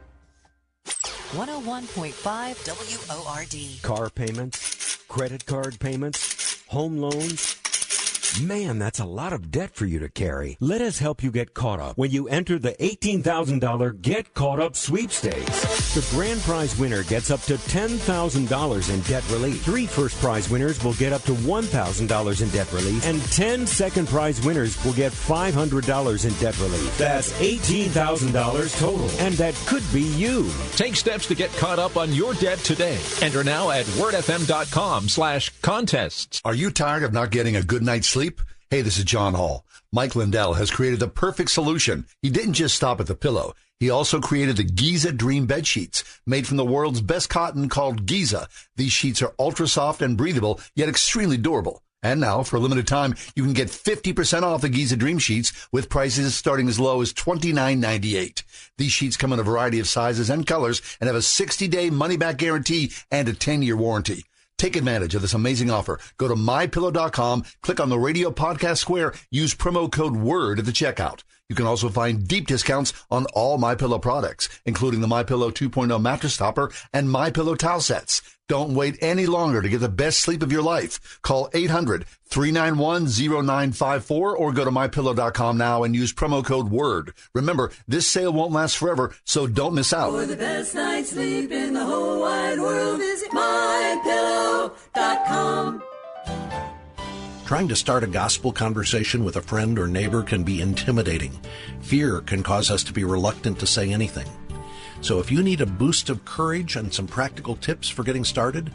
101.5 1.32 2.66
WORD. 3.09 3.82
Car 3.82 4.11
payments, 4.11 4.97
credit 5.09 5.47
card 5.47 5.78
payments, 5.78 6.62
home 6.68 6.99
loans. 6.99 7.59
Man, 8.38 8.78
that's 8.78 9.00
a 9.00 9.04
lot 9.04 9.32
of 9.32 9.50
debt 9.50 9.74
for 9.74 9.86
you 9.86 9.98
to 9.98 10.08
carry. 10.08 10.56
Let 10.60 10.80
us 10.80 10.98
help 10.98 11.22
you 11.22 11.30
get 11.30 11.52
caught 11.52 11.80
up 11.80 11.98
when 11.98 12.10
you 12.10 12.28
enter 12.28 12.58
the 12.58 12.72
$18,000 12.72 14.00
Get 14.00 14.32
Caught 14.34 14.60
Up 14.60 14.76
sweepstakes. 14.76 15.94
The 15.94 16.06
grand 16.16 16.40
prize 16.42 16.78
winner 16.78 17.02
gets 17.02 17.30
up 17.30 17.42
to 17.42 17.54
$10,000 17.54 18.94
in 18.94 19.00
debt 19.00 19.28
relief. 19.30 19.60
Three 19.62 19.84
first 19.86 20.18
prize 20.20 20.48
winners 20.48 20.82
will 20.82 20.94
get 20.94 21.12
up 21.12 21.22
to 21.22 21.32
$1,000 21.32 22.42
in 22.42 22.48
debt 22.50 22.72
relief, 22.72 23.04
and 23.04 23.20
10 23.32 23.66
second 23.66 24.08
prize 24.08 24.40
winners 24.46 24.82
will 24.84 24.94
get 24.94 25.12
$500 25.12 26.24
in 26.24 26.32
debt 26.40 26.58
relief. 26.60 26.98
That's 26.98 27.32
$18,000 27.40 28.78
total, 28.78 29.10
and 29.18 29.34
that 29.34 29.54
could 29.66 29.84
be 29.92 30.02
you. 30.02 30.48
Take 30.76 30.94
steps 30.96 31.26
to 31.26 31.34
get 31.34 31.50
caught 31.56 31.78
up 31.80 31.96
on 31.96 32.12
your 32.14 32.32
debt 32.34 32.58
today. 32.61 32.98
Enter 33.20 33.44
now 33.44 33.70
at 33.70 33.84
wordfm.com 33.86 35.08
slash 35.08 35.50
contests. 35.61 36.40
Are 36.44 36.54
you 36.54 36.70
tired 36.70 37.02
of 37.02 37.12
not 37.12 37.30
getting 37.30 37.57
a 37.57 37.62
good 37.62 37.82
night's 37.82 38.07
sleep? 38.07 38.20
Hey, 38.21 38.83
this 38.83 38.99
is 38.99 39.05
John 39.05 39.33
Hall. 39.33 39.64
Mike 39.91 40.14
Lindell 40.14 40.53
has 40.53 40.71
created 40.71 41.01
the 41.01 41.09
perfect 41.09 41.51
solution. 41.51 42.05
He 42.21 42.29
didn't 42.29 42.53
just 42.53 42.75
stop 42.75 43.01
at 43.01 43.07
the 43.07 43.14
pillow. 43.14 43.55
He 43.79 43.88
also 43.88 44.21
created 44.21 44.59
the 44.59 44.64
Giza 44.64 45.11
Dream 45.11 45.47
Bed 45.47 45.67
Sheets, 45.67 46.05
made 46.26 46.47
from 46.47 46.59
the 46.59 46.64
world's 46.67 47.01
best 47.01 47.30
cotton 47.30 47.71
called 47.71 48.05
Giza. 48.05 48.47
These 48.76 48.92
sheets 48.92 49.22
are 49.22 49.34
ultra 49.38 49.67
soft 49.67 50.03
and 50.03 50.18
breathable, 50.18 50.61
yet 50.76 50.91
extremely 50.91 51.38
durable. 51.38 51.83
And 52.03 52.21
now, 52.21 52.42
for 52.42 52.57
a 52.57 52.61
limited 52.61 52.87
time, 52.87 53.14
you 53.34 53.42
can 53.42 53.55
get 53.55 53.68
50% 53.68 54.42
off 54.42 54.61
the 54.61 54.68
Giza 54.68 54.97
Dream 54.97 55.18
Sheets 55.18 55.68
with 55.72 55.88
prices 55.88 56.34
starting 56.34 56.68
as 56.68 56.79
low 56.79 57.01
as 57.01 57.14
$29.98. 57.14 58.42
These 58.76 58.92
sheets 58.92 59.17
come 59.17 59.33
in 59.33 59.38
a 59.38 59.42
variety 59.42 59.80
of 59.80 59.88
sizes 59.88 60.29
and 60.29 60.47
colors 60.47 60.83
and 61.01 61.09
have 61.09 61.17
a 61.17 61.21
60-day 61.21 61.88
money-back 61.88 62.37
guarantee 62.37 62.92
and 63.11 63.29
a 63.29 63.33
10-year 63.33 63.76
warranty. 63.76 64.25
Take 64.61 64.76
advantage 64.76 65.14
of 65.14 65.22
this 65.22 65.32
amazing 65.32 65.70
offer. 65.70 65.99
Go 66.18 66.28
to 66.28 66.34
mypillow.com, 66.34 67.45
click 67.62 67.80
on 67.80 67.88
the 67.88 67.99
radio 67.99 68.30
podcast 68.30 68.76
square, 68.76 69.14
use 69.30 69.54
promo 69.54 69.91
code 69.91 70.14
WORD 70.14 70.58
at 70.58 70.66
the 70.66 70.70
checkout. 70.70 71.22
You 71.49 71.57
can 71.57 71.64
also 71.64 71.88
find 71.88 72.28
deep 72.28 72.46
discounts 72.46 72.92
on 73.11 73.24
all 73.32 73.57
My 73.57 73.74
Pillow 73.74 73.99
products, 73.99 74.50
including 74.66 75.00
the 75.00 75.08
My 75.08 75.22
Pillow 75.22 75.50
2.0 75.50 75.99
mattress 76.03 76.37
topper 76.37 76.70
and 76.92 77.11
My 77.11 77.30
Pillow 77.30 77.54
towel 77.54 77.80
sets. 77.80 78.20
Don't 78.50 78.74
wait 78.74 78.99
any 79.00 79.24
longer 79.26 79.62
to 79.62 79.68
get 79.68 79.78
the 79.78 79.88
best 79.88 80.18
sleep 80.18 80.42
of 80.42 80.50
your 80.50 80.62
life. 80.62 81.20
Call 81.22 81.49
800-391-0954 81.50 84.11
or 84.11 84.53
go 84.53 84.64
to 84.64 84.72
mypillow.com 84.72 85.57
now 85.57 85.84
and 85.84 85.95
use 85.95 86.12
promo 86.12 86.45
code 86.45 86.68
WORD. 86.68 87.14
Remember, 87.32 87.70
this 87.87 88.08
sale 88.08 88.32
won't 88.32 88.53
last 88.53 88.76
forever, 88.76 89.14
so 89.24 89.46
don't 89.46 89.74
miss 89.74 89.92
out. 89.92 90.11
For 90.11 90.26
the 90.26 90.34
best 90.34 90.74
night's 90.74 91.11
sleep 91.11 91.53
in 91.53 91.74
the 91.74 91.84
whole 91.84 92.22
wide 92.22 92.58
world, 92.58 92.99
visit 92.99 93.29
mypillow.com. 93.41 95.83
Trying 97.46 97.68
to 97.68 97.76
start 97.76 98.04
a 98.04 98.07
gospel 98.07 98.53
conversation 98.53 99.25
with 99.25 99.37
a 99.37 99.42
friend 99.42 99.79
or 99.79 99.88
neighbor 99.88 100.22
can 100.22 100.45
be 100.45 100.61
intimidating. 100.61 101.33
Fear 101.80 102.21
can 102.21 102.42
cause 102.42 102.71
us 102.71 102.84
to 102.84 102.92
be 102.92 103.04
reluctant 103.04 103.58
to 103.58 103.67
say 103.67 103.92
anything. 103.92 104.29
So 105.00 105.18
if 105.18 105.33
you 105.33 105.42
need 105.42 105.61
a 105.61 105.67
boost 105.67 106.11
of 106.11 106.25
courage 106.25 106.76
and 106.76 106.92
some 106.92 107.07
practical 107.07 107.57
tips 107.57 107.88
for 107.88 108.04
getting 108.04 108.25
started, 108.25 108.72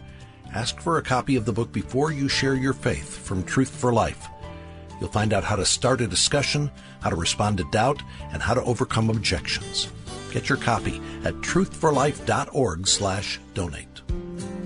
ask 0.54 0.82
for 0.82 0.98
a 0.98 1.04
copy 1.04 1.36
of 1.36 1.46
the 1.46 1.54
book 1.54 1.72
before 1.72 2.12
you 2.12 2.28
share 2.28 2.56
your 2.56 2.74
faith 2.74 3.18
from 3.18 3.44
Truth 3.44 3.70
for 3.70 3.94
Life. 3.94 4.28
You'll 5.00 5.10
find 5.10 5.34
out 5.34 5.44
how 5.44 5.56
to 5.56 5.66
start 5.66 6.02
a 6.02 6.08
discussion, 6.08 6.72
how 7.02 7.12
to 7.12 7.16
respond 7.16 7.60
to 7.60 7.70
doubt, 7.72 8.02
and 8.32 8.42
how 8.42 8.54
to 8.54 8.64
overcome 8.64 9.10
objections. 9.10 9.90
Get 10.32 10.50
your 10.50 10.58
copy 10.58 11.02
at 11.24 11.36
truthforlife.org 11.36 12.88
slash 12.88 13.40
donate. 13.54 13.95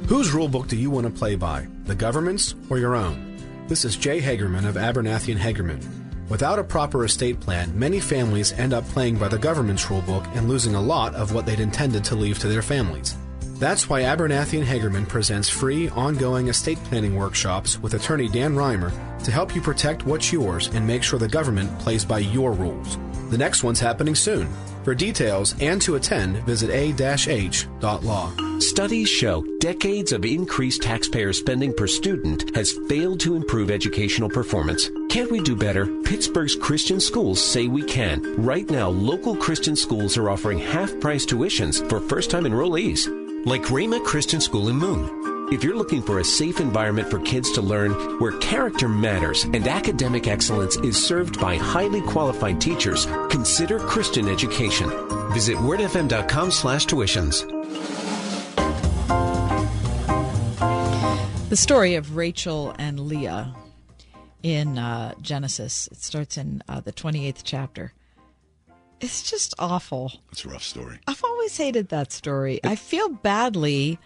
Whose 0.10 0.31
rulebook 0.31 0.68
do 0.68 0.76
you 0.76 0.90
want 0.90 1.06
to 1.06 1.14
play 1.14 1.36
by, 1.36 1.68
the 1.84 1.94
government's 1.94 2.56
or 2.72 2.80
your 2.80 2.95
own? 2.95 3.38
This 3.68 3.86
is 3.86 3.95
Jay 3.95 4.19
Hagerman 4.19 4.68
of 4.68 4.73
Abernathy 4.73 5.31
and 5.31 5.40
Hagerman. 5.40 5.86
Without 6.30 6.57
a 6.57 6.64
proper 6.64 7.06
estate 7.06 7.40
plan, 7.40 7.77
many 7.77 7.99
families 7.99 8.52
end 8.53 8.73
up 8.73 8.84
playing 8.86 9.19
by 9.19 9.27
the 9.27 9.38
government's 9.38 9.86
rulebook 9.86 10.26
and 10.36 10.49
losing 10.49 10.73
a 10.73 10.81
lot 10.81 11.14
of 11.14 11.36
what 11.36 11.45
they'd 11.45 11.60
intended 11.60 12.03
to 12.06 12.15
leave 12.15 12.40
to 12.40 12.48
their 12.48 12.64
families. 12.64 13.18
That's 13.60 13.90
why 13.90 14.03
Abernathy 14.03 14.57
and 14.57 14.65
Hagerman 14.65 15.10
presents 15.10 15.49
free, 15.49 15.90
ongoing 15.90 16.48
estate 16.48 16.77
planning 16.86 17.18
workshops 17.18 17.77
with 17.81 17.94
attorney 17.94 18.30
Dan 18.30 18.56
Reimer 18.56 18.91
to 19.26 19.31
help 19.31 19.53
you 19.53 19.61
protect 19.61 20.06
what's 20.06 20.31
yours 20.31 20.68
and 20.68 20.88
make 20.88 21.03
sure 21.03 21.19
the 21.19 21.27
government 21.27 21.77
plays 21.77 22.06
by 22.06 22.19
your 22.19 22.53
rules. 22.53 22.98
The 23.30 23.38
next 23.38 23.61
one's 23.61 23.81
happening 23.81 24.15
soon. 24.15 24.48
For 24.86 24.95
details 24.95 25.56
and 25.60 25.81
to 25.81 25.95
attend, 25.95 26.38
visit 26.45 26.69
a-h.law. 26.69 28.60
Studies 28.60 29.10
show 29.10 29.45
decades 29.60 30.14
of 30.14 30.23
increased 30.23 30.81
taxpayer 30.81 31.34
spending 31.34 31.73
per 31.73 31.86
student 31.86 32.56
has 32.56 32.77
failed 32.88 33.19
to 33.19 33.36
improve 33.36 33.72
educational 33.72 34.30
performance. 34.30 34.90
Can't 35.10 35.31
we 35.31 35.41
do 35.41 35.56
better? 35.56 35.86
Pittsburgh's 36.03 36.56
Christian 36.56 36.99
schools 36.99 37.44
say 37.44 37.68
we 37.68 37.84
can. 37.84 38.41
Right 38.41 38.69
now, 38.69 38.90
local 38.90 39.36
Christian 39.36 39.76
schools 39.76 40.18
are 40.18 40.30
offering 40.30 40.60
half 40.60 40.98
price 40.99 41.26
tuitions 41.26 41.88
for 41.90 41.99
first 41.99 42.31
time 42.31 42.44
enrollees, 42.45 43.19
like 43.45 43.64
Rhema 43.64 44.03
Christian 44.03 44.41
School 44.41 44.70
in 44.70 44.76
Moon. 44.76 45.48
If 45.52 45.64
you're 45.64 45.76
looking 45.76 46.02
for 46.02 46.20
a 46.20 46.24
safe 46.24 46.60
environment 46.60 47.10
for 47.10 47.20
kids 47.20 47.52
to 47.53 47.61
learn 47.61 47.91
where 48.20 48.38
character 48.38 48.88
matters 48.88 49.45
and 49.45 49.68
academic 49.68 50.28
excellence 50.28 50.76
is 50.78 51.03
served 51.03 51.40
by 51.40 51.56
highly 51.56 52.02
qualified 52.02 52.61
teachers, 52.61 53.07
consider 53.30 53.80
Christian 53.80 54.28
education. 54.28 54.90
Visit 55.34 55.57
wordfm.com 55.57 56.52
slash 56.52 56.86
tuitions. 56.86 57.48
The 61.49 61.56
story 61.56 61.95
of 61.95 62.16
Rachel 62.16 62.76
and 62.78 62.99
Leah 62.99 63.56
in 64.44 64.78
uh, 64.78 65.16
Genesis. 65.22 65.88
It 65.88 65.98
starts 65.98 66.38
in 66.38 66.61
uh, 66.70 66.82
the 66.82 66.94
28th 66.94 67.41
chapter. 67.44 67.94
It's 69.02 69.30
just 69.30 69.54
awful. 69.60 70.12
It's 70.32 70.44
a 70.46 70.50
rough 70.50 70.64
story. 70.64 71.00
I've 71.08 71.24
always 71.24 71.56
hated 71.58 71.90
that 71.90 72.12
story. 72.12 72.60
I 72.64 72.76
feel 72.76 73.10
badly 73.10 73.98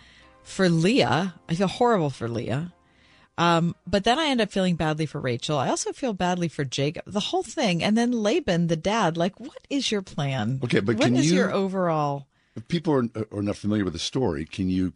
for 0.43 0.69
Leah. 0.69 1.33
I 1.49 1.55
feel 1.55 1.67
horrible 1.67 2.09
for 2.09 2.27
Leah. 2.29 2.73
Um, 3.37 3.75
but 3.87 4.03
then 4.03 4.19
I 4.19 4.27
end 4.27 4.41
up 4.41 4.51
feeling 4.51 4.75
badly 4.75 5.07
for 5.07 5.19
Rachel. 5.19 5.57
I 5.57 5.69
also 5.69 5.91
feel 5.91 6.13
badly 6.13 6.47
for 6.47 6.63
Jacob. 6.63 7.03
The 7.07 7.19
whole 7.19 7.41
thing, 7.41 7.83
and 7.83 7.97
then 7.97 8.11
Laban, 8.11 8.67
the 8.67 8.75
dad. 8.75 9.17
Like, 9.17 9.39
what 9.39 9.57
is 9.71 9.91
your 9.91 10.03
plan? 10.03 10.59
Okay, 10.63 10.79
but 10.79 10.97
what 10.97 11.05
can 11.05 11.15
is 11.15 11.31
you- 11.31 11.37
your 11.37 11.51
overall? 11.51 12.27
If 12.55 12.67
people 12.67 12.93
are, 12.93 13.09
are 13.35 13.41
not 13.41 13.55
familiar 13.55 13.83
with 13.83 13.93
the 13.93 13.99
story, 13.99 14.45
can 14.45 14.69
you 14.69 14.93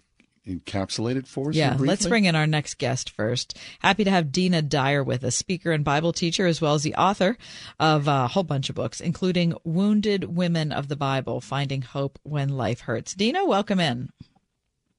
encapsulate 0.48 1.16
it 1.16 1.28
for 1.28 1.50
us? 1.50 1.56
Yeah, 1.56 1.72
briefly? 1.72 1.88
let's 1.88 2.08
bring 2.08 2.26
in 2.26 2.36
our 2.36 2.48
next 2.48 2.78
guest 2.78 3.10
first. 3.10 3.58
Happy 3.80 4.04
to 4.04 4.12
have 4.12 4.32
Dena 4.32 4.62
Dyer 4.62 5.04
with 5.04 5.24
us, 5.24 5.36
speaker 5.36 5.72
and 5.72 5.84
Bible 5.84 6.14
teacher, 6.14 6.46
as 6.48 6.62
well 6.62 6.74
as 6.74 6.84
the 6.84 6.96
author 6.96 7.38
of 7.80 8.08
a 8.08 8.28
whole 8.28 8.44
bunch 8.44 8.70
of 8.70 8.76
books, 8.76 9.00
including 9.00 9.54
Wounded 9.64 10.36
Women 10.36 10.72
of 10.72 10.88
the 10.88 10.96
Bible 10.96 11.42
Finding 11.42 11.82
Hope 11.82 12.20
When 12.24 12.50
Life 12.50 12.82
Hurts. 12.82 13.14
Dena, 13.14 13.46
welcome 13.46 13.80
in. 13.80 14.10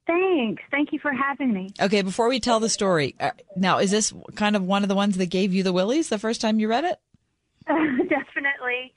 Thanks. 0.07 0.63
Thank 0.71 0.93
you 0.93 0.99
for 0.99 1.13
having 1.13 1.53
me. 1.53 1.71
Okay, 1.81 2.01
before 2.01 2.29
we 2.29 2.41
tell 2.41 2.61
the 2.61 2.71
story, 2.71 3.15
uh, 3.21 3.33
now, 3.57 3.79
is 3.79 3.91
this 3.91 4.13
kind 4.37 4.57
of 4.57 4.63
one 4.63 4.83
of 4.83 4.89
the 4.89 4.95
ones 4.95 5.19
that 5.19 5.27
gave 5.27 5.53
you 5.53 5.63
the 5.63 5.73
willies 5.73 6.09
the 6.09 6.19
first 6.19 6.41
time 6.41 6.59
you 6.59 6.69
read 6.69 6.85
it? 6.85 6.99
Definitely. 7.67 8.95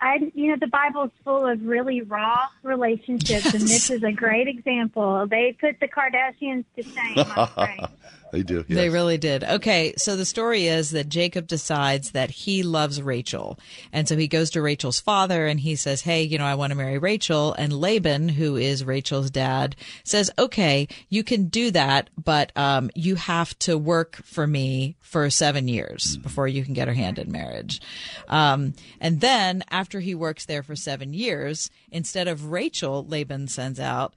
I, 0.00 0.30
you 0.34 0.48
know, 0.48 0.56
the 0.56 0.66
Bible's 0.66 1.10
full 1.24 1.46
of 1.46 1.64
really 1.64 2.00
raw 2.02 2.46
relationships, 2.62 3.52
and 3.52 3.62
this 3.62 3.90
is 3.90 4.02
a 4.02 4.12
great 4.12 4.48
example. 4.48 5.26
They 5.26 5.56
put 5.60 5.78
the 5.80 5.88
Kardashians 5.88 6.64
to 6.76 6.82
shame. 6.82 7.88
They 8.32 8.42
do. 8.42 8.62
They 8.62 8.90
really 8.90 9.18
did. 9.18 9.42
Okay, 9.42 9.92
so 9.96 10.14
the 10.14 10.24
story 10.24 10.66
is 10.66 10.90
that 10.90 11.08
Jacob 11.08 11.46
decides 11.48 12.12
that 12.12 12.30
he 12.30 12.62
loves 12.62 13.02
Rachel. 13.02 13.58
And 13.92 14.08
so 14.08 14.16
he 14.16 14.28
goes 14.28 14.50
to 14.50 14.62
Rachel's 14.62 15.00
father 15.00 15.46
and 15.46 15.58
he 15.58 15.74
says, 15.74 16.02
Hey, 16.02 16.22
you 16.22 16.38
know, 16.38 16.44
I 16.44 16.54
want 16.54 16.70
to 16.70 16.76
marry 16.76 16.98
Rachel. 16.98 17.54
And 17.54 17.72
Laban, 17.72 18.28
who 18.28 18.56
is 18.56 18.84
Rachel's 18.84 19.30
dad, 19.30 19.74
says, 20.04 20.30
Okay, 20.38 20.86
you 21.08 21.24
can 21.24 21.48
do 21.48 21.70
that, 21.72 22.10
but 22.22 22.52
um, 22.56 22.90
you 22.94 23.16
have 23.16 23.58
to 23.60 23.76
work 23.76 24.16
for 24.24 24.46
me 24.46 24.96
for 25.00 25.28
seven 25.30 25.66
years 25.66 26.16
before 26.18 26.46
you 26.46 26.64
can 26.64 26.74
get 26.74 26.88
her 26.88 26.94
hand 26.94 27.18
in 27.18 27.32
marriage. 27.32 27.80
Um, 28.28 28.74
and 29.00 29.20
then 29.20 29.64
after 29.70 29.98
he 30.00 30.14
works 30.14 30.46
there 30.46 30.62
for 30.62 30.76
seven 30.76 31.12
years, 31.12 31.70
instead 31.90 32.28
of 32.28 32.50
Rachel, 32.52 33.04
Laban 33.04 33.48
sends 33.48 33.80
out, 33.80 34.14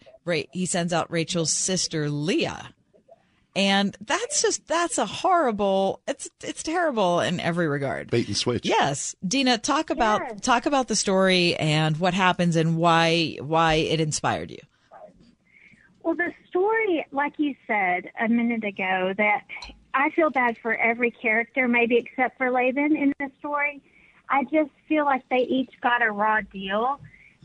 he 0.52 0.66
sends 0.66 0.94
out 0.94 1.12
Rachel's 1.12 1.52
sister 1.52 2.10
Leah. 2.10 2.74
And 3.56 3.96
that's 4.02 4.42
just 4.42 4.68
that's 4.68 4.98
a 4.98 5.06
horrible 5.06 6.02
it's 6.08 6.30
it's 6.44 6.64
terrible 6.64 7.20
in 7.20 7.40
every 7.40 7.68
regard. 7.68 8.10
Bait 8.10 8.28
and 8.28 8.36
switch. 8.36 8.66
Yes. 8.66 9.16
Dena, 9.26 9.58
talk 9.58 9.90
about 9.90 10.42
talk 10.42 10.66
about 10.66 10.88
the 10.88 10.96
story 10.96 11.56
and 11.56 11.98
what 11.98 12.14
happens 12.14 12.56
and 12.56 12.78
why 12.78 13.38
why 13.42 13.76
it 13.76 14.00
inspired 14.00 14.50
you. 14.50 14.60
Well, 16.02 16.16
the 16.16 16.34
story, 16.50 17.06
like 17.12 17.34
you 17.38 17.56
said 17.66 18.10
a 18.20 18.28
minute 18.28 18.66
ago, 18.66 19.14
that 19.18 19.44
I 19.94 20.10
feel 20.10 20.30
bad 20.30 20.58
for 20.62 20.76
every 20.76 21.12
character, 21.12 21.68
maybe 21.68 21.98
except 21.98 22.38
for 22.38 22.52
Laban 22.52 22.96
in 22.96 23.14
the 23.20 23.30
story. 23.40 23.82
I 24.30 24.44
just 24.46 24.72
feel 24.88 25.06
like 25.06 25.24
they 25.30 25.44
each 25.44 25.72
got 25.82 26.02
a 26.02 26.12
raw 26.12 26.42
deal. 26.42 27.00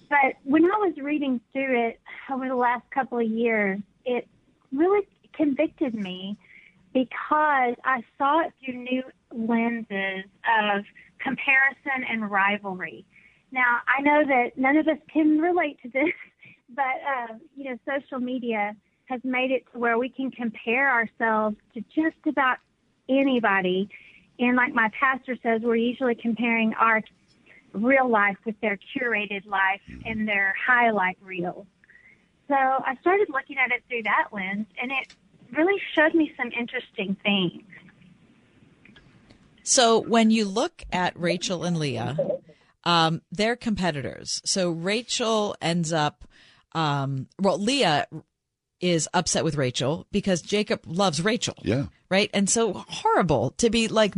But 0.09 0.37
when 0.45 0.65
I 0.65 0.77
was 0.79 0.97
reading 0.97 1.41
through 1.53 1.89
it 1.89 2.01
over 2.31 2.49
the 2.49 2.57
last 2.57 2.91
couple 2.91 3.19
of 3.19 3.29
years, 3.29 3.81
it 4.05 4.27
really 4.73 5.07
convicted 5.39 5.95
me 5.95 6.37
because 6.93 7.75
I 7.85 8.03
saw 8.19 8.41
it 8.41 8.53
through 8.63 8.75
new 8.75 9.03
lenses 9.33 10.25
of 10.61 10.85
comparison 11.23 12.05
and 12.11 12.31
rivalry. 12.31 13.05
Now, 13.53 13.79
I 13.87 14.03
know 14.03 14.25
that 14.27 14.59
none 14.59 14.77
of 14.77 14.89
us 14.89 14.99
can 15.13 15.39
relate 15.39 15.79
to 15.83 15.89
this, 15.89 16.13
but 16.75 16.85
uh, 16.85 17.35
you 17.57 17.71
know, 17.71 17.79
social 17.87 18.21
media 18.21 18.75
has 19.07 19.21
made 19.25 19.51
it 19.51 19.65
to 19.73 19.79
where 19.79 19.97
we 19.97 20.09
can 20.09 20.31
compare 20.31 20.91
ourselves 20.91 21.57
to 21.75 21.81
just 21.95 22.27
about 22.27 22.59
anybody. 23.09 23.89
And 24.39 24.57
like 24.57 24.75
my 24.75 24.91
pastor 24.99 25.37
says, 25.43 25.63
we're 25.63 25.77
usually 25.77 26.15
comparing 26.15 26.75
our 26.75 27.03
real 27.73 28.09
life 28.09 28.37
with 28.45 28.61
their 28.61 28.79
curated 28.95 29.47
life 29.47 29.81
and 30.05 30.29
their 30.29 30.55
highlight 30.67 31.17
reels. 31.23 31.67
So 32.49 32.55
I 32.55 32.97
started 33.01 33.29
looking 33.31 33.57
at 33.59 33.73
it 33.73 33.83
through 33.89 34.05
that 34.05 34.29
lens, 34.33 34.67
and 34.81 34.91
it 34.91 35.07
really 35.57 35.81
showed 35.95 36.15
me 36.15 36.33
some 36.37 36.51
interesting 36.59 37.17
things. 37.23 37.63
So 39.63 40.01
when 40.01 40.31
you 40.31 40.47
look 40.47 40.83
at 40.91 41.19
Rachel 41.19 41.65
and 41.65 41.77
Leah, 41.77 42.17
um, 42.85 43.21
they're 43.31 43.57
competitors. 43.57 44.41
So 44.45 44.71
Rachel 44.71 45.55
ends 45.61 45.93
up, 45.93 46.25
um, 46.73 47.27
well, 47.39 47.59
Leah 47.59 48.07
is 48.81 49.09
upset 49.15 49.45
with 49.45 49.57
Rachel 49.57 50.07
because 50.13 50.41
Jacob 50.43 50.81
loves 50.87 51.21
Rachel. 51.23 51.55
Yeah. 51.63 51.87
Right. 52.11 52.31
And 52.33 52.49
so 52.49 52.73
horrible 52.89 53.51
to 53.59 53.69
be 53.69 53.89
like 53.89 54.15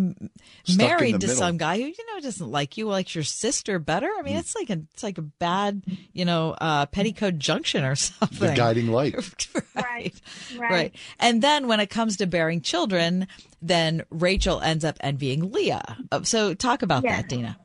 Stuck 0.64 0.76
married 0.78 1.20
to 1.20 1.26
middle. 1.26 1.34
some 1.36 1.56
guy 1.56 1.76
who, 1.78 1.84
you 1.86 2.06
know, 2.14 2.20
doesn't 2.20 2.48
like 2.50 2.76
you, 2.76 2.86
likes 2.86 3.14
your 3.14 3.24
sister 3.24 3.78
better. 3.80 4.06
I 4.06 4.20
Mm. 4.20 4.24
mean, 4.26 4.36
it's 4.36 4.54
like 4.54 4.70
a, 4.70 4.80
it's 4.92 5.02
like 5.02 5.18
a 5.18 5.22
bad, 5.22 5.82
you 6.12 6.24
know, 6.24 6.50
uh, 6.60 6.86
petticoat 6.86 7.38
junction 7.38 7.82
or 7.84 7.96
something. 7.96 8.48
The 8.50 8.54
guiding 8.54 8.88
light. 8.92 9.48
right. 9.74 10.14
Right. 10.56 10.94
And 11.18 11.42
then 11.42 11.66
when 11.66 11.80
it 11.80 11.88
comes 11.90 12.18
to 12.18 12.26
bearing 12.26 12.60
children, 12.60 13.26
then 13.60 14.04
Rachel 14.10 14.60
ends 14.60 14.84
up 14.84 14.96
envying 15.00 15.50
Leah. 15.50 15.96
Uh, 16.12 16.22
So 16.22 16.54
talk 16.54 16.82
about 16.82 17.02
Yeah. 17.02 17.16
that, 17.16 17.28
Dena. 17.28 17.58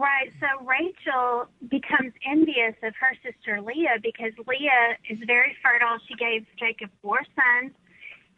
Right. 0.00 0.32
So 0.40 0.64
Rachel 0.64 1.44
becomes 1.68 2.14
envious 2.24 2.72
of 2.82 2.94
her 2.98 3.14
sister 3.22 3.60
Leah 3.60 4.00
because 4.02 4.32
Leah 4.48 4.96
is 5.10 5.18
very 5.26 5.54
fertile. 5.62 5.98
She 6.08 6.14
gave 6.14 6.46
Jacob 6.58 6.88
four 7.02 7.18
sons. 7.36 7.72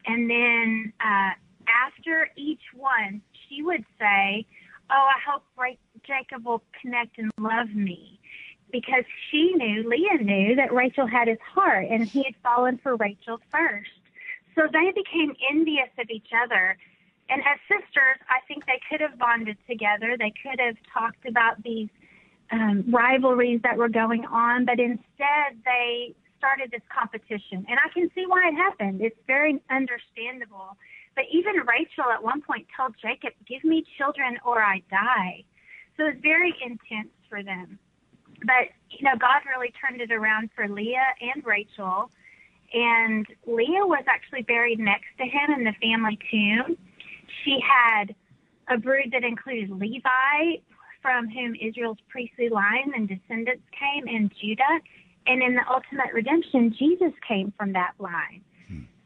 And 0.05 0.29
then 0.29 0.91
uh, 0.99 1.31
after 1.87 2.29
each 2.35 2.59
one, 2.75 3.21
she 3.47 3.63
would 3.63 3.85
say, 3.97 4.45
Oh, 4.91 5.07
I 5.07 5.19
hope 5.25 5.43
Jacob 6.05 6.45
will 6.45 6.61
connect 6.81 7.17
and 7.17 7.31
love 7.39 7.73
me. 7.73 8.19
Because 8.69 9.05
she 9.31 9.53
knew, 9.55 9.87
Leah 9.87 10.21
knew 10.21 10.55
that 10.57 10.73
Rachel 10.73 11.07
had 11.07 11.29
his 11.29 11.39
heart 11.55 11.87
and 11.89 12.05
he 12.05 12.23
had 12.23 12.35
fallen 12.43 12.77
for 12.83 12.97
Rachel 12.97 13.39
first. 13.49 13.89
So 14.55 14.63
they 14.69 14.91
became 14.91 15.33
envious 15.49 15.89
of 15.97 16.09
each 16.09 16.27
other. 16.43 16.77
And 17.33 17.41
as 17.49 17.57
sisters, 17.65 18.21
I 18.29 18.45
think 18.47 18.67
they 18.67 18.79
could 18.87 19.01
have 19.01 19.17
bonded 19.17 19.57
together. 19.67 20.15
They 20.19 20.31
could 20.37 20.59
have 20.59 20.77
talked 20.93 21.25
about 21.27 21.63
these 21.63 21.89
um, 22.51 22.85
rivalries 22.87 23.59
that 23.63 23.75
were 23.75 23.89
going 23.89 24.23
on, 24.25 24.65
but 24.65 24.79
instead 24.79 25.57
they 25.65 26.13
started 26.37 26.69
this 26.69 26.85
competition. 26.93 27.65
And 27.67 27.79
I 27.83 27.89
can 27.91 28.11
see 28.13 28.25
why 28.27 28.49
it 28.49 28.55
happened. 28.55 29.01
It's 29.01 29.17
very 29.25 29.59
understandable. 29.71 30.77
But 31.15 31.25
even 31.33 31.65
Rachel 31.65 32.05
at 32.13 32.21
one 32.21 32.43
point 32.43 32.67
told 32.77 32.93
Jacob, 33.01 33.33
Give 33.47 33.63
me 33.63 33.83
children 33.97 34.37
or 34.45 34.61
I 34.61 34.83
die. 34.91 35.43
So 35.97 36.05
it's 36.05 36.21
very 36.21 36.53
intense 36.61 37.13
for 37.29 37.41
them. 37.41 37.79
But, 38.45 38.69
you 38.91 39.05
know, 39.05 39.17
God 39.17 39.41
really 39.49 39.73
turned 39.81 40.01
it 40.01 40.11
around 40.11 40.51
for 40.55 40.67
Leah 40.69 41.17
and 41.19 41.43
Rachel. 41.43 42.11
And 42.73 43.25
Leah 43.47 43.87
was 43.89 44.03
actually 44.05 44.43
buried 44.43 44.77
next 44.77 45.17
to 45.17 45.23
him 45.23 45.49
in 45.57 45.63
the 45.63 45.73
family 45.81 46.19
tomb. 46.29 46.77
She 47.43 47.59
had 47.61 48.15
a 48.69 48.77
brood 48.77 49.09
that 49.11 49.23
included 49.23 49.69
Levi, 49.69 50.61
from 51.01 51.27
whom 51.29 51.55
Israel's 51.55 51.97
priestly 52.09 52.49
line 52.49 52.93
and 52.95 53.07
descendants 53.07 53.63
came, 53.77 54.07
and 54.07 54.31
Judah. 54.41 54.79
And 55.27 55.41
in 55.41 55.55
the 55.55 55.63
ultimate 55.69 56.13
redemption, 56.13 56.73
Jesus 56.77 57.13
came 57.27 57.53
from 57.57 57.73
that 57.73 57.93
line. 57.99 58.41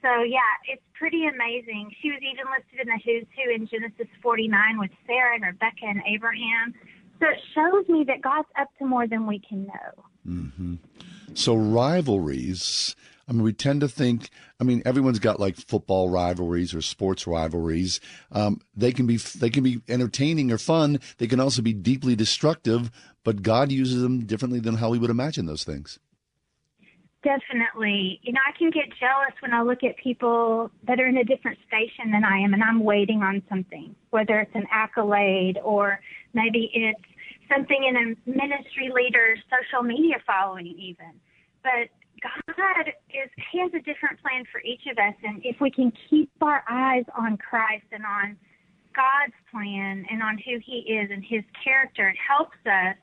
So, 0.02 0.24
yeah, 0.24 0.40
it's 0.72 0.82
pretty 0.94 1.26
amazing. 1.28 1.92
She 2.02 2.12
was 2.12 2.22
even 2.22 2.46
listed 2.52 2.80
in 2.82 2.88
the 2.88 3.00
Who's 3.04 3.28
Who 3.36 3.54
in 3.54 3.68
Genesis 3.68 4.08
49 4.22 4.80
with 4.80 4.92
Sarah 5.08 5.36
and 5.36 5.44
Rebecca 5.44 5.84
and 5.84 6.02
Abraham. 6.08 6.74
So 7.20 7.26
it 7.28 7.40
shows 7.56 7.90
me 7.90 8.04
that 8.08 8.22
God's 8.22 8.48
up 8.60 8.70
to 8.78 8.86
more 8.86 9.08
than 9.08 9.26
we 9.26 9.40
can 9.40 9.66
know. 9.66 10.04
hmm 10.24 10.76
So 11.34 11.56
rivalries. 11.56 12.96
I 13.28 13.34
mean, 13.34 13.44
we 13.44 13.54
tend 13.54 13.82
to 13.82 13.90
think. 13.90 14.30
I 14.60 14.64
mean, 14.64 14.82
everyone's 14.86 15.20
got 15.20 15.40
like 15.40 15.58
football 15.58 16.10
rivalries 16.10 16.74
or 16.74 16.82
sports 16.82 17.28
rivalries. 17.28 18.00
Um, 18.32 18.62
they 18.76 18.94
can 18.94 19.06
be 19.06 19.18
they 19.18 19.50
can 19.50 19.64
be 19.64 19.82
entertaining 19.90 20.52
or 20.52 20.58
fun. 20.58 21.00
They 21.18 21.28
can 21.28 21.40
also 21.40 21.62
be 21.62 21.74
deeply 21.74 22.16
destructive. 22.16 22.90
But 23.24 23.42
God 23.42 23.72
uses 23.72 24.02
them 24.02 24.26
differently 24.26 24.62
than 24.62 24.76
how 24.76 24.90
we 24.90 25.00
would 25.00 25.10
imagine 25.10 25.46
those 25.46 25.66
things. 25.66 26.00
Definitely. 27.24 28.22
You 28.24 28.32
know, 28.32 28.40
I 28.48 28.58
can 28.58 28.70
get 28.70 28.86
jealous 28.98 29.34
when 29.42 29.54
I 29.54 29.62
look 29.62 29.84
at 29.84 29.98
people 29.98 30.72
that 30.88 31.00
are 31.00 31.08
in 31.08 31.18
a 31.18 31.26
different 31.26 31.58
station 31.68 32.12
than 32.12 32.24
I 32.24 32.38
am 32.38 32.54
and 32.54 32.64
I'm 32.64 32.84
waiting 32.84 33.22
on 33.22 33.42
something, 33.50 33.96
whether 34.12 34.40
it's 34.40 34.56
an 34.56 34.66
accolade 34.72 35.60
or 35.62 36.00
maybe 36.34 36.70
it's 36.74 37.02
something 37.52 37.84
in 37.84 37.96
a 37.98 38.30
ministry 38.30 38.92
leader's 38.94 39.40
social 39.50 39.84
media 39.84 40.18
following, 40.26 40.68
even. 40.68 41.20
But 41.64 41.90
God 42.48 42.88
is, 43.10 43.30
He 43.52 43.60
has 43.60 43.72
a 43.74 43.80
different 43.80 44.22
plan 44.22 44.46
for 44.52 44.62
each 44.62 44.82
of 44.90 44.98
us. 44.98 45.16
And 45.24 45.42
if 45.44 45.60
we 45.60 45.72
can 45.72 45.92
keep 46.10 46.30
our 46.42 46.64
eyes 46.70 47.06
on 47.18 47.38
Christ 47.38 47.86
and 47.92 48.06
on 48.06 48.38
God's 48.96 49.36
plan 49.52 50.06
and 50.10 50.24
on 50.24 50.38
who 50.38 50.60
He 50.64 50.94
is 50.94 51.10
and 51.12 51.24
His 51.24 51.44
character, 51.64 52.10
it 52.10 52.18
helps 52.18 52.58
us 52.66 52.96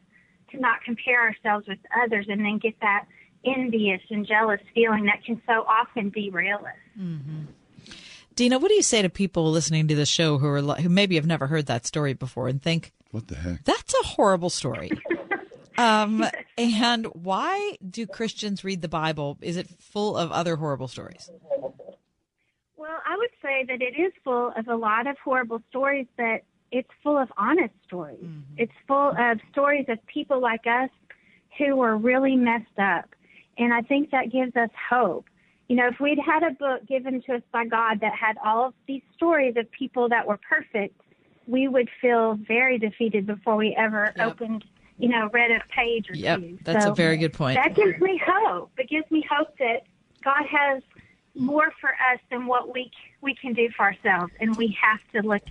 to 0.50 0.60
not 0.60 0.82
compare 0.84 1.22
ourselves 1.22 1.66
with 1.66 1.78
others 2.02 2.26
and 2.28 2.44
then 2.44 2.58
get 2.58 2.74
that 2.80 3.06
envious 3.44 4.00
and 4.10 4.26
jealous 4.26 4.60
feeling 4.74 5.04
that 5.06 5.24
can 5.24 5.40
so 5.46 5.64
often 5.68 6.10
derail 6.10 6.58
us. 6.58 6.98
Mm-hmm. 6.98 7.42
Dena, 8.34 8.58
what 8.58 8.68
do 8.68 8.74
you 8.74 8.82
say 8.82 9.02
to 9.02 9.08
people 9.08 9.50
listening 9.50 9.86
to 9.88 9.94
the 9.94 10.06
show 10.06 10.38
who 10.38 10.46
are 10.46 10.60
who 10.60 10.88
maybe 10.88 11.14
have 11.14 11.26
never 11.26 11.46
heard 11.46 11.66
that 11.66 11.86
story 11.86 12.14
before 12.14 12.48
and 12.48 12.60
think, 12.60 12.92
"What 13.12 13.28
the 13.28 13.36
heck? 13.36 13.64
That's 13.64 13.94
a 13.94 14.06
horrible 14.06 14.50
story." 14.50 14.90
um, 15.78 16.24
and 16.56 17.06
why 17.14 17.76
do 17.88 18.06
Christians 18.06 18.64
read 18.64 18.82
the 18.82 18.88
Bible? 18.88 19.38
Is 19.40 19.56
it 19.56 19.68
full 19.80 20.16
of 20.16 20.30
other 20.32 20.56
horrible 20.56 20.88
stories? 20.88 21.30
Well, 22.76 22.98
I 23.06 23.16
would 23.16 23.30
say 23.40 23.64
that 23.66 23.80
it 23.80 23.98
is 23.98 24.12
full 24.22 24.52
of 24.56 24.68
a 24.68 24.76
lot 24.76 25.06
of 25.06 25.16
horrible 25.24 25.62
stories, 25.70 26.06
but 26.16 26.42
it's 26.70 26.88
full 27.02 27.16
of 27.16 27.32
honest 27.36 27.74
stories. 27.86 28.18
Mm-hmm. 28.22 28.54
It's 28.58 28.72
full 28.86 29.14
of 29.16 29.40
stories 29.52 29.86
of 29.88 30.04
people 30.06 30.40
like 30.40 30.66
us 30.66 30.90
who 31.56 31.76
were 31.76 31.96
really 31.96 32.36
messed 32.36 32.78
up. 32.78 33.08
And 33.56 33.72
I 33.72 33.82
think 33.82 34.10
that 34.10 34.32
gives 34.32 34.56
us 34.56 34.70
hope. 34.90 35.26
You 35.68 35.76
know, 35.76 35.88
if 35.88 36.00
we'd 36.00 36.18
had 36.18 36.42
a 36.42 36.50
book 36.50 36.86
given 36.86 37.22
to 37.22 37.36
us 37.36 37.42
by 37.52 37.64
God 37.64 38.00
that 38.00 38.12
had 38.12 38.36
all 38.44 38.66
of 38.66 38.74
these 38.86 39.02
stories 39.16 39.56
of 39.56 39.70
people 39.70 40.08
that 40.10 40.26
were 40.26 40.38
perfect, 40.48 41.00
we 41.46 41.68
would 41.68 41.88
feel 42.00 42.34
very 42.34 42.78
defeated 42.78 43.26
before 43.26 43.56
we 43.56 43.74
ever 43.78 44.12
opened, 44.18 44.64
you 44.98 45.08
know, 45.08 45.28
read 45.32 45.50
a 45.50 45.60
page 45.74 46.10
or 46.10 46.14
Yep, 46.14 46.38
two. 46.38 46.58
that's 46.62 46.86
a 46.86 46.94
very 46.94 47.16
good 47.16 47.32
point. 47.32 47.56
That 47.62 47.74
gives 47.74 48.00
me 48.00 48.20
hope. 48.24 48.70
It 48.78 48.88
gives 48.88 49.10
me 49.10 49.26
hope 49.28 49.56
that 49.58 49.82
God 50.22 50.44
has 50.46 50.82
more 51.34 51.72
for 51.80 51.90
us 51.90 52.20
than 52.30 52.46
what 52.46 52.72
we 52.72 52.90
we 53.20 53.34
can 53.34 53.52
do 53.52 53.68
for 53.76 53.82
ourselves, 53.82 54.32
and 54.40 54.56
we 54.56 54.76
have 54.80 55.00
to 55.12 55.26
look 55.26 55.42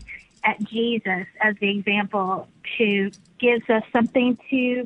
at 0.44 0.62
Jesus 0.64 1.26
as 1.42 1.56
the 1.60 1.70
example 1.78 2.48
who 2.78 3.12
gives 3.40 3.70
us 3.70 3.84
something 3.92 4.38
to 4.50 4.86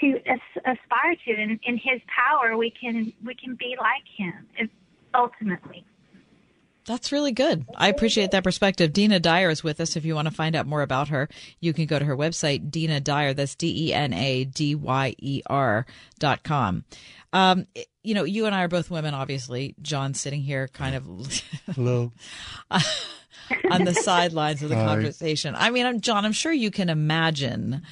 to 0.00 0.20
aspire 0.64 1.16
to. 1.26 1.34
And 1.34 1.60
in 1.62 1.76
His 1.76 2.00
power, 2.06 2.56
we 2.56 2.70
can 2.70 3.12
we 3.24 3.34
can 3.34 3.54
be 3.56 3.76
like 3.78 4.04
Him 4.16 4.70
ultimately. 5.14 5.84
That's 6.88 7.12
really 7.12 7.32
good. 7.32 7.66
I 7.76 7.88
appreciate 7.88 8.30
that 8.30 8.42
perspective. 8.42 8.94
Dena 8.94 9.20
Dyer 9.20 9.50
is 9.50 9.62
with 9.62 9.78
us. 9.78 9.94
If 9.94 10.06
you 10.06 10.14
want 10.14 10.26
to 10.26 10.32
find 10.32 10.56
out 10.56 10.66
more 10.66 10.80
about 10.80 11.08
her, 11.08 11.28
you 11.60 11.74
can 11.74 11.84
go 11.84 11.98
to 11.98 12.04
her 12.06 12.16
website, 12.16 12.70
Dena 12.70 12.98
Dyer. 12.98 13.34
That's 13.34 13.54
D 13.54 13.88
E 13.88 13.92
N 13.92 14.14
A 14.14 14.44
D 14.44 14.74
Y 14.74 15.14
E 15.18 15.42
R 15.46 15.84
dot 16.18 16.42
com. 16.42 16.84
Um, 17.34 17.66
you 18.02 18.14
know, 18.14 18.24
you 18.24 18.46
and 18.46 18.54
I 18.54 18.64
are 18.64 18.68
both 18.68 18.90
women, 18.90 19.12
obviously. 19.12 19.74
John's 19.82 20.18
sitting 20.18 20.40
here 20.40 20.66
kind 20.68 20.94
of 20.94 21.04
Hello. 21.74 22.10
on 23.70 23.84
the 23.84 23.92
sidelines 23.94 24.62
of 24.62 24.70
the 24.70 24.76
Hi. 24.76 24.86
conversation. 24.86 25.54
I 25.54 25.68
mean, 25.68 25.84
I'm, 25.84 26.00
John, 26.00 26.24
I'm 26.24 26.32
sure 26.32 26.52
you 26.52 26.70
can 26.70 26.88
imagine. 26.88 27.82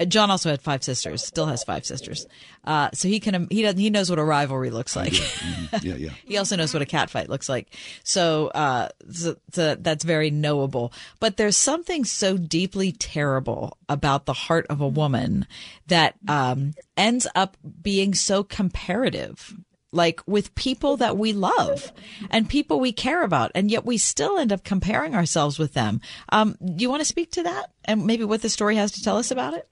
Uh, 0.00 0.04
John 0.04 0.30
also 0.30 0.50
had 0.50 0.62
five 0.62 0.82
sisters, 0.82 1.24
still 1.24 1.46
has 1.46 1.64
five 1.64 1.84
sisters. 1.84 2.26
Uh, 2.64 2.90
so 2.94 3.08
he 3.08 3.20
can, 3.20 3.46
he 3.50 3.62
does, 3.62 3.76
he 3.76 3.90
knows 3.90 4.08
what 4.08 4.18
a 4.18 4.24
rivalry 4.24 4.70
looks 4.70 4.96
like. 4.96 5.12
Yeah, 5.82 5.96
yeah. 5.96 6.10
He 6.24 6.38
also 6.38 6.56
knows 6.56 6.72
what 6.72 6.82
a 6.82 6.86
cat 6.86 7.10
fight 7.10 7.28
looks 7.28 7.48
like. 7.48 7.74
So, 8.04 8.48
uh, 8.48 8.88
so, 9.10 9.36
so 9.52 9.74
that's 9.74 10.04
very 10.04 10.30
knowable. 10.30 10.92
But 11.20 11.36
there's 11.36 11.56
something 11.56 12.04
so 12.04 12.36
deeply 12.36 12.92
terrible 12.92 13.76
about 13.88 14.26
the 14.26 14.32
heart 14.32 14.66
of 14.68 14.80
a 14.80 14.88
woman 14.88 15.46
that, 15.88 16.14
um, 16.28 16.74
ends 16.96 17.26
up 17.34 17.56
being 17.82 18.14
so 18.14 18.42
comparative. 18.42 19.54
Like 19.94 20.22
with 20.26 20.54
people 20.54 20.96
that 20.98 21.18
we 21.18 21.34
love 21.34 21.92
and 22.30 22.48
people 22.48 22.80
we 22.80 22.92
care 22.92 23.22
about, 23.24 23.50
and 23.54 23.70
yet 23.70 23.84
we 23.84 23.98
still 23.98 24.38
end 24.38 24.50
up 24.50 24.64
comparing 24.64 25.14
ourselves 25.14 25.58
with 25.58 25.74
them. 25.74 26.00
Um, 26.30 26.56
do 26.64 26.82
you 26.82 26.88
want 26.88 27.02
to 27.02 27.06
speak 27.06 27.32
to 27.32 27.42
that 27.42 27.72
and 27.84 28.06
maybe 28.06 28.24
what 28.24 28.40
the 28.40 28.48
story 28.48 28.76
has 28.76 28.92
to 28.92 29.02
tell 29.02 29.18
us 29.18 29.30
about 29.30 29.52
it? 29.52 29.68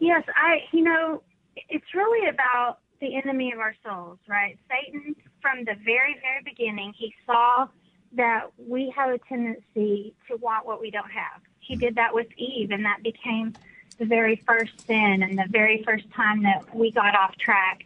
Yes, 0.00 0.24
I, 0.34 0.62
you 0.72 0.82
know, 0.82 1.22
it's 1.68 1.94
really 1.94 2.28
about 2.28 2.78
the 3.00 3.16
enemy 3.16 3.52
of 3.52 3.58
our 3.58 3.74
souls, 3.84 4.18
right? 4.28 4.58
Satan, 4.68 5.14
from 5.40 5.64
the 5.64 5.74
very, 5.84 6.18
very 6.20 6.42
beginning, 6.44 6.92
he 6.96 7.14
saw 7.26 7.68
that 8.12 8.46
we 8.56 8.92
have 8.96 9.10
a 9.10 9.18
tendency 9.18 10.14
to 10.28 10.36
want 10.36 10.66
what 10.66 10.80
we 10.80 10.90
don't 10.90 11.10
have. 11.10 11.40
He 11.60 11.76
did 11.76 11.96
that 11.96 12.14
with 12.14 12.26
Eve, 12.36 12.70
and 12.70 12.84
that 12.84 13.02
became 13.02 13.54
the 13.98 14.06
very 14.06 14.36
first 14.46 14.86
sin 14.86 15.22
and 15.22 15.38
the 15.38 15.46
very 15.50 15.82
first 15.84 16.10
time 16.12 16.42
that 16.42 16.74
we 16.74 16.90
got 16.90 17.14
off 17.14 17.36
track. 17.36 17.84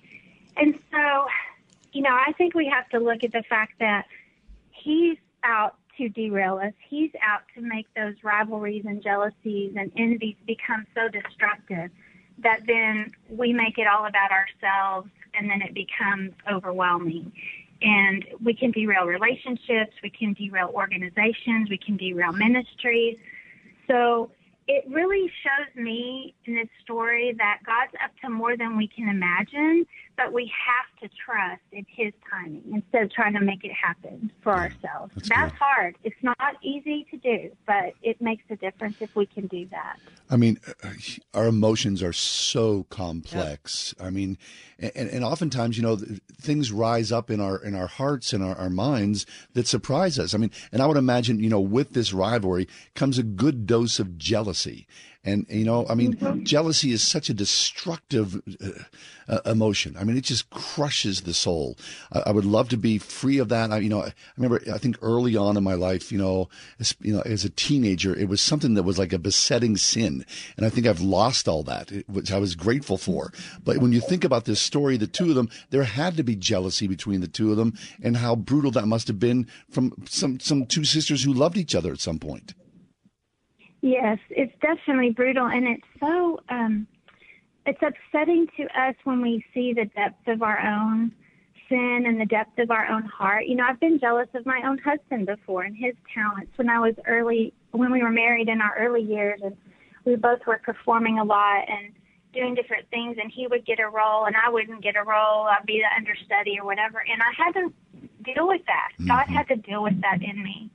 And 0.56 0.78
so, 0.90 1.26
you 1.92 2.02
know, 2.02 2.14
I 2.14 2.32
think 2.32 2.54
we 2.54 2.66
have 2.68 2.88
to 2.90 2.98
look 2.98 3.24
at 3.24 3.32
the 3.32 3.42
fact 3.42 3.74
that 3.80 4.06
he's 4.70 5.16
out 5.42 5.76
to 5.98 6.08
derail 6.08 6.58
us. 6.62 6.72
He's 6.88 7.10
out 7.22 7.42
to 7.54 7.60
make 7.60 7.86
those 7.94 8.14
rivalries 8.22 8.84
and 8.86 9.02
jealousies 9.02 9.74
and 9.76 9.90
envies 9.96 10.36
become 10.46 10.86
so 10.94 11.08
destructive 11.08 11.90
that 12.42 12.60
then 12.66 13.12
we 13.28 13.52
make 13.52 13.78
it 13.78 13.86
all 13.86 14.06
about 14.06 14.30
ourselves 14.30 15.08
and 15.34 15.50
then 15.50 15.62
it 15.62 15.74
becomes 15.74 16.32
overwhelming. 16.50 17.32
And 17.80 18.24
we 18.42 18.54
can 18.54 18.70
derail 18.70 19.06
relationships, 19.06 19.92
we 20.02 20.10
can 20.10 20.34
derail 20.34 20.70
organizations, 20.72 21.68
we 21.68 21.78
can 21.78 21.96
derail 21.96 22.32
ministries. 22.32 23.18
So 23.88 24.30
it 24.72 24.84
really 24.88 25.30
shows 25.42 25.76
me 25.76 26.34
in 26.46 26.54
this 26.54 26.68
story 26.82 27.34
that 27.36 27.58
God's 27.66 27.92
up 28.02 28.10
to 28.22 28.30
more 28.30 28.56
than 28.56 28.78
we 28.78 28.88
can 28.88 29.06
imagine, 29.06 29.86
but 30.16 30.32
we 30.32 30.50
have 30.66 31.00
to 31.02 31.14
trust 31.24 31.60
in 31.72 31.84
His 31.88 32.14
timing 32.30 32.62
instead 32.72 33.02
of 33.02 33.12
trying 33.12 33.34
to 33.34 33.40
make 33.40 33.64
it 33.64 33.72
happen 33.72 34.30
for 34.40 34.52
ourselves. 34.52 35.12
that's 35.14 35.28
That's, 35.28 35.54
hard. 35.58 35.96
It's 36.04 36.22
not 36.22 36.56
easy 36.62 37.06
to 37.10 37.18
do, 37.18 37.50
but 37.66 37.92
it 38.02 38.20
makes 38.22 38.44
a 38.48 38.56
difference 38.56 38.96
if 39.00 39.14
we 39.14 39.26
can 39.26 39.46
do 39.46 39.66
that. 39.72 39.98
I 40.30 40.36
mean, 40.36 40.58
uh, 40.82 40.88
our 41.34 41.46
emotions 41.46 42.02
are 42.02 42.14
so 42.14 42.84
complex. 42.84 43.94
I 44.00 44.08
mean, 44.08 44.38
and, 44.78 45.10
and 45.10 45.24
oftentimes, 45.24 45.76
you 45.76 45.82
know, 45.82 45.98
things 46.40 46.72
rise 46.72 47.12
up 47.12 47.30
in 47.30 47.40
our 47.40 47.62
in 47.62 47.74
our 47.74 47.86
hearts 47.86 48.32
and 48.32 48.42
our, 48.42 48.56
our 48.56 48.70
minds 48.70 49.26
that 49.52 49.66
surprise 49.66 50.18
us. 50.18 50.34
I 50.34 50.38
mean, 50.38 50.50
and 50.72 50.80
I 50.80 50.86
would 50.86 50.96
imagine, 50.96 51.40
you 51.40 51.50
know, 51.50 51.60
with 51.60 51.92
this 51.92 52.14
rivalry 52.14 52.68
comes 52.94 53.18
a 53.18 53.22
good 53.22 53.66
dose 53.66 53.98
of 53.98 54.16
jealousy. 54.16 54.61
And 55.24 55.46
you 55.48 55.64
know, 55.64 55.86
I 55.88 55.94
mean, 55.94 56.44
jealousy 56.44 56.90
is 56.90 57.00
such 57.00 57.30
a 57.30 57.34
destructive 57.34 58.42
uh, 58.60 58.70
uh, 59.28 59.38
emotion. 59.46 59.96
I 59.96 60.02
mean, 60.02 60.16
it 60.16 60.24
just 60.24 60.50
crushes 60.50 61.20
the 61.20 61.32
soul. 61.32 61.78
I, 62.12 62.24
I 62.26 62.32
would 62.32 62.44
love 62.44 62.68
to 62.70 62.76
be 62.76 62.98
free 62.98 63.38
of 63.38 63.48
that. 63.48 63.70
I, 63.70 63.78
you 63.78 63.88
know, 63.88 64.02
I 64.02 64.12
remember, 64.36 64.60
I 64.72 64.78
think 64.78 64.96
early 65.00 65.36
on 65.36 65.56
in 65.56 65.62
my 65.62 65.74
life, 65.74 66.10
you 66.10 66.18
know, 66.18 66.48
as, 66.80 66.96
you 67.00 67.14
know, 67.14 67.20
as 67.20 67.44
a 67.44 67.50
teenager, 67.50 68.16
it 68.16 68.28
was 68.28 68.40
something 68.40 68.74
that 68.74 68.82
was 68.82 68.98
like 68.98 69.12
a 69.12 69.18
besetting 69.18 69.76
sin, 69.76 70.26
and 70.56 70.66
I 70.66 70.70
think 70.70 70.88
I've 70.88 71.00
lost 71.00 71.46
all 71.46 71.62
that, 71.64 71.92
which 72.08 72.32
I 72.32 72.40
was 72.40 72.56
grateful 72.56 72.98
for. 72.98 73.32
But 73.62 73.78
when 73.78 73.92
you 73.92 74.00
think 74.00 74.24
about 74.24 74.44
this 74.44 74.60
story, 74.60 74.96
the 74.96 75.06
two 75.06 75.30
of 75.30 75.36
them, 75.36 75.50
there 75.70 75.84
had 75.84 76.16
to 76.16 76.24
be 76.24 76.34
jealousy 76.34 76.88
between 76.88 77.20
the 77.20 77.28
two 77.28 77.52
of 77.52 77.56
them, 77.56 77.74
and 78.02 78.16
how 78.16 78.34
brutal 78.34 78.72
that 78.72 78.86
must 78.86 79.06
have 79.06 79.20
been 79.20 79.46
from 79.70 79.94
some 80.08 80.40
some 80.40 80.66
two 80.66 80.84
sisters 80.84 81.22
who 81.22 81.32
loved 81.32 81.56
each 81.56 81.76
other 81.76 81.92
at 81.92 82.00
some 82.00 82.18
point. 82.18 82.54
Yes, 83.82 84.18
it's 84.30 84.54
definitely 84.62 85.10
brutal, 85.10 85.46
and 85.46 85.66
it's 85.66 85.86
so 85.98 86.38
um, 86.48 86.86
it's 87.66 87.82
upsetting 87.82 88.46
to 88.56 88.62
us 88.80 88.94
when 89.02 89.20
we 89.20 89.44
see 89.52 89.72
the 89.72 89.86
depth 89.86 90.28
of 90.28 90.40
our 90.42 90.60
own 90.60 91.12
sin 91.68 92.04
and 92.06 92.20
the 92.20 92.26
depth 92.26 92.60
of 92.60 92.70
our 92.70 92.86
own 92.86 93.02
heart. 93.02 93.46
You 93.46 93.56
know, 93.56 93.64
I've 93.68 93.80
been 93.80 93.98
jealous 93.98 94.28
of 94.34 94.46
my 94.46 94.62
own 94.64 94.78
husband 94.78 95.26
before 95.26 95.62
and 95.62 95.76
his 95.76 95.94
talents 96.14 96.52
when 96.56 96.70
I 96.70 96.78
was 96.78 96.94
early 97.08 97.52
when 97.72 97.90
we 97.90 98.02
were 98.02 98.10
married 98.10 98.48
in 98.48 98.60
our 98.60 98.76
early 98.78 99.02
years, 99.02 99.40
and 99.42 99.56
we 100.04 100.14
both 100.14 100.46
were 100.46 100.60
performing 100.62 101.18
a 101.18 101.24
lot 101.24 101.64
and 101.68 101.92
doing 102.32 102.54
different 102.54 102.88
things, 102.90 103.16
and 103.20 103.32
he 103.32 103.48
would 103.48 103.66
get 103.66 103.80
a 103.80 103.88
role 103.88 104.26
and 104.26 104.36
I 104.36 104.48
wouldn't 104.48 104.82
get 104.82 104.94
a 104.94 105.02
role. 105.02 105.48
I'd 105.48 105.66
be 105.66 105.82
the 105.82 105.96
understudy 105.96 106.58
or 106.60 106.64
whatever, 106.64 107.00
and 107.00 107.20
I 107.20 107.32
had 107.36 107.52
to 107.54 107.72
deal 108.22 108.46
with 108.46 108.62
that. 108.66 108.92
God 109.08 109.26
had 109.26 109.48
to 109.48 109.56
deal 109.56 109.82
with 109.82 110.00
that 110.02 110.22
in 110.22 110.40
me. 110.40 110.70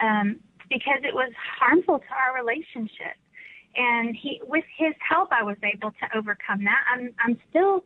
Um, 0.00 0.40
because 0.68 1.00
it 1.02 1.14
was 1.14 1.32
harmful 1.60 1.98
to 1.98 2.12
our 2.14 2.34
relationship. 2.34 3.16
And 3.76 4.16
he, 4.16 4.40
with 4.46 4.64
his 4.76 4.94
help, 5.06 5.30
I 5.32 5.42
was 5.42 5.56
able 5.62 5.90
to 5.92 6.16
overcome 6.16 6.64
that. 6.64 6.84
I'm, 6.92 7.14
I'm 7.24 7.38
still 7.50 7.84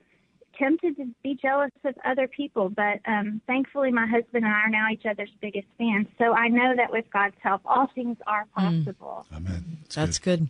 tempted 0.59 0.97
to 0.97 1.07
be 1.23 1.39
jealous 1.41 1.71
of 1.85 1.95
other 2.05 2.29
people, 2.29 2.69
but 2.69 3.01
um, 3.07 3.41
thankfully, 3.47 3.91
my 3.91 4.07
husband 4.07 4.45
and 4.45 4.47
I 4.47 4.61
are 4.61 4.69
now 4.69 4.89
each 4.93 5.05
other's 5.09 5.31
biggest 5.41 5.67
fans. 5.79 6.07
So 6.19 6.33
I 6.33 6.49
know 6.49 6.75
that 6.77 6.91
with 6.91 7.07
God's 7.13 7.37
help, 7.43 7.63
all 7.65 7.89
things 7.95 8.17
are 8.27 8.47
possible. 8.55 9.27
Amen. 9.35 9.79
That's 9.95 10.19
good. 10.19 10.49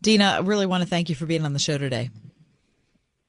Dena, 0.00 0.24
I 0.24 0.38
really 0.40 0.66
want 0.66 0.82
to 0.82 0.88
thank 0.88 1.08
you 1.08 1.14
for 1.14 1.26
being 1.26 1.44
on 1.44 1.52
the 1.52 1.58
show 1.58 1.78
today. 1.78 2.10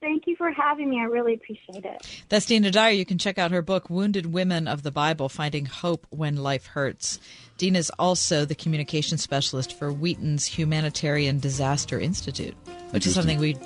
Thank 0.02 0.28
you 0.28 0.36
for 0.38 0.50
having 0.52 0.90
me. 0.90 1.00
I 1.00 1.04
really 1.04 1.34
appreciate 1.34 1.84
it. 1.84 2.24
That's 2.30 2.46
Dena 2.46 2.72
Dyer. 2.72 2.92
You 2.92 3.06
can 3.06 3.18
check 3.18 3.38
out 3.38 3.52
her 3.52 3.62
book, 3.62 3.90
Wounded 3.90 4.28
Women 4.28 4.68
of 4.68 4.84
the 4.84 4.92
Bible 4.92 5.28
Finding 5.28 5.66
Hope 5.66 6.08
When 6.10 6.38
Life 6.38 6.68
Hurts. 6.68 7.20
Dena's 7.58 7.90
also 8.00 8.46
the 8.46 8.56
communication 8.56 9.18
specialist 9.18 9.78
for 9.78 9.92
Wheaton's 9.92 10.46
Humanitarian 10.46 11.40
Disaster 11.40 12.00
Institute, 12.00 12.56
which 12.92 13.06
is 13.06 13.14
something 13.14 13.40
we'd 13.40 13.60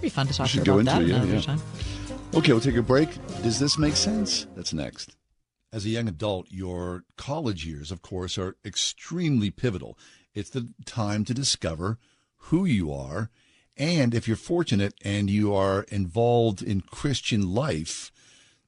be 0.00 0.08
fun 0.08 0.28
to 0.28 0.34
talk 0.34 0.48
to 0.50 0.58
her 0.58 0.62
about 0.62 0.84
that 0.84 1.02
it, 1.02 1.08
yeah, 1.08 1.16
another 1.16 1.34
yeah. 1.34 1.40
time. 1.40 1.62
Okay, 2.34 2.52
we'll 2.52 2.60
take 2.60 2.76
a 2.76 2.82
break. 2.82 3.08
Does 3.42 3.58
this 3.58 3.76
make 3.76 3.96
sense? 3.96 4.46
That's 4.54 4.72
next. 4.72 5.16
As 5.72 5.84
a 5.84 5.88
young 5.88 6.06
adult, 6.06 6.46
your 6.50 7.02
college 7.16 7.66
years, 7.66 7.90
of 7.90 8.00
course, 8.00 8.38
are 8.38 8.56
extremely 8.64 9.50
pivotal. 9.50 9.98
It's 10.34 10.50
the 10.50 10.68
time 10.84 11.24
to 11.24 11.34
discover 11.34 11.98
who 12.36 12.64
you 12.64 12.92
are. 12.92 13.30
And 13.76 14.14
if 14.14 14.28
you're 14.28 14.36
fortunate 14.36 14.94
and 15.02 15.28
you 15.28 15.54
are 15.54 15.82
involved 15.84 16.62
in 16.62 16.80
Christian 16.80 17.54
life, 17.54 18.12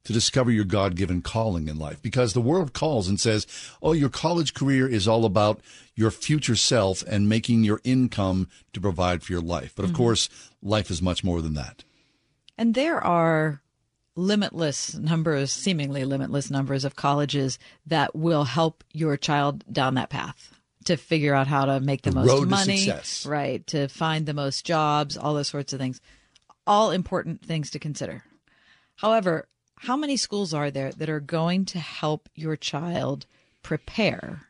to 0.06 0.12
discover 0.12 0.52
your 0.52 0.64
God 0.64 0.94
given 0.94 1.20
calling 1.20 1.66
in 1.66 1.80
life. 1.80 2.00
Because 2.00 2.32
the 2.32 2.40
world 2.40 2.72
calls 2.72 3.08
and 3.08 3.18
says, 3.20 3.44
oh, 3.82 3.92
your 3.92 4.08
college 4.08 4.54
career 4.54 4.86
is 4.86 5.08
all 5.08 5.24
about 5.24 5.60
your 5.96 6.12
future 6.12 6.54
self 6.54 7.02
and 7.08 7.28
making 7.28 7.64
your 7.64 7.80
income 7.82 8.48
to 8.72 8.80
provide 8.80 9.24
for 9.24 9.32
your 9.32 9.40
life. 9.40 9.72
But 9.74 9.84
of 9.84 9.90
Mhm. 9.90 9.96
course, 9.96 10.28
life 10.62 10.92
is 10.92 11.02
much 11.02 11.24
more 11.24 11.42
than 11.42 11.54
that. 11.54 11.82
And 12.56 12.74
there 12.74 13.02
are 13.02 13.62
limitless 14.14 14.94
numbers, 14.94 15.50
seemingly 15.52 16.04
limitless 16.04 16.50
numbers 16.52 16.84
of 16.84 16.94
colleges 16.94 17.58
that 17.84 18.14
will 18.14 18.44
help 18.44 18.84
your 18.92 19.16
child 19.16 19.64
down 19.70 19.94
that 19.94 20.08
path 20.08 20.52
to 20.86 20.96
figure 20.96 21.34
out 21.34 21.46
how 21.46 21.64
to 21.66 21.80
make 21.80 22.02
the, 22.02 22.10
The 22.10 22.16
most 22.24 22.40
to 22.40 22.46
money, 22.46 22.78
success. 22.78 23.26
right? 23.26 23.66
To 23.68 23.88
find 23.88 24.26
the 24.26 24.34
most 24.34 24.64
jobs, 24.64 25.16
all 25.16 25.34
those 25.34 25.48
sorts 25.48 25.72
of 25.72 25.78
things. 25.78 26.00
All 26.66 26.90
important 26.90 27.44
things 27.44 27.70
to 27.70 27.78
consider. 27.78 28.24
However, 28.96 29.48
how 29.80 29.96
many 29.96 30.16
schools 30.16 30.54
are 30.54 30.70
there 30.70 30.90
that 30.92 31.08
are 31.08 31.20
going 31.20 31.64
to 31.66 31.78
help 31.78 32.28
your 32.34 32.56
child 32.56 33.26
prepare 33.62 34.42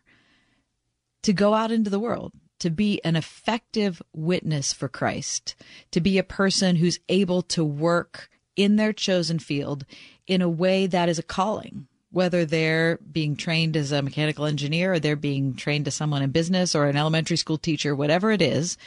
to 1.23 1.33
go 1.33 1.55
out 1.55 1.73
into 1.73 1.91
the 1.91 1.99
world, 1.99 2.33
to 2.61 2.71
be 2.71 3.03
an 3.05 3.17
effective 3.17 4.01
witness 4.15 4.73
for 4.73 4.89
Christ, 4.89 5.57
to 5.91 6.01
be 6.01 6.17
a 6.17 6.23
person 6.23 6.77
who's 6.77 7.01
able 7.09 7.43
to 7.43 7.65
work 7.65 8.31
in 8.55 8.77
their 8.77 8.93
chosen 8.93 9.39
field 9.39 9.85
in 10.27 10.41
a 10.41 10.49
way 10.49 10.87
that 10.87 11.09
is 11.09 11.19
a 11.19 11.23
calling, 11.23 11.87
whether 12.17 12.47
they're 12.47 12.99
being 13.13 13.37
trained 13.37 13.77
as 13.77 13.93
a 13.93 14.01
mechanical 14.01 14.47
engineer 14.47 14.95
or 14.95 14.99
they're 14.99 15.17
being 15.17 15.55
trained 15.55 15.87
as 15.87 15.95
someone 15.95 16.23
in 16.23 16.31
business 16.31 16.75
or 16.75 16.87
an 16.87 16.97
elementary 16.97 17.37
school 17.37 17.59
teacher, 17.59 17.95
whatever 17.95 18.31
it 18.31 18.41
is, 18.41 18.79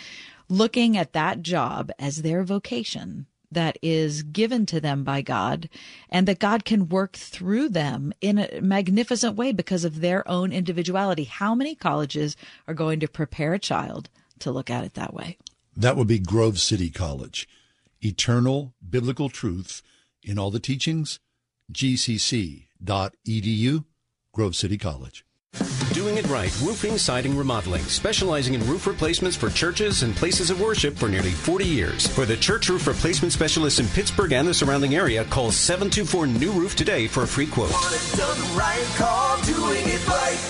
looking 0.50 0.98
at 0.98 1.14
that 1.14 1.44
job 1.44 1.92
as 2.00 2.24
their 2.24 2.44
vocation 2.44 3.28
that 3.52 3.78
is 3.84 4.24
given 4.24 4.66
to 4.66 4.82
them 4.82 5.04
by 5.04 5.22
God 5.22 5.70
and 6.10 6.28
that 6.28 6.40
God 6.40 6.66
can 6.66 6.90
work 6.90 7.14
through 7.16 7.70
them 7.70 8.14
in 8.20 8.40
a 8.40 8.62
magnificent 8.62 9.36
way 9.36 9.52
because 9.52 9.86
of 9.86 10.02
their 10.02 10.28
own 10.28 10.52
individuality. 10.52 11.26
How 11.26 11.54
many 11.54 11.76
colleges 11.76 12.36
are 12.68 12.74
going 12.74 13.00
to 13.00 13.08
prepare 13.08 13.54
a 13.54 13.60
child 13.60 14.10
to 14.40 14.52
look 14.52 14.72
at 14.72 14.84
it 14.84 14.96
that 14.96 15.14
way? 15.14 15.38
That 15.78 15.96
would 15.98 16.08
be 16.08 16.18
Grove 16.18 16.60
City 16.60 16.90
College. 16.90 17.48
Eternal 18.02 18.74
biblical 18.88 19.30
truth 19.30 19.84
in 20.24 20.40
all 20.40 20.50
the 20.50 20.60
teachings. 20.60 21.20
gcc.edu, 22.84 23.86
Grove 24.34 24.56
City 24.56 24.78
College. 24.78 25.26
Doing 25.94 26.18
it 26.18 26.28
right, 26.28 26.56
roofing, 26.62 26.98
siding, 26.98 27.36
remodeling, 27.36 27.82
specializing 27.84 28.54
in 28.54 28.66
roof 28.68 28.86
replacements 28.86 29.36
for 29.36 29.50
churches 29.50 30.04
and 30.04 30.16
places 30.16 30.52
of 30.52 30.62
worship 30.62 30.96
for 30.96 31.10
nearly 31.10 31.32
40 31.32 31.66
years. 31.66 32.08
For 32.08 32.26
the 32.26 32.38
church 32.38 32.70
roof 32.70 32.86
replacement 32.88 33.34
specialist 33.34 33.80
in 33.80 33.88
Pittsburgh 33.88 34.32
and 34.32 34.48
the 34.48 34.54
surrounding 34.54 34.96
area, 34.96 35.26
call 35.26 35.52
724 35.52 36.28
New 36.28 36.52
Roof 36.52 36.76
today 36.76 37.08
for 37.08 37.24
a 37.24 37.28
free 37.28 37.48
quote. 37.48 37.72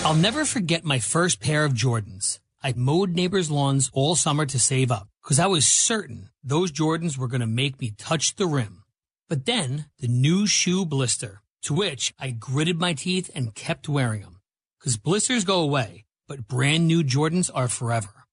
I'll 0.04 0.14
never 0.14 0.44
forget 0.44 0.84
my 0.84 0.98
first 0.98 1.40
pair 1.40 1.64
of 1.64 1.72
Jordans. 1.72 2.38
I 2.62 2.74
mowed 2.76 3.10
neighbors' 3.10 3.50
lawns 3.50 3.90
all 3.94 4.14
summer 4.14 4.44
to 4.44 4.58
save 4.58 4.92
up 4.92 5.08
because 5.22 5.40
I 5.40 5.46
was 5.46 5.66
certain 5.66 6.28
those 6.44 6.70
Jordans 6.70 7.16
were 7.16 7.28
going 7.28 7.40
to 7.40 7.46
make 7.46 7.80
me 7.80 7.94
touch 7.96 8.36
the 8.36 8.46
rim. 8.46 8.84
But 9.30 9.46
then 9.46 9.86
the 9.98 10.08
new 10.08 10.46
shoe 10.46 10.84
blister, 10.84 11.39
to 11.62 11.74
which 11.74 12.14
I 12.18 12.30
gritted 12.30 12.78
my 12.78 12.94
teeth 12.94 13.30
and 13.34 13.54
kept 13.54 13.88
wearing 13.88 14.22
them. 14.22 14.40
Because 14.78 14.96
blisters 14.96 15.44
go 15.44 15.60
away, 15.60 16.04
but 16.26 16.48
brand 16.48 16.86
new 16.86 17.02
Jordans 17.02 17.50
are 17.54 17.68
forever. 17.68 18.24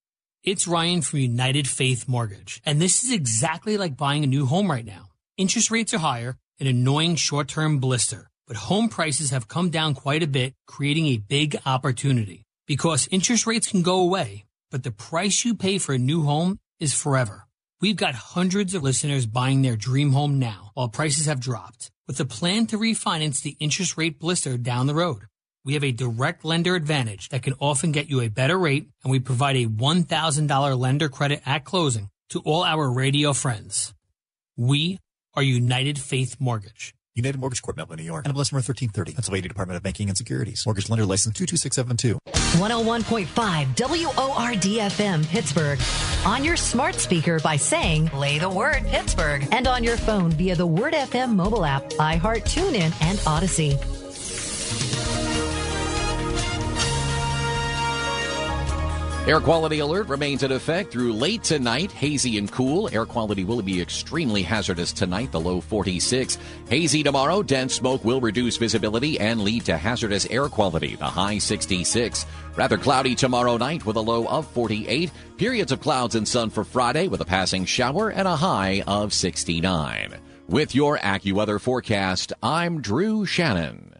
It's 0.44 0.68
Ryan 0.68 1.02
from 1.02 1.20
United 1.20 1.68
Faith 1.68 2.08
Mortgage, 2.08 2.62
and 2.66 2.82
this 2.82 3.04
is 3.04 3.12
exactly 3.12 3.78
like 3.78 3.98
buying 3.98 4.24
a 4.24 4.28
new 4.28 4.45
home 4.45 4.72
right 4.72 4.86
now. 4.86 5.10
Interest 5.36 5.70
rates 5.72 5.94
are 5.94 5.99
higher, 5.99 6.38
an 6.60 6.68
annoying 6.68 7.16
short 7.16 7.48
term 7.48 7.80
blister, 7.80 8.30
but 8.48 8.56
home 8.56 8.88
prices 8.88 9.32
have 9.32 9.48
come 9.48 9.70
down 9.70 9.94
quite 9.94 10.24
a 10.24 10.28
bit, 10.28 10.54
creating 10.66 11.08
a 11.08 11.18
big 11.18 11.58
opportunity. 11.66 12.45
Because 12.66 13.08
interest 13.12 13.45
rates 13.45 13.68
can 13.68 13.82
go 13.82 13.99
away, 13.99 14.45
but 14.72 14.84
the 14.84 14.91
price 14.91 15.44
you 15.44 15.54
pay 15.54 15.78
for 15.78 15.94
a 15.94 15.98
new 15.98 16.24
home 16.24 16.60
is 16.80 16.94
forever. 16.94 17.48
We've 17.82 17.95
got 17.95 18.16
hundreds 18.16 18.74
of 18.74 18.84
listeners 18.84 19.26
buying 19.26 19.62
their 19.62 19.76
dream 19.76 20.14
home 20.14 20.40
now 20.40 20.72
while 20.74 20.88
prices 20.88 21.26
have 21.26 21.40
dropped, 21.40 21.91
with 22.08 22.20
a 22.20 22.26
plan 22.26 22.66
to 22.68 22.78
refinance 22.78 23.42
the 23.42 23.58
interest 23.60 23.98
rate 23.98 24.20
blister 24.20 24.58
down 24.58 24.88
the 24.88 24.96
road. 24.96 25.24
We 25.66 25.74
have 25.74 25.84
a 25.84 25.92
direct 25.92 26.46
lender 26.46 26.76
advantage 26.76 27.30
that 27.30 27.44
can 27.44 27.54
often 27.60 27.92
get 27.92 28.10
you 28.10 28.22
a 28.22 28.30
better 28.30 28.58
rate, 28.58 28.88
and 29.04 29.12
we 29.12 29.20
provide 29.20 29.58
a 29.58 29.66
$1,000 29.66 30.80
lender 30.80 31.10
credit 31.10 31.42
at 31.46 31.66
closing 31.66 32.10
to 32.30 32.40
all 32.40 32.64
our 32.64 32.90
radio 32.90 33.34
friends. 33.34 33.94
We 34.56 35.00
are 35.36 35.44
United 35.44 36.00
Faith 36.00 36.38
Mortgage. 36.40 36.96
United 37.16 37.40
Mortgage 37.40 37.62
Corp, 37.62 37.76
Melville, 37.76 37.98
New 37.98 38.04
York. 38.04 38.26
NMLS 38.26 38.52
number 38.54 38.64
1330. 38.64 39.14
Pennsylvania 39.14 39.50
Department 39.50 39.76
of 39.76 39.84
Banking 39.84 40.08
and 40.08 40.18
Securities. 40.18 40.64
Mortgage 40.66 40.90
lender 40.90 41.06
license 41.06 41.36
22672. 41.36 42.36
101.5 42.56 43.76
WORD 44.07 45.28
Pittsburgh. 45.28 45.80
On 46.26 46.44
your 46.44 46.56
smart 46.56 46.95
speaker 46.95 47.40
by 47.40 47.56
saying, 47.56 48.07
play 48.07 48.40
the 48.40 48.49
word 48.49 48.84
Pittsburgh. 48.88 49.48
And 49.52 49.68
on 49.68 49.84
your 49.84 49.98
phone 49.98 50.32
via 50.32 50.56
the 50.56 50.65
Word 50.65 50.94
FM 50.94 51.36
mobile 51.36 51.65
app, 51.65 51.84
iHeart, 51.91 52.44
TuneIn, 52.45 52.94
and 53.02 53.19
Audacy. 53.19 53.97
Air 59.28 59.41
quality 59.41 59.80
alert 59.80 60.08
remains 60.08 60.44
in 60.44 60.54
effect 60.54 60.90
through 60.90 61.12
late 61.12 61.44
tonight. 61.44 61.91
Hazy 61.91 62.38
and 62.38 62.49
cool. 62.49 62.88
Air 62.94 63.06
quality 63.06 63.44
will 63.44 63.62
be 63.62 63.82
extremely 63.82 64.41
hazardous 64.41 64.94
tonight, 64.94 65.34
the 65.34 65.40
low 65.40 65.60
46. 65.60 66.38
Hazy 66.70 67.04
tomorrow. 67.04 67.44
Dense 67.44 67.76
smoke 67.76 68.06
will 68.06 68.22
reduce 68.22 68.56
visibility 68.56 69.20
and 69.20 69.41
lead 69.41 69.66
to 69.66 69.76
hazardous 69.76 70.28
air 70.28 70.48
quality, 70.48 70.95
the 70.95 71.04
high 71.04 71.40
66. 71.40 72.26
Rather 72.56 72.78
cloudy 72.78 73.16
tomorrow 73.16 73.58
night 73.58 73.86
with 73.86 73.98
a 73.98 74.02
low 74.02 74.26
of 74.28 74.48
48. 74.48 75.12
Periods 75.36 75.74
of 75.74 75.82
clouds 75.82 76.16
and 76.16 76.26
sun 76.26 76.49
for 76.49 76.64
Friday 76.64 77.10
with 77.10 77.20
a 77.20 77.26
passing 77.26 77.66
shower 77.66 78.08
and 78.08 78.30
a 78.30 78.36
high 78.38 78.82
of 78.88 79.12
69. 79.12 80.16
With 80.48 80.74
your 80.74 80.99
AccuWeather 80.99 81.60
forecast, 81.60 82.32
I'm 82.41 82.80
Drew 82.80 83.26
Shannon. 83.26 83.94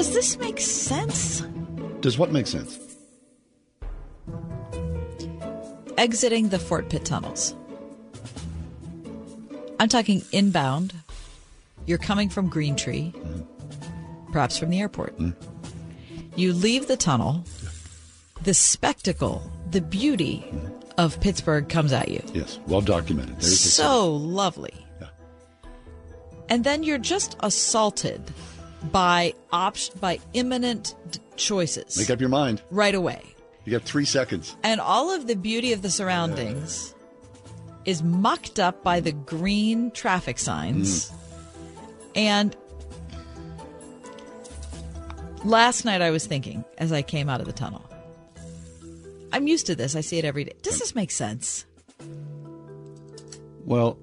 Does 0.00 0.14
this 0.14 0.38
make 0.38 0.58
sense? 0.58 1.42
Does 2.00 2.16
what 2.16 2.32
make 2.32 2.46
sense? 2.46 2.78
Exiting 5.98 6.48
the 6.48 6.58
Fort 6.58 6.88
Pitt 6.88 7.04
tunnels. 7.04 7.54
I'm 9.78 9.90
talking 9.90 10.22
inbound. 10.32 10.94
You're 11.84 11.98
coming 11.98 12.30
from 12.30 12.48
Green 12.48 12.76
Tree, 12.76 13.12
perhaps 14.32 14.56
from 14.56 14.70
the 14.70 14.80
airport. 14.80 15.12
Hmm. 15.16 15.32
You 16.34 16.54
leave 16.54 16.88
the 16.88 16.96
tunnel. 16.96 17.44
The 18.42 18.54
spectacle, 18.54 19.52
the 19.70 19.82
beauty 19.82 20.38
hmm. 20.38 20.68
of 20.96 21.20
Pittsburgh 21.20 21.68
comes 21.68 21.92
at 21.92 22.08
you. 22.08 22.22
Yes, 22.32 22.58
well 22.66 22.80
documented. 22.80 23.42
So 23.42 24.14
lovely. 24.14 24.72
And 26.48 26.64
then 26.64 26.84
you're 26.84 26.98
just 26.98 27.36
assaulted 27.40 28.32
by 28.92 29.34
op- 29.52 29.76
by 30.00 30.18
imminent 30.32 30.94
d- 31.10 31.18
choices 31.36 31.98
Make 31.98 32.10
up 32.10 32.20
your 32.20 32.28
mind. 32.30 32.62
right 32.70 32.94
away. 32.94 33.22
You 33.64 33.72
got 33.72 33.82
three 33.82 34.04
seconds. 34.06 34.56
And 34.62 34.80
all 34.80 35.10
of 35.14 35.26
the 35.26 35.36
beauty 35.36 35.72
of 35.72 35.82
the 35.82 35.90
surroundings 35.90 36.94
is 37.84 38.02
mucked 38.02 38.58
up 38.58 38.82
by 38.82 39.00
the 39.00 39.12
green 39.12 39.90
traffic 39.90 40.38
signs. 40.38 41.10
Mm. 41.10 41.16
And 42.16 42.56
last 45.44 45.84
night 45.84 46.02
I 46.02 46.10
was 46.10 46.26
thinking 46.26 46.64
as 46.78 46.92
I 46.92 47.02
came 47.02 47.28
out 47.28 47.40
of 47.40 47.46
the 47.46 47.52
tunnel. 47.52 47.84
I'm 49.32 49.46
used 49.46 49.66
to 49.66 49.74
this. 49.74 49.94
I 49.94 50.00
see 50.00 50.18
it 50.18 50.24
every 50.24 50.44
day. 50.44 50.54
Does 50.62 50.78
this 50.78 50.94
make 50.94 51.10
sense? 51.10 51.64
Well, 53.64 53.98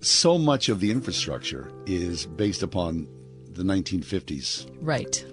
so 0.00 0.38
much 0.38 0.68
of 0.68 0.80
the 0.80 0.90
infrastructure 0.90 1.72
is 1.86 2.26
based 2.26 2.62
upon 2.62 3.08
the 3.54 3.62
1950s. 3.62 4.70
Right. 4.80 5.24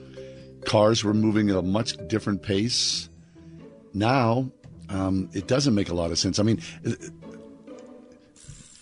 Cars 0.65 1.03
were 1.03 1.13
moving 1.13 1.49
at 1.49 1.55
a 1.55 1.61
much 1.61 1.95
different 2.07 2.43
pace. 2.43 3.09
Now, 3.93 4.51
um, 4.89 5.29
it 5.33 5.47
doesn't 5.47 5.75
make 5.75 5.89
a 5.89 5.93
lot 5.93 6.11
of 6.11 6.19
sense. 6.19 6.39
I 6.39 6.43
mean, 6.43 6.61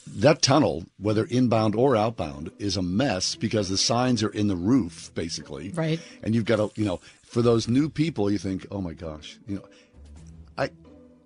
that 0.08 0.42
tunnel, 0.42 0.86
whether 0.98 1.26
inbound 1.26 1.76
or 1.76 1.96
outbound, 1.96 2.52
is 2.58 2.78
a 2.78 2.82
mess 2.82 3.36
because 3.36 3.70
the 3.70 3.78
signs 3.78 4.24
are 4.24 4.30
in 4.30 4.48
the 4.48 4.56
roof, 4.56 5.12
basically. 5.14 5.70
Right. 5.70 6.00
And 6.24 6.34
you've 6.34 6.46
got 6.46 6.58
to, 6.58 6.72
you 6.80 6.86
know, 6.86 7.00
for 7.24 7.42
those 7.42 7.68
new 7.68 7.90
people, 7.90 8.32
you 8.32 8.38
think, 8.38 8.66
oh 8.72 8.82
my 8.82 8.94
gosh, 8.94 9.38
you 9.48 9.58
know, 9.58 9.66
I, 10.58 10.70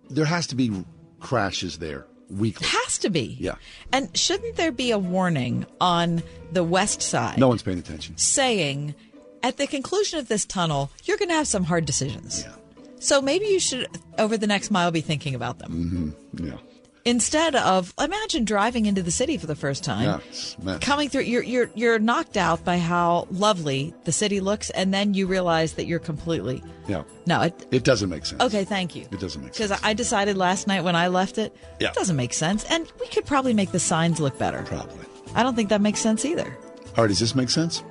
there 0.09 0.25
has 0.25 0.47
to 0.47 0.55
be 0.55 0.83
crashes 1.19 1.77
there 1.77 2.05
weekly. 2.37 2.67
Has 2.67 2.97
to 2.99 3.09
be. 3.09 3.37
Yeah. 3.39 3.55
And 3.91 4.15
shouldn't 4.17 4.55
there 4.55 4.71
be 4.71 4.91
a 4.91 4.97
warning 4.99 5.65
on 5.79 6.23
the 6.51 6.63
west 6.63 7.01
side 7.01 7.37
No 7.37 7.47
one's 7.47 7.61
paying 7.63 7.79
attention. 7.79 8.17
saying 8.17 8.95
at 9.43 9.57
the 9.57 9.67
conclusion 9.67 10.19
of 10.19 10.27
this 10.27 10.45
tunnel, 10.45 10.91
you're 11.05 11.17
going 11.17 11.29
to 11.29 11.35
have 11.35 11.47
some 11.47 11.63
hard 11.63 11.85
decisions. 11.85 12.43
Yeah. 12.43 12.53
So 12.99 13.21
maybe 13.21 13.45
you 13.47 13.59
should, 13.59 13.87
over 14.19 14.37
the 14.37 14.45
next 14.47 14.69
mile, 14.69 14.91
be 14.91 15.01
thinking 15.01 15.33
about 15.35 15.57
them. 15.59 16.13
hmm 16.33 16.45
Yeah. 16.45 16.57
Instead 17.03 17.55
of 17.55 17.93
imagine 17.99 18.45
driving 18.45 18.85
into 18.85 19.01
the 19.01 19.09
city 19.11 19.35
for 19.37 19.47
the 19.47 19.55
first 19.55 19.83
time. 19.83 20.03
Yeah. 20.03 20.19
It's 20.29 20.55
a 20.55 20.63
mess. 20.63 20.79
Coming 20.81 21.09
through, 21.09 21.23
you're 21.23 21.41
you're 21.41 21.69
you're 21.73 21.97
knocked 21.97 22.37
out 22.37 22.63
by 22.63 22.77
how 22.77 23.27
lovely 23.31 23.93
the 24.03 24.11
city 24.11 24.39
looks, 24.39 24.69
and 24.69 24.93
then 24.93 25.15
you 25.15 25.25
realize 25.25 25.73
that 25.73 25.87
you're 25.87 25.97
completely 25.99 26.63
Yeah. 26.87 27.03
no. 27.25 27.41
It, 27.41 27.65
It 27.71 27.83
doesn't 27.83 28.09
make 28.09 28.25
sense. 28.27 28.41
okay, 28.43 28.63
thank 28.65 28.95
you. 28.95 29.07
It 29.11 29.19
doesn't 29.19 29.41
make 29.41 29.55
sense. 29.55 29.69
Because 29.69 29.83
I 29.83 29.93
decided 29.93 30.37
last 30.37 30.67
night 30.67 30.83
when 30.83 30.95
I 30.95 31.07
left 31.07 31.39
it, 31.39 31.55
Yeah. 31.79 31.87
it 31.89 31.95
doesn't 31.95 32.15
make 32.15 32.33
sense, 32.33 32.65
and 32.65 32.85
we 32.99 33.07
could 33.07 33.25
probably 33.25 33.53
make 33.55 33.71
the 33.71 33.79
signs 33.79 34.19
look 34.19 34.37
better. 34.37 34.61
Probably. 34.63 35.05
I 35.33 35.41
don't 35.41 35.55
think 35.55 35.69
that 35.69 35.81
makes 35.81 35.99
sense 36.01 36.23
either. 36.23 36.55
All 36.97 37.03
right, 37.03 37.07
does 37.07 37.19
this 37.19 37.33
make 37.33 37.49
sense? 37.49 37.81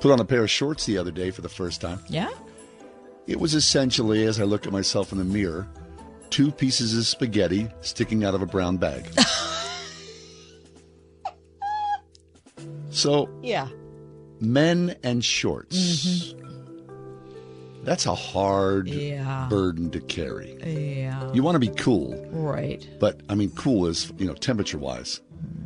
Put 0.00 0.10
on 0.12 0.20
a 0.20 0.24
pair 0.24 0.42
of 0.42 0.50
shorts 0.50 0.84
the 0.84 0.98
other 0.98 1.10
day 1.10 1.30
for 1.30 1.40
the 1.40 1.48
first 1.48 1.80
time. 1.80 2.00
Yeah. 2.08 2.28
It 3.26 3.40
was 3.40 3.54
essentially, 3.54 4.24
as 4.24 4.38
I 4.38 4.44
looked 4.44 4.66
at 4.66 4.72
myself 4.72 5.12
in 5.12 5.18
the 5.18 5.24
mirror, 5.24 5.66
two 6.30 6.50
pieces 6.50 6.96
of 6.96 7.06
spaghetti 7.06 7.68
sticking 7.80 8.24
out 8.24 8.34
of 8.34 8.42
a 8.42 8.46
brown 8.46 8.76
bag. 8.76 9.06
so, 12.90 13.28
Yeah. 13.42 13.68
men 14.40 14.96
and 15.02 15.24
shorts. 15.24 16.34
That's 17.84 18.06
a 18.06 18.14
hard 18.14 18.86
Mm-hmm. 18.88 18.98
Yeah. 19.00 19.46
burden 19.48 19.90
to 19.90 20.00
carry. 20.00 20.56
Yeah. 20.64 21.32
You 21.32 21.42
want 21.42 21.54
to 21.54 21.60
be 21.60 21.68
cool, 21.68 22.16
Right. 22.32 22.86
but 22.98 23.20
I 23.28 23.34
mean, 23.34 23.50
cool 23.50 23.86
is, 23.86 24.12
you 24.18 24.26
know, 24.26 24.34
temperature 24.34 24.78
wise. 24.78 25.20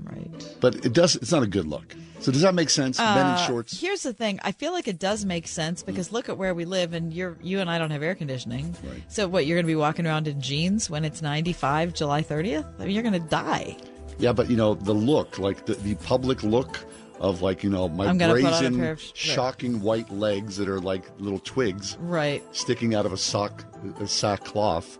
Right. 0.04 0.56
But 0.60 0.84
it 0.84 0.92
does, 0.92 1.16
it's 1.16 1.32
not 1.32 1.42
a 1.42 1.46
good 1.46 1.66
look. 1.66 1.94
So, 2.20 2.30
does 2.32 2.42
that 2.42 2.54
make 2.54 2.70
sense? 2.70 2.98
men 2.98 3.16
in 3.18 3.24
Uh, 3.32 3.36
shorts? 3.46 3.80
Here's 3.80 4.02
the 4.02 4.12
thing. 4.12 4.38
I 4.42 4.52
feel 4.52 4.72
like 4.72 4.86
it 4.88 4.98
does 4.98 5.24
make 5.24 5.48
sense 5.48 5.82
because 5.82 6.12
look 6.12 6.28
at 6.28 6.36
where 6.38 6.54
we 6.54 6.64
live, 6.64 6.92
and 6.92 7.12
you're 7.12 7.36
you 7.42 7.60
and 7.60 7.70
I 7.70 7.78
don't 7.78 7.90
have 7.90 8.02
air 8.02 8.14
conditioning. 8.14 8.74
Right. 8.84 9.02
So 9.08 9.26
what? 9.28 9.46
You're 9.46 9.56
going 9.56 9.64
to 9.66 9.70
be 9.72 9.76
walking 9.76 10.06
around 10.06 10.28
in 10.28 10.40
jeans 10.40 10.90
when 10.90 11.04
it's 11.04 11.22
95 11.22 11.94
July 11.94 12.22
30th? 12.22 12.66
I 12.78 12.84
mean, 12.84 12.94
you're 12.94 13.02
going 13.02 13.14
to 13.20 13.28
die. 13.28 13.76
Yeah, 14.18 14.32
but 14.32 14.50
you 14.50 14.56
know 14.56 14.74
the 14.74 14.92
look, 14.92 15.38
like 15.38 15.64
the, 15.66 15.74
the 15.74 15.94
public 15.96 16.42
look 16.42 16.78
of 17.20 17.42
like 17.42 17.62
you 17.62 17.70
know 17.70 17.88
my 17.88 18.06
I'm 18.06 18.16
gonna 18.18 18.34
put 18.34 18.44
on 18.44 18.52
a 18.64 18.68
brazen, 18.70 18.84
of 18.84 19.02
shocking 19.14 19.80
white 19.82 20.10
legs 20.10 20.56
that 20.58 20.68
are 20.68 20.80
like 20.80 21.04
little 21.18 21.38
twigs 21.38 21.96
Right. 22.00 22.42
sticking 22.54 22.94
out 22.94 23.04
of 23.06 23.12
a 23.12 23.16
sock, 23.18 23.64
a 24.00 24.06
sackcloth. 24.06 24.98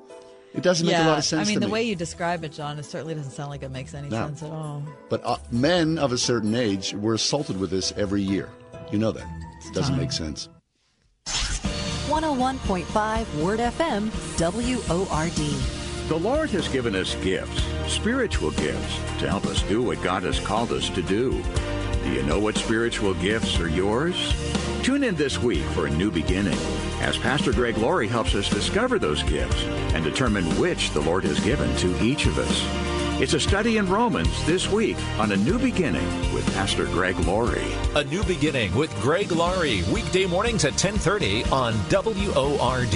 It 0.53 0.63
doesn't 0.63 0.87
make 0.87 0.97
a 0.97 1.05
lot 1.05 1.19
of 1.19 1.25
sense. 1.25 1.47
I 1.47 1.51
mean, 1.51 1.55
to 1.55 1.61
the 1.61 1.67
me. 1.67 1.73
way 1.73 1.83
you 1.85 1.95
describe 1.95 2.43
it, 2.45 2.53
John, 2.53 2.79
it 2.79 2.85
certainly 2.85 3.15
doesn't 3.15 3.33
sound 3.33 3.51
like 3.51 3.63
it 3.63 3.71
makes 3.71 3.95
any 3.95 4.09
No. 4.09 4.27
sense 4.27 4.43
at 4.43 4.51
all. 4.51 4.83
But 5.09 5.23
uh, 5.25 5.37
men 5.53 5.97
of 5.99 6.11
a 6.13 6.19
certain 6.19 6.55
age 6.55 6.93
were 6.95 7.15
assaulted 7.15 7.59
with 7.61 7.71
this 7.71 7.93
every 7.97 8.21
year. 8.23 8.49
You 8.91 8.99
know 8.99 9.13
that. 9.13 9.27
It 9.67 9.75
doesn't 9.75 9.97
make 9.97 10.11
sense. 10.11 10.49
101.5 12.09 13.43
Word 13.43 13.61
FM 13.61 14.11
WORD. 14.41 16.09
The 16.09 16.17
Lord 16.19 16.51
has 16.51 16.67
given 16.67 16.97
us 16.97 17.15
gifts, 17.17 17.63
spiritual 17.87 18.51
gifts, 18.51 18.97
to 19.21 19.29
help 19.29 19.47
us 19.47 19.63
do 19.63 19.81
what 19.83 20.03
God 20.03 20.25
has 20.25 20.41
called 20.41 20.73
us 20.73 20.89
to 20.91 21.03
do. 21.03 21.41
Do 22.03 22.11
you 22.11 22.25
know 22.25 22.41
what 22.41 22.57
spiritual 22.57 23.15
gifts 23.15 23.61
are 23.61 23.69
yours? 23.69 24.35
Tune 24.83 25.05
in 25.05 25.15
this 25.15 25.39
week 25.39 25.63
for 25.75 25.87
a 25.87 25.91
new 25.91 26.11
beginning 26.11 26.59
as 27.01 27.19
Pastor 27.19 27.53
Greg 27.53 27.77
Laurie 27.77 28.09
helps 28.09 28.35
us 28.35 28.49
discover 28.49 28.99
those 28.99 29.23
gifts 29.23 29.63
and 29.93 30.03
determine 30.03 30.45
which 30.59 30.91
the 30.93 31.01
Lord 31.01 31.23
has 31.25 31.39
given 31.41 31.75
to 31.77 32.03
each 32.03 32.25
of 32.25 32.39
us. 32.39 33.21
It's 33.21 33.35
a 33.35 33.41
study 33.41 33.77
in 33.77 33.87
Romans 33.87 34.47
this 34.47 34.71
week 34.71 34.97
on 35.19 35.33
A 35.33 35.37
New 35.37 35.59
Beginning 35.59 36.09
with 36.33 36.51
Pastor 36.55 36.87
Greg 36.87 37.19
Laurie. 37.21 37.71
A 37.95 38.05
New 38.05 38.25
Beginning 38.25 38.75
with 38.75 38.91
Greg 39.03 39.31
Laurie, 39.31 39.83
weekday 39.93 40.25
mornings 40.25 40.65
at 40.65 40.73
1030 40.73 41.45
on 41.53 41.75
WORD. 41.91 42.95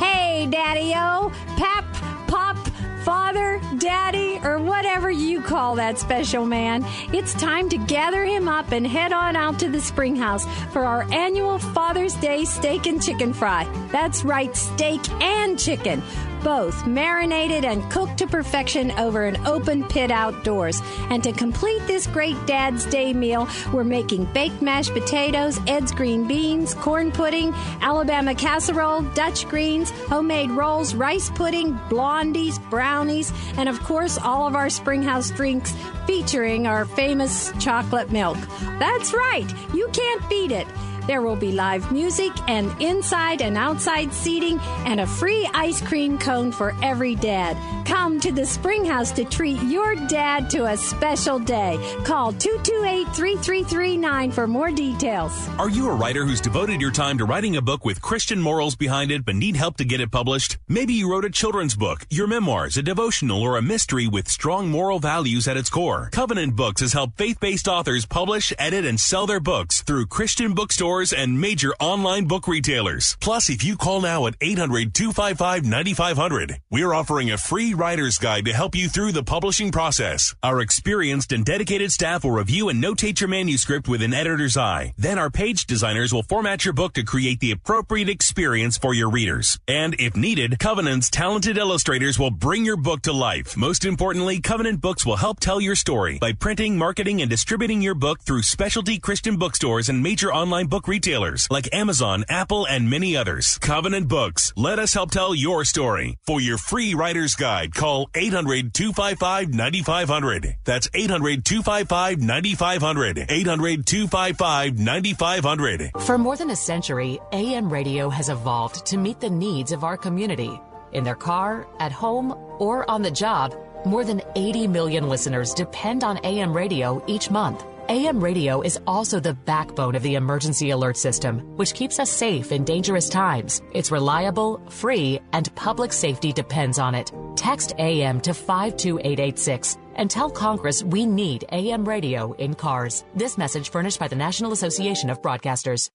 Hey, 0.00 0.46
Daddy 0.50 0.94
O, 0.96 1.30
Pap, 1.58 1.84
Pop, 2.28 2.56
Father, 3.04 3.60
daddy, 3.76 4.40
or 4.42 4.58
whatever 4.58 5.10
you 5.10 5.42
call 5.42 5.74
that 5.74 5.98
special 5.98 6.46
man, 6.46 6.86
it's 7.12 7.34
time 7.34 7.68
to 7.68 7.76
gather 7.76 8.24
him 8.24 8.48
up 8.48 8.72
and 8.72 8.86
head 8.86 9.12
on 9.12 9.36
out 9.36 9.58
to 9.58 9.68
the 9.68 9.80
Spring 9.80 10.16
House 10.16 10.46
for 10.72 10.86
our 10.86 11.02
annual 11.12 11.58
Father's 11.58 12.14
Day 12.14 12.46
steak 12.46 12.86
and 12.86 13.02
chicken 13.02 13.34
fry. 13.34 13.68
That's 13.92 14.24
right, 14.24 14.56
steak 14.56 15.06
and 15.20 15.58
chicken 15.58 16.02
both 16.44 16.86
marinated 16.86 17.64
and 17.64 17.90
cooked 17.90 18.18
to 18.18 18.26
perfection 18.26 18.92
over 18.92 19.24
an 19.24 19.44
open 19.46 19.82
pit 19.82 20.10
outdoors. 20.10 20.80
And 21.10 21.24
to 21.24 21.32
complete 21.32 21.84
this 21.86 22.06
great 22.06 22.36
Dad's 22.46 22.84
Day 22.84 23.12
meal, 23.12 23.48
we're 23.72 23.82
making 23.82 24.26
baked 24.26 24.62
mashed 24.62 24.92
potatoes, 24.92 25.58
Ed's 25.66 25.90
green 25.90 26.28
beans, 26.28 26.74
corn 26.74 27.10
pudding, 27.10 27.52
Alabama 27.80 28.34
casserole, 28.34 29.02
Dutch 29.14 29.48
greens, 29.48 29.90
homemade 30.08 30.50
rolls, 30.50 30.94
rice 30.94 31.30
pudding, 31.30 31.74
blondies, 31.88 32.58
brownies, 32.70 33.32
and 33.56 33.68
of 33.68 33.80
course, 33.80 34.18
all 34.18 34.46
of 34.46 34.54
our 34.54 34.68
Springhouse 34.68 35.30
drinks 35.30 35.74
featuring 36.06 36.66
our 36.66 36.84
famous 36.84 37.50
chocolate 37.58 38.12
milk. 38.12 38.36
That's 38.78 39.14
right, 39.14 39.46
you 39.72 39.88
can't 39.92 40.28
beat 40.28 40.52
it. 40.52 40.66
There 41.06 41.20
will 41.20 41.36
be 41.36 41.52
live 41.52 41.92
music 41.92 42.32
and 42.48 42.74
inside 42.80 43.42
and 43.42 43.58
outside 43.58 44.12
seating 44.14 44.58
and 44.86 45.00
a 45.00 45.06
free 45.06 45.46
ice 45.52 45.82
cream 45.82 46.18
cone 46.18 46.50
for 46.50 46.74
every 46.82 47.14
dad. 47.14 47.58
Come 47.86 48.18
to 48.20 48.32
the 48.32 48.46
Spring 48.46 48.86
House 48.86 49.12
to 49.12 49.24
treat 49.24 49.60
your 49.62 49.94
dad 49.94 50.48
to 50.50 50.64
a 50.64 50.76
special 50.76 51.38
day. 51.38 51.76
Call 52.04 52.32
228 52.32 53.04
3339 53.14 54.30
for 54.30 54.46
more 54.46 54.70
details. 54.70 55.48
Are 55.58 55.68
you 55.68 55.90
a 55.90 55.94
writer 55.94 56.24
who's 56.24 56.40
devoted 56.40 56.80
your 56.80 56.90
time 56.90 57.18
to 57.18 57.26
writing 57.26 57.56
a 57.56 57.62
book 57.62 57.84
with 57.84 58.00
Christian 58.00 58.40
morals 58.40 58.74
behind 58.74 59.10
it 59.10 59.26
but 59.26 59.36
need 59.36 59.56
help 59.56 59.76
to 59.76 59.84
get 59.84 60.00
it 60.00 60.10
published? 60.10 60.56
Maybe 60.68 60.94
you 60.94 61.10
wrote 61.10 61.26
a 61.26 61.30
children's 61.30 61.76
book, 61.76 62.06
your 62.08 62.26
memoirs, 62.26 62.78
a 62.78 62.82
devotional, 62.82 63.42
or 63.42 63.58
a 63.58 63.62
mystery 63.62 64.06
with 64.06 64.28
strong 64.28 64.68
moral 64.68 65.00
values 65.00 65.46
at 65.48 65.58
its 65.58 65.68
core. 65.68 66.08
Covenant 66.12 66.56
Books 66.56 66.80
has 66.80 66.94
helped 66.94 67.18
faith 67.18 67.38
based 67.40 67.68
authors 67.68 68.06
publish, 68.06 68.54
edit, 68.58 68.86
and 68.86 68.98
sell 68.98 69.26
their 69.26 69.40
books 69.40 69.82
through 69.82 70.06
Christian 70.06 70.54
bookstores 70.54 70.93
and 71.02 71.40
major 71.40 71.74
online 71.80 72.26
book 72.26 72.46
retailers. 72.46 73.16
Plus, 73.20 73.50
if 73.50 73.64
you 73.64 73.76
call 73.76 74.00
now 74.00 74.26
at 74.26 74.34
800 74.40 74.94
255 74.94 75.64
9500, 75.64 76.60
we're 76.70 76.94
offering 76.94 77.30
a 77.30 77.38
free 77.38 77.74
writer's 77.74 78.18
guide 78.18 78.44
to 78.44 78.52
help 78.52 78.74
you 78.74 78.88
through 78.88 79.12
the 79.12 79.22
publishing 79.22 79.72
process. 79.72 80.34
Our 80.42 80.60
experienced 80.60 81.32
and 81.32 81.44
dedicated 81.44 81.90
staff 81.90 82.24
will 82.24 82.30
review 82.30 82.68
and 82.68 82.82
notate 82.82 83.20
your 83.20 83.28
manuscript 83.28 83.88
with 83.88 84.02
an 84.02 84.14
editor's 84.14 84.56
eye. 84.56 84.94
Then 84.96 85.18
our 85.18 85.30
page 85.30 85.66
designers 85.66 86.12
will 86.12 86.22
format 86.22 86.64
your 86.64 86.74
book 86.74 86.92
to 86.94 87.02
create 87.02 87.40
the 87.40 87.50
appropriate 87.50 88.08
experience 88.08 88.78
for 88.78 88.94
your 88.94 89.10
readers. 89.10 89.58
And 89.66 89.94
if 89.98 90.16
needed, 90.16 90.58
Covenant's 90.58 91.10
talented 91.10 91.58
illustrators 91.58 92.18
will 92.18 92.30
bring 92.30 92.64
your 92.64 92.76
book 92.76 93.02
to 93.02 93.12
life. 93.12 93.56
Most 93.56 93.84
importantly, 93.84 94.40
Covenant 94.40 94.80
Books 94.80 95.04
will 95.04 95.16
help 95.16 95.40
tell 95.40 95.60
your 95.60 95.74
story 95.74 96.18
by 96.18 96.32
printing, 96.32 96.78
marketing, 96.78 97.20
and 97.20 97.30
distributing 97.30 97.82
your 97.82 97.94
book 97.94 98.20
through 98.22 98.42
specialty 98.42 98.98
Christian 98.98 99.36
bookstores 99.36 99.88
and 99.88 100.02
major 100.02 100.32
online 100.32 100.66
book 100.66 100.83
retailers 100.88 101.48
like 101.50 101.72
Amazon, 101.72 102.24
Apple, 102.28 102.66
and 102.66 102.88
many 102.90 103.16
others. 103.16 103.58
Covenant 103.58 104.08
Books. 104.08 104.52
Let 104.56 104.78
us 104.78 104.94
help 104.94 105.10
tell 105.10 105.34
your 105.34 105.64
story. 105.64 106.18
For 106.26 106.40
your 106.40 106.58
free 106.58 106.94
writer's 106.94 107.34
guide, 107.34 107.74
call 107.74 108.08
800 108.14 108.72
255 108.72 109.54
9500. 109.54 110.56
That's 110.64 110.88
800 110.94 111.44
255 111.44 112.20
9500. 112.20 113.26
800 113.28 113.86
255 113.86 114.78
9500. 114.78 115.90
For 116.00 116.18
more 116.18 116.36
than 116.36 116.50
a 116.50 116.56
century, 116.56 117.18
AM 117.32 117.72
radio 117.72 118.08
has 118.08 118.28
evolved 118.28 118.86
to 118.86 118.96
meet 118.96 119.20
the 119.20 119.30
needs 119.30 119.72
of 119.72 119.84
our 119.84 119.96
community. 119.96 120.60
In 120.92 121.04
their 121.04 121.16
car, 121.16 121.66
at 121.80 121.92
home, 121.92 122.32
or 122.58 122.88
on 122.88 123.02
the 123.02 123.10
job, 123.10 123.54
more 123.84 124.04
than 124.04 124.22
80 124.36 124.68
million 124.68 125.08
listeners 125.08 125.52
depend 125.52 126.04
on 126.04 126.18
AM 126.24 126.52
radio 126.52 127.02
each 127.06 127.30
month. 127.30 127.64
AM 127.90 128.18
radio 128.18 128.62
is 128.62 128.80
also 128.86 129.20
the 129.20 129.34
backbone 129.34 129.94
of 129.94 130.02
the 130.02 130.14
emergency 130.14 130.70
alert 130.70 130.96
system, 130.96 131.40
which 131.58 131.74
keeps 131.74 131.98
us 131.98 132.10
safe 132.10 132.50
in 132.50 132.64
dangerous 132.64 133.10
times. 133.10 133.60
It's 133.74 133.90
reliable, 133.90 134.58
free, 134.70 135.20
and 135.34 135.54
public 135.54 135.92
safety 135.92 136.32
depends 136.32 136.78
on 136.78 136.94
it. 136.94 137.12
Text 137.36 137.74
AM 137.78 138.22
to 138.22 138.32
52886 138.32 139.76
and 139.96 140.10
tell 140.10 140.30
Congress 140.30 140.82
we 140.82 141.04
need 141.04 141.44
AM 141.52 141.84
radio 141.84 142.32
in 142.36 142.54
cars. 142.54 143.04
This 143.14 143.36
message 143.36 143.68
furnished 143.68 144.00
by 144.00 144.08
the 144.08 144.16
National 144.16 144.52
Association 144.52 145.10
of 145.10 145.20
Broadcasters. 145.20 145.90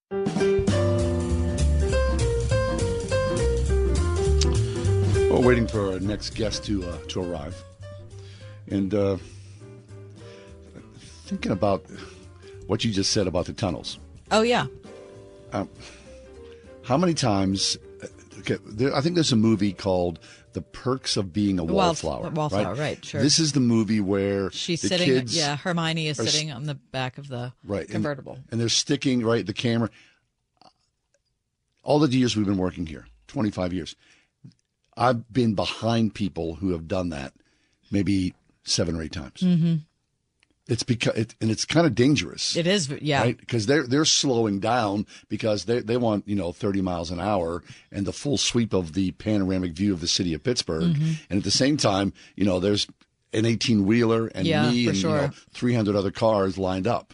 We're 5.32 5.48
waiting 5.48 5.66
for 5.66 5.94
our 5.94 6.00
next 6.00 6.36
guest 6.36 6.66
to 6.66 6.88
uh, 6.88 6.98
to 7.08 7.24
arrive, 7.24 7.64
and 8.68 8.94
uh, 8.94 9.18
thinking 11.30 11.52
about 11.52 11.86
what 12.68 12.84
you 12.84 12.92
just 12.92 13.12
said 13.12 13.28
about 13.28 13.46
the 13.46 13.54
tunnels. 13.54 14.00
Oh 14.32 14.42
yeah. 14.42 14.66
Um, 15.54 15.70
how 16.84 16.98
many 16.98 17.14
times? 17.14 17.78
Okay, 18.40 18.58
there, 18.66 18.96
I 18.96 19.02
think 19.02 19.16
there's 19.16 19.32
a 19.32 19.36
movie 19.36 19.74
called 19.74 20.20
"The 20.54 20.62
Perks 20.62 21.18
of 21.18 21.34
Being 21.34 21.60
a 21.60 21.66
The 21.66 21.74
wild- 21.74 22.02
Wallflower." 22.04 22.30
wallflower, 22.32 22.76
right, 22.76 23.04
sure. 23.04 23.22
This 23.22 23.38
is 23.40 23.52
the 23.54 23.60
movie 23.60 24.00
where 24.00 24.50
She's 24.52 24.82
the 24.82 24.88
sitting. 24.90 25.08
kids 25.08 25.36
yeah, 25.36 25.58
Hermione 25.58 26.08
is 26.08 26.18
sitting 26.18 26.52
on 26.52 26.64
the 26.64 26.76
back 26.76 27.18
of 27.18 27.28
the 27.28 27.54
right 27.64 27.82
and- 27.84 27.92
convertible. 27.92 28.40
and, 28.52 28.60
they're 28.62 28.70
sticking 28.70 29.24
right 29.24 29.46
the 29.46 29.54
camera. 29.54 29.90
All 31.84 32.00
the 32.00 32.10
years 32.16 32.36
we've 32.36 32.46
been 32.46 32.58
working 32.58 32.86
here, 32.86 33.08
25 33.28 33.74
years, 33.74 33.96
I've 34.96 35.32
been 35.34 35.56
behind 35.56 36.14
people 36.14 36.56
who 36.56 36.72
have 36.72 36.88
done 36.88 37.10
that, 37.10 37.34
maybe 37.90 38.36
seven 38.64 38.96
or 38.96 39.02
eight 39.02 39.12
times. 39.14 39.42
hmm 39.42 39.76
It's 40.70 40.84
because 40.84 41.16
it, 41.18 41.36
and 41.42 41.50
it's 41.50 41.66
kind 41.66 41.88
of 41.88 41.96
dangerous. 41.96 42.56
It 42.56 42.68
is, 42.68 42.90
yeah. 43.02 43.22
Right? 43.24 43.38
Because 43.38 43.66
they're 43.66 43.88
they're 43.88 44.06
slowing 44.06 44.60
down 44.60 45.08
because 45.28 45.66
they 45.66 45.80
they 45.80 45.98
want 45.98 46.28
you 46.28 46.36
know 46.36 46.52
30 46.54 46.82
miles 46.82 47.10
an 47.12 47.20
hour 47.20 47.64
and 47.92 48.06
the 48.06 48.14
full 48.14 48.38
sweep 48.38 48.72
of 48.74 48.94
the 48.94 49.12
panoramic 49.14 49.72
view 49.74 49.92
of 49.94 50.00
the 50.00 50.08
city 50.08 50.34
of 50.36 50.44
Pittsburgh. 50.44 50.94
Mhm. 50.96 51.16
And 51.30 51.38
at 51.40 51.44
the 51.44 51.52
same 51.52 51.76
time, 51.76 52.14
you 52.36 52.46
know, 52.46 52.60
there's 52.60 52.86
an 53.34 53.46
18 53.46 53.86
wheeler 53.86 54.28
and 54.28 54.46
Yeah, 54.48 54.70
me 54.70 54.88
and 54.88 54.96
you 54.96 55.04
know 55.10 55.32
300 55.54 55.96
other 55.96 56.12
cars 56.12 56.58
lined 56.58 56.86
up. 56.88 57.14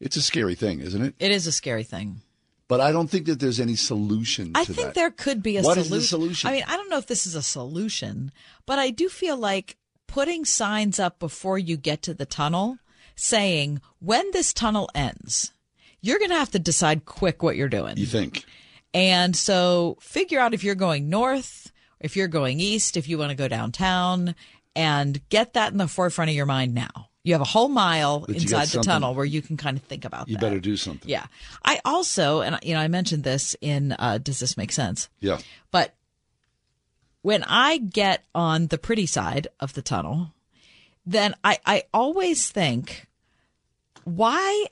It's 0.00 0.16
a 0.16 0.22
scary 0.22 0.54
thing, 0.54 0.80
isn't 0.80 1.02
it? 1.02 1.14
It 1.18 1.30
is 1.30 1.46
a 1.46 1.52
scary 1.52 1.84
thing. 1.84 2.22
But 2.68 2.80
I 2.80 2.92
don't 2.92 3.08
think 3.08 3.26
that 3.26 3.38
there's 3.40 3.60
any 3.60 3.76
solution. 3.76 4.52
I 4.54 4.64
think 4.64 4.78
that. 4.78 4.94
there 4.94 5.10
could 5.10 5.42
be 5.42 5.56
a 5.56 5.62
What 5.62 5.78
is 5.78 5.86
solution. 5.86 5.98
the 6.00 6.04
solution? 6.04 6.48
I 6.48 6.52
mean, 6.52 6.64
I 6.66 6.76
don't 6.76 6.90
know 6.90 6.98
if 6.98 7.06
this 7.06 7.24
is 7.26 7.34
a 7.34 7.42
solution, 7.42 8.32
but 8.66 8.78
I 8.78 8.90
do 8.90 9.08
feel 9.08 9.36
like 9.36 9.76
putting 10.08 10.44
signs 10.44 10.98
up 10.98 11.18
before 11.18 11.58
you 11.58 11.76
get 11.76 12.02
to 12.02 12.14
the 12.14 12.26
tunnel 12.26 12.78
saying, 13.16 13.80
when 13.98 14.30
this 14.32 14.52
tunnel 14.52 14.88
ends, 14.94 15.52
you're 16.00 16.18
going 16.18 16.30
to 16.30 16.36
have 16.36 16.52
to 16.52 16.58
decide 16.58 17.04
quick 17.04 17.42
what 17.42 17.56
you're 17.56 17.68
doing. 17.68 17.96
You 17.96 18.06
think? 18.06 18.44
And 18.94 19.34
so 19.34 19.96
figure 20.00 20.38
out 20.38 20.54
if 20.54 20.62
you're 20.62 20.74
going 20.74 21.08
north, 21.08 21.72
if 21.98 22.16
you're 22.16 22.28
going 22.28 22.60
east, 22.60 22.96
if 22.96 23.08
you 23.08 23.18
want 23.18 23.30
to 23.30 23.36
go 23.36 23.48
downtown, 23.48 24.34
and 24.74 25.26
get 25.30 25.54
that 25.54 25.72
in 25.72 25.78
the 25.78 25.88
forefront 25.88 26.28
of 26.30 26.36
your 26.36 26.46
mind 26.46 26.74
now. 26.74 27.08
You 27.24 27.32
have 27.32 27.40
a 27.40 27.44
whole 27.44 27.68
mile 27.68 28.20
got 28.20 28.36
inside 28.36 28.68
the 28.68 28.82
tunnel 28.82 29.14
where 29.14 29.24
you 29.24 29.42
can 29.42 29.56
kind 29.56 29.76
of 29.76 29.82
think 29.82 30.04
about 30.04 30.28
You 30.28 30.34
that. 30.36 30.40
better 30.40 30.60
do 30.60 30.76
something. 30.76 31.10
Yeah. 31.10 31.26
I 31.64 31.80
also, 31.84 32.40
and 32.40 32.56
you 32.62 32.74
know, 32.74 32.80
I 32.80 32.86
mentioned 32.86 33.24
this 33.24 33.56
in 33.60 33.96
uh, 33.98 34.18
Does 34.18 34.38
This 34.38 34.56
Make 34.56 34.70
Sense? 34.70 35.08
Yeah. 35.18 35.38
But 35.72 35.94
when 37.22 37.42
I 37.42 37.78
get 37.78 38.22
on 38.34 38.68
the 38.68 38.78
pretty 38.78 39.06
side 39.06 39.48
of 39.58 39.72
the 39.72 39.82
tunnel, 39.82 40.32
then 41.04 41.34
I, 41.42 41.58
I 41.66 41.82
always 41.92 42.48
think, 42.48 43.05
why? 44.06 44.66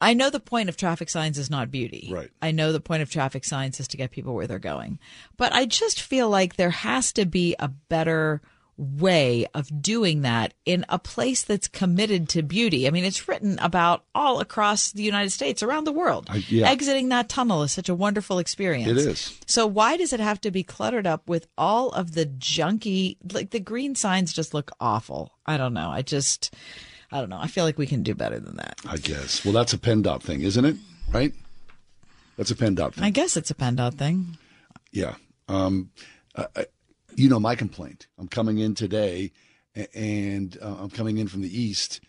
I 0.00 0.12
know 0.12 0.28
the 0.28 0.40
point 0.40 0.68
of 0.68 0.76
traffic 0.76 1.08
signs 1.08 1.38
is 1.38 1.50
not 1.50 1.70
beauty. 1.70 2.10
Right. 2.12 2.30
I 2.42 2.50
know 2.50 2.70
the 2.70 2.80
point 2.80 3.02
of 3.02 3.10
traffic 3.10 3.44
signs 3.44 3.80
is 3.80 3.88
to 3.88 3.96
get 3.96 4.10
people 4.10 4.34
where 4.34 4.46
they're 4.46 4.58
going. 4.58 4.98
But 5.38 5.54
I 5.54 5.64
just 5.64 6.02
feel 6.02 6.28
like 6.28 6.56
there 6.56 6.70
has 6.70 7.12
to 7.14 7.24
be 7.24 7.56
a 7.58 7.68
better 7.68 8.42
way 8.76 9.46
of 9.54 9.82
doing 9.82 10.20
that 10.20 10.52
in 10.66 10.84
a 10.90 10.98
place 10.98 11.42
that's 11.42 11.66
committed 11.66 12.28
to 12.28 12.42
beauty. 12.42 12.86
I 12.86 12.90
mean, 12.90 13.06
it's 13.06 13.26
written 13.26 13.58
about 13.60 14.04
all 14.14 14.40
across 14.40 14.92
the 14.92 15.02
United 15.02 15.30
States, 15.30 15.62
around 15.62 15.84
the 15.84 15.92
world. 15.92 16.28
Yeah. 16.48 16.68
Exiting 16.68 17.08
that 17.08 17.30
tunnel 17.30 17.62
is 17.62 17.72
such 17.72 17.88
a 17.88 17.94
wonderful 17.94 18.38
experience. 18.38 18.90
It 18.90 18.98
is. 18.98 19.38
So 19.46 19.66
why 19.66 19.96
does 19.96 20.12
it 20.12 20.20
have 20.20 20.42
to 20.42 20.50
be 20.50 20.62
cluttered 20.62 21.06
up 21.06 21.26
with 21.26 21.46
all 21.56 21.88
of 21.90 22.12
the 22.12 22.26
junky 22.26 23.16
like 23.32 23.48
the 23.48 23.60
green 23.60 23.94
signs 23.94 24.34
just 24.34 24.52
look 24.52 24.70
awful. 24.78 25.32
I 25.46 25.56
don't 25.56 25.72
know. 25.72 25.88
I 25.88 26.02
just 26.02 26.54
I 27.16 27.20
don't 27.20 27.30
know. 27.30 27.38
I 27.40 27.46
feel 27.46 27.64
like 27.64 27.78
we 27.78 27.86
can 27.86 28.02
do 28.02 28.14
better 28.14 28.38
than 28.38 28.56
that. 28.56 28.78
I 28.86 28.98
guess. 28.98 29.42
Well, 29.42 29.54
that's 29.54 29.72
a 29.72 29.78
PennDOT 29.78 30.22
thing, 30.22 30.42
isn't 30.42 30.64
it? 30.66 30.76
Right? 31.10 31.32
That's 32.36 32.50
a 32.50 32.54
PennDOT 32.54 32.92
thing. 32.92 33.04
I 33.04 33.08
guess 33.08 33.38
it's 33.38 33.50
a 33.50 33.54
PennDOT 33.54 33.94
thing. 33.94 34.36
Yeah. 34.92 35.14
Um, 35.48 35.92
uh, 36.34 36.44
you 37.14 37.30
know 37.30 37.40
my 37.40 37.54
complaint. 37.54 38.06
I'm 38.18 38.28
coming 38.28 38.58
in 38.58 38.74
today, 38.74 39.32
and 39.94 40.58
uh, 40.60 40.76
I'm 40.78 40.90
coming 40.90 41.16
in 41.16 41.26
from 41.26 41.40
the 41.40 41.58
east. 41.58 42.02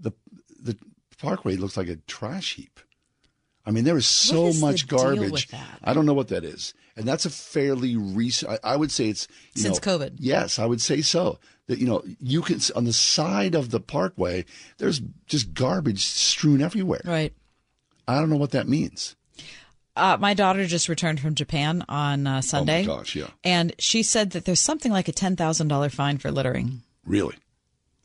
the 0.00 0.12
The 0.58 0.78
Parkway 1.18 1.56
looks 1.56 1.76
like 1.76 1.88
a 1.88 1.96
trash 2.06 2.54
heap. 2.54 2.80
I 3.66 3.72
mean, 3.72 3.84
there 3.84 3.98
is 3.98 4.06
so 4.06 4.46
is 4.46 4.60
much 4.62 4.86
garbage. 4.86 5.48
I 5.84 5.92
don't 5.92 6.06
know 6.06 6.14
what 6.14 6.28
that 6.28 6.44
is, 6.44 6.72
and 6.96 7.06
that's 7.06 7.26
a 7.26 7.30
fairly 7.30 7.94
recent. 7.94 8.52
I, 8.52 8.72
I 8.72 8.76
would 8.76 8.90
say 8.90 9.10
it's 9.10 9.28
you 9.54 9.62
Since 9.62 9.84
know, 9.84 9.98
COVID. 9.98 10.16
Yes, 10.18 10.58
I 10.58 10.64
would 10.64 10.80
say 10.80 11.02
so. 11.02 11.40
That 11.68 11.78
you 11.78 11.86
know, 11.86 12.02
you 12.20 12.42
can 12.42 12.60
on 12.76 12.84
the 12.84 12.92
side 12.92 13.54
of 13.56 13.70
the 13.70 13.80
parkway. 13.80 14.44
There's 14.78 15.00
just 15.26 15.52
garbage 15.52 16.04
strewn 16.04 16.60
everywhere. 16.62 17.00
Right. 17.04 17.32
I 18.06 18.20
don't 18.20 18.30
know 18.30 18.36
what 18.36 18.52
that 18.52 18.68
means. 18.68 19.16
Uh, 19.96 20.16
my 20.20 20.34
daughter 20.34 20.66
just 20.66 20.88
returned 20.88 21.18
from 21.20 21.34
Japan 21.34 21.84
on 21.88 22.26
uh, 22.26 22.40
Sunday. 22.42 22.84
Oh 22.84 22.88
my 22.88 22.96
gosh, 22.98 23.16
yeah. 23.16 23.28
And 23.42 23.74
she 23.78 24.02
said 24.02 24.30
that 24.32 24.44
there's 24.44 24.60
something 24.60 24.92
like 24.92 25.08
a 25.08 25.12
ten 25.12 25.34
thousand 25.36 25.68
dollar 25.68 25.88
fine 25.88 26.18
for 26.18 26.30
littering. 26.30 26.82
Really, 27.04 27.36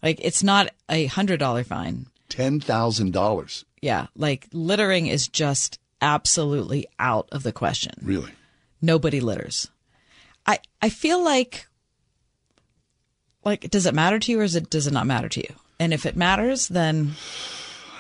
Like 0.02 0.20
it's 0.22 0.42
not 0.42 0.70
a 0.90 1.06
hundred 1.08 1.40
dollar 1.40 1.64
fine. 1.64 2.08
ten 2.30 2.60
thousand 2.60 3.12
dollars. 3.14 3.66
Yeah, 3.82 4.08
like 4.16 4.48
littering 4.54 5.08
is 5.08 5.28
just 5.28 5.80
absolutely 6.02 6.88
out 6.98 7.28
of 7.32 7.44
the 7.44 7.52
question. 7.52 7.94
Really, 8.02 8.32
Nobody 8.82 9.20
litters. 9.20 9.70
I 10.48 10.60
I 10.82 10.90
feel 10.90 11.24
like 11.24 11.68
like 13.44 13.70
does 13.70 13.86
it 13.86 13.94
matter 13.94 14.20
to 14.20 14.32
you 14.32 14.40
or 14.40 14.44
is 14.44 14.56
it 14.56 14.70
does 14.70 14.88
it 14.88 14.94
not 14.94 15.06
matter 15.08 15.30
to 15.30 15.40
you? 15.42 15.56
And 15.80 15.94
if 15.94 16.06
it 16.06 16.16
matters, 16.16 16.68
then 16.68 17.14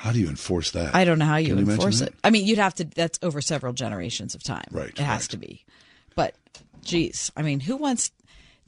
how 0.02 0.12
do 0.12 0.20
you 0.20 0.30
enforce 0.30 0.72
that? 0.72 0.96
I 0.96 1.06
don't 1.06 1.20
know 1.20 1.26
how 1.26 1.38
you 1.38 1.56
you 1.56 1.70
enforce 1.70 2.02
it. 2.02 2.14
I 2.24 2.32
mean, 2.32 2.46
you'd 2.46 2.58
have 2.58 2.74
to. 2.76 2.86
That's 2.86 3.20
over 3.22 3.40
several 3.40 3.72
generations 3.72 4.34
of 4.34 4.42
time. 4.42 4.66
Right, 4.72 4.90
It 4.90 4.98
has 4.98 5.28
to 5.28 5.38
be. 5.38 5.64
But, 6.16 6.34
geez, 6.84 7.32
I 7.38 7.44
mean, 7.44 7.60
who 7.60 7.78
wants? 7.78 8.12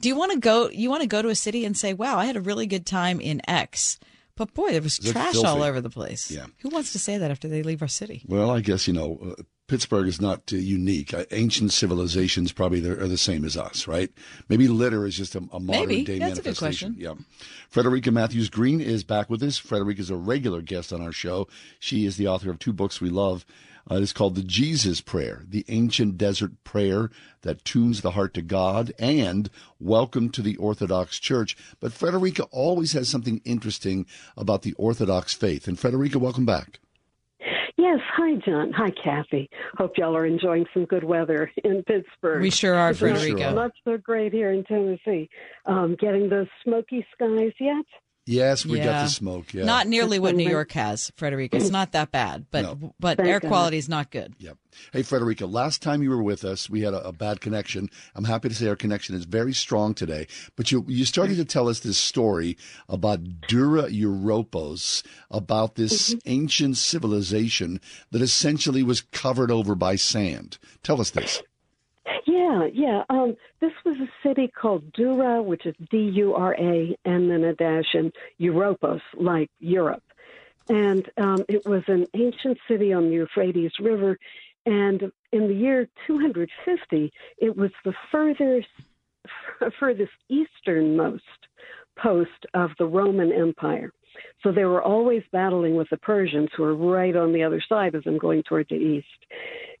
Do 0.00 0.08
you 0.08 0.14
want 0.14 0.30
to 0.32 0.38
go? 0.38 0.68
You 0.68 0.90
want 0.90 1.02
to 1.02 1.08
go 1.08 1.22
to 1.22 1.28
a 1.28 1.34
city 1.34 1.64
and 1.64 1.76
say, 1.76 1.92
"Wow, 1.92 2.18
I 2.18 2.26
had 2.26 2.36
a 2.36 2.40
really 2.40 2.66
good 2.66 2.86
time 2.86 3.20
in 3.20 3.40
X," 3.48 3.98
but 4.36 4.54
boy, 4.54 4.70
there 4.70 4.82
was 4.82 4.98
trash 4.98 5.36
all 5.36 5.64
over 5.64 5.80
the 5.80 5.90
place. 5.90 6.30
Yeah. 6.30 6.46
Who 6.60 6.68
wants 6.68 6.92
to 6.92 7.00
say 7.00 7.18
that 7.18 7.32
after 7.32 7.48
they 7.48 7.64
leave 7.64 7.82
our 7.82 7.88
city? 7.88 8.22
Well, 8.28 8.50
I 8.50 8.60
guess 8.60 8.86
you 8.86 8.94
know 8.94 9.18
uh, 9.36 9.42
Pittsburgh 9.66 10.06
is 10.08 10.20
not 10.20 10.52
uh, 10.52 10.56
unique. 10.56 11.14
Uh, 11.14 11.24
ancient 11.30 11.72
civilizations 11.72 12.52
probably 12.52 12.86
are 12.86 13.08
the 13.08 13.16
same 13.16 13.44
as 13.44 13.56
us, 13.56 13.88
right? 13.88 14.10
Maybe 14.48 14.68
litter 14.68 15.06
is 15.06 15.16
just 15.16 15.34
a, 15.34 15.38
a 15.52 15.60
modern 15.60 15.88
Maybe. 15.88 16.04
day 16.04 16.18
That's 16.18 16.38
a 16.38 16.42
good 16.42 16.44
manifestation. 16.44 16.94
question. 16.94 16.96
Yeah. 16.98 17.48
Frederica 17.70 18.10
Mathewes-Green 18.10 18.80
is 18.80 19.04
back 19.04 19.30
with 19.30 19.42
us. 19.42 19.56
Frederica 19.56 20.00
is 20.02 20.10
a 20.10 20.16
regular 20.16 20.60
guest 20.60 20.92
on 20.92 21.00
our 21.00 21.12
show. 21.12 21.48
She 21.80 22.04
is 22.04 22.18
the 22.18 22.28
author 22.28 22.50
of 22.50 22.58
two 22.58 22.74
books 22.74 23.00
we 23.00 23.08
love. 23.08 23.46
Uh, 23.90 23.96
it's 23.96 24.12
called 24.14 24.34
The 24.34 24.42
Jesus 24.42 25.00
Prayer, 25.02 25.42
the 25.46 25.64
ancient 25.68 26.16
desert 26.16 26.52
prayer 26.64 27.10
that 27.42 27.64
tunes 27.64 28.00
the 28.00 28.12
heart 28.12 28.32
to 28.34 28.42
God, 28.42 28.92
and 28.98 29.50
Welcome 29.78 30.30
to 30.30 30.40
the 30.42 30.56
Orthodox 30.56 31.18
Church. 31.18 31.54
But 31.80 31.92
Frederica 31.92 32.44
always 32.50 32.92
has 32.92 33.08
something 33.10 33.42
interesting 33.44 34.06
about 34.36 34.62
the 34.62 34.72
Orthodox 34.74 35.34
faith. 35.34 35.68
And 35.68 35.78
Frederica, 35.78 36.18
welcome 36.18 36.46
back. 36.46 36.80
Yes, 37.84 38.00
hi 38.16 38.36
John. 38.46 38.72
Hi 38.72 38.90
Kathy. 39.04 39.46
Hope 39.76 39.92
y'all 39.98 40.16
are 40.16 40.24
enjoying 40.24 40.64
some 40.72 40.86
good 40.86 41.04
weather 41.04 41.52
in 41.64 41.82
Pittsburgh. 41.82 42.40
We 42.40 42.48
sure 42.48 42.74
are, 42.74 42.92
It's 42.92 43.00
not- 43.02 43.54
Not 43.54 43.72
so 43.84 43.98
great 43.98 44.32
here 44.32 44.52
in 44.52 44.64
Tennessee. 44.64 45.28
Um, 45.66 45.94
getting 46.00 46.30
those 46.30 46.46
smoky 46.62 47.06
skies 47.12 47.52
yet? 47.60 47.84
Yes, 48.26 48.64
we 48.64 48.78
got 48.78 49.02
the 49.02 49.08
smoke. 49.08 49.52
Yeah. 49.52 49.64
Not 49.64 49.86
nearly 49.86 50.18
what 50.18 50.34
New 50.34 50.48
York 50.48 50.72
has, 50.72 51.12
Frederica. 51.16 51.56
It's 51.56 51.70
not 51.70 51.92
that 51.92 52.10
bad, 52.10 52.46
but 52.50 52.62
No. 52.62 52.94
but 52.98 53.18
Thank 53.18 53.28
air 53.28 53.40
God. 53.40 53.48
quality 53.48 53.76
is 53.76 53.88
not 53.88 54.10
good. 54.10 54.34
Yep. 54.38 54.56
Hey, 54.92 55.02
Frederica, 55.02 55.46
last 55.46 55.82
time 55.82 56.02
you 56.02 56.08
were 56.08 56.22
with 56.22 56.42
us, 56.42 56.70
we 56.70 56.80
had 56.80 56.94
a, 56.94 57.08
a 57.08 57.12
bad 57.12 57.42
connection. 57.42 57.90
I'm 58.14 58.24
happy 58.24 58.48
to 58.48 58.54
say 58.54 58.66
our 58.68 58.76
connection 58.76 59.14
is 59.14 59.24
very 59.26 59.52
strong 59.52 59.92
today. 59.92 60.26
But 60.56 60.72
you 60.72 60.84
you 60.88 61.04
started 61.04 61.36
to 61.36 61.44
tell 61.44 61.68
us 61.68 61.80
this 61.80 61.98
story 61.98 62.56
about 62.88 63.42
Dura 63.46 63.84
Europos, 63.90 65.04
about 65.30 65.74
this 65.74 66.10
mm-hmm. 66.10 66.18
ancient 66.24 66.76
civilization 66.78 67.78
that 68.10 68.22
essentially 68.22 68.82
was 68.82 69.02
covered 69.02 69.50
over 69.50 69.74
by 69.74 69.96
sand. 69.96 70.58
Tell 70.82 71.00
us 71.00 71.10
this. 71.10 71.42
Yeah, 72.26 72.66
yeah. 72.72 73.02
Um, 73.08 73.36
this 73.60 73.72
was 73.84 73.96
a 73.98 74.08
city 74.26 74.48
called 74.48 74.92
Dura, 74.92 75.42
which 75.42 75.66
is 75.66 75.74
D 75.90 75.98
U 76.14 76.34
R 76.34 76.54
A, 76.58 76.96
and 77.04 77.30
then 77.30 77.44
a 77.44 77.54
dash, 77.54 77.94
and 77.94 78.12
Europos, 78.40 79.00
like 79.14 79.50
Europe. 79.58 80.02
And 80.68 81.08
um, 81.18 81.44
it 81.48 81.66
was 81.66 81.82
an 81.88 82.06
ancient 82.14 82.58
city 82.68 82.92
on 82.92 83.04
the 83.08 83.14
Euphrates 83.14 83.72
River. 83.80 84.18
And 84.66 85.12
in 85.32 85.48
the 85.48 85.54
year 85.54 85.88
250, 86.06 87.12
it 87.38 87.56
was 87.56 87.70
the 87.84 87.92
furthest, 88.10 88.68
furthest 89.78 90.12
easternmost 90.28 91.22
post 91.98 92.46
of 92.54 92.70
the 92.78 92.86
Roman 92.86 93.30
Empire. 93.30 93.92
So 94.42 94.52
they 94.52 94.64
were 94.64 94.82
always 94.82 95.22
battling 95.32 95.76
with 95.76 95.88
the 95.90 95.96
Persians, 95.96 96.48
who 96.56 96.62
were 96.62 96.76
right 96.76 97.14
on 97.16 97.32
the 97.32 97.42
other 97.42 97.62
side 97.68 97.94
of 97.94 98.04
them, 98.04 98.16
going 98.16 98.42
toward 98.44 98.66
the 98.70 98.76
east. 98.76 99.06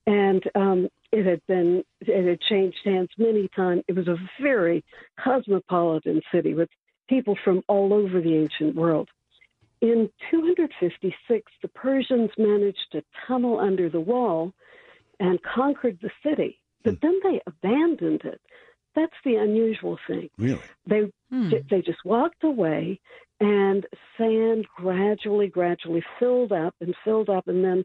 And 0.06 0.42
um, 0.54 0.88
it 1.12 1.24
had 1.24 1.40
been, 1.46 1.82
it 2.00 2.26
had 2.26 2.40
changed 2.40 2.78
hands 2.84 3.08
many 3.16 3.48
times. 3.56 3.82
It 3.88 3.96
was 3.96 4.08
a 4.08 4.16
very 4.40 4.84
cosmopolitan 5.22 6.20
city 6.32 6.54
with 6.54 6.68
people 7.08 7.36
from 7.44 7.62
all 7.68 7.92
over 7.92 8.20
the 8.20 8.36
ancient 8.36 8.74
world. 8.74 9.08
In 9.80 10.08
256, 10.30 11.52
the 11.60 11.68
Persians 11.68 12.30
managed 12.38 12.86
to 12.92 13.02
tunnel 13.26 13.58
under 13.58 13.88
the 13.88 14.00
wall 14.00 14.52
and 15.20 15.38
conquered 15.42 15.98
the 16.00 16.10
city, 16.22 16.58
but 16.82 17.00
then 17.00 17.20
they 17.22 17.40
abandoned 17.46 18.22
it. 18.24 18.40
That's 18.94 19.12
the 19.24 19.36
unusual 19.36 19.98
thing. 20.06 20.30
Really? 20.38 20.60
They 20.86 21.10
they 21.68 21.82
just 21.82 22.04
walked 22.04 22.44
away, 22.44 23.00
and 23.40 23.86
sand 24.16 24.66
gradually, 24.76 25.48
gradually 25.48 26.04
filled 26.18 26.52
up 26.52 26.74
and 26.80 26.94
filled 27.04 27.28
up, 27.28 27.48
and 27.48 27.64
then 27.64 27.84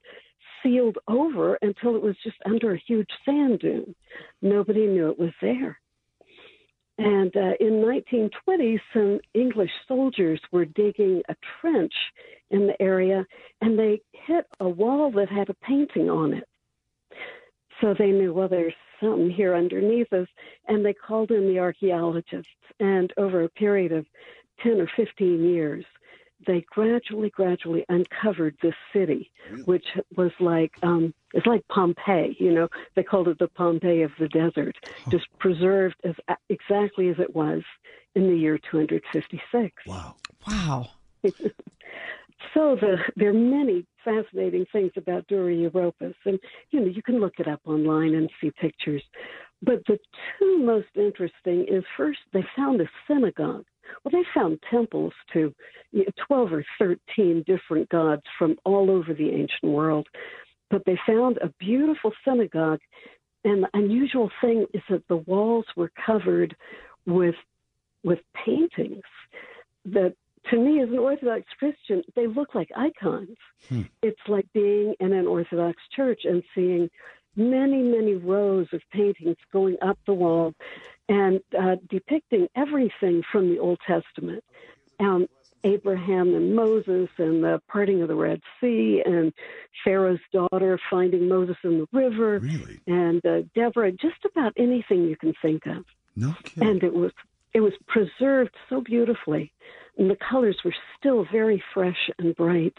sealed 0.64 0.98
over 1.07 1.57
until 1.61 1.95
it 1.95 2.02
was 2.02 2.15
just 2.23 2.38
under 2.45 2.73
a 2.73 2.81
huge 2.88 3.10
sand 3.26 3.60
dune. 3.60 3.95
Nobody 4.41 4.88
knew 4.88 5.10
it 5.10 5.19
was 5.19 5.34
there. 5.41 5.80
And 6.98 7.34
uh, 7.38 7.56
in 7.61 7.81
1920, 7.81 8.81
some 8.91 9.19
English 9.34 9.72
soldiers 9.88 10.41
were 10.52 10.65
digging 10.65 11.22
a 11.30 11.36
trench 11.61 11.94
in 12.52 12.68
the 12.68 12.81
area, 12.81 13.26
and 13.61 13.80
they 13.80 14.02
hit 14.11 14.45
a 14.60 14.68
wall 14.68 15.10
that 15.11 15.30
had 15.30 15.49
a 15.49 15.53
painting 15.65 16.10
on 16.10 16.34
it. 16.34 16.44
So 17.80 17.95
they 17.98 18.11
knew, 18.11 18.34
well, 18.34 18.49
there's 18.49 18.73
something 18.99 19.30
here 19.30 19.56
underneath 19.56 20.11
us, 20.11 20.27
and 20.68 20.86
they 20.86 20.94
called 20.94 21.31
in 21.31 21.48
the 21.48 21.60
archaeologists. 21.60 22.48
And 22.81 23.14
over 23.18 23.44
a 23.44 23.49
period 23.49 23.94
of 23.94 24.06
10 24.61 24.81
or 24.81 24.90
15 24.98 25.41
years, 25.41 25.86
they 26.48 26.66
gradually, 26.70 27.30
gradually 27.30 27.86
uncovered 27.90 28.56
this 28.61 28.76
city, 28.94 29.32
which 29.66 29.86
was 30.16 30.32
like 30.40 30.74
um, 30.84 31.14
it's 31.34 31.45
like 31.45 31.68
Pompeii. 31.68 32.36
You 32.40 32.53
know, 32.53 32.68
they 32.95 33.03
called 33.03 33.28
it 33.28 33.40
the 33.40 33.48
Pompeii 33.48 34.03
of 34.03 34.11
the 34.20 34.28
desert, 34.28 34.78
just 35.10 35.26
preserved 35.40 35.95
as 36.03 36.16
exactly 36.49 37.10
as 37.10 37.20
it 37.20 37.36
was 37.36 37.61
in 38.16 38.28
the 38.28 38.38
year 38.38 38.57
256. 38.57 39.74
Wow! 39.86 40.16
Wow! 40.48 40.90
so 41.24 42.76
the, 42.76 42.98
there 43.16 43.30
are 43.30 43.34
many 43.34 43.86
fascinating 44.03 44.66
things 44.72 44.91
about 44.95 45.28
Dura 45.28 45.53
Europos, 45.53 46.16
and 46.26 46.40
you 46.72 46.80
know 46.80 46.88
you 46.88 47.03
can 47.03 47.20
look 47.20 47.34
it 47.40 47.48
up 47.48 47.61
online 47.66 48.16
and 48.16 48.30
see 48.41 48.52
pictures. 48.52 49.03
But 49.61 49.86
the 49.88 49.99
two 50.38 50.60
most 50.60 50.88
interesting 50.95 51.66
is 51.68 51.84
first 51.98 52.20
they 52.34 52.45
found 52.56 52.82
a 52.82 52.90
synagogue. 53.07 53.66
Well, 54.03 54.11
they 54.11 54.28
found 54.34 54.60
temples 54.70 55.14
to 55.34 55.53
you 55.91 56.06
know, 56.06 56.11
12 56.28 56.53
or 56.53 56.66
13 56.80 57.44
different 57.45 57.90
gods 57.90 58.24
from 58.38 58.57
all 58.66 58.90
over 58.91 59.14
the 59.14 59.30
ancient 59.30 59.64
world. 59.64 60.07
But 60.70 60.84
they 60.86 60.99
found 61.07 61.38
a 61.38 61.53
beautiful 61.60 62.11
synagogue. 62.26 62.80
And 63.44 63.64
the 63.64 63.70
unusual 63.74 64.30
thing 64.41 64.66
is 64.74 64.82
that 64.90 65.07
the 65.07 65.18
walls 65.18 65.66
were 65.76 65.91
covered 66.06 66.56
with, 67.06 67.36
with 68.03 68.20
paintings 68.45 69.03
that, 69.86 70.14
to 70.52 70.57
me, 70.57 70.82
as 70.82 70.90
an 70.90 70.99
Orthodox 70.99 71.44
Christian, 71.57 72.03
they 72.16 72.28
look 72.28 72.53
like 72.53 72.70
icons. 72.76 73.38
Hmm. 73.68 73.84
It's 74.02 74.20
like 74.28 74.45
being 74.53 74.95
in 74.99 75.14
an 75.14 75.28
Orthodox 75.28 75.78
church 75.95 76.22
and 76.26 76.44
seeing 76.53 76.90
many, 77.35 77.81
many 77.81 78.15
rows 78.15 78.68
of 78.73 78.81
paintings 78.91 79.38
going 79.51 79.77
up 79.81 79.97
the 80.06 80.14
wall 80.14 80.53
and 81.07 81.39
uh, 81.60 81.76
depicting 81.89 82.47
everything 82.56 83.23
from 83.31 83.49
the 83.49 83.60
Old 83.60 83.80
Testament. 83.85 84.43
Um, 84.99 85.27
Abraham 85.64 86.35
and 86.35 86.56
Moses 86.56 87.10
and 87.18 87.43
the 87.43 87.61
parting 87.68 88.01
of 88.01 88.07
the 88.07 88.15
Red 88.15 88.41
Sea 88.61 89.03
and 89.06 89.34
Pharaoh's 89.84 90.19
daughter 90.31 90.80
finding 90.89 91.27
Moses 91.27 91.57
in 91.64 91.80
the 91.80 91.88
river 91.91 92.41
and 92.88 93.26
uh, 93.26 93.41
Deborah, 93.56 93.91
just 93.91 94.23
about 94.26 94.53
anything 94.57 95.03
you 95.03 95.18
can 95.18 95.34
think 95.41 95.65
of. 95.65 95.84
No 96.15 96.34
kidding. 96.43 96.69
And 96.69 96.84
it 96.84 96.93
was 96.93 97.11
it 97.53 97.61
was 97.61 97.73
preserved 97.88 98.56
so 98.69 98.80
beautifully, 98.81 99.51
and 99.97 100.10
the 100.10 100.15
colors 100.18 100.57
were 100.64 100.76
still 100.97 101.26
very 101.31 101.64
fresh 101.73 102.10
and 102.19 102.35
bright. 102.35 102.77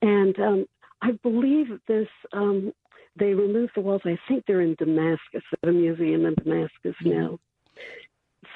And 0.00 0.38
um, 0.38 0.66
I 1.02 1.12
believe 1.22 1.66
this 1.86 2.08
um, 2.32 2.72
they 3.20 3.34
removed 3.34 3.72
the 3.76 3.80
walls. 3.82 4.02
I 4.04 4.18
think 4.26 4.44
they're 4.46 4.60
in 4.60 4.74
Damascus, 4.74 5.42
at 5.62 5.68
a 5.68 5.72
museum 5.72 6.26
in 6.26 6.34
Damascus 6.34 6.96
mm-hmm. 7.04 7.10
now. 7.10 7.38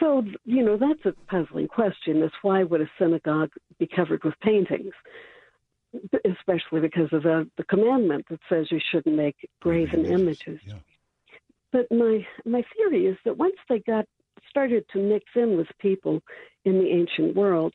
So, 0.01 0.25
you 0.45 0.65
know, 0.65 0.77
that's 0.77 1.05
a 1.05 1.13
puzzling 1.31 1.69
question 1.69 2.23
is 2.23 2.33
why 2.43 2.65
would 2.65 2.81
a 2.81 2.91
synagogue 2.99 3.53
be 3.79 3.87
covered 3.87 4.25
with 4.25 4.35
paintings? 4.41 4.93
especially 6.25 6.81
because 6.81 7.13
of 7.13 7.23
the, 7.23 7.49
the 7.57 7.65
commandment 7.65 8.27
that 8.29 8.41
says 8.49 8.67
you 8.71 8.81
shouldn't 8.91 9.17
make 9.17 9.49
graven 9.61 10.05
images. 10.07 10.61
But 11.73 11.91
my 11.91 12.27
my 12.45 12.65
theory 12.77 13.07
is 13.07 13.17
that 13.25 13.37
once 13.37 13.57
they 13.69 13.81
got 13.81 14.07
started 14.49 14.85
to 14.93 14.99
mix 14.99 15.25
in 15.35 15.57
with 15.57 15.67
people 15.79 16.23
in 16.65 16.79
the 16.79 16.89
ancient 16.89 17.35
world, 17.35 17.75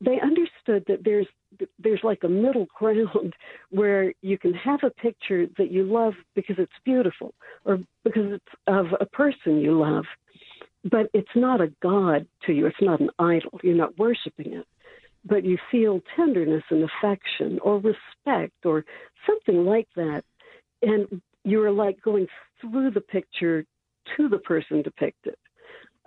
they 0.00 0.18
understood 0.20 0.84
that 0.88 1.04
there's 1.04 1.26
there's 1.78 2.00
like 2.02 2.22
a 2.22 2.28
middle 2.28 2.66
ground 2.76 3.34
where 3.70 4.12
you 4.22 4.38
can 4.38 4.54
have 4.54 4.80
a 4.82 4.90
picture 4.90 5.46
that 5.58 5.70
you 5.70 5.84
love 5.84 6.14
because 6.34 6.56
it's 6.58 6.72
beautiful 6.84 7.34
or 7.64 7.78
because 8.04 8.32
it's 8.32 8.44
of 8.66 8.86
a 9.00 9.06
person 9.06 9.58
you 9.58 9.78
love, 9.78 10.04
but 10.84 11.10
it's 11.12 11.28
not 11.34 11.60
a 11.60 11.72
god 11.82 12.26
to 12.46 12.52
you. 12.52 12.66
It's 12.66 12.76
not 12.80 13.00
an 13.00 13.10
idol. 13.18 13.58
You're 13.62 13.74
not 13.74 13.98
worshiping 13.98 14.54
it, 14.54 14.66
but 15.24 15.44
you 15.44 15.58
feel 15.70 16.00
tenderness 16.16 16.64
and 16.70 16.88
affection 16.88 17.58
or 17.62 17.76
respect 17.76 18.64
or 18.64 18.84
something 19.26 19.64
like 19.64 19.88
that, 19.96 20.22
and 20.82 21.20
you're 21.44 21.72
like 21.72 22.00
going 22.00 22.26
through 22.60 22.92
the 22.92 23.00
picture 23.00 23.64
to 24.16 24.28
the 24.28 24.38
person 24.38 24.82
depicted 24.82 25.36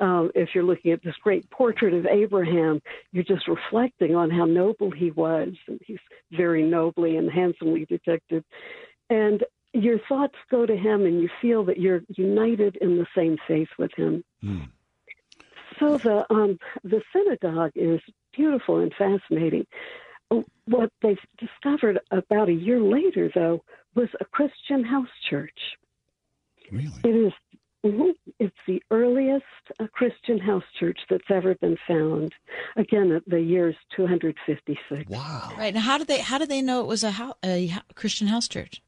um, 0.04 0.32
if 0.36 0.50
you're 0.54 0.66
looking 0.66 0.92
at 0.92 1.02
this 1.02 1.16
great 1.24 1.50
portrait 1.50 1.94
of 1.94 2.06
Abraham, 2.06 2.82
you're 3.14 3.24
just 3.24 3.48
reflecting 3.48 4.16
on 4.16 4.30
how 4.30 4.44
noble 4.44 4.92
he 4.92 5.12
was. 5.12 5.54
And 5.68 5.80
he's 5.86 6.00
very 6.32 6.62
nobly 6.62 7.16
and 7.16 7.32
handsomely 7.32 7.86
depicted. 7.86 8.44
And 9.10 9.44
your 9.72 10.00
thoughts 10.10 10.36
go 10.52 10.66
to 10.66 10.76
him, 10.76 11.06
and 11.06 11.22
you 11.22 11.30
feel 11.42 11.64
that 11.66 11.80
you're 11.80 12.02
united 12.10 12.76
in 12.82 12.98
the 12.98 13.08
same 13.16 13.38
faith 13.48 13.70
with 13.80 13.92
him. 13.96 14.24
Mm. 14.44 14.70
So 15.80 15.98
the 15.98 16.26
um, 16.30 16.60
the 16.84 17.02
synagogue 17.14 17.72
is 17.76 18.02
beautiful 18.34 18.80
and 18.80 18.94
fascinating. 18.94 19.66
What 20.66 20.92
they've 21.02 21.18
discovered 21.38 22.00
about 22.12 22.50
a 22.50 22.54
year 22.54 22.80
later, 22.80 23.32
though, 23.34 23.64
was 23.96 24.10
a 24.20 24.26
Christian 24.26 24.84
house 24.84 25.08
church. 25.30 25.60
Really? 26.72 26.92
It 27.04 27.16
is 27.16 27.34
Mm-hmm. 27.86 28.12
It's 28.40 28.56
the 28.66 28.82
earliest 28.92 29.44
uh, 29.80 29.88
Christian 29.92 30.40
house 30.40 30.64
church 30.80 31.00
that's 31.10 31.30
ever 31.30 31.56
been 31.56 31.78
found. 31.88 32.34
Again, 32.78 33.22
the 33.28 33.42
year 33.42 33.70
is 33.70 33.76
256. 33.96 35.10
Wow! 35.10 35.52
Right 35.58 35.74
now, 35.74 35.82
how 35.82 35.98
did 35.98 36.08
they 36.08 36.20
how 36.20 36.38
did 36.38 36.50
they 36.50 36.62
know 36.62 36.80
it 36.82 36.88
was 36.88 37.04
a, 37.04 37.12
ho- 37.12 37.36
a 37.44 37.74
Christian 37.96 38.28
house 38.28 38.48
church? 38.48 38.82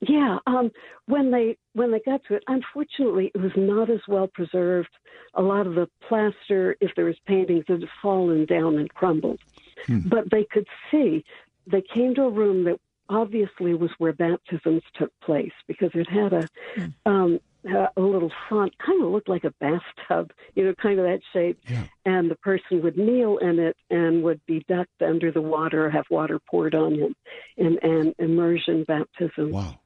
Yeah, 0.00 0.38
um, 0.46 0.70
when 1.06 1.30
they 1.30 1.56
when 1.72 1.90
they 1.92 2.00
got 2.00 2.22
to 2.24 2.34
it, 2.34 2.44
unfortunately, 2.48 3.30
it 3.34 3.40
was 3.40 3.52
not 3.56 3.88
as 3.88 4.00
well 4.06 4.26
preserved. 4.26 4.90
A 5.34 5.42
lot 5.42 5.66
of 5.66 5.74
the 5.74 5.88
plaster, 6.06 6.76
if 6.80 6.94
there 6.94 7.06
was 7.06 7.16
paintings, 7.26 7.64
had 7.68 7.84
fallen 8.02 8.44
down 8.44 8.76
and 8.78 8.92
crumbled. 8.92 9.40
Hmm. 9.86 10.00
But 10.06 10.30
they 10.30 10.44
could 10.44 10.66
see. 10.90 11.24
They 11.66 11.82
came 11.82 12.14
to 12.16 12.22
a 12.24 12.30
room 12.30 12.64
that 12.64 12.78
obviously 13.08 13.72
was 13.74 13.90
where 13.98 14.12
baptisms 14.12 14.82
took 14.94 15.12
place 15.20 15.52
because 15.66 15.90
it 15.94 16.08
had 16.10 16.32
a 16.34 16.48
Hmm. 16.74 16.86
um, 17.06 17.40
uh, 17.68 17.88
a 17.96 18.00
little 18.00 18.30
font, 18.48 18.72
kind 18.78 19.02
of 19.02 19.10
looked 19.10 19.28
like 19.28 19.44
a 19.44 19.52
bathtub, 19.60 20.32
you 20.54 20.64
know, 20.64 20.74
kind 20.74 20.98
of 20.98 21.06
that 21.06 21.20
shape. 21.32 21.58
And 22.04 22.30
the 22.30 22.36
person 22.36 22.82
would 22.82 22.96
kneel 22.96 23.38
in 23.38 23.58
it 23.58 23.76
and 23.90 24.22
would 24.22 24.40
be 24.46 24.64
ducked 24.68 25.02
under 25.02 25.30
the 25.30 25.42
water, 25.42 25.86
or 25.86 25.90
have 25.90 26.06
water 26.10 26.38
poured 26.38 26.74
on 26.74 26.94
him, 26.94 27.14
in 27.56 27.78
an 27.82 28.14
immersion 28.18 28.84
baptism. 28.84 29.50
Wow. 29.50 29.78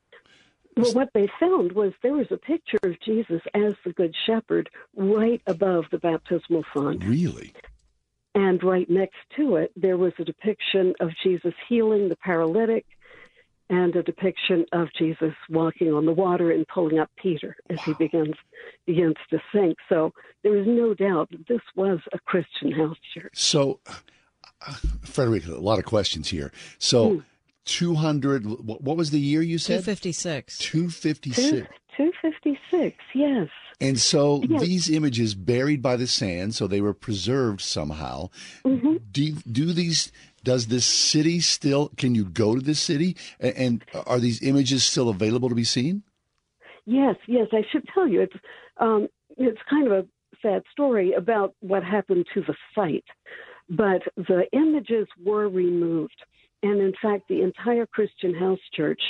Well, 0.77 0.93
what 0.93 1.11
they 1.15 1.29
found 1.39 1.73
was 1.73 1.93
there 2.03 2.15
was 2.15 2.31
a 2.31 2.37
picture 2.37 2.79
of 2.83 3.01
Jesus 3.01 3.43
as 3.55 3.75
the 3.85 3.93
Good 3.93 4.15
Shepherd 4.27 4.71
right 4.97 5.43
above 5.47 5.85
the 5.91 5.99
baptismal 5.99 6.65
font. 6.73 7.05
Really? 7.05 7.53
And 8.35 8.63
right 8.63 8.89
next 8.89 9.19
to 9.37 9.57
it, 9.57 9.73
there 9.77 9.99
was 9.99 10.13
a 10.19 10.25
depiction 10.25 10.95
of 11.01 11.11
Jesus 11.23 11.55
healing 11.69 12.09
the 12.09 12.17
paralytic 12.17 12.87
and 13.71 13.97
a 13.97 14.03
depiction 14.03 14.67
of 14.73 14.89
Jesus 14.99 15.33
walking 15.49 15.93
on 15.93 16.05
the 16.05 16.13
water 16.13 16.51
and 16.51 16.67
pulling 16.69 16.99
up 16.99 17.11
Peter 17.17 17.57
as 17.71 17.81
he 17.83 17.95
begins 17.95 18.35
begins 18.87 19.17
to 19.31 19.39
sink. 19.55 19.79
So 19.89 20.13
there 20.43 20.57
is 20.57 20.67
no 20.67 20.93
doubt 20.93 21.31
that 21.31 21.47
this 21.49 21.63
was 21.75 22.01
a 22.13 22.19
Christian 22.19 22.73
house 22.73 22.99
church. 23.15 23.33
So, 23.35 23.81
uh, 23.87 24.75
Frederica 25.03 25.55
lot 25.55 25.79
of 25.79 25.87
questions 25.87 26.29
here. 26.29 26.53
So, 26.79 27.11
Hmm. 27.15 27.19
200, 27.67 28.47
what 28.47 28.83
what 28.83 28.97
was 28.97 29.11
the 29.11 29.21
year 29.21 29.43
you 29.43 29.59
said? 29.59 29.85
256. 29.85 30.59
256. 30.59 31.69
Two 31.97 32.13
fifty 32.23 32.59
six, 32.71 32.97
yes. 33.15 33.49
And 33.81 33.99
so 33.99 34.43
Yes. 34.49 34.63
these 34.63 34.91
images 34.91 35.35
buried 35.35 35.83
by 35.83 35.97
the 35.97 36.07
sand, 36.07 36.55
so 36.55 36.67
they 36.67 36.81
were 36.81 36.95
preserved 36.95 37.61
somehow. 37.61 38.29
Mm-hmm. 38.65 38.97
Do, 39.11 39.33
do 39.51 39.73
these, 39.73 40.11
does 40.43 40.67
this 40.69 40.87
city 40.87 41.41
still, 41.41 41.91
can 41.97 42.15
you 42.15 42.25
go 42.25 42.55
to 42.55 42.61
this 42.61 42.81
city? 42.81 43.17
And, 43.39 43.85
are 44.07 44.19
these 44.19 44.43
images 44.43 44.85
still 44.85 45.09
available 45.09 45.49
to 45.49 45.55
be 45.55 45.65
seen? 45.65 46.03
Yes, 46.87 47.17
yes, 47.27 47.49
I 47.53 47.63
should 47.71 47.87
tell 47.95 48.09
you 48.09 48.23
it's 48.23 48.37
um, 48.79 49.09
it's 49.37 49.61
kind 49.69 49.87
of 49.87 49.93
a 49.93 50.07
sad 50.43 50.63
story 50.73 51.13
about 51.13 51.55
what 51.61 51.85
happened 51.85 52.27
to 52.35 52.41
the 52.41 52.55
site, 52.75 53.05
but 53.69 54.03
the 54.17 54.45
images 54.53 55.07
were 55.23 55.49
removed, 55.49 56.17
and 56.63 56.81
in 56.81 56.95
fact, 57.01 57.29
the 57.29 57.43
entire 57.43 57.87
Christian 57.87 58.35
House 58.35 58.59
Church 58.75 59.01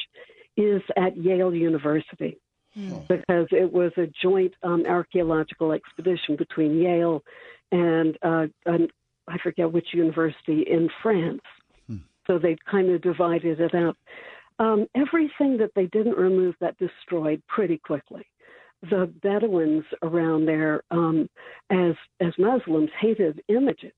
is 0.57 0.83
at 0.97 1.17
Yale 1.17 1.55
University 1.55 2.39
because 2.75 3.49
it 3.51 3.73
was 3.73 3.93
a 3.97 4.07
joint 4.23 4.53
um, 4.63 4.85
archaeological 4.87 5.73
expedition 5.73 6.37
between 6.37 6.81
Yale 6.81 7.23
and 7.73 8.17
uh, 8.23 8.47
an, 8.67 8.89
I 9.31 9.39
forget 9.39 9.73
which 9.73 9.95
university 9.95 10.63
in 10.63 10.91
France. 11.03 11.43
So 12.27 12.39
they 12.39 12.57
kind 12.71 12.91
of 12.91 13.01
divided 13.01 13.61
it 13.61 13.75
up. 13.75 13.97
Um, 14.59 14.87
everything 14.95 15.57
that 15.59 15.71
they 15.75 15.87
didn't 15.87 16.17
remove 16.17 16.59
got 16.59 16.77
destroyed 16.79 17.43
pretty 17.49 17.79
quickly. 17.79 18.27
The 18.91 19.07
Bedouins 19.23 19.85
around 20.03 20.47
there, 20.47 20.83
um, 20.91 21.29
as 21.71 21.95
as 22.21 22.33
Muslims, 22.39 22.91
hated 23.01 23.43
images, 23.49 23.93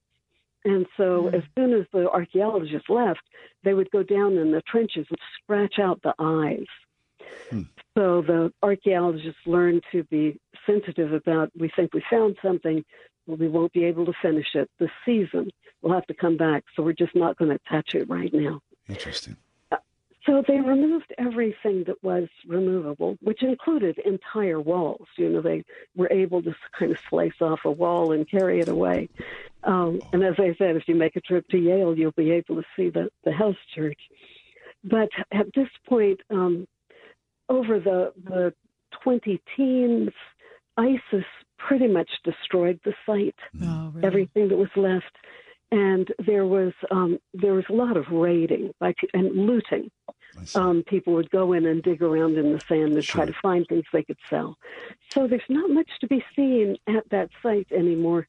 and 0.64 0.86
so 0.96 1.28
as 1.28 1.42
soon 1.56 1.72
as 1.72 1.86
the 1.92 2.08
archaeologists 2.10 2.88
left, 2.88 3.20
they 3.64 3.74
would 3.74 3.90
go 3.90 4.02
down 4.02 4.36
in 4.38 4.52
the 4.52 4.62
trenches 4.62 5.06
and 5.08 5.18
scratch 5.42 5.78
out 5.78 6.00
the 6.02 6.14
eyes. 6.18 6.66
So 7.96 8.22
the 8.22 8.52
archaeologists 8.62 9.40
learned 9.46 9.82
to 9.92 10.04
be 10.04 10.38
sensitive 10.66 11.12
about. 11.12 11.50
We 11.58 11.70
think 11.76 11.92
we 11.92 12.02
found 12.10 12.36
something, 12.42 12.84
we 13.26 13.48
won't 13.48 13.72
be 13.72 13.84
able 13.84 14.06
to 14.06 14.12
finish 14.20 14.54
it 14.54 14.70
this 14.78 14.90
season. 15.04 15.50
We'll 15.80 15.94
have 15.94 16.06
to 16.06 16.14
come 16.14 16.36
back, 16.36 16.64
so 16.74 16.82
we're 16.82 16.92
just 16.92 17.14
not 17.14 17.36
going 17.36 17.50
to 17.50 17.60
touch 17.68 17.94
it 17.94 18.08
right 18.08 18.32
now. 18.32 18.60
Interesting. 18.88 19.36
So 20.26 20.42
they 20.46 20.60
removed 20.60 21.12
everything 21.18 21.82
that 21.84 22.02
was 22.04 22.28
removable, 22.46 23.18
which 23.22 23.42
included 23.42 23.98
entire 23.98 24.60
walls. 24.60 25.08
You 25.16 25.28
know, 25.28 25.40
they 25.40 25.64
were 25.96 26.10
able 26.12 26.42
to 26.42 26.54
kind 26.78 26.92
of 26.92 26.98
slice 27.10 27.40
off 27.40 27.60
a 27.64 27.70
wall 27.70 28.12
and 28.12 28.28
carry 28.30 28.60
it 28.60 28.68
away. 28.68 29.08
Um, 29.64 30.00
and 30.12 30.22
as 30.22 30.34
I 30.38 30.54
said, 30.58 30.76
if 30.76 30.86
you 30.86 30.94
make 30.94 31.16
a 31.16 31.20
trip 31.20 31.48
to 31.48 31.58
Yale, 31.58 31.98
you'll 31.98 32.12
be 32.12 32.30
able 32.30 32.56
to 32.56 32.64
see 32.76 32.88
the, 32.88 33.10
the 33.24 33.32
house 33.32 33.56
church. 33.74 33.98
But 34.84 35.08
at 35.32 35.46
this 35.54 35.68
point, 35.88 36.20
um, 36.30 36.68
over 37.48 37.80
the, 37.80 38.12
the 38.24 38.54
20 39.02 39.40
teens, 39.56 40.10
ISIS 40.76 41.24
pretty 41.68 41.86
much 41.86 42.10
destroyed 42.24 42.80
the 42.84 42.94
site, 43.06 43.36
everything 44.04 44.48
that 44.48 44.56
was 44.56 44.74
left. 44.76 45.14
And 45.70 46.06
there 46.26 46.46
was 46.46 46.72
um, 46.90 47.18
there 47.32 47.54
was 47.54 47.64
a 47.70 47.72
lot 47.72 47.96
of 47.96 48.04
raiding 48.10 48.72
by, 48.78 48.94
and 49.14 49.34
looting. 49.34 49.90
Um, 50.54 50.82
people 50.86 51.12
would 51.14 51.30
go 51.30 51.52
in 51.52 51.66
and 51.66 51.82
dig 51.82 52.02
around 52.02 52.36
in 52.36 52.52
the 52.52 52.60
sand 52.60 52.94
and 52.94 53.02
try 53.02 53.24
to 53.26 53.34
find 53.42 53.66
things 53.66 53.84
they 53.92 54.02
could 54.02 54.18
sell. 54.30 54.56
So 55.10 55.26
there's 55.26 55.42
not 55.48 55.70
much 55.70 55.90
to 56.00 56.06
be 56.06 56.24
seen 56.34 56.76
at 56.86 57.08
that 57.10 57.28
site 57.42 57.70
anymore. 57.70 58.26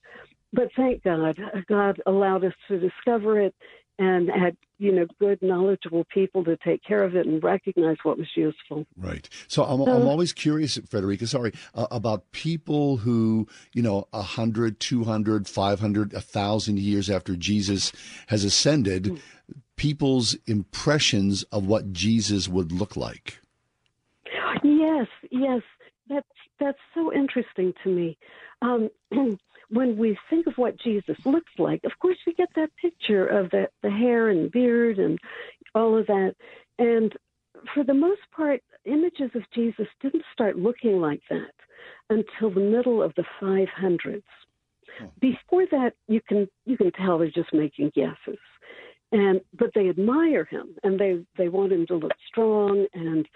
But 0.51 0.69
thank 0.76 1.03
God, 1.03 1.39
God 1.68 2.01
allowed 2.05 2.43
us 2.43 2.53
to 2.68 2.80
discover 2.80 3.39
it 3.39 3.55
and 3.99 4.30
had 4.30 4.57
you 4.78 4.91
know 4.91 5.06
good 5.20 5.41
knowledgeable 5.41 6.06
people 6.06 6.44
to 6.44 6.57
take 6.57 6.84
care 6.84 7.03
of 7.03 7.15
it 7.15 7.26
and 7.26 7.44
recognize 7.44 7.98
what 8.03 8.18
was 8.18 8.28
useful. 8.36 8.86
Right. 8.98 9.30
So 9.48 9.64
I'm, 9.64 9.82
I'm 9.82 10.07
always 10.07 10.34
curious, 10.34 10.78
Frederica, 10.90 11.28
sorry, 11.28 11.53
uh, 11.76 11.88
about 11.91 12.32
people 12.32 12.98
who, 12.98 13.48
you 13.74 13.82
know, 13.82 14.07
100, 14.11 14.80
200, 14.80 15.48
500, 15.48 16.14
1,000 16.14 16.80
years 16.80 17.10
after 17.10 17.36
Jesus 17.36 17.91
has 18.28 18.44
ascended, 18.44 19.22
people's 19.76 20.36
impressions 20.48 21.44
of 21.44 21.65
what 21.65 21.94
Jesus 21.94 22.48
would 22.48 22.72
look 22.72 22.95
like. 22.95 23.40
Yes, 24.64 25.07
yes, 25.30 25.61
that's 26.10 26.28
that's 26.60 26.80
so 26.94 27.14
interesting 27.14 27.74
to 27.84 27.90
me. 27.90 28.18
Um, 28.61 28.90
when 29.74 29.98
we 29.98 30.18
think 30.30 30.48
of 30.48 30.54
what 30.58 30.80
Jesus 30.80 31.18
looks 31.26 31.52
like, 31.58 31.82
of 31.84 31.91
course 32.00 32.18
we 32.26 32.34
get 32.34 32.50
that 32.56 32.70
picture 32.82 33.26
of 33.26 33.50
the 33.52 33.68
the 33.82 33.90
hair 33.90 34.30
and 34.30 34.52
beard 34.52 35.00
and 35.00 35.20
all 35.76 35.98
of 35.98 36.08
that, 36.08 36.36
and 36.80 37.14
for 37.74 37.84
the 37.84 37.94
most 37.94 38.22
part, 38.36 38.62
images 38.86 39.32
of 39.36 39.44
Jesus 39.54 39.88
didn't 40.02 40.24
start 40.34 40.58
looking 40.58 41.00
like 41.00 41.22
that 41.30 41.54
until 42.10 42.50
the 42.50 42.60
middle 42.60 43.02
of 43.02 43.14
the 43.16 43.24
500s. 43.41 44.24
Hmm. 45.00 45.06
Before 45.20 45.66
that, 45.72 45.94
you 46.08 46.22
can 46.28 46.48
you 46.66 46.78
can 46.78 46.91
tell 46.91 47.18
they're 47.18 47.32
just 47.32 47.54
making 47.54 47.91
guesses. 47.95 48.40
and 49.12 49.41
but 49.58 49.70
they 49.76 49.90
admire 49.90 50.45
him 50.45 50.76
and 50.84 51.00
they 51.00 51.24
they 51.38 51.50
want 51.50 51.72
him 51.72 51.86
to 51.88 51.95
look 51.95 52.14
strong 52.28 52.86
and 52.94 53.28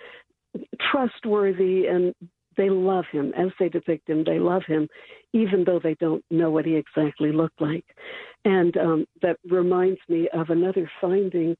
trustworthy 0.92 1.88
and 1.88 2.14
they 2.58 2.70
love 2.70 3.06
him 3.12 3.34
as 3.38 3.50
they 3.60 3.70
depict 3.70 4.10
him 4.10 4.24
they 4.24 4.40
love 4.40 4.64
him 4.68 4.88
even 5.34 5.64
though 5.64 5.80
they 5.82 5.96
don't 5.96 6.24
know 6.32 6.50
what 6.50 6.66
he 6.66 6.76
exactly 6.76 7.32
looked 7.32 7.62
like 7.62 7.86
and 8.46 8.76
um, 8.78 9.06
that 9.22 9.38
reminds 9.50 10.00
me 10.10 10.28
of 10.34 10.50
another 10.50 10.90
finding 11.00 11.56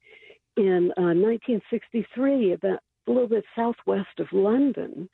in 0.56 0.92
uh, 0.96 1.14
1963 1.14 2.52
about 2.52 2.80
a 3.06 3.10
little 3.10 3.28
bit 3.28 3.44
southwest 3.56 4.18
of 4.18 4.26
london 4.32 5.08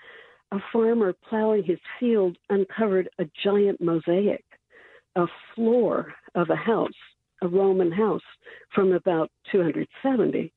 a 0.53 0.59
farmer 0.73 1.15
plowing 1.29 1.63
his 1.65 1.79
field 1.99 2.37
uncovered 2.51 3.09
a 3.19 3.25
giant 3.43 3.81
mosaic 3.81 4.45
a 5.17 5.27
floor 5.55 6.15
of 6.35 6.51
a 6.51 6.57
house 6.57 6.91
a 7.45 7.49
Roman 7.49 7.93
house 7.93 8.23
from 8.75 8.93
about 8.93 9.31
270. 9.53 10.53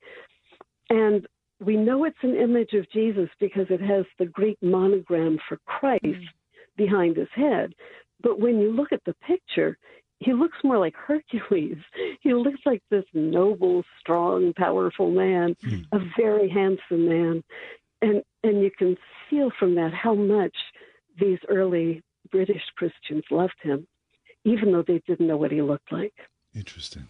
And 0.90 1.28
we 1.60 1.76
know 1.76 2.04
it's 2.06 2.18
an 2.22 2.36
image 2.36 2.74
of 2.74 2.90
Jesus 2.92 3.30
because 3.40 3.66
it 3.70 3.82
has 3.82 4.06
the 4.20 4.26
Greek 4.26 4.58
monogram 4.62 5.38
for 5.48 5.58
Christ 5.66 6.04
mm. 6.04 6.28
behind 6.76 7.18
his 7.18 7.30
head. 7.34 7.74
But 8.22 8.40
when 8.40 8.60
you 8.60 8.72
look 8.72 8.92
at 8.92 9.04
the 9.06 9.16
picture, 9.26 9.78
he 10.20 10.34
looks 10.34 10.58
more 10.64 10.78
like 10.78 10.96
Hercules. 10.96 11.78
He 12.22 12.34
looks 12.34 12.60
like 12.66 12.82
this 12.90 13.06
noble, 13.14 13.84
strong, 14.00 14.52
powerful 14.54 15.12
man, 15.12 15.56
mm. 15.64 15.86
a 15.94 16.00
very 16.18 16.50
handsome 16.50 17.08
man. 17.08 17.44
And 18.02 18.22
and 18.44 18.62
you 18.62 18.72
can 18.78 18.98
feel 19.30 19.50
from 19.58 19.76
that 19.76 19.94
how 19.94 20.14
much 20.14 20.56
these 21.20 21.40
early 21.48 22.04
British 22.32 22.64
Christians 22.76 23.24
loved 23.32 23.56
him, 23.62 23.88
even 24.44 24.72
though 24.72 24.84
they 24.86 25.02
didn't 25.08 25.28
know 25.28 25.38
what 25.38 25.52
he 25.52 25.62
looked 25.62 25.92
like. 25.92 26.14
Interesting. 26.54 27.08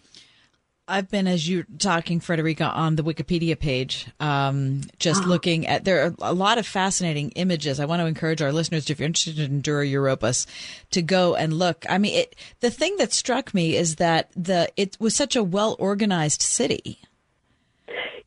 I've 0.88 1.10
been, 1.10 1.26
as 1.26 1.48
you're 1.48 1.66
talking, 1.78 2.18
Frederica, 2.18 2.64
on 2.64 2.96
the 2.96 3.04
Wikipedia 3.04 3.58
page, 3.58 4.06
um, 4.18 4.80
just 4.98 5.22
oh. 5.24 5.28
looking 5.28 5.66
at, 5.66 5.84
there 5.84 6.06
are 6.06 6.14
a 6.20 6.32
lot 6.32 6.56
of 6.56 6.66
fascinating 6.66 7.30
images. 7.32 7.78
I 7.78 7.84
want 7.84 8.00
to 8.00 8.06
encourage 8.06 8.40
our 8.40 8.52
listeners, 8.52 8.88
if 8.88 8.98
you're 8.98 9.06
interested 9.06 9.38
in 9.38 9.60
Dura 9.60 9.84
Europos, 9.84 10.46
to 10.92 11.02
go 11.02 11.34
and 11.34 11.52
look. 11.52 11.84
I 11.88 11.98
mean, 11.98 12.14
it, 12.14 12.36
the 12.60 12.70
thing 12.70 12.96
that 12.96 13.12
struck 13.12 13.52
me 13.52 13.76
is 13.76 13.96
that 13.96 14.30
the, 14.34 14.70
it 14.76 14.96
was 14.98 15.14
such 15.14 15.36
a 15.36 15.42
well 15.42 15.76
organized 15.78 16.40
city. 16.40 16.98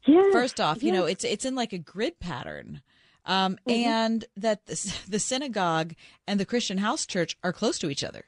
Yeah. 0.05 0.23
First 0.31 0.59
off, 0.59 0.83
you 0.83 0.91
know, 0.91 1.05
it's, 1.05 1.23
it's 1.23 1.45
in 1.45 1.55
like 1.55 1.73
a 1.73 1.77
grid 1.79 2.19
pattern. 2.19 2.81
Um, 3.23 3.57
mm-hmm. 3.67 3.87
and 3.87 4.25
that 4.37 4.65
the, 4.65 4.95
the 5.07 5.19
synagogue 5.19 5.93
and 6.27 6.39
the 6.39 6.45
Christian 6.45 6.79
house 6.79 7.05
church 7.05 7.37
are 7.43 7.53
close 7.53 7.77
to 7.79 7.89
each 7.89 8.03
other. 8.03 8.23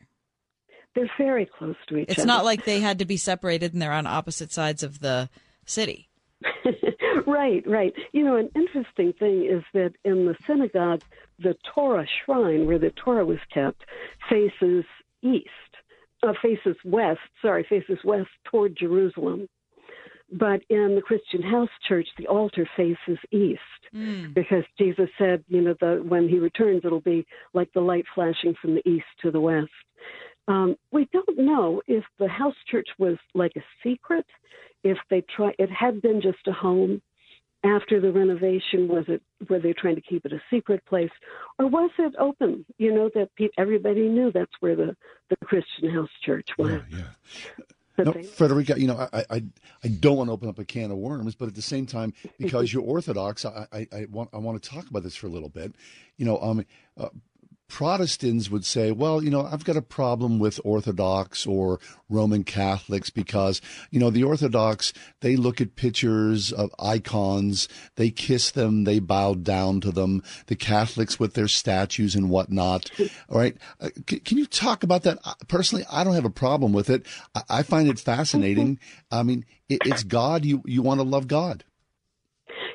They're 0.95 1.10
very 1.18 1.45
close 1.45 1.76
to 1.88 1.98
each 1.98 2.10
it's 2.10 2.20
other. 2.20 2.22
It's 2.22 2.28
not 2.28 2.45
like 2.45 2.65
they 2.65 2.80
had 2.80 2.99
to 2.99 3.06
be 3.06 3.18
separated 3.18 3.74
and 3.74 3.82
they're 3.82 3.91
on 3.91 4.07
opposite 4.07 4.52
sides 4.52 4.84
of 4.84 4.99
the 4.99 5.30
city. 5.65 6.10
right, 7.28 7.64
right. 7.65 7.94
You 8.11 8.24
know, 8.24 8.36
an 8.36 8.49
interesting 8.56 9.14
thing 9.14 9.45
is 9.45 9.64
that 9.74 9.94
in 10.03 10.26
the 10.26 10.36
synagogue, 10.45 11.02
the 11.40 11.56
Torah 11.74 12.06
shrine 12.26 12.65
where 12.65 12.80
the 12.80 12.91
Torah 12.91 13.26
was 13.26 13.40
kept 13.53 13.84
faces 14.30 14.86
east, 15.22 15.49
uh, 16.22 16.34
faces 16.41 16.76
west, 16.86 17.20
sorry, 17.41 17.65
faces 17.68 17.99
west 18.03 18.30
toward 18.45 18.78
Jerusalem. 18.78 19.48
But 20.32 20.61
in 20.70 20.95
the 20.95 21.02
Christian 21.02 21.44
house 21.44 21.70
church, 21.88 22.07
the 22.18 22.28
altar 22.28 22.68
faces 22.76 23.20
east 23.32 23.61
mm. 23.94 24.34
because 24.34 24.64
Jesus 24.80 25.10
said, 25.18 25.44
you 25.48 25.61
know, 25.61 25.76
the, 25.80 26.03
when 26.07 26.28
he 26.28 26.40
returns, 26.40 26.82
it'll 26.84 27.02
be 27.02 27.26
like 27.53 27.72
the 27.74 27.82
light 27.82 28.06
flashing 28.15 28.56
from 28.60 28.76
the 28.76 28.90
east 28.90 29.06
to 29.22 29.32
the 29.32 29.40
west. 29.40 29.70
Um, 30.48 30.76
we 30.91 31.07
don't 31.14 31.38
know 31.38 31.82
if 31.88 32.03
the 32.20 32.28
house 32.28 32.56
church 32.70 32.88
was 32.98 33.18
like 33.34 33.53
a 33.56 33.61
secret, 33.82 34.26
if 34.84 34.98
they 35.10 35.24
try. 35.36 35.53
It 35.57 35.70
had 35.72 36.02
been 36.02 36.22
just 36.22 36.48
a 36.48 36.52
home 36.52 37.02
after 37.64 38.02
the 38.02 38.11
renovation. 38.11 38.88
Was 38.88 39.06
it 39.07 39.22
were 39.49 39.60
they 39.60 39.74
trying 39.74 39.95
to 39.95 40.02
keep 40.02 40.26
it 40.26 40.34
a 40.34 40.41
secret 40.49 40.84
place, 40.86 41.11
or 41.57 41.68
was 41.68 41.91
it 41.98 42.14
open? 42.20 42.65
You 42.78 42.94
know 42.94 43.10
that 43.15 43.30
pe- 43.38 43.49
everybody 43.57 44.10
knew 44.10 44.32
that's 44.32 44.52
where 44.60 44.76
the 44.76 44.95
the 45.30 45.38
Christian 45.45 45.90
house 45.90 46.10
church 46.26 46.49
was. 46.57 46.82
Yeah, 46.91 46.98
yeah. 46.98 47.65
No, 47.95 48.11
Frederica, 48.24 48.80
you 48.80 48.88
know, 48.88 49.07
I, 49.14 49.24
I 49.30 49.44
I 49.84 49.88
don't 49.88 50.18
want 50.18 50.28
to 50.28 50.32
open 50.32 50.49
up 50.49 50.57
a 50.57 50.65
can 50.65 50.90
of 50.90 50.98
worms, 50.98 51.36
but 51.36 51.48
at 51.48 51.53
the 51.53 51.61
same 51.61 51.86
time, 51.86 52.14
because 52.40 52.74
you're 52.74 52.82
Orthodox, 52.82 53.45
I, 53.45 53.68
I, 53.72 53.88
I 53.91 54.06
want 54.10 54.32
I 54.34 54.38
want 54.38 54.61
to 54.61 54.68
talk 54.68 54.90
about 54.90 55.03
this 55.03 55.15
for 55.15 55.28
a 55.28 55.30
little 55.30 55.49
bit. 55.49 55.76
You 56.18 56.26
know, 56.26 56.40
um, 56.40 56.65
uh, 56.98 57.10
Protestants 57.68 58.52
would 58.52 58.65
say, 58.65 58.91
well, 58.91 59.23
you 59.23 59.31
know, 59.31 59.48
I've 59.52 59.64
got 59.64 59.77
a 59.77 59.81
problem 59.81 60.38
with 60.38 60.60
Orthodox 60.64 61.48
or 61.48 61.80
Roman 62.07 62.44
Catholics 62.44 63.10
because, 63.10 63.61
you 63.90 63.99
know, 63.99 64.11
the 64.11 64.23
Orthodox, 64.23 64.94
they 65.22 65.35
look 65.35 65.60
at 65.60 65.76
pictures 65.76 66.52
of 66.52 66.69
icons, 66.77 67.68
they 67.95 68.11
kiss 68.11 68.52
them, 68.52 68.84
they 68.84 68.99
bow 68.99 69.34
down 69.34 69.81
to 69.81 69.91
them. 69.91 70.22
The 70.48 70.56
Catholics 70.56 71.19
with 71.19 71.34
their 71.34 71.48
statues 71.48 72.15
and 72.15 72.30
whatnot. 72.30 72.91
All 73.30 73.40
right. 73.40 73.57
Uh, 73.81 73.90
c- 74.07 74.19
can 74.19 74.38
you 74.38 74.45
talk 74.45 74.84
about 74.84 75.03
that? 75.03 75.18
Personally, 75.48 75.85
I 75.91 76.03
don't 76.03 76.14
have 76.14 76.26
a 76.26 76.30
problem 76.30 76.73
with 76.73 76.90
it. 76.90 77.07
I, 77.34 77.41
I 77.49 77.64
find 77.64 77.88
it 77.88 77.99
fascinating. 77.99 78.77
I 79.11 79.23
mean, 79.23 79.45
it, 79.68 79.81
it's 79.85 80.03
God. 80.03 80.45
You, 80.45 80.61
you 80.65 80.84
want 80.84 80.99
to 80.99 81.06
love 81.06 81.27
God. 81.27 81.64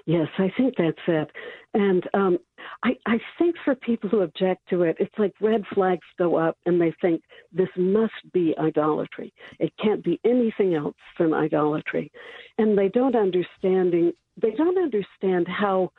Yes, 0.07 0.29
I 0.39 0.51
think 0.57 0.75
that's 0.77 0.99
it. 1.07 1.31
And 1.75 2.09
um, 2.15 2.39
I, 2.85 2.91
I 3.07 3.19
think 3.39 3.57
for 3.65 3.75
people 3.75 4.09
who 4.09 4.21
object 4.21 4.69
to 4.71 4.83
it, 4.83 4.97
it's 5.01 5.19
like 5.19 5.33
red 5.41 5.65
flags 5.75 6.07
go 6.17 6.37
up 6.37 6.57
and 6.65 6.81
they 6.81 6.95
think 7.01 7.23
this 7.53 7.69
must 7.77 8.13
be 8.33 8.55
idolatry. 8.59 9.33
It 9.59 9.73
can't 9.83 10.05
be 10.05 10.21
anything 10.25 10.75
else 10.75 10.95
than 11.19 11.35
idolatry. 11.35 12.13
And 12.57 12.79
they 12.79 12.89
don't 12.89 13.17
understanding 13.17 14.13
they 14.41 14.53
don't 14.53 14.79
understand 14.79 15.49
how 15.49 15.91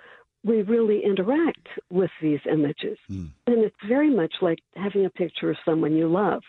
we 0.44 0.62
really 0.62 1.04
interact 1.04 1.68
with 1.90 2.12
these 2.22 2.40
images. 2.50 2.98
Mm. 3.12 3.30
And 3.48 3.64
it's 3.64 3.76
very 3.88 4.10
much 4.10 4.34
like 4.42 4.60
having 4.76 5.06
a 5.06 5.10
picture 5.10 5.50
of 5.50 5.58
someone 5.66 5.94
you 5.94 6.08
love. 6.08 6.42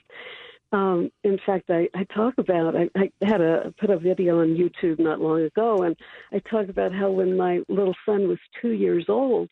Um, 0.72 1.10
in 1.24 1.38
fact, 1.44 1.68
I, 1.68 1.88
I 1.94 2.04
talk 2.14 2.34
about 2.38 2.76
I, 2.76 2.88
I 2.94 3.10
had 3.22 3.40
a 3.40 3.74
put 3.80 3.90
a 3.90 3.98
video 3.98 4.40
on 4.40 4.56
YouTube 4.56 5.00
not 5.00 5.20
long 5.20 5.42
ago, 5.42 5.78
and 5.78 5.96
I 6.32 6.38
talk 6.48 6.68
about 6.68 6.94
how 6.94 7.10
when 7.10 7.36
my 7.36 7.60
little 7.68 7.94
son 8.06 8.28
was 8.28 8.38
two 8.62 8.70
years 8.70 9.06
old, 9.08 9.50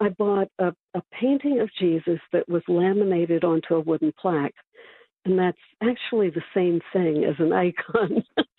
I 0.00 0.08
bought 0.08 0.48
a, 0.58 0.72
a 0.94 1.02
painting 1.12 1.60
of 1.60 1.70
Jesus 1.78 2.20
that 2.32 2.48
was 2.48 2.62
laminated 2.68 3.44
onto 3.44 3.74
a 3.74 3.80
wooden 3.80 4.12
plaque. 4.18 4.54
And 5.26 5.38
that's 5.38 5.58
actually 5.82 6.30
the 6.30 6.42
same 6.54 6.80
thing 6.94 7.24
as 7.24 7.34
an 7.38 7.52
icon. 7.52 8.24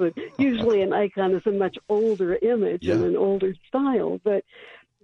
a, 0.00 0.12
usually 0.38 0.80
an 0.80 0.94
icon 0.94 1.34
is 1.34 1.46
a 1.46 1.50
much 1.50 1.76
older 1.90 2.38
image 2.40 2.84
yeah. 2.84 2.94
and 2.94 3.04
an 3.04 3.16
older 3.16 3.54
style. 3.68 4.18
But 4.24 4.42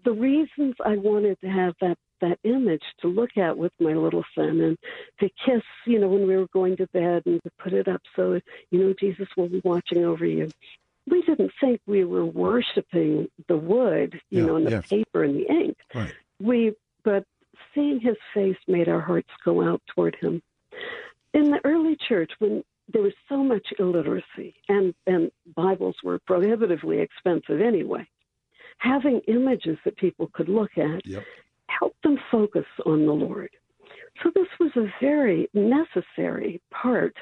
the 0.05 0.13
reasons 0.13 0.75
I 0.85 0.97
wanted 0.97 1.39
to 1.43 1.49
have 1.49 1.75
that 1.83 1.99
that 2.23 2.39
image 2.45 2.85
to 3.01 3.09
look 3.09 3.37
at 3.37 3.59
with 3.59 3.73
my 3.81 3.95
little 3.95 4.23
son 4.37 4.61
and 4.61 4.79
to 5.19 5.29
kiss, 5.45 5.63
you 5.85 5.99
know, 5.99 6.07
when 6.07 6.27
we 6.27 6.37
were 6.37 6.47
going 6.53 6.77
to 6.77 6.87
bed 6.93 7.25
and 7.27 7.43
to 7.43 7.51
put 7.59 7.73
it 7.73 7.89
up 7.89 8.01
so, 8.15 8.41
you 8.71 8.79
know, 8.79 8.95
Jesus 8.99 9.27
will 9.37 9.49
be 9.49 9.61
watching 9.65 10.05
over 10.05 10.25
you 10.25 10.49
we 11.09 11.23
didn't 11.23 11.53
think 11.61 11.81
we 11.87 12.05
were 12.05 12.25
worshiping 12.25 13.29
the 13.49 13.57
wood, 13.57 14.21
you 14.31 14.41
yeah, 14.41 14.47
know, 14.47 14.57
and 14.57 14.67
the 14.67 14.71
yeah. 14.71 14.81
paper 14.83 15.25
and 15.25 15.37
the 15.37 15.51
ink. 15.51 15.77
Right. 15.95 16.15
We, 16.41 16.75
but 17.05 17.25
seeing 17.75 18.01
his 18.01 18.17
face 18.35 18.57
made 18.69 18.89
our 18.89 19.01
hearts 19.01 19.31
go 19.45 19.63
out 19.63 19.83
toward 19.95 20.17
him. 20.21 20.43
In 21.35 21.51
the 21.51 21.61
early 21.65 21.97
church, 22.09 22.31
when 22.39 22.63
there 22.93 23.03
was 23.03 23.15
so 23.29 23.43
much 23.43 23.67
illiteracy 23.79 24.55
and, 24.69 24.95
and 25.07 25.31
Bibles 25.57 25.97
were 26.05 26.19
prohibitively 26.21 27.01
expensive 27.01 27.61
anyway, 27.61 28.07
having 28.79 29.21
images 29.29 29.79
that 29.85 29.97
people 29.97 30.31
could 30.33 30.49
look 30.49 30.77
at 30.77 31.07
yep. 31.07 31.25
helped 31.67 32.03
them 32.03 32.19
focus 32.31 32.67
on 32.85 33.07
the 33.07 33.13
Lord. 33.13 33.51
So 34.23 34.31
this 34.35 34.49
was 34.61 34.71
a 34.77 34.93
very 35.01 35.49
necessary 35.55 36.61
part 36.71 37.17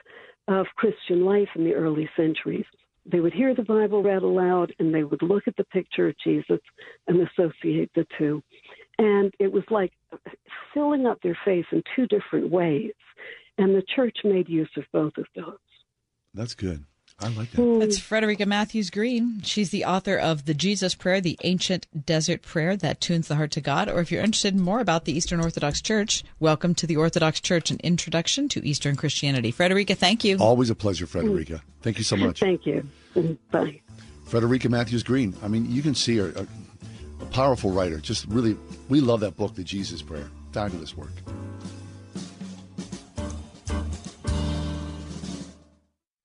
of 0.48 0.66
Christian 0.76 1.24
life 1.24 1.48
in 1.54 1.64
the 1.64 1.74
early 1.74 2.08
centuries 2.16 2.64
they 3.10 3.20
would 3.20 3.32
hear 3.32 3.54
the 3.54 3.62
Bible 3.62 4.02
read 4.02 4.22
aloud 4.22 4.74
and 4.78 4.94
they 4.94 5.04
would 5.04 5.22
look 5.22 5.44
at 5.46 5.56
the 5.56 5.64
picture 5.64 6.08
of 6.08 6.14
Jesus 6.22 6.60
and 7.06 7.26
associate 7.28 7.90
the 7.94 8.06
two. 8.18 8.42
And 8.98 9.32
it 9.38 9.50
was 9.50 9.64
like 9.70 9.92
filling 10.74 11.06
up 11.06 11.20
their 11.22 11.38
faith 11.44 11.66
in 11.72 11.82
two 11.96 12.06
different 12.06 12.50
ways. 12.50 12.92
And 13.58 13.74
the 13.74 13.82
church 13.94 14.18
made 14.24 14.48
use 14.48 14.70
of 14.76 14.84
both 14.92 15.16
of 15.18 15.26
those. 15.34 15.58
That's 16.34 16.54
good. 16.54 16.84
I 17.22 17.28
like 17.28 17.50
that. 17.50 17.62
Hmm. 17.62 17.78
That's 17.80 17.98
Frederica 17.98 18.46
Mathewes-Green. 18.46 19.42
She's 19.42 19.70
the 19.70 19.84
author 19.84 20.16
of 20.16 20.46
The 20.46 20.54
Jesus 20.54 20.94
Prayer, 20.94 21.20
the 21.20 21.38
ancient 21.44 21.86
desert 22.06 22.40
prayer 22.42 22.76
that 22.78 23.00
tunes 23.00 23.28
the 23.28 23.36
heart 23.36 23.50
to 23.52 23.60
God. 23.60 23.88
Or 23.90 24.00
if 24.00 24.10
you're 24.10 24.22
interested 24.22 24.54
in 24.54 24.60
more 24.60 24.80
about 24.80 25.04
the 25.04 25.12
Eastern 25.12 25.40
Orthodox 25.40 25.82
Church, 25.82 26.24
welcome 26.38 26.74
to 26.76 26.86
the 26.86 26.96
Orthodox 26.96 27.40
Church, 27.40 27.70
an 27.70 27.78
introduction 27.82 28.48
to 28.50 28.66
Eastern 28.66 28.96
Christianity. 28.96 29.50
Frederica, 29.50 29.94
thank 29.94 30.24
you. 30.24 30.38
Always 30.38 30.70
a 30.70 30.74
pleasure, 30.74 31.06
Frederica. 31.06 31.62
Thank 31.82 31.98
you 31.98 32.04
so 32.04 32.16
much. 32.16 32.40
Thank 32.50 32.64
you. 32.64 32.86
Bye. 33.50 33.80
Frederica 34.24 34.68
Mathewes-Green. 34.68 35.34
I 35.42 35.48
mean, 35.48 35.70
you 35.70 35.82
can 35.82 35.94
see 35.94 36.18
her, 36.18 36.32
a, 36.36 36.46
a 37.20 37.26
powerful 37.26 37.72
writer. 37.72 37.98
Just 37.98 38.26
really, 38.26 38.56
we 38.88 39.00
love 39.00 39.20
that 39.20 39.36
book, 39.36 39.54
The 39.54 39.64
Jesus 39.64 40.02
Prayer. 40.02 40.28
Fabulous 40.52 40.96
work. 40.96 41.12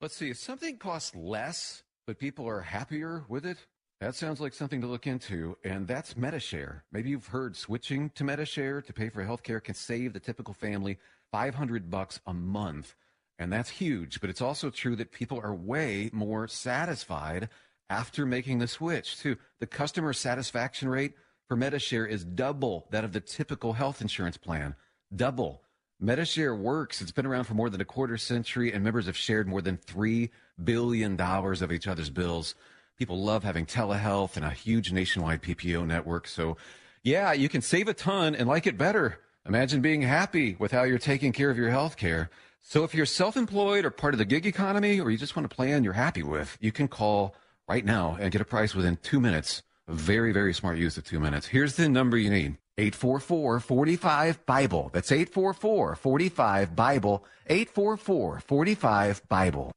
Let's 0.02 0.16
see, 0.16 0.30
if 0.30 0.38
something 0.38 0.78
costs 0.78 1.16
less, 1.16 1.82
but 2.06 2.20
people 2.20 2.48
are 2.48 2.62
happier 2.62 3.24
with 3.28 3.44
it, 3.44 3.58
that 4.02 4.14
sounds 4.14 4.40
like 4.40 4.54
something 4.54 4.82
to 4.82 4.88
look 4.88 5.08
into, 5.08 5.58
and 5.64 5.88
that's 5.88 6.14
MediShare. 6.14 6.82
Maybe 6.92 7.10
you've 7.10 7.26
heard 7.26 7.56
switching 7.56 8.12
to 8.12 8.24
MediShare 8.24 8.86
to 8.86 8.94
pay 8.94 9.10
for 9.10 9.26
healthcare 9.26 9.64
can 9.64 9.74
save 9.74 10.14
the 10.14 10.20
typical 10.20 10.54
family 10.54 11.00
500 11.32 11.90
bucks 11.90 12.20
a 12.28 12.34
month, 12.34 12.94
and 13.38 13.52
that's 13.52 13.70
huge, 13.70 14.22
but 14.22 14.30
it's 14.30 14.42
also 14.42 14.70
true 14.70 14.96
that 14.96 15.12
people 15.12 15.40
are 15.44 15.54
way 15.54 16.10
more 16.14 16.48
satisfied 16.48 17.50
after 17.90 18.26
making 18.26 18.60
the 18.60 18.68
switch, 18.68 19.20
too. 19.20 19.38
The 19.60 19.68
customer 19.68 20.14
satisfaction 20.14 20.90
rate 20.90 21.14
for 21.48 21.58
MediShare 21.58 22.10
is 22.10 22.24
double 22.24 22.88
that 22.92 23.04
of 23.04 23.14
the 23.14 23.20
typical 23.20 23.74
health 23.74 24.02
insurance 24.02 24.38
plan. 24.38 24.76
Double. 25.16 25.62
MediShare 26.02 26.58
works. 26.58 27.02
It's 27.02 27.12
been 27.12 27.26
around 27.26 27.46
for 27.46 27.54
more 27.54 27.70
than 27.70 27.82
a 27.82 27.86
quarter 27.86 28.18
century, 28.18 28.72
and 28.72 28.84
members 28.84 29.06
have 29.06 29.18
shared 29.18 29.48
more 29.48 29.62
than 29.62 29.78
$3 29.78 30.30
billion 30.64 31.20
of 31.20 31.72
each 31.72 31.88
other's 31.88 32.10
bills. 32.10 32.56
People 32.98 33.22
love 33.22 33.44
having 33.44 33.66
telehealth 33.66 34.36
and 34.38 34.46
a 34.46 34.50
huge 34.50 34.92
nationwide 34.92 35.42
PPO 35.42 35.86
network. 35.86 36.28
So, 36.28 36.58
yeah, 37.04 37.34
you 37.34 37.50
can 37.50 37.62
save 37.62 37.88
a 37.88 37.94
ton 37.94 38.36
and 38.36 38.48
like 38.48 38.66
it 38.68 38.78
better. 38.78 39.20
Imagine 39.46 39.82
being 39.82 40.02
happy 40.02 40.56
with 40.58 40.72
how 40.72 40.84
you're 40.84 40.98
taking 40.98 41.32
care 41.32 41.50
of 41.50 41.58
your 41.58 41.70
health 41.70 41.98
care. 41.98 42.30
So, 42.68 42.84
if 42.84 42.96
you're 42.96 43.06
self 43.06 43.38
employed 43.38 43.86
or 43.86 43.92
part 43.92 44.16
of 44.16 44.18
the 44.18 44.26
gig 44.26 44.48
economy, 44.48 45.00
or 45.00 45.12
you 45.12 45.20
just 45.20 45.36
want 45.36 45.46
a 45.46 45.56
plan 45.56 45.84
you're 45.84 45.94
happy 45.94 46.24
with, 46.24 46.58
you 46.60 46.72
can 46.72 46.88
call 46.88 47.36
right 47.68 47.86
now 47.86 48.18
and 48.20 48.32
get 48.32 48.42
a 48.42 48.46
price 48.46 48.74
within 48.74 48.98
two 49.04 49.20
minutes. 49.20 49.62
A 49.88 49.94
very, 49.94 50.32
very 50.32 50.52
smart 50.52 50.80
use 50.80 50.98
of 50.98 51.04
two 51.04 51.20
minutes. 51.20 51.46
Here's 51.46 51.76
the 51.76 51.88
number 51.88 52.18
you 52.18 52.32
need 52.32 52.58
844 52.78 53.62
45 53.62 54.46
Bible. 54.46 54.90
That's 54.92 55.12
844 55.12 55.96
45 55.96 56.76
Bible. 56.76 57.24
844 57.48 58.40
45 58.42 59.22
Bible. 59.30 59.72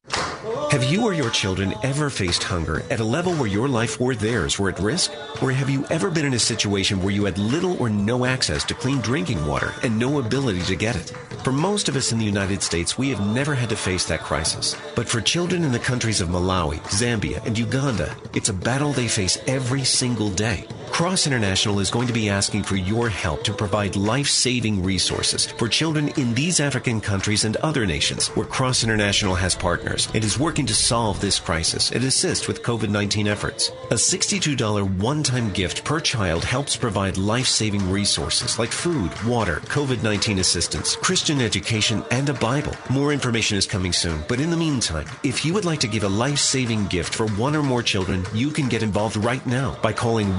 Have 0.71 0.85
you 0.85 1.05
or 1.05 1.13
your 1.13 1.31
children 1.31 1.75
ever 1.83 2.11
faced 2.11 2.43
hunger 2.45 2.83
at 2.91 3.01
a 3.01 3.05
level 3.05 3.35
where 3.35 3.49
your 3.49 3.69
life 3.69 4.01
or 4.01 4.15
theirs 4.15 4.59
were 4.59 4.71
at 4.71 4.79
risk? 4.79 5.13
Or 5.43 5.51
have 5.51 5.69
you 5.69 5.85
ever 5.91 6.11
been 6.11 6.27
in 6.27 6.35
a 6.35 6.39
situation 6.39 7.03
where 7.03 7.13
you 7.13 7.25
had 7.25 7.39
little 7.39 7.77
or 7.81 7.89
no 7.89 8.25
access 8.25 8.65
to 8.65 8.75
clean 8.75 9.01
drinking 9.01 9.45
water 9.47 9.75
and 9.83 9.99
no 9.99 10.21
ability 10.21 10.63
to 10.63 10.77
get 10.77 10.95
it? 10.95 11.11
For 11.43 11.53
most 11.53 11.89
of 11.89 11.97
us 11.97 12.13
in 12.13 12.19
the 12.19 12.25
United 12.25 12.63
States, 12.63 12.97
we 12.97 13.11
have 13.11 13.35
never 13.35 13.55
had 13.55 13.69
to 13.71 13.77
face 13.77 14.05
that 14.07 14.21
crisis. 14.21 14.77
But 14.95 15.09
for 15.09 15.21
children 15.21 15.65
in 15.65 15.73
the 15.73 15.79
countries 15.79 16.21
of 16.21 16.29
Malawi, 16.29 16.79
Zambia, 16.89 17.45
and 17.45 17.59
Uganda, 17.59 18.15
it's 18.35 18.49
a 18.49 18.55
battle 18.55 18.93
they 18.93 19.09
face 19.09 19.39
every 19.47 19.85
single 19.85 20.31
day. 20.31 20.67
Cross 20.91 21.27
International 21.27 21.81
is 21.81 21.91
going 21.91 22.07
to 22.07 22.13
be 22.13 22.29
asking 22.29 22.63
for 22.65 22.77
your 22.89 23.09
help 23.09 23.45
to 23.45 23.53
provide 23.53 23.95
life-saving 23.95 24.83
resources 24.83 25.47
for 25.47 25.69
children 25.69 26.09
in 26.17 26.35
these 26.35 26.59
African 26.59 27.01
countries 27.01 27.45
and 27.45 27.57
other 27.57 27.85
nations 27.85 28.29
where 28.29 28.47
Cross 28.47 28.83
International 28.83 29.35
has 29.35 29.55
partners 29.55 30.09
and 30.15 30.25
is 30.25 30.39
working 30.39 30.67
to 30.67 30.75
solve 30.75 31.21
this 31.21 31.39
crisis 31.39 31.93
and 31.93 32.03
assist 32.05 32.49
with 32.49 32.63
COVID-19 32.63 33.27
efforts. 33.27 33.69
A 33.91 33.95
$62 33.95 34.99
one-time 34.99 35.51
gift 35.53 35.85
per 35.85 36.01
child 36.01 36.45
helps 36.45 36.77
provide 36.77 37.19
life-saving 37.19 37.91
resources 37.91 38.59
like 38.59 38.71
food, 38.71 39.13
water, 39.25 39.57
COVID-19 39.67 40.39
assistance, 40.39 40.97
Christian 40.97 41.41
education, 41.41 42.03
and 42.11 42.29
a 42.29 42.35
Bible. 42.35 42.73
More 42.91 43.13
information 43.13 43.59
is 43.59 43.67
coming 43.67 43.93
soon, 43.93 44.25
but 44.29 44.41
in 44.41 44.51
the 44.51 44.57
meantime, 44.57 45.07
if 45.23 45.45
you 45.45 45.53
would 45.55 45.65
like 45.65 45.81
to 45.81 45.89
give 45.89 46.05
a 46.05 46.09
life-saving 46.09 46.87
gift 46.87 47.15
for 47.15 47.27
one 47.33 47.55
or 47.55 47.63
more 47.63 47.83
children, 47.83 48.25
you 48.33 48.51
can 48.51 48.69
get 48.69 48.83
involved 48.83 49.17
right 49.17 49.45
now 49.47 49.79
by 49.83 49.93
calling 49.93 50.29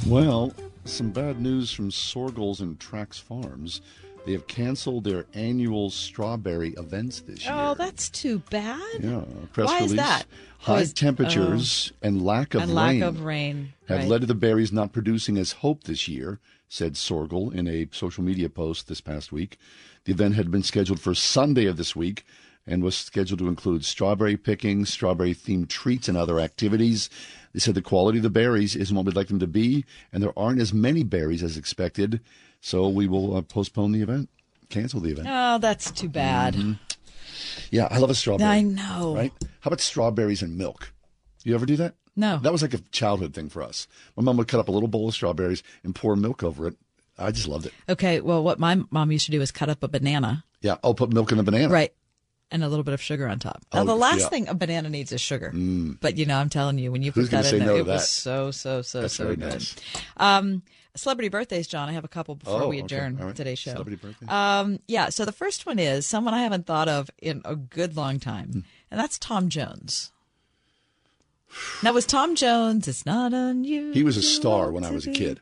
Well, 0.05 0.53
some 0.83 1.11
bad 1.11 1.39
news 1.39 1.71
from 1.71 1.89
Soergels 1.89 2.59
and 2.59 2.77
Trax 2.77 3.21
Farms. 3.21 3.79
They 4.25 4.33
have 4.33 4.45
canceled 4.47 5.05
their 5.05 5.25
annual 5.33 5.89
strawberry 5.89 6.71
events 6.71 7.21
this 7.21 7.47
oh, 7.47 7.49
year. 7.49 7.63
Oh, 7.69 7.73
that's 7.75 8.09
too 8.09 8.39
bad. 8.49 8.81
Yeah, 8.99 9.21
press 9.53 9.67
Why 9.67 9.75
release. 9.77 9.91
is 9.91 9.97
that? 9.97 10.25
High 10.59 10.75
Oh, 10.75 10.79
is- 10.79 10.93
temperatures 10.93 11.93
and 12.01 12.21
lack 12.21 12.53
of 12.53 12.63
and 12.63 12.71
rain 12.71 12.99
lack 12.99 13.01
of 13.01 13.21
rain 13.21 13.73
have 13.87 13.99
right. 13.99 14.07
led 14.07 14.21
to 14.21 14.27
the 14.27 14.35
berries 14.35 14.71
not 14.71 14.91
producing 14.91 15.37
as 15.37 15.53
hoped 15.53 15.85
this 15.87 16.07
year, 16.07 16.39
said 16.71 16.93
Soergel 16.93 17.53
in 17.53 17.67
a 17.67 17.89
social 17.91 18.23
media 18.23 18.47
post 18.47 18.87
this 18.87 19.01
past 19.01 19.33
week. 19.33 19.57
The 20.05 20.13
event 20.13 20.35
had 20.35 20.49
been 20.49 20.63
scheduled 20.63 21.01
for 21.01 21.13
Sunday 21.13 21.65
of 21.65 21.75
this 21.75 21.97
week 21.97 22.23
and 22.65 22.81
was 22.81 22.95
scheduled 22.95 23.39
to 23.39 23.49
include 23.49 23.83
strawberry 23.83 24.37
picking, 24.37 24.85
strawberry 24.85 25.35
themed 25.35 25.67
treats, 25.67 26.07
and 26.07 26.17
other 26.17 26.39
activities. 26.39 27.09
They 27.51 27.59
said 27.59 27.75
the 27.75 27.81
quality 27.81 28.19
of 28.19 28.23
the 28.23 28.29
berries 28.29 28.77
isn't 28.77 28.95
what 28.95 29.05
we'd 29.05 29.17
like 29.17 29.27
them 29.27 29.39
to 29.39 29.47
be, 29.47 29.83
and 30.13 30.23
there 30.23 30.37
aren't 30.39 30.61
as 30.61 30.73
many 30.73 31.03
berries 31.03 31.43
as 31.43 31.57
expected, 31.57 32.21
so 32.61 32.87
we 32.87 33.05
will 33.05 33.35
uh, 33.35 33.41
postpone 33.41 33.91
the 33.91 34.01
event, 34.01 34.29
cancel 34.69 35.01
the 35.01 35.11
event. 35.11 35.27
Oh, 35.29 35.57
that's 35.57 35.91
too 35.91 36.07
bad. 36.07 36.53
Mhm. 36.53 36.79
Yeah, 37.69 37.89
I 37.91 37.97
love 37.97 38.09
a 38.11 38.15
strawberry. 38.15 38.49
I 38.49 38.61
know. 38.61 39.13
Right? 39.13 39.33
How 39.59 39.67
about 39.67 39.81
strawberries 39.81 40.41
and 40.41 40.57
milk? 40.57 40.93
You 41.43 41.53
ever 41.53 41.65
do 41.65 41.75
that? 41.77 41.95
No. 42.15 42.37
That 42.39 42.51
was 42.51 42.61
like 42.61 42.73
a 42.73 42.79
childhood 42.91 43.33
thing 43.33 43.49
for 43.49 43.61
us. 43.63 43.87
My 44.17 44.23
mom 44.23 44.37
would 44.37 44.47
cut 44.47 44.59
up 44.59 44.67
a 44.67 44.71
little 44.71 44.89
bowl 44.89 45.07
of 45.07 45.13
strawberries 45.13 45.63
and 45.83 45.95
pour 45.95 46.15
milk 46.15 46.43
over 46.43 46.67
it. 46.67 46.75
I 47.17 47.31
just 47.31 47.47
loved 47.47 47.65
it. 47.67 47.73
Okay, 47.87 48.19
well, 48.19 48.43
what 48.43 48.59
my 48.59 48.81
mom 48.89 49.11
used 49.11 49.25
to 49.25 49.31
do 49.31 49.41
is 49.41 49.51
cut 49.51 49.69
up 49.69 49.83
a 49.83 49.87
banana, 49.87 50.43
Yeah, 50.61 50.75
I'll 50.83 50.93
put 50.95 51.13
milk 51.13 51.31
in 51.31 51.39
a 51.39 51.43
banana. 51.43 51.69
right, 51.71 51.93
and 52.49 52.63
a 52.63 52.67
little 52.67 52.83
bit 52.83 52.93
of 52.93 53.01
sugar 53.01 53.27
on 53.27 53.39
top. 53.39 53.63
Now, 53.73 53.81
Oh, 53.81 53.85
the 53.85 53.95
last 53.95 54.21
yeah. 54.21 54.29
thing 54.29 54.47
a 54.49 54.53
banana 54.55 54.89
needs 54.89 55.11
is 55.11 55.21
sugar. 55.21 55.51
Mm. 55.53 55.99
But 56.01 56.17
you 56.17 56.25
know, 56.25 56.37
I'm 56.37 56.49
telling 56.49 56.77
you, 56.79 56.91
when 56.91 57.01
you 57.03 57.11
Who's 57.11 57.29
put 57.29 57.43
that 57.43 57.53
in 57.53 57.59
there, 57.59 57.75
to 57.75 57.79
it 57.79 57.85
was 57.85 58.09
so 58.09 58.51
so 58.51 58.81
so 58.81 59.01
That's 59.01 59.15
so 59.15 59.23
very 59.25 59.35
good. 59.37 59.51
nice. 59.53 59.75
Um, 60.17 60.63
celebrity 60.95 61.29
birthdays, 61.29 61.67
John. 61.67 61.87
I 61.89 61.93
have 61.93 62.03
a 62.03 62.09
couple 62.09 62.35
before 62.35 62.63
Oh, 62.63 62.67
we 62.67 62.77
okay. 62.77 62.85
adjourn 62.85 63.33
today's 63.35 63.59
show. 63.59 63.71
Celebrity 63.71 63.97
birthdays. 64.01 64.27
Um, 64.29 64.79
yeah. 64.87 65.09
So 65.09 65.23
the 65.23 65.31
first 65.31 65.65
one 65.65 65.79
is 65.79 66.05
someone 66.05 66.33
I 66.33 66.41
haven't 66.43 66.65
thought 66.65 66.89
of 66.89 67.09
in 67.19 67.41
a 67.45 67.55
good 67.55 67.95
long 67.95 68.19
time, 68.19 68.47
Hmm. 68.51 68.59
and 68.89 68.99
that's 68.99 69.17
Tom 69.17 69.47
Jones. 69.49 70.11
That 71.83 71.93
was 71.93 72.05
Tom 72.05 72.35
Jones. 72.35 72.87
It's 72.87 73.05
not 73.05 73.33
unusual. 73.33 73.93
He 73.93 74.03
was 74.03 74.17
a 74.17 74.21
star 74.21 74.71
when 74.71 74.83
I 74.83 74.91
was 74.91 75.05
a 75.07 75.11
kid. 75.11 75.39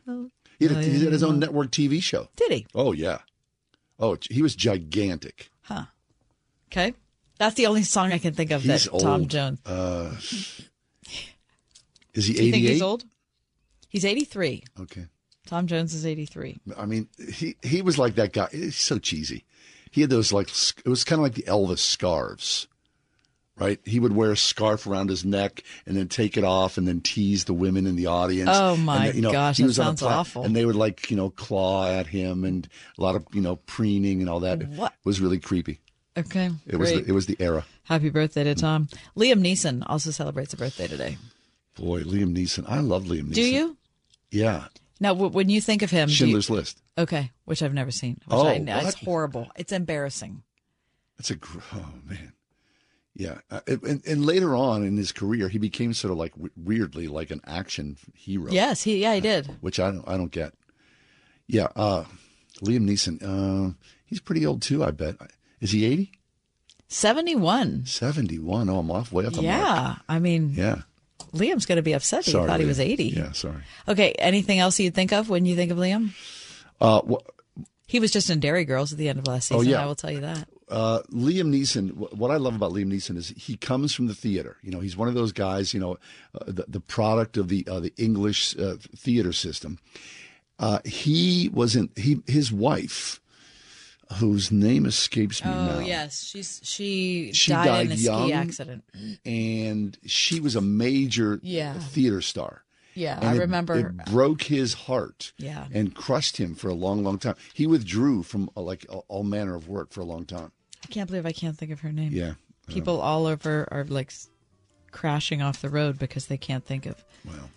He 0.58 0.66
had, 0.66 0.76
a, 0.76 0.82
he 0.82 1.04
had 1.04 1.12
his 1.12 1.22
own 1.22 1.38
network 1.38 1.70
TV 1.70 2.02
show. 2.02 2.28
Did 2.36 2.52
he? 2.52 2.66
Oh, 2.74 2.92
yeah. 2.92 3.18
Oh, 3.98 4.16
he 4.30 4.42
was 4.42 4.54
gigantic. 4.54 5.50
Huh. 5.62 5.84
Okay. 6.70 6.94
That's 7.38 7.54
the 7.54 7.66
only 7.66 7.82
song 7.82 8.12
I 8.12 8.18
can 8.18 8.34
think 8.34 8.50
of 8.50 8.62
He's 8.62 8.84
that 8.84 8.90
old. 8.92 9.02
Tom 9.02 9.26
Jones. 9.28 9.60
Uh, 9.64 10.14
is 12.14 12.26
he 12.26 12.34
Do 12.34 12.40
88? 12.40 12.50
think 12.50 12.64
he's 12.64 12.82
old? 12.82 13.04
He's 13.88 14.04
83. 14.04 14.64
Okay. 14.80 15.06
Tom 15.46 15.66
Jones 15.66 15.94
is 15.94 16.06
83. 16.06 16.60
I 16.76 16.86
mean, 16.86 17.08
he 17.32 17.56
he 17.62 17.82
was 17.82 17.98
like 17.98 18.14
that 18.16 18.32
guy. 18.32 18.48
He's 18.52 18.76
so 18.76 18.98
cheesy. 18.98 19.44
He 19.90 20.02
had 20.02 20.10
those 20.10 20.32
like 20.32 20.48
it 20.84 20.88
was 20.88 21.02
kind 21.02 21.18
of 21.18 21.24
like 21.24 21.34
the 21.34 21.42
Elvis 21.42 21.78
scarves, 21.78 22.68
right? 23.60 23.78
He 23.84 24.00
would 24.00 24.12
wear 24.16 24.32
a 24.32 24.36
scarf 24.36 24.86
around 24.86 25.10
his 25.10 25.24
neck 25.24 25.62
and 25.86 25.96
then 25.96 26.08
take 26.08 26.36
it 26.36 26.42
off 26.44 26.78
and 26.78 26.88
then 26.88 27.00
tease 27.00 27.44
the 27.44 27.54
women 27.54 27.86
in 27.86 27.94
the 27.94 28.06
audience. 28.06 28.50
Oh, 28.52 28.76
my 28.76 29.06
then, 29.08 29.16
you 29.16 29.22
know, 29.22 29.30
gosh, 29.32 29.58
he 29.58 29.62
was 29.64 29.78
a 29.78 29.82
sounds 29.84 30.00
pla- 30.00 30.10
awful. 30.18 30.42
And 30.44 30.56
they 30.56 30.64
would 30.64 30.74
like 30.76 31.10
you 31.10 31.16
know 31.16 31.30
claw 31.30 31.86
at 31.88 32.06
him 32.06 32.44
and 32.44 32.66
a 32.98 33.02
lot 33.02 33.14
of 33.14 33.26
you 33.32 33.40
know 33.42 33.56
preening 33.56 34.20
and 34.20 34.28
all 34.28 34.40
that. 34.40 34.66
What? 34.66 34.92
It 34.92 35.06
was 35.06 35.20
really 35.20 35.38
creepy. 35.38 35.80
Okay. 36.16 36.50
It 36.66 36.76
was 36.76 36.90
the, 36.90 37.04
it 37.04 37.12
was 37.12 37.26
the 37.26 37.36
era. 37.38 37.64
Happy 37.84 38.08
birthday 38.10 38.44
to 38.44 38.54
Tom. 38.54 38.88
Liam 39.16 39.40
Neeson 39.40 39.82
also 39.86 40.10
celebrates 40.10 40.52
a 40.52 40.56
birthday 40.56 40.88
today. 40.88 41.18
Boy, 41.76 42.02
Liam 42.02 42.36
Neeson. 42.36 42.64
I 42.68 42.80
love 42.80 43.04
Liam 43.04 43.28
Neeson. 43.28 43.34
Do 43.34 43.42
you? 43.44 43.76
Yeah. 44.30 44.64
Now, 44.98 45.14
w- 45.14 45.30
when 45.32 45.48
you 45.48 45.60
think 45.60 45.82
of 45.82 45.90
him, 45.90 46.08
do 46.08 46.12
you- 46.12 46.16
Schindler's 46.16 46.50
List. 46.50 46.82
Okay, 46.98 47.30
which 47.46 47.62
I've 47.62 47.72
never 47.72 47.90
seen. 47.90 48.20
Which 48.26 48.36
Oh, 48.36 48.46
I, 48.46 48.54
it's 48.56 48.94
horrible. 48.96 49.48
It's 49.56 49.72
embarrassing. 49.72 50.42
That's 51.16 51.30
a 51.30 51.36
gr- 51.36 51.60
oh 51.74 51.88
man, 52.06 52.32
yeah. 53.14 53.38
Uh, 53.50 53.60
and, 53.66 54.02
and 54.06 54.24
later 54.24 54.54
on 54.54 54.84
in 54.84 54.96
his 54.96 55.12
career, 55.12 55.48
he 55.48 55.58
became 55.58 55.92
sort 55.94 56.12
of 56.12 56.18
like 56.18 56.32
weirdly 56.56 57.08
like 57.08 57.30
an 57.30 57.40
action 57.46 57.96
hero. 58.14 58.50
Yes, 58.50 58.82
he 58.82 58.98
yeah 59.02 59.14
he 59.14 59.20
did. 59.20 59.46
which 59.60 59.78
I 59.80 59.90
don't 59.90 60.06
I 60.08 60.16
don't 60.16 60.30
get. 60.30 60.52
Yeah, 61.46 61.68
uh, 61.76 62.04
Liam 62.62 62.88
Neeson. 62.88 63.20
Uh, 63.22 63.74
he's 64.06 64.20
pretty 64.20 64.46
old 64.46 64.62
too. 64.62 64.84
I 64.84 64.90
bet. 64.92 65.16
Is 65.60 65.72
he 65.72 65.84
eighty? 65.84 66.12
Seventy 66.88 67.34
one. 67.36 67.84
Seventy 67.86 68.38
one. 68.38 68.68
Oh, 68.68 68.78
I'm 68.78 68.90
off 68.90 69.12
way 69.12 69.26
off 69.26 69.34
the 69.34 69.42
Yeah, 69.42 69.58
mark. 69.60 69.98
I 70.08 70.18
mean, 70.18 70.50
Yeah. 70.54 70.82
Liam's 71.32 71.66
going 71.66 71.76
to 71.76 71.82
be 71.82 71.92
upset. 71.92 72.24
Sorry, 72.24 72.42
he 72.42 72.48
thought 72.48 72.60
he 72.60 72.66
was 72.66 72.80
eighty. 72.80 73.08
Yeah. 73.08 73.30
Sorry. 73.32 73.62
Okay. 73.86 74.12
Anything 74.18 74.58
else 74.58 74.80
you'd 74.80 74.94
think 74.94 75.12
of 75.12 75.28
when 75.28 75.44
you 75.46 75.54
think 75.54 75.70
of 75.70 75.78
Liam? 75.78 76.10
Uh, 76.80 77.02
wh- 77.02 77.62
He 77.86 78.00
was 78.00 78.10
just 78.10 78.30
in 78.30 78.40
Derry 78.40 78.64
Girls 78.64 78.90
at 78.92 78.98
the 78.98 79.08
end 79.08 79.18
of 79.20 79.26
last 79.28 79.52
Oh, 79.52 79.58
season. 79.58 79.72
yeah. 79.72 79.82
I 79.82 79.86
will 79.86 79.94
tell 79.94 80.10
you 80.10 80.20
that. 80.20 80.48
Uh, 80.70 81.02
Liam 81.12 81.48
Neeson, 81.54 81.90
wh- 81.90 82.16
what 82.18 82.30
I 82.30 82.36
love 82.36 82.54
about 82.54 82.72
Liam 82.72 82.86
Neeson 82.92 83.16
is 83.16 83.28
he 83.36 83.56
comes 83.56 83.94
from 83.94 84.06
the 84.06 84.14
theater. 84.14 84.56
You 84.62 84.70
know, 84.70 84.80
he's 84.80 84.96
one 84.96 85.08
of 85.08 85.14
those 85.14 85.32
guys. 85.32 85.74
You 85.74 85.80
know, 85.80 85.92
uh, 86.34 86.44
the, 86.46 86.64
the 86.68 86.80
product 86.80 87.36
of 87.36 87.48
the 87.48 87.66
uh, 87.68 87.80
the 87.80 87.92
English 87.96 88.56
uh, 88.58 88.76
theater 88.96 89.32
system. 89.32 89.78
Uh, 90.58 90.78
he 90.84 91.48
was 91.52 91.74
in 91.74 91.88
he 91.96 92.20
his 92.26 92.52
wife, 92.52 93.20
whose 94.16 94.52
name 94.52 94.84
escapes 94.86 95.44
me 95.44 95.50
Oh 95.50 95.66
now. 95.66 95.78
yes, 95.80 96.22
she's 96.24 96.60
she, 96.62 97.32
She 97.32 97.50
died, 97.52 97.64
died 97.66 97.86
in 97.86 97.92
a 97.92 97.94
young. 97.96 98.24
ski 98.28 98.32
accident. 98.34 98.84
and 99.24 99.96
she 100.06 100.40
was 100.40 100.56
a 100.56 100.60
major 100.60 101.40
Yeah. 101.42 101.74
theater 101.74 102.20
star. 102.20 102.64
Yeah, 102.94 103.16
And 103.20 103.28
I 103.28 103.34
it- 103.36 103.38
remember. 103.38 103.78
It 103.78 104.04
broke 104.06 104.42
his 104.42 104.74
heart. 104.74 105.32
Yeah. 105.38 105.66
And 105.72 105.94
crushed 105.94 106.36
him 106.38 106.54
for 106.56 106.68
a 106.68 106.74
long, 106.74 107.04
long 107.04 107.18
time. 107.18 107.36
He 107.54 107.66
withdrew 107.66 108.24
from 108.24 108.50
uh, 108.56 108.60
like 108.62 108.84
all 109.08 109.22
manner 109.22 109.54
of 109.54 109.68
work 109.68 109.92
for 109.92 110.00
a 110.00 110.04
long 110.04 110.24
time. 110.26 110.50
I 110.84 110.86
can't 110.88 111.08
believe 111.08 111.26
I 111.26 111.32
can't 111.32 111.56
think 111.56 111.70
of 111.72 111.80
her 111.80 111.92
name. 111.92 112.12
Yeah. 112.12 112.34
People 112.68 113.00
all 113.00 113.26
over 113.26 113.68
are 113.70 113.84
like 113.84 114.12
crashing 114.92 115.42
off 115.42 115.60
the 115.60 115.68
road 115.68 115.98
because 115.98 116.26
they 116.26 116.36
can't 116.38 116.64
think 116.64 116.86
of. 116.86 117.02
Well, 117.24 117.50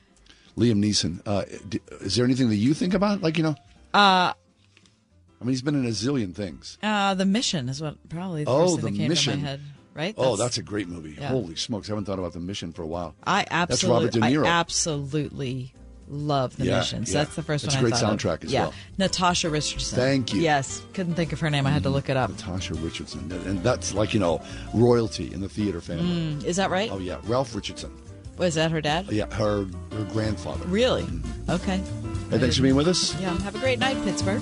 Liam 0.58 0.84
Neeson. 0.84 1.22
Uh, 1.26 1.46
d- 1.70 1.80
is 2.02 2.16
there 2.16 2.26
anything 2.26 2.50
that 2.50 2.56
you 2.56 2.74
think 2.74 2.94
about? 2.94 3.22
Like 3.22 3.38
you 3.38 3.44
know, 3.44 3.56
Uh, 3.94 4.34
I 4.34 4.36
mean, 5.42 5.50
he's 5.50 5.62
been 5.62 5.76
in 5.76 5.86
a 5.86 5.90
zillion 5.90 6.34
things. 6.34 6.78
uh, 6.82 7.14
the 7.14 7.26
mission 7.26 7.70
is 7.70 7.82
what 7.82 7.98
probably 8.10 8.44
the 8.44 8.50
Oh, 8.52 8.70
first 8.70 8.76
thing 8.84 8.86
The 8.86 8.92
that 8.92 8.98
came 8.98 9.10
Mission. 9.10 9.34
to 9.38 9.44
my 9.44 9.50
head. 9.50 9.62
Right? 9.96 10.16
Oh, 10.18 10.36
that's 10.36 10.58
a 10.58 10.64
great 10.64 10.88
movie. 10.88 11.16
yeah. 11.20 11.28
Holy 11.28 11.56
smokes! 11.56 11.88
I 11.88 11.92
haven't 11.92 12.06
thought 12.06 12.18
about 12.18 12.34
the 12.34 12.40
mission 12.40 12.72
for 12.74 12.82
a 12.82 12.88
while. 12.88 13.14
I 13.24 13.46
That's 13.50 13.84
Robert 13.84 14.06
absolutely, 14.08 14.20
De 14.22 14.38
Niro. 14.40 14.46
I 14.46 14.50
absolutely 14.50 15.74
love 16.14 16.56
the 16.58 16.66
Yeah, 16.66 16.80
mission. 16.80 17.06
So 17.06 17.18
yeah. 17.18 17.24
that's 17.24 17.36
the 17.36 17.44
first 17.44 17.64
That's 17.66 17.76
one. 17.76 17.84
a 17.84 17.88
I 17.88 17.90
great 17.90 18.00
thought 18.00 18.18
soundtrack 18.18 18.38
of. 18.38 18.44
as 18.46 18.54
yeah. 18.54 18.62
well. 18.64 18.74
Natasha 18.98 19.50
Richardson. 19.50 19.98
Thank 19.98 20.34
you. 20.34 20.42
Yes, 20.42 20.82
couldn't 20.94 21.16
think 21.16 21.34
of 21.34 21.40
her 21.40 21.50
name. 21.50 21.66
I 21.68 21.72
had 21.72 21.84
to 21.84 21.90
look 21.90 22.10
it 22.10 22.18
up. 22.18 22.30
Natasha 22.30 22.76
Richardson, 22.76 23.32
and 23.32 23.62
that's 23.64 23.94
like 23.94 24.14
you 24.14 24.20
know 24.20 24.42
royalty 24.74 25.34
in 25.34 25.42
the 25.42 25.50
theater 25.50 25.82
family. 25.82 26.04
Mm, 26.36 26.44
is 26.46 26.56
that 26.58 26.70
right? 26.70 26.90
Oh 26.92 27.00
yeah, 27.00 27.18
Ralph 27.24 27.56
Richardson. 27.56 27.92
Was 28.38 28.56
that 28.56 28.72
her 28.72 28.82
dad? 28.82 29.12
Yeah, 29.12 29.26
her 29.34 29.66
her 29.92 30.04
grandfather. 30.06 30.66
Really? 30.66 31.06
Okay. 31.50 31.78
Hey, 32.30 32.40
thanks 32.40 32.56
for 32.58 32.64
being 32.64 32.76
with 32.76 32.88
us. 32.88 33.20
Yeah. 33.22 33.38
Have 33.42 33.56
a 33.56 33.60
great 33.60 33.78
night, 33.80 34.02
Pittsburgh. 34.04 34.42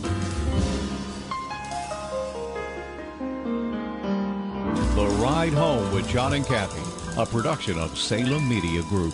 The 4.96 5.08
Ride 5.22 5.54
Home 5.54 5.94
with 5.94 6.08
John 6.08 6.34
and 6.34 6.46
Kathy, 6.46 6.82
a 7.20 7.26
production 7.26 7.80
of 7.80 7.98
Salem 7.98 8.48
Media 8.48 8.82
Group. 8.84 9.14